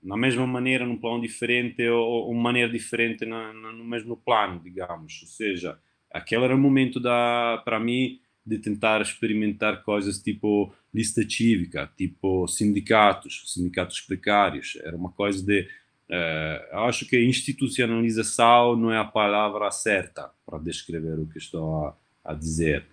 Na 0.02 0.16
mesma 0.16 0.46
maneira, 0.46 0.86
num 0.86 0.98
plano 0.98 1.22
diferente, 1.22 1.82
ou 1.88 2.30
uma 2.30 2.42
maneira 2.42 2.70
diferente 2.70 3.24
no, 3.24 3.52
no 3.54 3.84
mesmo 3.84 4.16
plano, 4.18 4.60
digamos. 4.62 5.22
Ou 5.22 5.28
seja, 5.28 5.78
aquele 6.10 6.44
era 6.44 6.54
o 6.54 6.58
momento 6.58 7.00
da, 7.00 7.62
para 7.64 7.80
mim 7.80 8.20
de 8.46 8.58
tentar 8.58 9.00
experimentar 9.00 9.82
coisas 9.82 10.18
tipo 10.18 10.74
lista 10.92 11.22
cívica, 11.28 11.90
tipo 11.96 12.46
sindicatos, 12.46 13.42
sindicatos 13.46 14.00
precários. 14.00 14.76
Era 14.82 14.96
uma 14.96 15.10
coisa 15.10 15.44
de. 15.44 15.68
Uh, 16.06 16.76
acho 16.80 17.06
que 17.06 17.18
institucionalização 17.24 18.76
não 18.76 18.92
é 18.92 18.98
a 18.98 19.04
palavra 19.04 19.70
certa 19.70 20.30
para 20.44 20.58
descrever 20.58 21.18
o 21.18 21.26
que 21.26 21.38
estou 21.38 21.86
a, 21.86 21.96
a 22.24 22.34
dizer. 22.34 22.84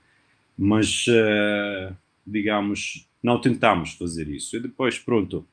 Mas. 0.57 1.06
Uh, 1.07 1.95
digamos, 2.26 3.07
não 3.22 3.40
tentamos 3.40 3.94
fazer 3.94 4.28
isso. 4.30 4.56
E 4.56 4.60
depois, 4.60 4.98
pronto, 4.98 5.48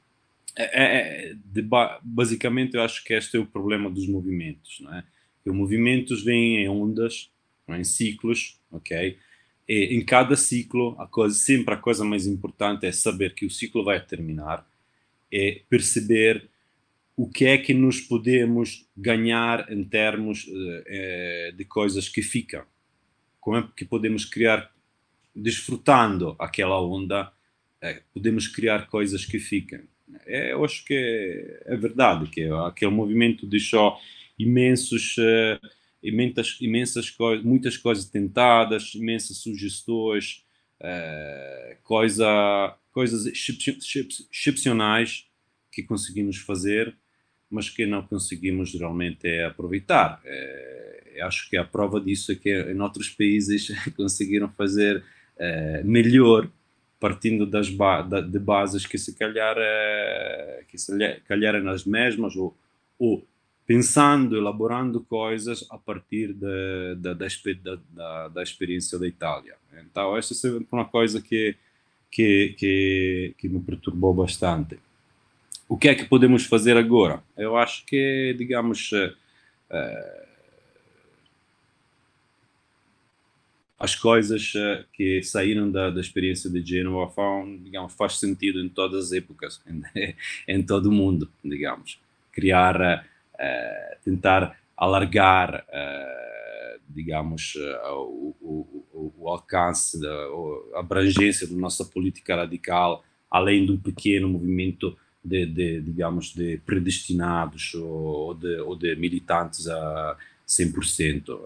é, 0.57 0.65
é, 0.65 1.31
é 1.31 1.35
de, 1.35 1.67
basicamente 2.03 2.75
eu 2.75 2.83
acho 2.83 3.05
que 3.05 3.15
este 3.15 3.37
é 3.37 3.41
o 3.41 3.47
problema 3.47 3.91
dos 3.91 4.07
movimentos, 4.07 4.81
não 4.81 4.95
é? 4.95 5.05
Que 5.43 5.51
os 5.51 5.57
movimentos 5.57 6.23
vêm 6.23 6.59
em 6.59 6.69
ondas, 6.69 7.31
é? 7.69 7.79
em 7.79 7.85
ciclos, 7.85 8.59
ok? 8.71 9.19
E 9.69 9.97
em 9.97 10.05
cada 10.05 10.35
ciclo, 10.35 10.97
a 10.99 11.07
coisa, 11.07 11.35
sempre 11.35 11.75
a 11.75 11.77
coisa 11.77 12.05
mais 12.05 12.27
importante 12.27 12.87
é 12.87 12.93
saber 12.93 13.35
que 13.35 13.45
o 13.45 13.51
ciclo 13.51 13.85
vai 13.85 14.05
terminar 14.05 14.67
e 15.31 15.63
perceber 15.69 16.49
o 17.15 17.29
que 17.29 17.47
é 17.47 17.59
que 17.59 17.75
nos 17.75 18.01
podemos 18.01 18.87
ganhar 18.97 19.71
em 19.71 19.85
termos 19.85 20.47
uh, 20.47 21.53
de 21.57 21.65
coisas 21.65 22.09
que 22.09 22.23
ficam. 22.23 22.65
Como 23.41 23.57
é 23.59 23.69
que 23.77 23.85
podemos 23.85 24.25
criar 24.25 24.73
desfrutando 25.35 26.35
aquela 26.39 26.81
onda, 26.81 27.33
é, 27.81 28.03
podemos 28.13 28.49
criar 28.49 28.89
coisas 28.89 29.25
que 29.25 29.39
ficam. 29.39 29.81
É, 30.27 30.53
eu 30.53 30.65
acho 30.65 30.85
que 30.85 30.95
é, 30.95 31.75
é 31.75 31.77
verdade 31.77 32.29
que 32.31 32.45
aquele 32.67 32.91
movimento 32.91 33.47
deixou 33.47 33.97
imensos, 34.39 35.17
imensas, 36.09 36.57
imensas 36.61 37.11
coisas, 37.11 37.45
muitas 37.45 37.77
coisas 37.77 38.07
tentadas, 38.07 38.95
imensas 38.95 39.39
sugestões, 39.39 40.45
uh, 40.81 41.77
coisa, 41.83 42.75
coisas 42.93 43.27
excepcionais 43.27 45.27
que 45.71 45.83
conseguimos 45.83 46.39
fazer, 46.39 46.97
mas 47.51 47.71
que 47.71 47.87
não 47.87 48.03
conseguimos 48.03 48.75
realmente 48.75 49.27
aproveitar. 49.41 50.21
É, 50.25 51.21
acho 51.23 51.49
que 51.49 51.57
a 51.57 51.65
prova 51.65 52.01
disso 52.01 52.33
é 52.33 52.35
que 52.35 52.51
em 52.51 52.81
outros 52.81 53.09
países 53.09 53.69
conseguiram 53.97 54.49
fazer 54.51 55.03
é, 55.39 55.83
melhor 55.83 56.51
partindo 57.01 57.47
das 57.47 57.71
ba 57.71 58.03
de 58.03 58.39
bases 58.39 58.85
que 58.85 58.99
se 58.99 59.15
calhar 59.15 59.55
é, 59.57 60.65
que 60.69 60.77
se 60.77 60.93
calhar 61.29 61.55
é 61.55 61.61
nas 61.61 61.85
mesmas 61.85 62.35
ou, 62.35 62.57
ou 62.99 63.25
pensando, 63.69 64.35
elaborando 64.35 65.03
coisas 65.03 65.67
a 65.69 65.77
partir 65.77 66.33
da, 66.33 66.95
da, 66.97 68.29
da, 68.29 68.43
experiência 68.43 68.99
da 68.99 69.07
Itália. 69.07 69.57
Então, 69.83 70.17
essa 70.17 70.33
é 70.33 70.37
sempre 70.37 70.67
uma 70.73 70.87
coisa 70.87 71.21
que, 71.21 71.55
que, 72.11 72.55
que, 72.57 73.35
que 73.37 73.47
me 73.47 73.61
perturbou 73.61 74.15
bastante. 74.15 74.79
O 75.69 75.77
que 75.77 75.87
é 75.87 75.95
que 75.95 76.07
podemos 76.07 76.47
fazer 76.47 76.79
agora? 76.79 77.23
Eu 77.37 77.59
acho 77.59 77.85
que, 77.85 78.35
digamos, 78.39 78.91
uh, 78.91 79.15
as 83.79 83.95
coisas 83.95 84.55
uh, 84.55 84.83
que 84.95 85.23
saíram 85.23 85.71
da, 85.71 85.91
da 85.91 86.01
experiência 86.01 86.49
de 86.49 86.65
Genoa 86.65 87.11
faz, 87.11 87.63
digamos, 87.63 87.93
faz 87.93 88.19
sentido 88.19 88.63
em 88.65 88.69
todas 88.71 89.09
as 89.09 89.13
épocas, 89.13 89.61
em, 89.69 90.15
em 90.49 90.63
todo 90.63 90.87
o 90.87 90.93
mundo, 90.93 91.31
digamos. 91.45 92.01
Criar, 92.33 93.05
tentar 94.05 94.59
alargar, 94.77 95.65
uh, 95.69 96.81
digamos, 96.89 97.55
o, 97.93 98.35
o, 98.41 99.13
o, 99.19 99.29
alcance, 99.29 100.01
da, 100.01 100.13
a 100.75 100.81
abrangência 100.81 101.47
da 101.47 101.57
nossa 101.57 101.85
política 101.85 102.37
radical, 102.37 103.05
além 103.31 103.67
de 103.67 103.73
um 103.73 103.77
pequeno 103.77 104.29
movimento 104.29 104.97
de, 105.23 105.47
de 105.47 105.81
digamos, 105.81 106.33
de 106.33 106.59
predestinados 106.65 107.75
ou 107.75 108.35
de, 108.35 108.57
ou 108.61 108.77
de 108.77 108.95
militantes 108.97 109.69
a 109.69 110.17
100%. 110.47 111.29
Uh, 111.29 111.39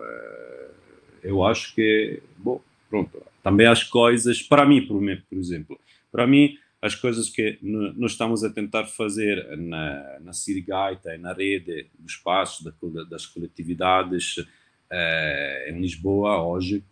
eu 1.23 1.45
acho 1.45 1.75
que, 1.75 2.23
bom, 2.37 2.61
pronto, 2.89 3.23
também 3.43 3.67
as 3.67 3.83
coisas, 3.83 4.43
para 4.43 4.65
mim, 4.67 4.87
por 4.87 5.03
exemplo, 5.33 5.79
para 6.11 6.27
mim, 6.27 6.57
as 6.83 6.97
coisas 6.97 7.31
que 7.31 7.59
nós 7.63 8.13
estamos 8.13 8.43
a 8.43 8.51
tentar 8.51 8.87
fazer 8.87 9.57
na, 9.57 10.19
na 10.19 10.33
Sirigaita 10.33 11.15
e 11.15 11.19
na 11.19 11.33
rede 11.33 11.89
dos 11.97 12.15
espaços 12.15 12.67
das 13.09 13.25
coletividades 13.25 14.45
eh, 14.91 15.71
em 15.71 15.81
Lisboa 15.81 16.43
hoje 16.43 16.83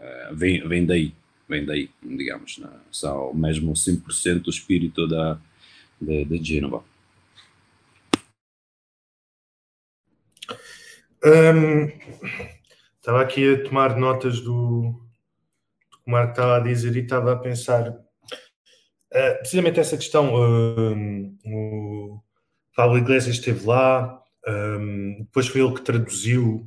eh, 0.00 0.30
vem, 0.32 0.66
vem 0.66 0.86
daí, 0.86 1.12
vem 1.46 1.66
daí, 1.66 1.90
digamos, 2.02 2.56
né? 2.56 2.70
são 2.90 3.34
mesmo 3.34 3.74
100% 3.74 4.46
o 4.46 4.50
espírito 4.50 5.06
da, 5.06 5.38
de, 6.00 6.24
de 6.24 6.42
Gênova. 6.42 6.82
Um, 11.22 11.92
Estava 13.04 13.20
aqui 13.20 13.52
a 13.52 13.62
tomar 13.62 13.98
notas 13.98 14.40
do, 14.40 14.94
do 15.90 15.98
que 15.98 16.04
o 16.06 16.10
Marco 16.10 16.30
estava 16.30 16.56
a 16.56 16.60
dizer 16.60 16.96
e 16.96 17.00
estava 17.00 17.34
a 17.34 17.36
pensar 17.36 17.94
uh, 19.14 19.38
precisamente 19.38 19.80
essa 19.80 19.96
questão. 19.96 20.34
Uh, 20.34 21.36
o 21.46 22.20
Pablo 22.76 22.98
Iglesias 22.98 23.36
esteve 23.36 23.64
lá, 23.66 24.20
um, 24.46 25.18
depois 25.20 25.46
foi 25.46 25.60
ele 25.60 25.74
que 25.74 25.82
traduziu 25.82 26.66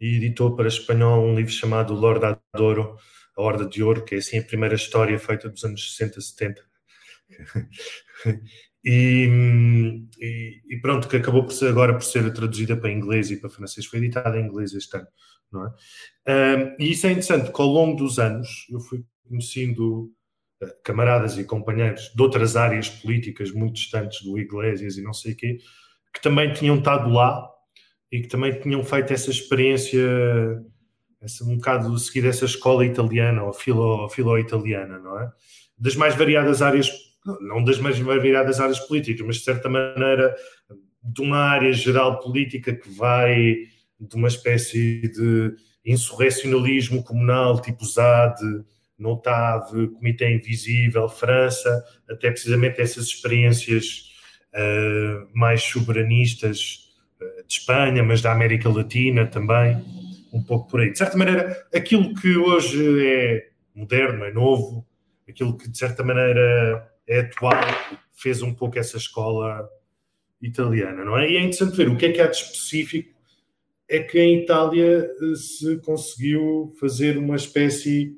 e 0.00 0.16
editou 0.16 0.56
para 0.56 0.68
espanhol 0.68 1.24
um 1.24 1.34
livro 1.34 1.52
chamado 1.52 1.94
Lord 1.94 2.38
Adoro, 2.52 2.96
A 3.36 3.42
Horda 3.42 3.66
de 3.66 3.82
Ouro, 3.82 4.04
que 4.04 4.14
é 4.14 4.18
assim 4.18 4.38
a 4.38 4.42
primeira 4.42 4.74
história 4.74 5.18
feita 5.18 5.48
dos 5.48 5.64
anos 5.64 5.96
60, 5.96 6.20
70. 6.20 6.62
E, 8.84 9.28
e, 10.68 10.80
pronto, 10.80 11.06
que 11.06 11.16
acabou 11.16 11.44
por 11.44 11.52
ser, 11.52 11.68
agora 11.68 11.92
por 11.92 12.02
ser 12.02 12.32
traduzida 12.32 12.76
para 12.76 12.90
inglês 12.90 13.30
e 13.30 13.36
para 13.36 13.48
francês, 13.48 13.86
foi 13.86 14.00
editada 14.00 14.36
em 14.36 14.44
inglês 14.44 14.74
este 14.74 14.96
ano, 14.96 15.06
não 15.52 15.66
é? 15.66 15.70
Um, 16.28 16.76
e 16.80 16.90
isso 16.90 17.06
é 17.06 17.10
interessante, 17.10 17.44
porque 17.44 17.62
ao 17.62 17.68
longo 17.68 17.96
dos 17.96 18.18
anos 18.18 18.66
eu 18.68 18.80
fui 18.80 19.04
conhecendo 19.28 20.12
camaradas 20.82 21.38
e 21.38 21.44
companheiros 21.44 22.12
de 22.14 22.22
outras 22.22 22.56
áreas 22.56 22.88
políticas 22.88 23.50
muito 23.50 23.74
distantes 23.74 24.22
do 24.22 24.38
Iglesias 24.38 24.96
e 24.96 25.02
não 25.02 25.12
sei 25.12 25.32
o 25.32 25.36
quê, 25.36 25.58
que 26.12 26.20
também 26.20 26.52
tinham 26.52 26.76
estado 26.78 27.10
lá 27.10 27.48
e 28.10 28.20
que 28.20 28.28
também 28.28 28.52
tinham 28.60 28.84
feito 28.84 29.12
essa 29.12 29.30
experiência, 29.30 30.00
essa, 31.20 31.44
um 31.44 31.56
bocado 31.56 31.98
seguir 31.98 32.26
essa 32.26 32.44
escola 32.44 32.84
italiana 32.84 33.42
ou 33.42 33.52
filo, 33.52 34.08
filo-italiana, 34.08 34.98
não 34.98 35.18
é? 35.18 35.30
Das 35.78 35.96
mais 35.96 36.14
variadas 36.14 36.60
áreas 36.62 36.90
não 37.40 37.62
das 37.62 37.78
mais 37.78 37.98
variadas 37.98 38.60
áreas 38.60 38.80
políticas, 38.80 39.24
mas 39.26 39.36
de 39.36 39.44
certa 39.44 39.68
maneira 39.68 40.34
de 41.02 41.20
uma 41.20 41.38
área 41.38 41.72
geral 41.72 42.18
política 42.20 42.74
que 42.74 42.88
vai 42.90 43.56
de 43.98 44.16
uma 44.16 44.28
espécie 44.28 45.02
de 45.02 45.54
insurrecionalismo 45.84 47.02
comunal 47.02 47.60
tipo 47.60 47.84
ZAD, 47.84 48.40
NOTAV, 49.02 49.88
Comitê 49.88 50.34
Invisível, 50.34 51.08
França, 51.08 51.84
até 52.08 52.30
precisamente 52.30 52.80
essas 52.80 53.06
experiências 53.06 54.10
uh, 54.54 55.28
mais 55.34 55.62
soberanistas 55.62 56.90
uh, 57.20 57.46
de 57.46 57.52
Espanha, 57.52 58.02
mas 58.02 58.22
da 58.22 58.32
América 58.32 58.68
Latina 58.68 59.26
também. 59.26 59.76
um 60.32 60.42
pouco 60.42 60.70
por 60.70 60.80
aí. 60.80 60.90
De 60.90 60.96
certa 60.96 61.18
maneira, 61.18 61.66
aquilo 61.74 62.14
que 62.14 62.36
hoje 62.36 63.06
é 63.06 63.48
moderno, 63.74 64.24
é 64.24 64.32
novo, 64.32 64.86
aquilo 65.28 65.56
que 65.56 65.68
de 65.68 65.76
certa 65.76 66.02
maneira 66.02 66.88
é 67.06 67.20
atual, 67.20 67.52
fez 68.14 68.40
um 68.40 68.54
pouco 68.54 68.78
essa 68.78 68.96
escola 68.96 69.68
italiana, 70.40 71.04
não 71.04 71.18
é? 71.18 71.30
E 71.30 71.36
é 71.36 71.40
interessante 71.40 71.76
ver 71.76 71.88
o 71.88 71.96
que 71.96 72.06
é 72.06 72.12
que 72.12 72.20
há 72.20 72.26
de 72.26 72.36
específico 72.36 73.12
é 73.88 73.98
que 74.00 74.18
em 74.18 74.42
Itália 74.42 75.04
eh, 75.04 75.34
se 75.36 75.76
conseguiu 75.80 76.72
fazer 76.80 77.18
uma 77.18 77.36
espécie 77.36 78.16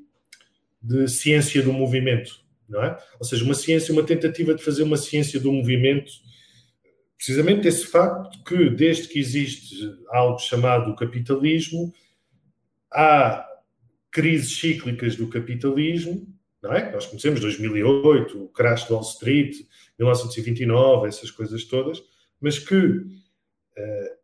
de 0.85 1.07
ciência 1.07 1.63
do 1.63 1.73
movimento, 1.73 2.39
não 2.69 2.83
é? 2.83 2.95
Ou 3.19 3.25
seja, 3.25 3.43
uma 3.43 3.55
ciência, 3.55 3.91
uma 3.91 4.03
tentativa 4.03 4.53
de 4.53 4.63
fazer 4.63 4.83
uma 4.83 4.97
ciência 4.97 5.39
do 5.39 5.51
movimento, 5.51 6.11
precisamente 7.17 7.67
esse 7.67 7.87
facto 7.87 8.43
que 8.43 8.69
desde 8.69 9.07
que 9.07 9.17
existe 9.17 9.75
algo 10.09 10.37
chamado 10.37 10.95
capitalismo, 10.95 11.91
há 12.93 13.47
crises 14.11 14.59
cíclicas 14.59 15.15
do 15.15 15.27
capitalismo, 15.27 16.27
não 16.61 16.71
é? 16.71 16.91
Nós 16.91 17.07
conhecemos 17.07 17.39
2008, 17.39 18.43
o 18.43 18.47
crash 18.49 18.85
de 18.85 18.93
Wall 18.93 19.01
Street, 19.01 19.55
1929, 19.97 21.07
essas 21.07 21.31
coisas 21.31 21.63
todas, 21.63 22.01
mas 22.39 22.59
que 22.59 22.75
uh, 22.75 24.15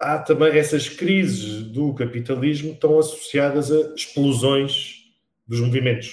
há 0.00 0.18
também 0.18 0.56
essas 0.56 0.88
crises 0.88 1.62
do 1.62 1.94
capitalismo 1.94 2.72
estão 2.72 2.98
associadas 2.98 3.70
a 3.70 3.94
explosões 3.94 4.95
dos 5.46 5.60
movimentos. 5.60 6.08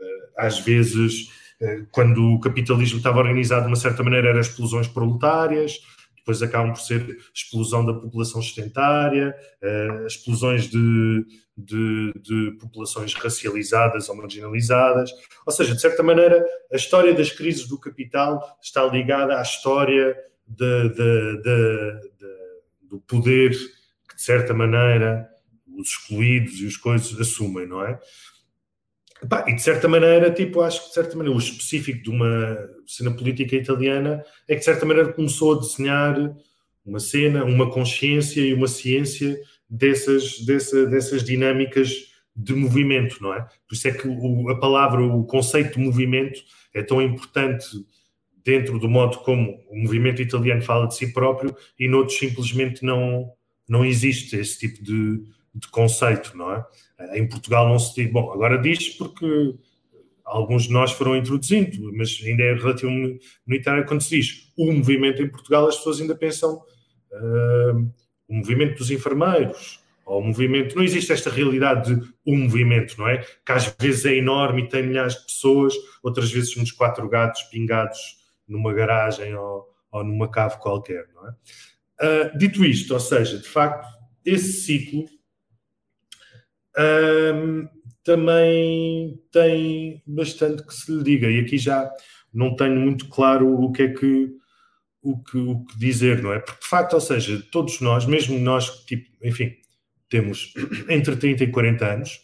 Uh, 0.00 0.32
às 0.38 0.58
vezes, 0.60 1.28
uh, 1.60 1.86
quando 1.90 2.22
o 2.22 2.40
capitalismo 2.40 2.98
estava 2.98 3.18
organizado 3.18 3.62
de 3.62 3.68
uma 3.68 3.76
certa 3.76 4.02
maneira, 4.02 4.28
eram 4.28 4.40
explosões 4.40 4.88
proletárias, 4.88 5.80
depois 6.16 6.42
acabam 6.42 6.72
por 6.72 6.80
ser 6.80 7.18
explosão 7.32 7.86
da 7.86 7.94
população 7.94 8.42
sedentária, 8.42 9.32
explosões 10.08 10.68
de, 10.68 11.24
de, 11.56 12.12
de, 12.20 12.50
populações 12.58 13.14
racializadas 13.14 14.08
ou 14.08 14.16
marginalizadas. 14.16 15.12
Ou 15.46 15.52
seja, 15.52 15.76
de 15.76 15.80
certa 15.80 16.02
maneira, 16.02 16.44
a 16.72 16.74
história 16.74 17.14
das 17.14 17.30
crises 17.30 17.68
do 17.68 17.78
capital 17.78 18.58
está 18.60 18.84
ligada 18.86 19.38
à 19.38 19.42
história 19.42 20.16
de, 20.48 20.88
do 22.82 23.00
poder 23.00 23.52
que, 24.08 24.16
de 24.16 24.22
certa 24.22 24.52
maneira, 24.52 25.28
os 25.78 25.90
excluídos 25.90 26.54
e 26.60 26.66
os 26.66 26.76
coisas 26.76 27.18
assumem, 27.20 27.66
não 27.68 27.84
é? 27.84 27.98
E 29.46 29.54
de 29.54 29.62
certa 29.62 29.88
maneira, 29.88 30.30
tipo, 30.30 30.60
acho 30.60 30.82
que 30.82 30.88
de 30.88 30.94
certa 30.94 31.16
maneira 31.16 31.36
o 31.36 31.40
específico 31.40 32.02
de 32.02 32.10
uma 32.10 32.58
cena 32.86 33.10
política 33.10 33.56
italiana 33.56 34.22
é 34.46 34.54
que 34.54 34.60
de 34.60 34.64
certa 34.64 34.84
maneira 34.84 35.12
começou 35.12 35.54
a 35.54 35.60
desenhar 35.60 36.36
uma 36.84 37.00
cena, 37.00 37.44
uma 37.44 37.70
consciência 37.70 38.40
e 38.40 38.54
uma 38.54 38.68
ciência 38.68 39.38
dessas, 39.68 40.40
dessa, 40.44 40.86
dessas 40.86 41.24
dinâmicas 41.24 42.12
de 42.34 42.54
movimento, 42.54 43.16
não 43.20 43.32
é? 43.32 43.40
Por 43.66 43.74
isso 43.74 43.88
é 43.88 43.92
que 43.92 44.06
o, 44.06 44.50
a 44.50 44.60
palavra, 44.60 45.02
o 45.02 45.24
conceito 45.24 45.78
de 45.78 45.84
movimento 45.84 46.40
é 46.74 46.82
tão 46.82 47.00
importante 47.00 47.66
dentro 48.44 48.78
do 48.78 48.88
modo 48.88 49.18
como 49.18 49.64
o 49.68 49.76
movimento 49.76 50.22
italiano 50.22 50.62
fala 50.62 50.86
de 50.86 50.94
si 50.94 51.12
próprio 51.12 51.56
e 51.78 51.88
noutros 51.88 52.18
simplesmente 52.18 52.84
não, 52.84 53.32
não 53.68 53.84
existe 53.84 54.36
esse 54.36 54.58
tipo 54.58 54.84
de, 54.84 55.24
de 55.56 55.68
conceito, 55.68 56.36
não 56.36 56.52
é? 56.52 56.64
Em 57.18 57.26
Portugal 57.26 57.68
não 57.68 57.78
se 57.78 57.94
diz, 57.94 58.12
bom, 58.12 58.30
agora 58.32 58.58
diz 58.58 58.90
porque 58.90 59.54
alguns 60.24 60.64
de 60.64 60.72
nós 60.72 60.92
foram 60.92 61.16
introduzindo, 61.16 61.92
mas 61.94 62.20
ainda 62.24 62.42
é 62.42 62.54
relativamente 62.54 63.24
unitário 63.46 63.86
quando 63.86 64.02
se 64.02 64.10
diz 64.10 64.52
o 64.56 64.72
movimento 64.72 65.22
em 65.22 65.28
Portugal, 65.28 65.68
as 65.68 65.76
pessoas 65.76 66.00
ainda 66.00 66.14
pensam 66.14 66.56
uh, 66.56 67.92
o 68.28 68.34
movimento 68.34 68.78
dos 68.78 68.90
enfermeiros, 68.90 69.80
ou 70.04 70.20
o 70.20 70.24
movimento, 70.24 70.76
não 70.76 70.84
existe 70.84 71.12
esta 71.12 71.30
realidade 71.30 71.94
de 71.94 72.14
um 72.26 72.36
movimento, 72.44 72.96
não 72.98 73.08
é? 73.08 73.18
Que 73.44 73.52
às 73.52 73.74
vezes 73.78 74.04
é 74.04 74.14
enorme 74.14 74.62
e 74.62 74.68
tem 74.68 74.82
milhares 74.82 75.14
de 75.14 75.24
pessoas, 75.24 75.74
outras 76.02 76.30
vezes 76.30 76.56
uns 76.56 76.70
quatro 76.70 77.08
gatos 77.08 77.42
pingados 77.44 77.98
numa 78.46 78.72
garagem 78.72 79.34
ou, 79.34 79.66
ou 79.90 80.04
numa 80.04 80.30
cave 80.30 80.58
qualquer, 80.58 81.06
não 81.14 81.28
é? 81.28 81.32
Uh, 81.98 82.38
dito 82.38 82.64
isto, 82.64 82.92
ou 82.92 83.00
seja, 83.00 83.38
de 83.38 83.48
facto, 83.48 83.86
esse 84.24 84.52
ciclo 84.64 85.06
um, 86.78 87.68
também 88.04 89.20
tem 89.32 90.02
bastante 90.06 90.62
que 90.62 90.74
se 90.74 90.92
lhe 90.92 91.02
diga, 91.02 91.30
e 91.30 91.40
aqui 91.40 91.58
já 91.58 91.90
não 92.32 92.54
tenho 92.54 92.78
muito 92.80 93.08
claro 93.08 93.48
o 93.60 93.72
que 93.72 93.82
é 93.82 93.88
que 93.88 94.36
o 95.02 95.22
que, 95.22 95.38
o 95.38 95.64
que 95.64 95.78
dizer, 95.78 96.20
não 96.20 96.32
é? 96.32 96.40
Porque 96.40 96.60
de 96.60 96.68
facto, 96.68 96.94
ou 96.94 97.00
seja, 97.00 97.40
todos 97.52 97.80
nós, 97.80 98.06
mesmo 98.06 98.38
nós 98.40 98.84
tipo, 98.84 99.08
enfim, 99.24 99.54
temos 100.08 100.52
entre 100.88 101.14
30 101.14 101.44
e 101.44 101.46
40 101.46 101.86
anos, 101.86 102.20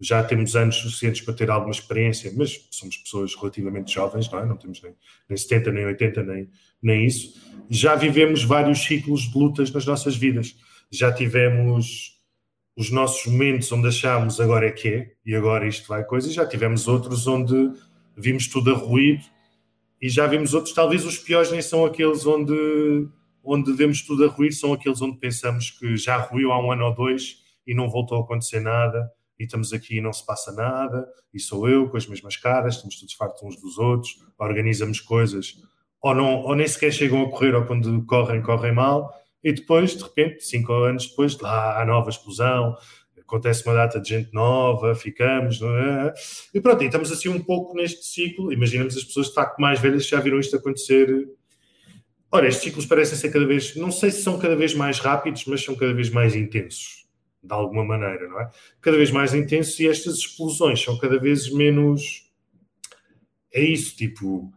já 0.00 0.22
temos 0.22 0.56
anos 0.56 0.76
suficientes 0.76 1.20
para 1.20 1.34
ter 1.34 1.50
alguma 1.50 1.72
experiência, 1.72 2.32
mas 2.34 2.68
somos 2.70 2.96
pessoas 2.96 3.34
relativamente 3.34 3.92
jovens, 3.92 4.30
não 4.30 4.38
é? 4.38 4.46
Não 4.46 4.56
temos 4.56 4.80
nem, 4.80 4.94
nem 5.28 5.36
70, 5.36 5.72
nem 5.72 5.84
80, 5.86 6.22
nem, 6.22 6.48
nem 6.80 7.04
isso. 7.04 7.34
Já 7.68 7.94
vivemos 7.96 8.44
vários 8.44 8.78
ciclos 8.80 9.22
de 9.22 9.36
lutas 9.36 9.70
nas 9.70 9.84
nossas 9.84 10.16
vidas. 10.16 10.56
Já 10.90 11.12
tivemos 11.12 12.19
os 12.80 12.90
nossos 12.90 13.30
momentos 13.30 13.70
onde 13.72 13.88
achámos 13.88 14.40
agora 14.40 14.66
é 14.66 14.70
que 14.70 14.88
é, 14.88 15.12
e 15.26 15.36
agora 15.36 15.68
isto 15.68 15.86
vai 15.86 16.02
coisa, 16.02 16.30
e 16.30 16.32
já 16.32 16.46
tivemos 16.46 16.88
outros 16.88 17.26
onde 17.26 17.72
vimos 18.16 18.48
tudo 18.48 18.70
a 18.70 18.74
ruir, 18.74 19.20
e 20.00 20.08
já 20.08 20.26
vimos 20.26 20.54
outros, 20.54 20.72
talvez 20.72 21.04
os 21.04 21.18
piores 21.18 21.52
nem 21.52 21.60
são 21.60 21.84
aqueles 21.84 22.24
onde, 22.24 23.06
onde 23.44 23.70
vemos 23.74 24.00
tudo 24.00 24.24
a 24.24 24.28
ruir, 24.28 24.54
são 24.54 24.72
aqueles 24.72 25.02
onde 25.02 25.18
pensamos 25.18 25.70
que 25.70 25.94
já 25.98 26.16
ruiu 26.16 26.52
há 26.52 26.58
um 26.58 26.72
ano 26.72 26.86
ou 26.86 26.94
dois 26.94 27.36
e 27.66 27.74
não 27.74 27.90
voltou 27.90 28.16
a 28.16 28.22
acontecer 28.22 28.60
nada, 28.60 29.12
e 29.38 29.44
estamos 29.44 29.74
aqui 29.74 29.98
e 29.98 30.00
não 30.00 30.14
se 30.14 30.24
passa 30.24 30.50
nada, 30.50 31.06
e 31.34 31.38
sou 31.38 31.68
eu 31.68 31.86
com 31.86 31.98
as 31.98 32.06
mesmas 32.06 32.38
caras, 32.38 32.76
estamos 32.76 32.98
todos 32.98 33.12
fartos 33.12 33.42
uns 33.42 33.60
dos 33.60 33.76
outros, 33.76 34.10
organizamos 34.38 35.00
coisas, 35.00 35.52
ou, 36.00 36.14
não, 36.14 36.44
ou 36.44 36.56
nem 36.56 36.66
sequer 36.66 36.94
chegam 36.94 37.26
a 37.26 37.30
correr, 37.30 37.54
ou 37.54 37.66
quando 37.66 38.06
correm, 38.06 38.40
correm 38.40 38.72
mal, 38.72 39.12
e 39.42 39.52
depois, 39.52 39.96
de 39.96 40.02
repente, 40.02 40.44
cinco 40.44 40.72
anos 40.72 41.08
depois, 41.08 41.38
lá 41.38 41.80
há 41.80 41.84
nova 41.84 42.10
explosão, 42.10 42.76
acontece 43.18 43.64
uma 43.64 43.74
data 43.74 44.00
de 44.00 44.08
gente 44.08 44.34
nova, 44.34 44.94
ficamos, 44.94 45.60
é? 45.62 46.12
e 46.52 46.60
pronto, 46.60 46.82
e 46.82 46.86
estamos 46.86 47.12
assim 47.12 47.28
um 47.28 47.40
pouco 47.40 47.74
neste 47.76 48.04
ciclo, 48.04 48.52
imaginamos 48.52 48.96
as 48.96 49.04
pessoas 49.04 49.28
de 49.28 49.34
facto 49.34 49.58
mais 49.58 49.80
velhas 49.80 50.04
que 50.04 50.10
já 50.10 50.20
viram 50.20 50.40
isto 50.40 50.56
acontecer. 50.56 51.28
Ora, 52.32 52.48
estes 52.48 52.64
ciclos 52.64 52.86
parecem 52.86 53.16
ser 53.16 53.30
cada 53.30 53.46
vez, 53.46 53.76
não 53.76 53.90
sei 53.90 54.10
se 54.10 54.22
são 54.22 54.38
cada 54.38 54.56
vez 54.56 54.74
mais 54.74 54.98
rápidos, 54.98 55.44
mas 55.46 55.62
são 55.62 55.74
cada 55.74 55.94
vez 55.94 56.10
mais 56.10 56.34
intensos 56.34 57.00
de 57.42 57.52
alguma 57.52 57.84
maneira, 57.84 58.28
não 58.28 58.40
é? 58.40 58.50
Cada 58.80 58.96
vez 58.96 59.10
mais 59.10 59.34
intenso 59.34 59.82
e 59.82 59.88
estas 59.88 60.16
explosões 60.16 60.82
são 60.82 60.98
cada 60.98 61.18
vez 61.18 61.50
menos. 61.50 62.30
É 63.52 63.62
isso, 63.62 63.96
tipo. 63.96 64.52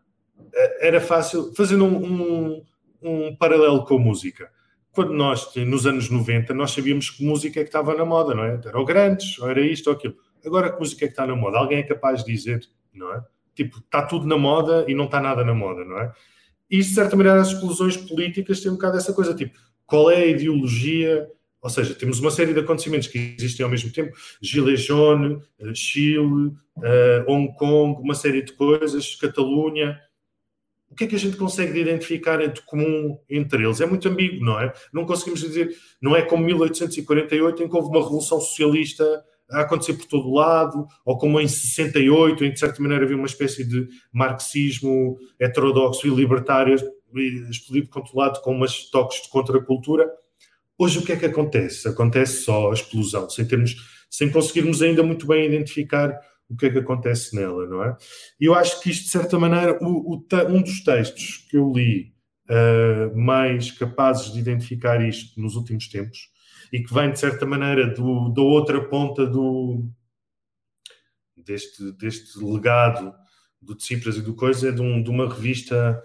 É, 0.53 0.87
era 0.87 1.01
fácil. 1.01 1.53
Fazendo 1.55 1.85
um, 1.85 2.05
um, 2.05 2.63
um 3.01 3.35
paralelo 3.35 3.85
com 3.85 3.95
a 3.95 3.99
música. 3.99 4.51
Quando 4.93 5.11
nós, 5.13 5.53
nos 5.55 5.85
anos 5.87 6.09
90, 6.09 6.53
nós 6.53 6.71
sabíamos 6.71 7.09
que 7.09 7.25
música 7.25 7.59
é 7.59 7.63
que 7.63 7.69
estava 7.69 7.95
na 7.95 8.05
moda, 8.05 8.35
não 8.35 8.43
é? 8.43 8.61
Era 8.63 8.79
o 8.79 8.85
Grandes, 8.85 9.39
ou 9.39 9.49
era 9.49 9.59
isto 9.59 9.87
ou 9.87 9.95
aquilo. 9.95 10.15
Agora 10.45 10.71
que 10.71 10.79
música 10.79 11.05
é 11.05 11.07
que 11.07 11.13
está 11.13 11.25
na 11.25 11.35
moda? 11.35 11.57
Alguém 11.57 11.79
é 11.79 11.83
capaz 11.83 12.23
de 12.23 12.31
dizer, 12.31 12.61
não 12.93 13.11
é? 13.11 13.23
Tipo, 13.55 13.79
está 13.79 14.03
tudo 14.03 14.27
na 14.27 14.37
moda 14.37 14.85
e 14.87 14.93
não 14.93 15.05
está 15.05 15.19
nada 15.19 15.43
na 15.43 15.53
moda, 15.53 15.83
não 15.83 15.99
é? 15.99 16.11
E, 16.69 16.77
de 16.77 16.83
certa 16.83 17.15
maneira, 17.15 17.41
as 17.41 17.49
explosões 17.49 17.97
políticas 17.97 18.59
têm 18.59 18.71
um 18.71 18.75
bocado 18.75 18.97
essa 18.97 19.13
coisa, 19.13 19.33
tipo, 19.33 19.57
qual 19.85 20.09
é 20.09 20.17
a 20.17 20.25
ideologia 20.27 21.27
ou 21.63 21.69
seja, 21.69 21.95
temos 21.95 22.19
uma 22.19 22.29
série 22.29 22.53
de 22.53 22.59
acontecimentos 22.59 23.07
que 23.07 23.35
existem 23.39 23.63
ao 23.63 23.69
mesmo 23.69 23.89
tempo: 23.89 24.13
Gilets 24.41 24.85
jaunes, 24.85 25.41
eh, 25.59 25.73
Chile, 25.73 26.47
uh, 26.77 27.23
Hong 27.25 27.53
Kong, 27.55 28.01
uma 28.01 28.13
série 28.13 28.41
de 28.41 28.51
coisas, 28.51 29.15
Catalunha. 29.15 29.97
O 30.93 30.95
que 30.95 31.05
é 31.05 31.07
que 31.07 31.15
a 31.15 31.19
gente 31.19 31.37
consegue 31.37 31.79
identificar 31.79 32.37
de 32.37 32.61
comum 32.61 33.17
entre 33.27 33.65
eles? 33.65 33.81
É 33.81 33.85
muito 33.87 34.07
ambíguo, 34.07 34.45
não 34.45 34.59
é? 34.59 34.71
Não 34.93 35.07
conseguimos 35.07 35.41
dizer, 35.41 35.75
não 35.99 36.15
é 36.15 36.21
como 36.21 36.45
1848, 36.45 37.63
em 37.63 37.67
que 37.67 37.75
houve 37.75 37.89
uma 37.89 37.99
revolução 37.99 38.39
socialista 38.39 39.03
a 39.49 39.61
acontecer 39.61 39.95
por 39.95 40.05
todo 40.05 40.31
lado, 40.31 40.85
ou 41.03 41.17
como 41.17 41.41
em 41.41 41.47
68, 41.47 42.45
em 42.45 42.47
que 42.49 42.53
de 42.53 42.59
certa 42.59 42.79
maneira 42.79 43.05
havia 43.05 43.17
uma 43.17 43.25
espécie 43.25 43.65
de 43.65 43.87
marxismo 44.13 45.17
heterodoxo 45.39 46.05
e 46.05 46.11
libertário 46.11 46.75
explodido, 47.49 47.89
controlado 47.89 48.39
com 48.41 48.51
umas 48.51 48.89
toques 48.91 49.23
de 49.23 49.29
contracultura 49.29 50.07
Hoje 50.77 50.99
o 50.99 51.05
que 51.05 51.11
é 51.11 51.15
que 51.15 51.25
acontece? 51.25 51.87
Acontece 51.87 52.43
só 52.43 52.71
a 52.71 52.73
explosão, 52.73 53.29
sem 53.29 53.45
termos, 53.45 53.75
sem 54.09 54.29
conseguirmos 54.29 54.81
ainda 54.81 55.03
muito 55.03 55.27
bem 55.27 55.45
identificar 55.45 56.19
o 56.53 56.57
que 56.57 56.67
é 56.67 56.69
que 56.69 56.79
acontece 56.79 57.35
nela, 57.35 57.67
não 57.67 57.83
é? 57.83 57.97
E 58.39 58.45
eu 58.45 58.53
acho 58.53 58.79
que 58.81 58.89
isto, 58.91 59.05
de 59.05 59.09
certa 59.09 59.39
maneira, 59.39 59.77
o, 59.81 60.15
o, 60.15 60.25
um 60.49 60.61
dos 60.61 60.83
textos 60.83 61.47
que 61.49 61.57
eu 61.57 61.71
li 61.71 62.13
uh, 62.49 63.17
mais 63.17 63.71
capazes 63.71 64.31
de 64.31 64.39
identificar 64.39 65.01
isto 65.01 65.39
nos 65.41 65.55
últimos 65.55 65.87
tempos 65.87 66.31
e 66.71 66.81
que 66.81 66.93
vem, 66.93 67.11
de 67.11 67.19
certa 67.19 67.45
maneira, 67.45 67.87
do, 67.87 68.29
da 68.29 68.41
outra 68.41 68.83
ponta 68.87 69.25
do, 69.25 69.85
deste, 71.35 71.91
deste 71.93 72.39
legado 72.39 73.13
do 73.61 73.75
Tsipras 73.75 74.17
e 74.17 74.21
do 74.21 74.35
Coisa, 74.35 74.69
é 74.69 74.71
de, 74.71 74.81
um, 74.81 75.01
de 75.01 75.09
uma 75.09 75.27
revista 75.27 76.01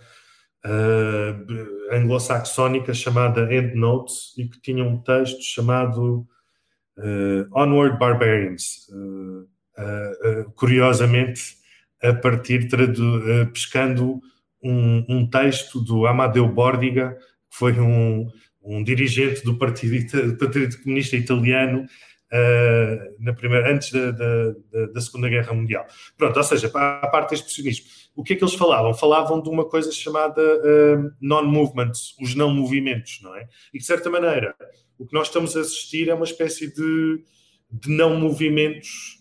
uh, 0.65 1.95
anglo-saxónica 1.95 2.95
chamada 2.95 3.53
Endnotes 3.55 4.37
e 4.39 4.49
que 4.49 4.61
tinha 4.61 4.85
um 4.85 5.03
texto 5.03 5.43
chamado 5.43 6.27
Onward 7.55 7.97
Barbarians. 7.97 8.89
Curiosamente, 10.55 11.57
a 12.03 12.13
partir, 12.13 12.69
tradu- 12.69 13.23
pescando 13.53 14.21
um, 14.63 15.05
um, 15.09 15.31
texto 15.31 15.81
do 15.81 16.07
Amadeu 16.07 16.49
Bordiga, 16.49 17.17
que 17.51 17.57
foi 17.59 17.79
um, 17.79 18.29
um 18.63 18.83
dirigente 18.83 19.45
do 19.45 19.57
Partido, 19.57 20.33
do 20.33 20.37
Partido 20.37 20.83
Comunista 20.83 21.17
Italiano 21.17 21.87
uh, 22.33 23.15
na 23.19 23.33
primeira, 23.33 23.73
antes 23.73 23.91
da, 23.91 24.11
da, 24.11 24.87
da, 24.93 25.01
Segunda 25.01 25.29
Guerra 25.29 25.53
Mundial. 25.53 25.87
Pronto, 26.17 26.37
ou 26.37 26.43
seja, 26.43 26.69
a 26.75 27.07
parte 27.09 27.31
do 27.31 27.35
expressionismo, 27.35 27.87
o 28.15 28.23
que 28.23 28.33
é 28.33 28.37
que 28.37 28.45
eles 28.45 28.55
falavam? 28.55 28.95
Falavam 28.95 29.41
de 29.43 29.49
uma 29.49 29.65
coisa 29.65 29.91
chamada 29.93 30.43
uh, 30.43 31.11
non-movements, 31.21 32.15
os 32.21 32.35
não 32.35 32.53
movimentos, 32.53 33.21
não 33.23 33.35
é? 33.35 33.49
E 33.73 33.79
de 33.79 33.85
certa 33.85 34.11
maneira, 34.11 34.55
o 34.99 35.07
que 35.07 35.15
nós 35.15 35.29
estamos 35.29 35.57
a 35.57 35.61
assistir 35.61 36.09
é 36.09 36.15
uma 36.15 36.25
espécie 36.25 36.73
de, 36.73 37.23
de 37.71 37.91
não 37.91 38.19
movimentos 38.19 39.18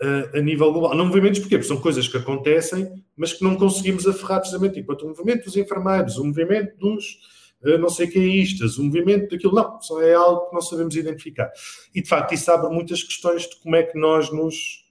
Uh, 0.00 0.38
a 0.38 0.40
nível 0.40 0.72
global. 0.72 0.94
Não 0.94 1.06
movimentos? 1.06 1.40
Porque 1.40 1.60
são 1.64 1.80
coisas 1.80 2.06
que 2.06 2.16
acontecem, 2.16 3.02
mas 3.16 3.32
que 3.32 3.42
não 3.42 3.56
conseguimos 3.56 4.06
aferrar 4.06 4.38
precisamente. 4.38 4.74
Tipo, 4.74 4.92
o 4.92 5.08
movimento 5.08 5.46
dos 5.46 5.56
enfermeiros, 5.56 6.18
o 6.18 6.24
movimento 6.24 6.76
dos 6.78 7.18
uh, 7.62 7.78
não 7.78 7.88
sei 7.88 8.06
queístas, 8.06 8.78
o 8.78 8.84
movimento 8.84 9.30
daquilo. 9.30 9.54
Não, 9.54 9.80
só 9.80 10.00
é 10.00 10.14
algo 10.14 10.48
que 10.48 10.54
não 10.54 10.62
sabemos 10.62 10.94
identificar. 10.94 11.50
E, 11.94 12.00
de 12.00 12.08
facto, 12.08 12.32
isso 12.32 12.50
abre 12.50 12.72
muitas 12.72 13.02
questões 13.02 13.42
de 13.42 13.56
como 13.60 13.74
é 13.74 13.82
que 13.82 13.98
nós 13.98 14.32
nos 14.32 14.84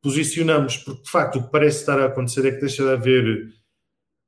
posicionamos. 0.00 0.78
Porque, 0.78 1.02
de 1.02 1.10
facto, 1.10 1.38
o 1.38 1.44
que 1.44 1.50
parece 1.50 1.80
estar 1.80 1.98
a 1.98 2.06
acontecer 2.06 2.46
é 2.46 2.50
que 2.52 2.60
deixa 2.60 2.84
de 2.84 2.90
haver 2.90 3.52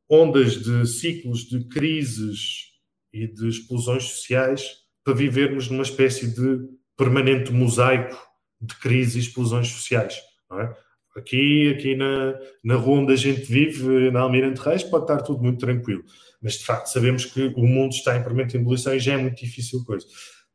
ondas 0.09 0.63
de 0.63 0.87
ciclos 0.87 1.41
de 1.49 1.65
crises 1.65 2.73
e 3.13 3.27
de 3.27 3.49
explosões 3.49 4.05
sociais 4.05 4.85
para 5.03 5.15
vivermos 5.15 5.69
numa 5.69 5.83
espécie 5.83 6.27
de 6.27 6.69
permanente 6.97 7.53
mosaico 7.53 8.17
de 8.61 8.75
crises 8.77 9.17
e 9.17 9.19
explosões 9.21 9.69
sociais. 9.69 10.17
É? 10.53 10.75
Aqui, 11.19 11.75
aqui 11.77 11.97
na, 11.97 12.39
na 12.63 12.75
rua 12.75 13.01
onde 13.01 13.13
a 13.13 13.17
gente 13.17 13.43
vive, 13.43 14.11
na 14.11 14.21
Almirante 14.21 14.61
Reis, 14.61 14.83
pode 14.83 15.05
estar 15.05 15.23
tudo 15.23 15.43
muito 15.43 15.59
tranquilo. 15.59 16.05
Mas, 16.43 16.55
de 16.55 16.65
facto, 16.65 16.89
sabemos 16.89 17.25
que 17.25 17.53
o 17.57 17.67
mundo 17.67 17.93
está 17.93 18.17
em 18.17 18.23
permanente 18.23 18.57
ebulição 18.57 18.95
e 18.95 19.01
já 19.01 19.15
é 19.15 19.17
muito 19.17 19.43
difícil 19.43 19.85
coisa. 19.85 20.07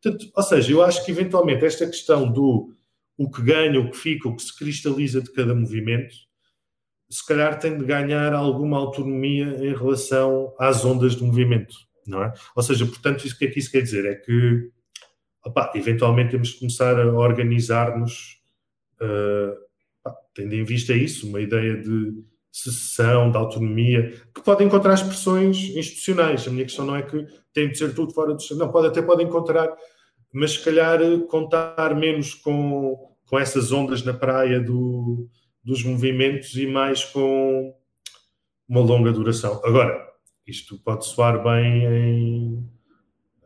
Portanto, 0.01 0.31
ou 0.35 0.43
seja, 0.43 0.71
eu 0.71 0.83
acho 0.83 1.03
que, 1.03 1.11
eventualmente, 1.11 1.65
esta 1.65 1.85
questão 1.85 2.31
do 2.31 2.73
o 3.17 3.29
que 3.29 3.41
ganha, 3.41 3.79
o 3.79 3.89
que 3.91 3.97
fica, 3.97 4.29
o 4.29 4.35
que 4.35 4.41
se 4.41 4.57
cristaliza 4.57 5.21
de 5.21 5.31
cada 5.31 5.53
movimento, 5.53 6.15
se 7.09 7.25
calhar 7.25 7.59
tem 7.59 7.77
de 7.77 7.85
ganhar 7.85 8.33
alguma 8.33 8.77
autonomia 8.77 9.45
em 9.59 9.75
relação 9.75 10.55
às 10.57 10.85
ondas 10.85 11.13
do 11.15 11.25
movimento, 11.25 11.75
não 12.07 12.23
é? 12.23 12.33
Ou 12.55 12.63
seja, 12.63 12.85
portanto, 12.85 13.25
isso, 13.25 13.35
o 13.35 13.37
que 13.37 13.45
é 13.45 13.47
que 13.49 13.59
isso 13.59 13.71
quer 13.71 13.81
dizer? 13.81 14.05
É 14.05 14.15
que 14.15 14.71
eventualmente 15.75 16.31
temos 16.31 16.51
que 16.51 16.59
começar 16.59 16.99
a 16.99 17.11
organizar-nos, 17.11 18.41
uh, 19.01 20.11
tendo 20.33 20.55
em 20.55 20.63
vista 20.63 20.93
isso, 20.93 21.27
uma 21.27 21.41
ideia 21.41 21.77
de 21.77 22.23
secessão, 22.51 23.31
de 23.31 23.37
autonomia, 23.37 24.13
que 24.33 24.43
pode 24.43 24.63
encontrar 24.63 24.93
expressões 24.93 25.57
institucionais. 25.75 26.47
A 26.47 26.51
minha 26.51 26.65
questão 26.65 26.85
não 26.85 26.95
é 26.95 27.01
que 27.01 27.25
tem 27.53 27.69
de 27.69 27.77
ser 27.77 27.95
tudo 27.95 28.13
fora 28.13 28.33
do... 28.33 28.55
Não, 28.57 28.69
pode, 28.69 28.87
até 28.87 29.01
pode 29.01 29.23
encontrar, 29.23 29.73
mas 30.33 30.51
se 30.51 30.63
calhar 30.63 30.99
contar 31.29 31.95
menos 31.95 32.33
com, 32.33 33.15
com 33.25 33.39
essas 33.39 33.71
ondas 33.71 34.03
na 34.03 34.13
praia 34.13 34.59
do, 34.59 35.29
dos 35.63 35.83
movimentos 35.83 36.55
e 36.55 36.67
mais 36.67 37.05
com 37.05 37.73
uma 38.67 38.81
longa 38.81 39.11
duração. 39.11 39.61
Agora, 39.63 40.09
isto 40.45 40.77
pode 40.79 41.05
soar 41.05 41.41
bem 41.43 41.85
em 41.85 42.69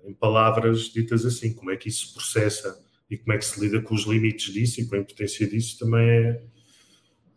em 0.08 0.14
palavras 0.14 0.82
ditas 0.92 1.26
assim, 1.26 1.54
como 1.54 1.72
é 1.72 1.78
que 1.78 1.90
isso 1.90 2.08
se 2.08 2.14
processa 2.14 2.78
e 3.10 3.18
como 3.18 3.34
é 3.34 3.38
que 3.38 3.46
se 3.46 3.60
lida 3.60 3.82
com 3.82 3.94
os 3.96 4.06
limites 4.06 4.54
disso 4.54 4.82
e 4.82 4.88
com 4.88 4.96
a 4.96 5.00
impotência 5.00 5.48
disso 5.48 5.78
também 5.80 6.08
é, 6.08 6.42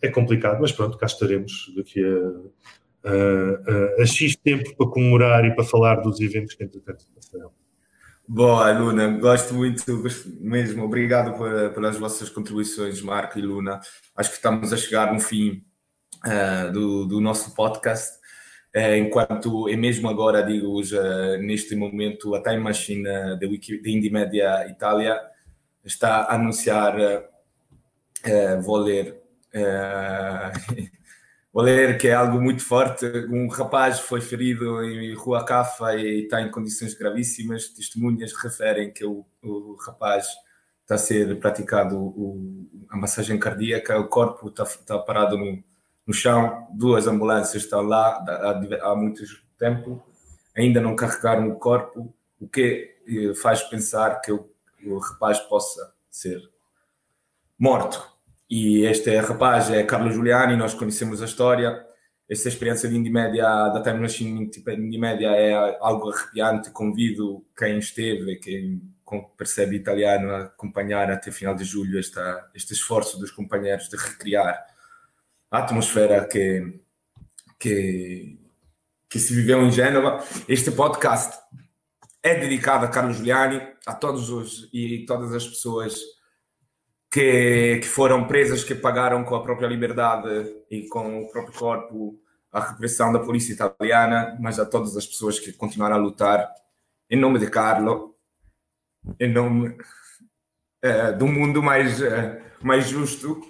é 0.03 0.09
complicado, 0.09 0.61
mas 0.61 0.73
pronto, 0.73 0.97
cá 0.99 1.07
estaremos 1.07 1.73
daqui 1.77 2.03
a, 2.05 3.09
a, 3.09 4.01
a, 4.01 4.03
a 4.03 4.07
X 4.07 4.37
tempo 4.37 4.75
para 4.77 4.87
comemorar 4.87 5.45
e 5.45 5.55
para 5.55 5.65
falar 5.65 5.97
dos 5.97 6.21
eventos 6.21 6.55
que 6.55 6.65
entretanto 6.65 7.05
passaram. 7.15 7.51
Boa, 8.31 8.71
Luna, 8.73 9.09
gosto 9.19 9.55
muito 9.55 9.85
mesmo. 10.39 10.85
Obrigado 10.85 11.33
pelas 11.73 11.97
vossas 11.97 12.29
contribuições, 12.29 13.01
Marco 13.01 13.39
e 13.39 13.43
Luna. 13.43 13.81
Acho 14.15 14.29
que 14.29 14.37
estamos 14.37 14.71
a 14.71 14.77
chegar 14.77 15.11
no 15.15 15.19
fim 15.19 15.65
uh, 16.27 16.71
do, 16.71 17.07
do 17.07 17.23
nosso 17.23 17.55
podcast. 17.55 18.18
É, 18.75 18.99
enquanto 18.99 19.69
é 19.69 19.77
mesmo 19.77 20.09
agora, 20.09 20.43
digo, 20.43 20.83
já, 20.83 21.39
neste 21.39 21.75
momento, 21.75 22.35
a 22.35 22.43
Time 22.43 22.59
Machine 22.59 23.03
da 23.03 23.47
Indie 23.87 24.11
Media 24.11 24.69
Itália 24.69 25.21
está 25.85 26.23
a 26.25 26.35
anunciar, 26.35 26.95
vou 28.63 28.77
ler, 28.77 29.21
vou 31.53 31.63
ler 31.63 31.97
que 31.99 32.09
é 32.09 32.15
algo 32.15 32.41
muito 32.41 32.63
forte, 32.63 33.07
um 33.31 33.49
rapaz 33.49 34.01
foi 34.01 34.21
ferido 34.21 34.85
em 34.85 35.15
Rua 35.15 35.45
Cafa 35.45 35.97
e 35.97 36.25
está 36.25 36.43
em 36.43 36.51
condições 36.51 36.95
gravíssimas, 36.95 37.69
testemunhas 37.71 38.35
referem 38.35 38.93
que 38.93 39.05
o, 39.05 39.25
o 39.43 39.77
rapaz 39.77 40.27
está 40.83 40.95
a 40.95 40.99
ser 40.99 41.39
praticado 41.39 41.99
o, 41.99 42.87
a 42.91 42.97
massagem 42.97 43.39
cardíaca, 43.39 43.99
o 43.99 44.09
corpo 44.09 44.49
está, 44.49 44.65
está 44.65 44.99
parado 44.99 45.37
no 45.39 45.63
no 46.09 46.15
chão, 46.15 46.67
duas 46.71 47.07
ambulâncias 47.07 47.65
estão 47.65 47.83
lá 47.83 48.25
há, 48.27 48.91
há 48.91 48.97
muito 48.97 49.23
tempo, 49.59 50.03
ainda 50.57 50.81
não 50.81 50.97
carregaram 50.97 51.51
o 51.51 51.57
corpo, 51.57 52.15
o 52.41 52.49
que 52.49 52.97
eh, 53.07 53.35
faz 53.35 53.63
pensar 53.65 54.23
que 54.23 54.33
o, 54.33 54.49
o 54.87 54.97
rapaz 54.97 55.39
possa 55.39 55.93
ser 56.11 56.41
morto. 57.59 58.03
E 58.49 58.85
este 58.87 59.15
rapaz 59.19 59.71
é 59.71 59.83
Carlos 59.83 60.15
Giuliani, 60.15 60.57
nós 60.57 60.73
conhecemos 60.73 61.21
a 61.21 61.27
história. 61.27 61.87
Esta 62.27 62.49
experiência 62.49 62.89
de 62.89 62.97
Indie 62.97 63.13
Media, 63.13 63.69
da 63.69 63.83
Time 63.83 64.01
Machine 64.01 64.49
tipo, 64.49 64.71
Indie 64.71 64.99
Media 64.99 65.29
é 65.29 65.77
algo 65.79 66.11
arrepiante. 66.11 66.71
Convido 66.71 67.45
quem 67.55 67.79
esteve, 67.79 68.37
quem 68.37 68.81
percebe 69.37 69.77
italiano, 69.77 70.31
a 70.31 70.39
acompanhar 70.45 71.11
até 71.11 71.31
final 71.31 71.55
de 71.55 71.65
julho 71.65 71.99
esta, 71.99 72.51
este 72.55 72.73
esforço 72.73 73.19
dos 73.19 73.31
companheiros 73.31 73.91
de 73.91 73.97
recriar 73.97 74.67
atmosfera 75.51 76.27
que, 76.27 76.81
que, 77.59 78.39
que 79.09 79.19
se 79.19 79.35
viveu 79.35 79.63
em 79.63 79.71
Gênova. 79.71 80.23
Este 80.49 80.71
podcast 80.71 81.39
é 82.23 82.35
dedicado 82.35 82.85
a 82.85 82.89
Carlos 82.89 83.17
Giuliani, 83.17 83.61
a 83.87 83.95
todos 83.95 84.31
os 84.31 84.69
e 84.73 85.05
todas 85.07 85.35
as 85.35 85.47
pessoas 85.47 85.99
que, 87.11 87.79
que 87.79 87.89
foram 87.89 88.27
presas, 88.27 88.63
que 88.63 88.75
pagaram 88.75 89.25
com 89.25 89.35
a 89.35 89.43
própria 89.43 89.67
liberdade 89.67 90.55
e 90.71 90.87
com 90.89 91.23
o 91.23 91.31
próprio 91.31 91.59
corpo 91.59 92.21
a 92.53 92.61
repressão 92.61 93.13
da 93.13 93.19
polícia 93.19 93.53
italiana, 93.53 94.37
mas 94.41 94.59
a 94.59 94.67
todas 94.67 94.97
as 94.97 95.07
pessoas 95.07 95.39
que 95.39 95.53
continuaram 95.53 95.97
a 95.97 95.99
lutar 95.99 96.51
em 97.11 97.19
nome 97.19 97.39
de 97.39 97.49
Carlo, 97.49 98.17
em 99.21 99.33
nome 99.33 99.69
uh, 99.69 101.17
do 101.17 101.27
mundo 101.27 101.63
mais, 101.63 102.01
uh, 102.01 102.41
mais 102.63 102.89
justo 102.89 103.41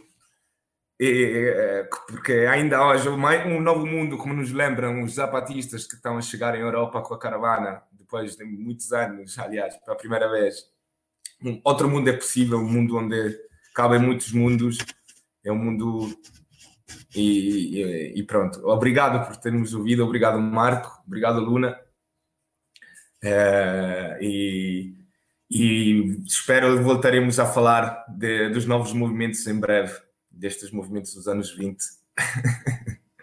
e, 1.00 1.52
eh, 1.54 1.88
porque 2.08 2.32
ainda 2.50 2.84
hoje 2.84 3.08
um 3.08 3.60
novo 3.60 3.86
mundo, 3.86 4.18
como 4.18 4.34
nos 4.34 4.50
lembram 4.50 5.02
os 5.02 5.14
zapatistas 5.14 5.86
que 5.86 5.94
estão 5.94 6.18
a 6.18 6.22
chegar 6.22 6.56
em 6.56 6.60
Europa 6.60 7.00
com 7.02 7.14
a 7.14 7.18
caravana, 7.18 7.82
depois 7.92 8.36
de 8.36 8.44
muitos 8.44 8.92
anos, 8.92 9.38
aliás, 9.38 9.76
pela 9.76 9.96
primeira 9.96 10.28
vez. 10.28 10.68
Um 11.42 11.60
outro 11.62 11.88
mundo 11.88 12.08
é 12.08 12.12
possível, 12.14 12.58
um 12.58 12.68
mundo 12.68 12.96
onde 12.96 13.38
cabem 13.72 14.00
muitos 14.00 14.32
mundos, 14.32 14.78
é 15.44 15.52
um 15.52 15.56
mundo. 15.56 16.12
E, 17.14 17.80
e, 17.80 18.18
e 18.18 18.22
pronto. 18.24 18.66
Obrigado 18.66 19.24
por 19.26 19.36
termos 19.36 19.74
ouvido, 19.74 20.04
obrigado 20.04 20.40
Marco, 20.40 21.00
obrigado 21.06 21.38
Luna. 21.40 21.78
É, 23.22 24.18
e, 24.20 24.94
e 25.50 26.22
espero 26.26 26.82
voltaremos 26.82 27.38
a 27.38 27.46
falar 27.46 28.04
de, 28.08 28.48
dos 28.50 28.66
novos 28.66 28.92
movimentos 28.92 29.46
em 29.46 29.58
breve 29.58 30.07
destes 30.38 30.70
movimentos 30.70 31.14
dos 31.14 31.26
anos 31.28 31.50
20. 31.54 31.78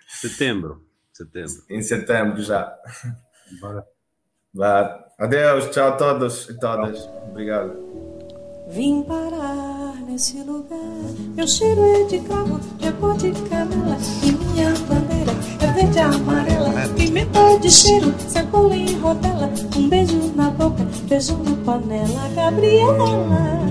Setembro. 0.08 0.86
Setembro. 1.14 1.64
Em 1.70 1.82
setembro 1.82 2.42
já. 2.42 2.76
Bora. 3.60 3.86
Vá. 4.54 5.06
Adeus, 5.18 5.70
tchau 5.70 5.90
a 5.90 5.92
todos 5.94 6.50
e 6.50 6.60
todas. 6.60 7.00
Obrigado. 7.30 7.86
Vim 8.70 9.04
parar 9.04 9.96
nesse 10.08 10.42
lugar. 10.44 10.80
Meu 11.36 11.48
cheiro 11.48 11.84
é 11.84 12.04
de 12.06 12.20
cravo, 12.22 12.60
de 12.78 12.92
cor 12.94 13.16
de 13.18 13.32
canela. 13.48 13.98
E 14.24 14.32
minha 14.32 14.72
bandeira 14.72 15.32
é 15.62 15.72
verde 15.74 15.98
e 15.98 16.02
amarela. 16.02 16.72
Pimenta 16.96 17.60
de 17.60 17.70
cheiro, 17.70 18.14
cebola 18.20 18.76
e 18.76 18.94
rodela. 18.96 19.50
Um 19.76 19.88
beijo 19.88 20.34
na 20.36 20.50
boca, 20.50 20.84
beijo 21.08 21.38
na 21.38 21.56
panela. 21.64 22.30
Gabriela 22.36 23.66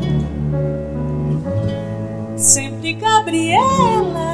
sempre 2.45 2.93
Gabriela. 2.93 4.34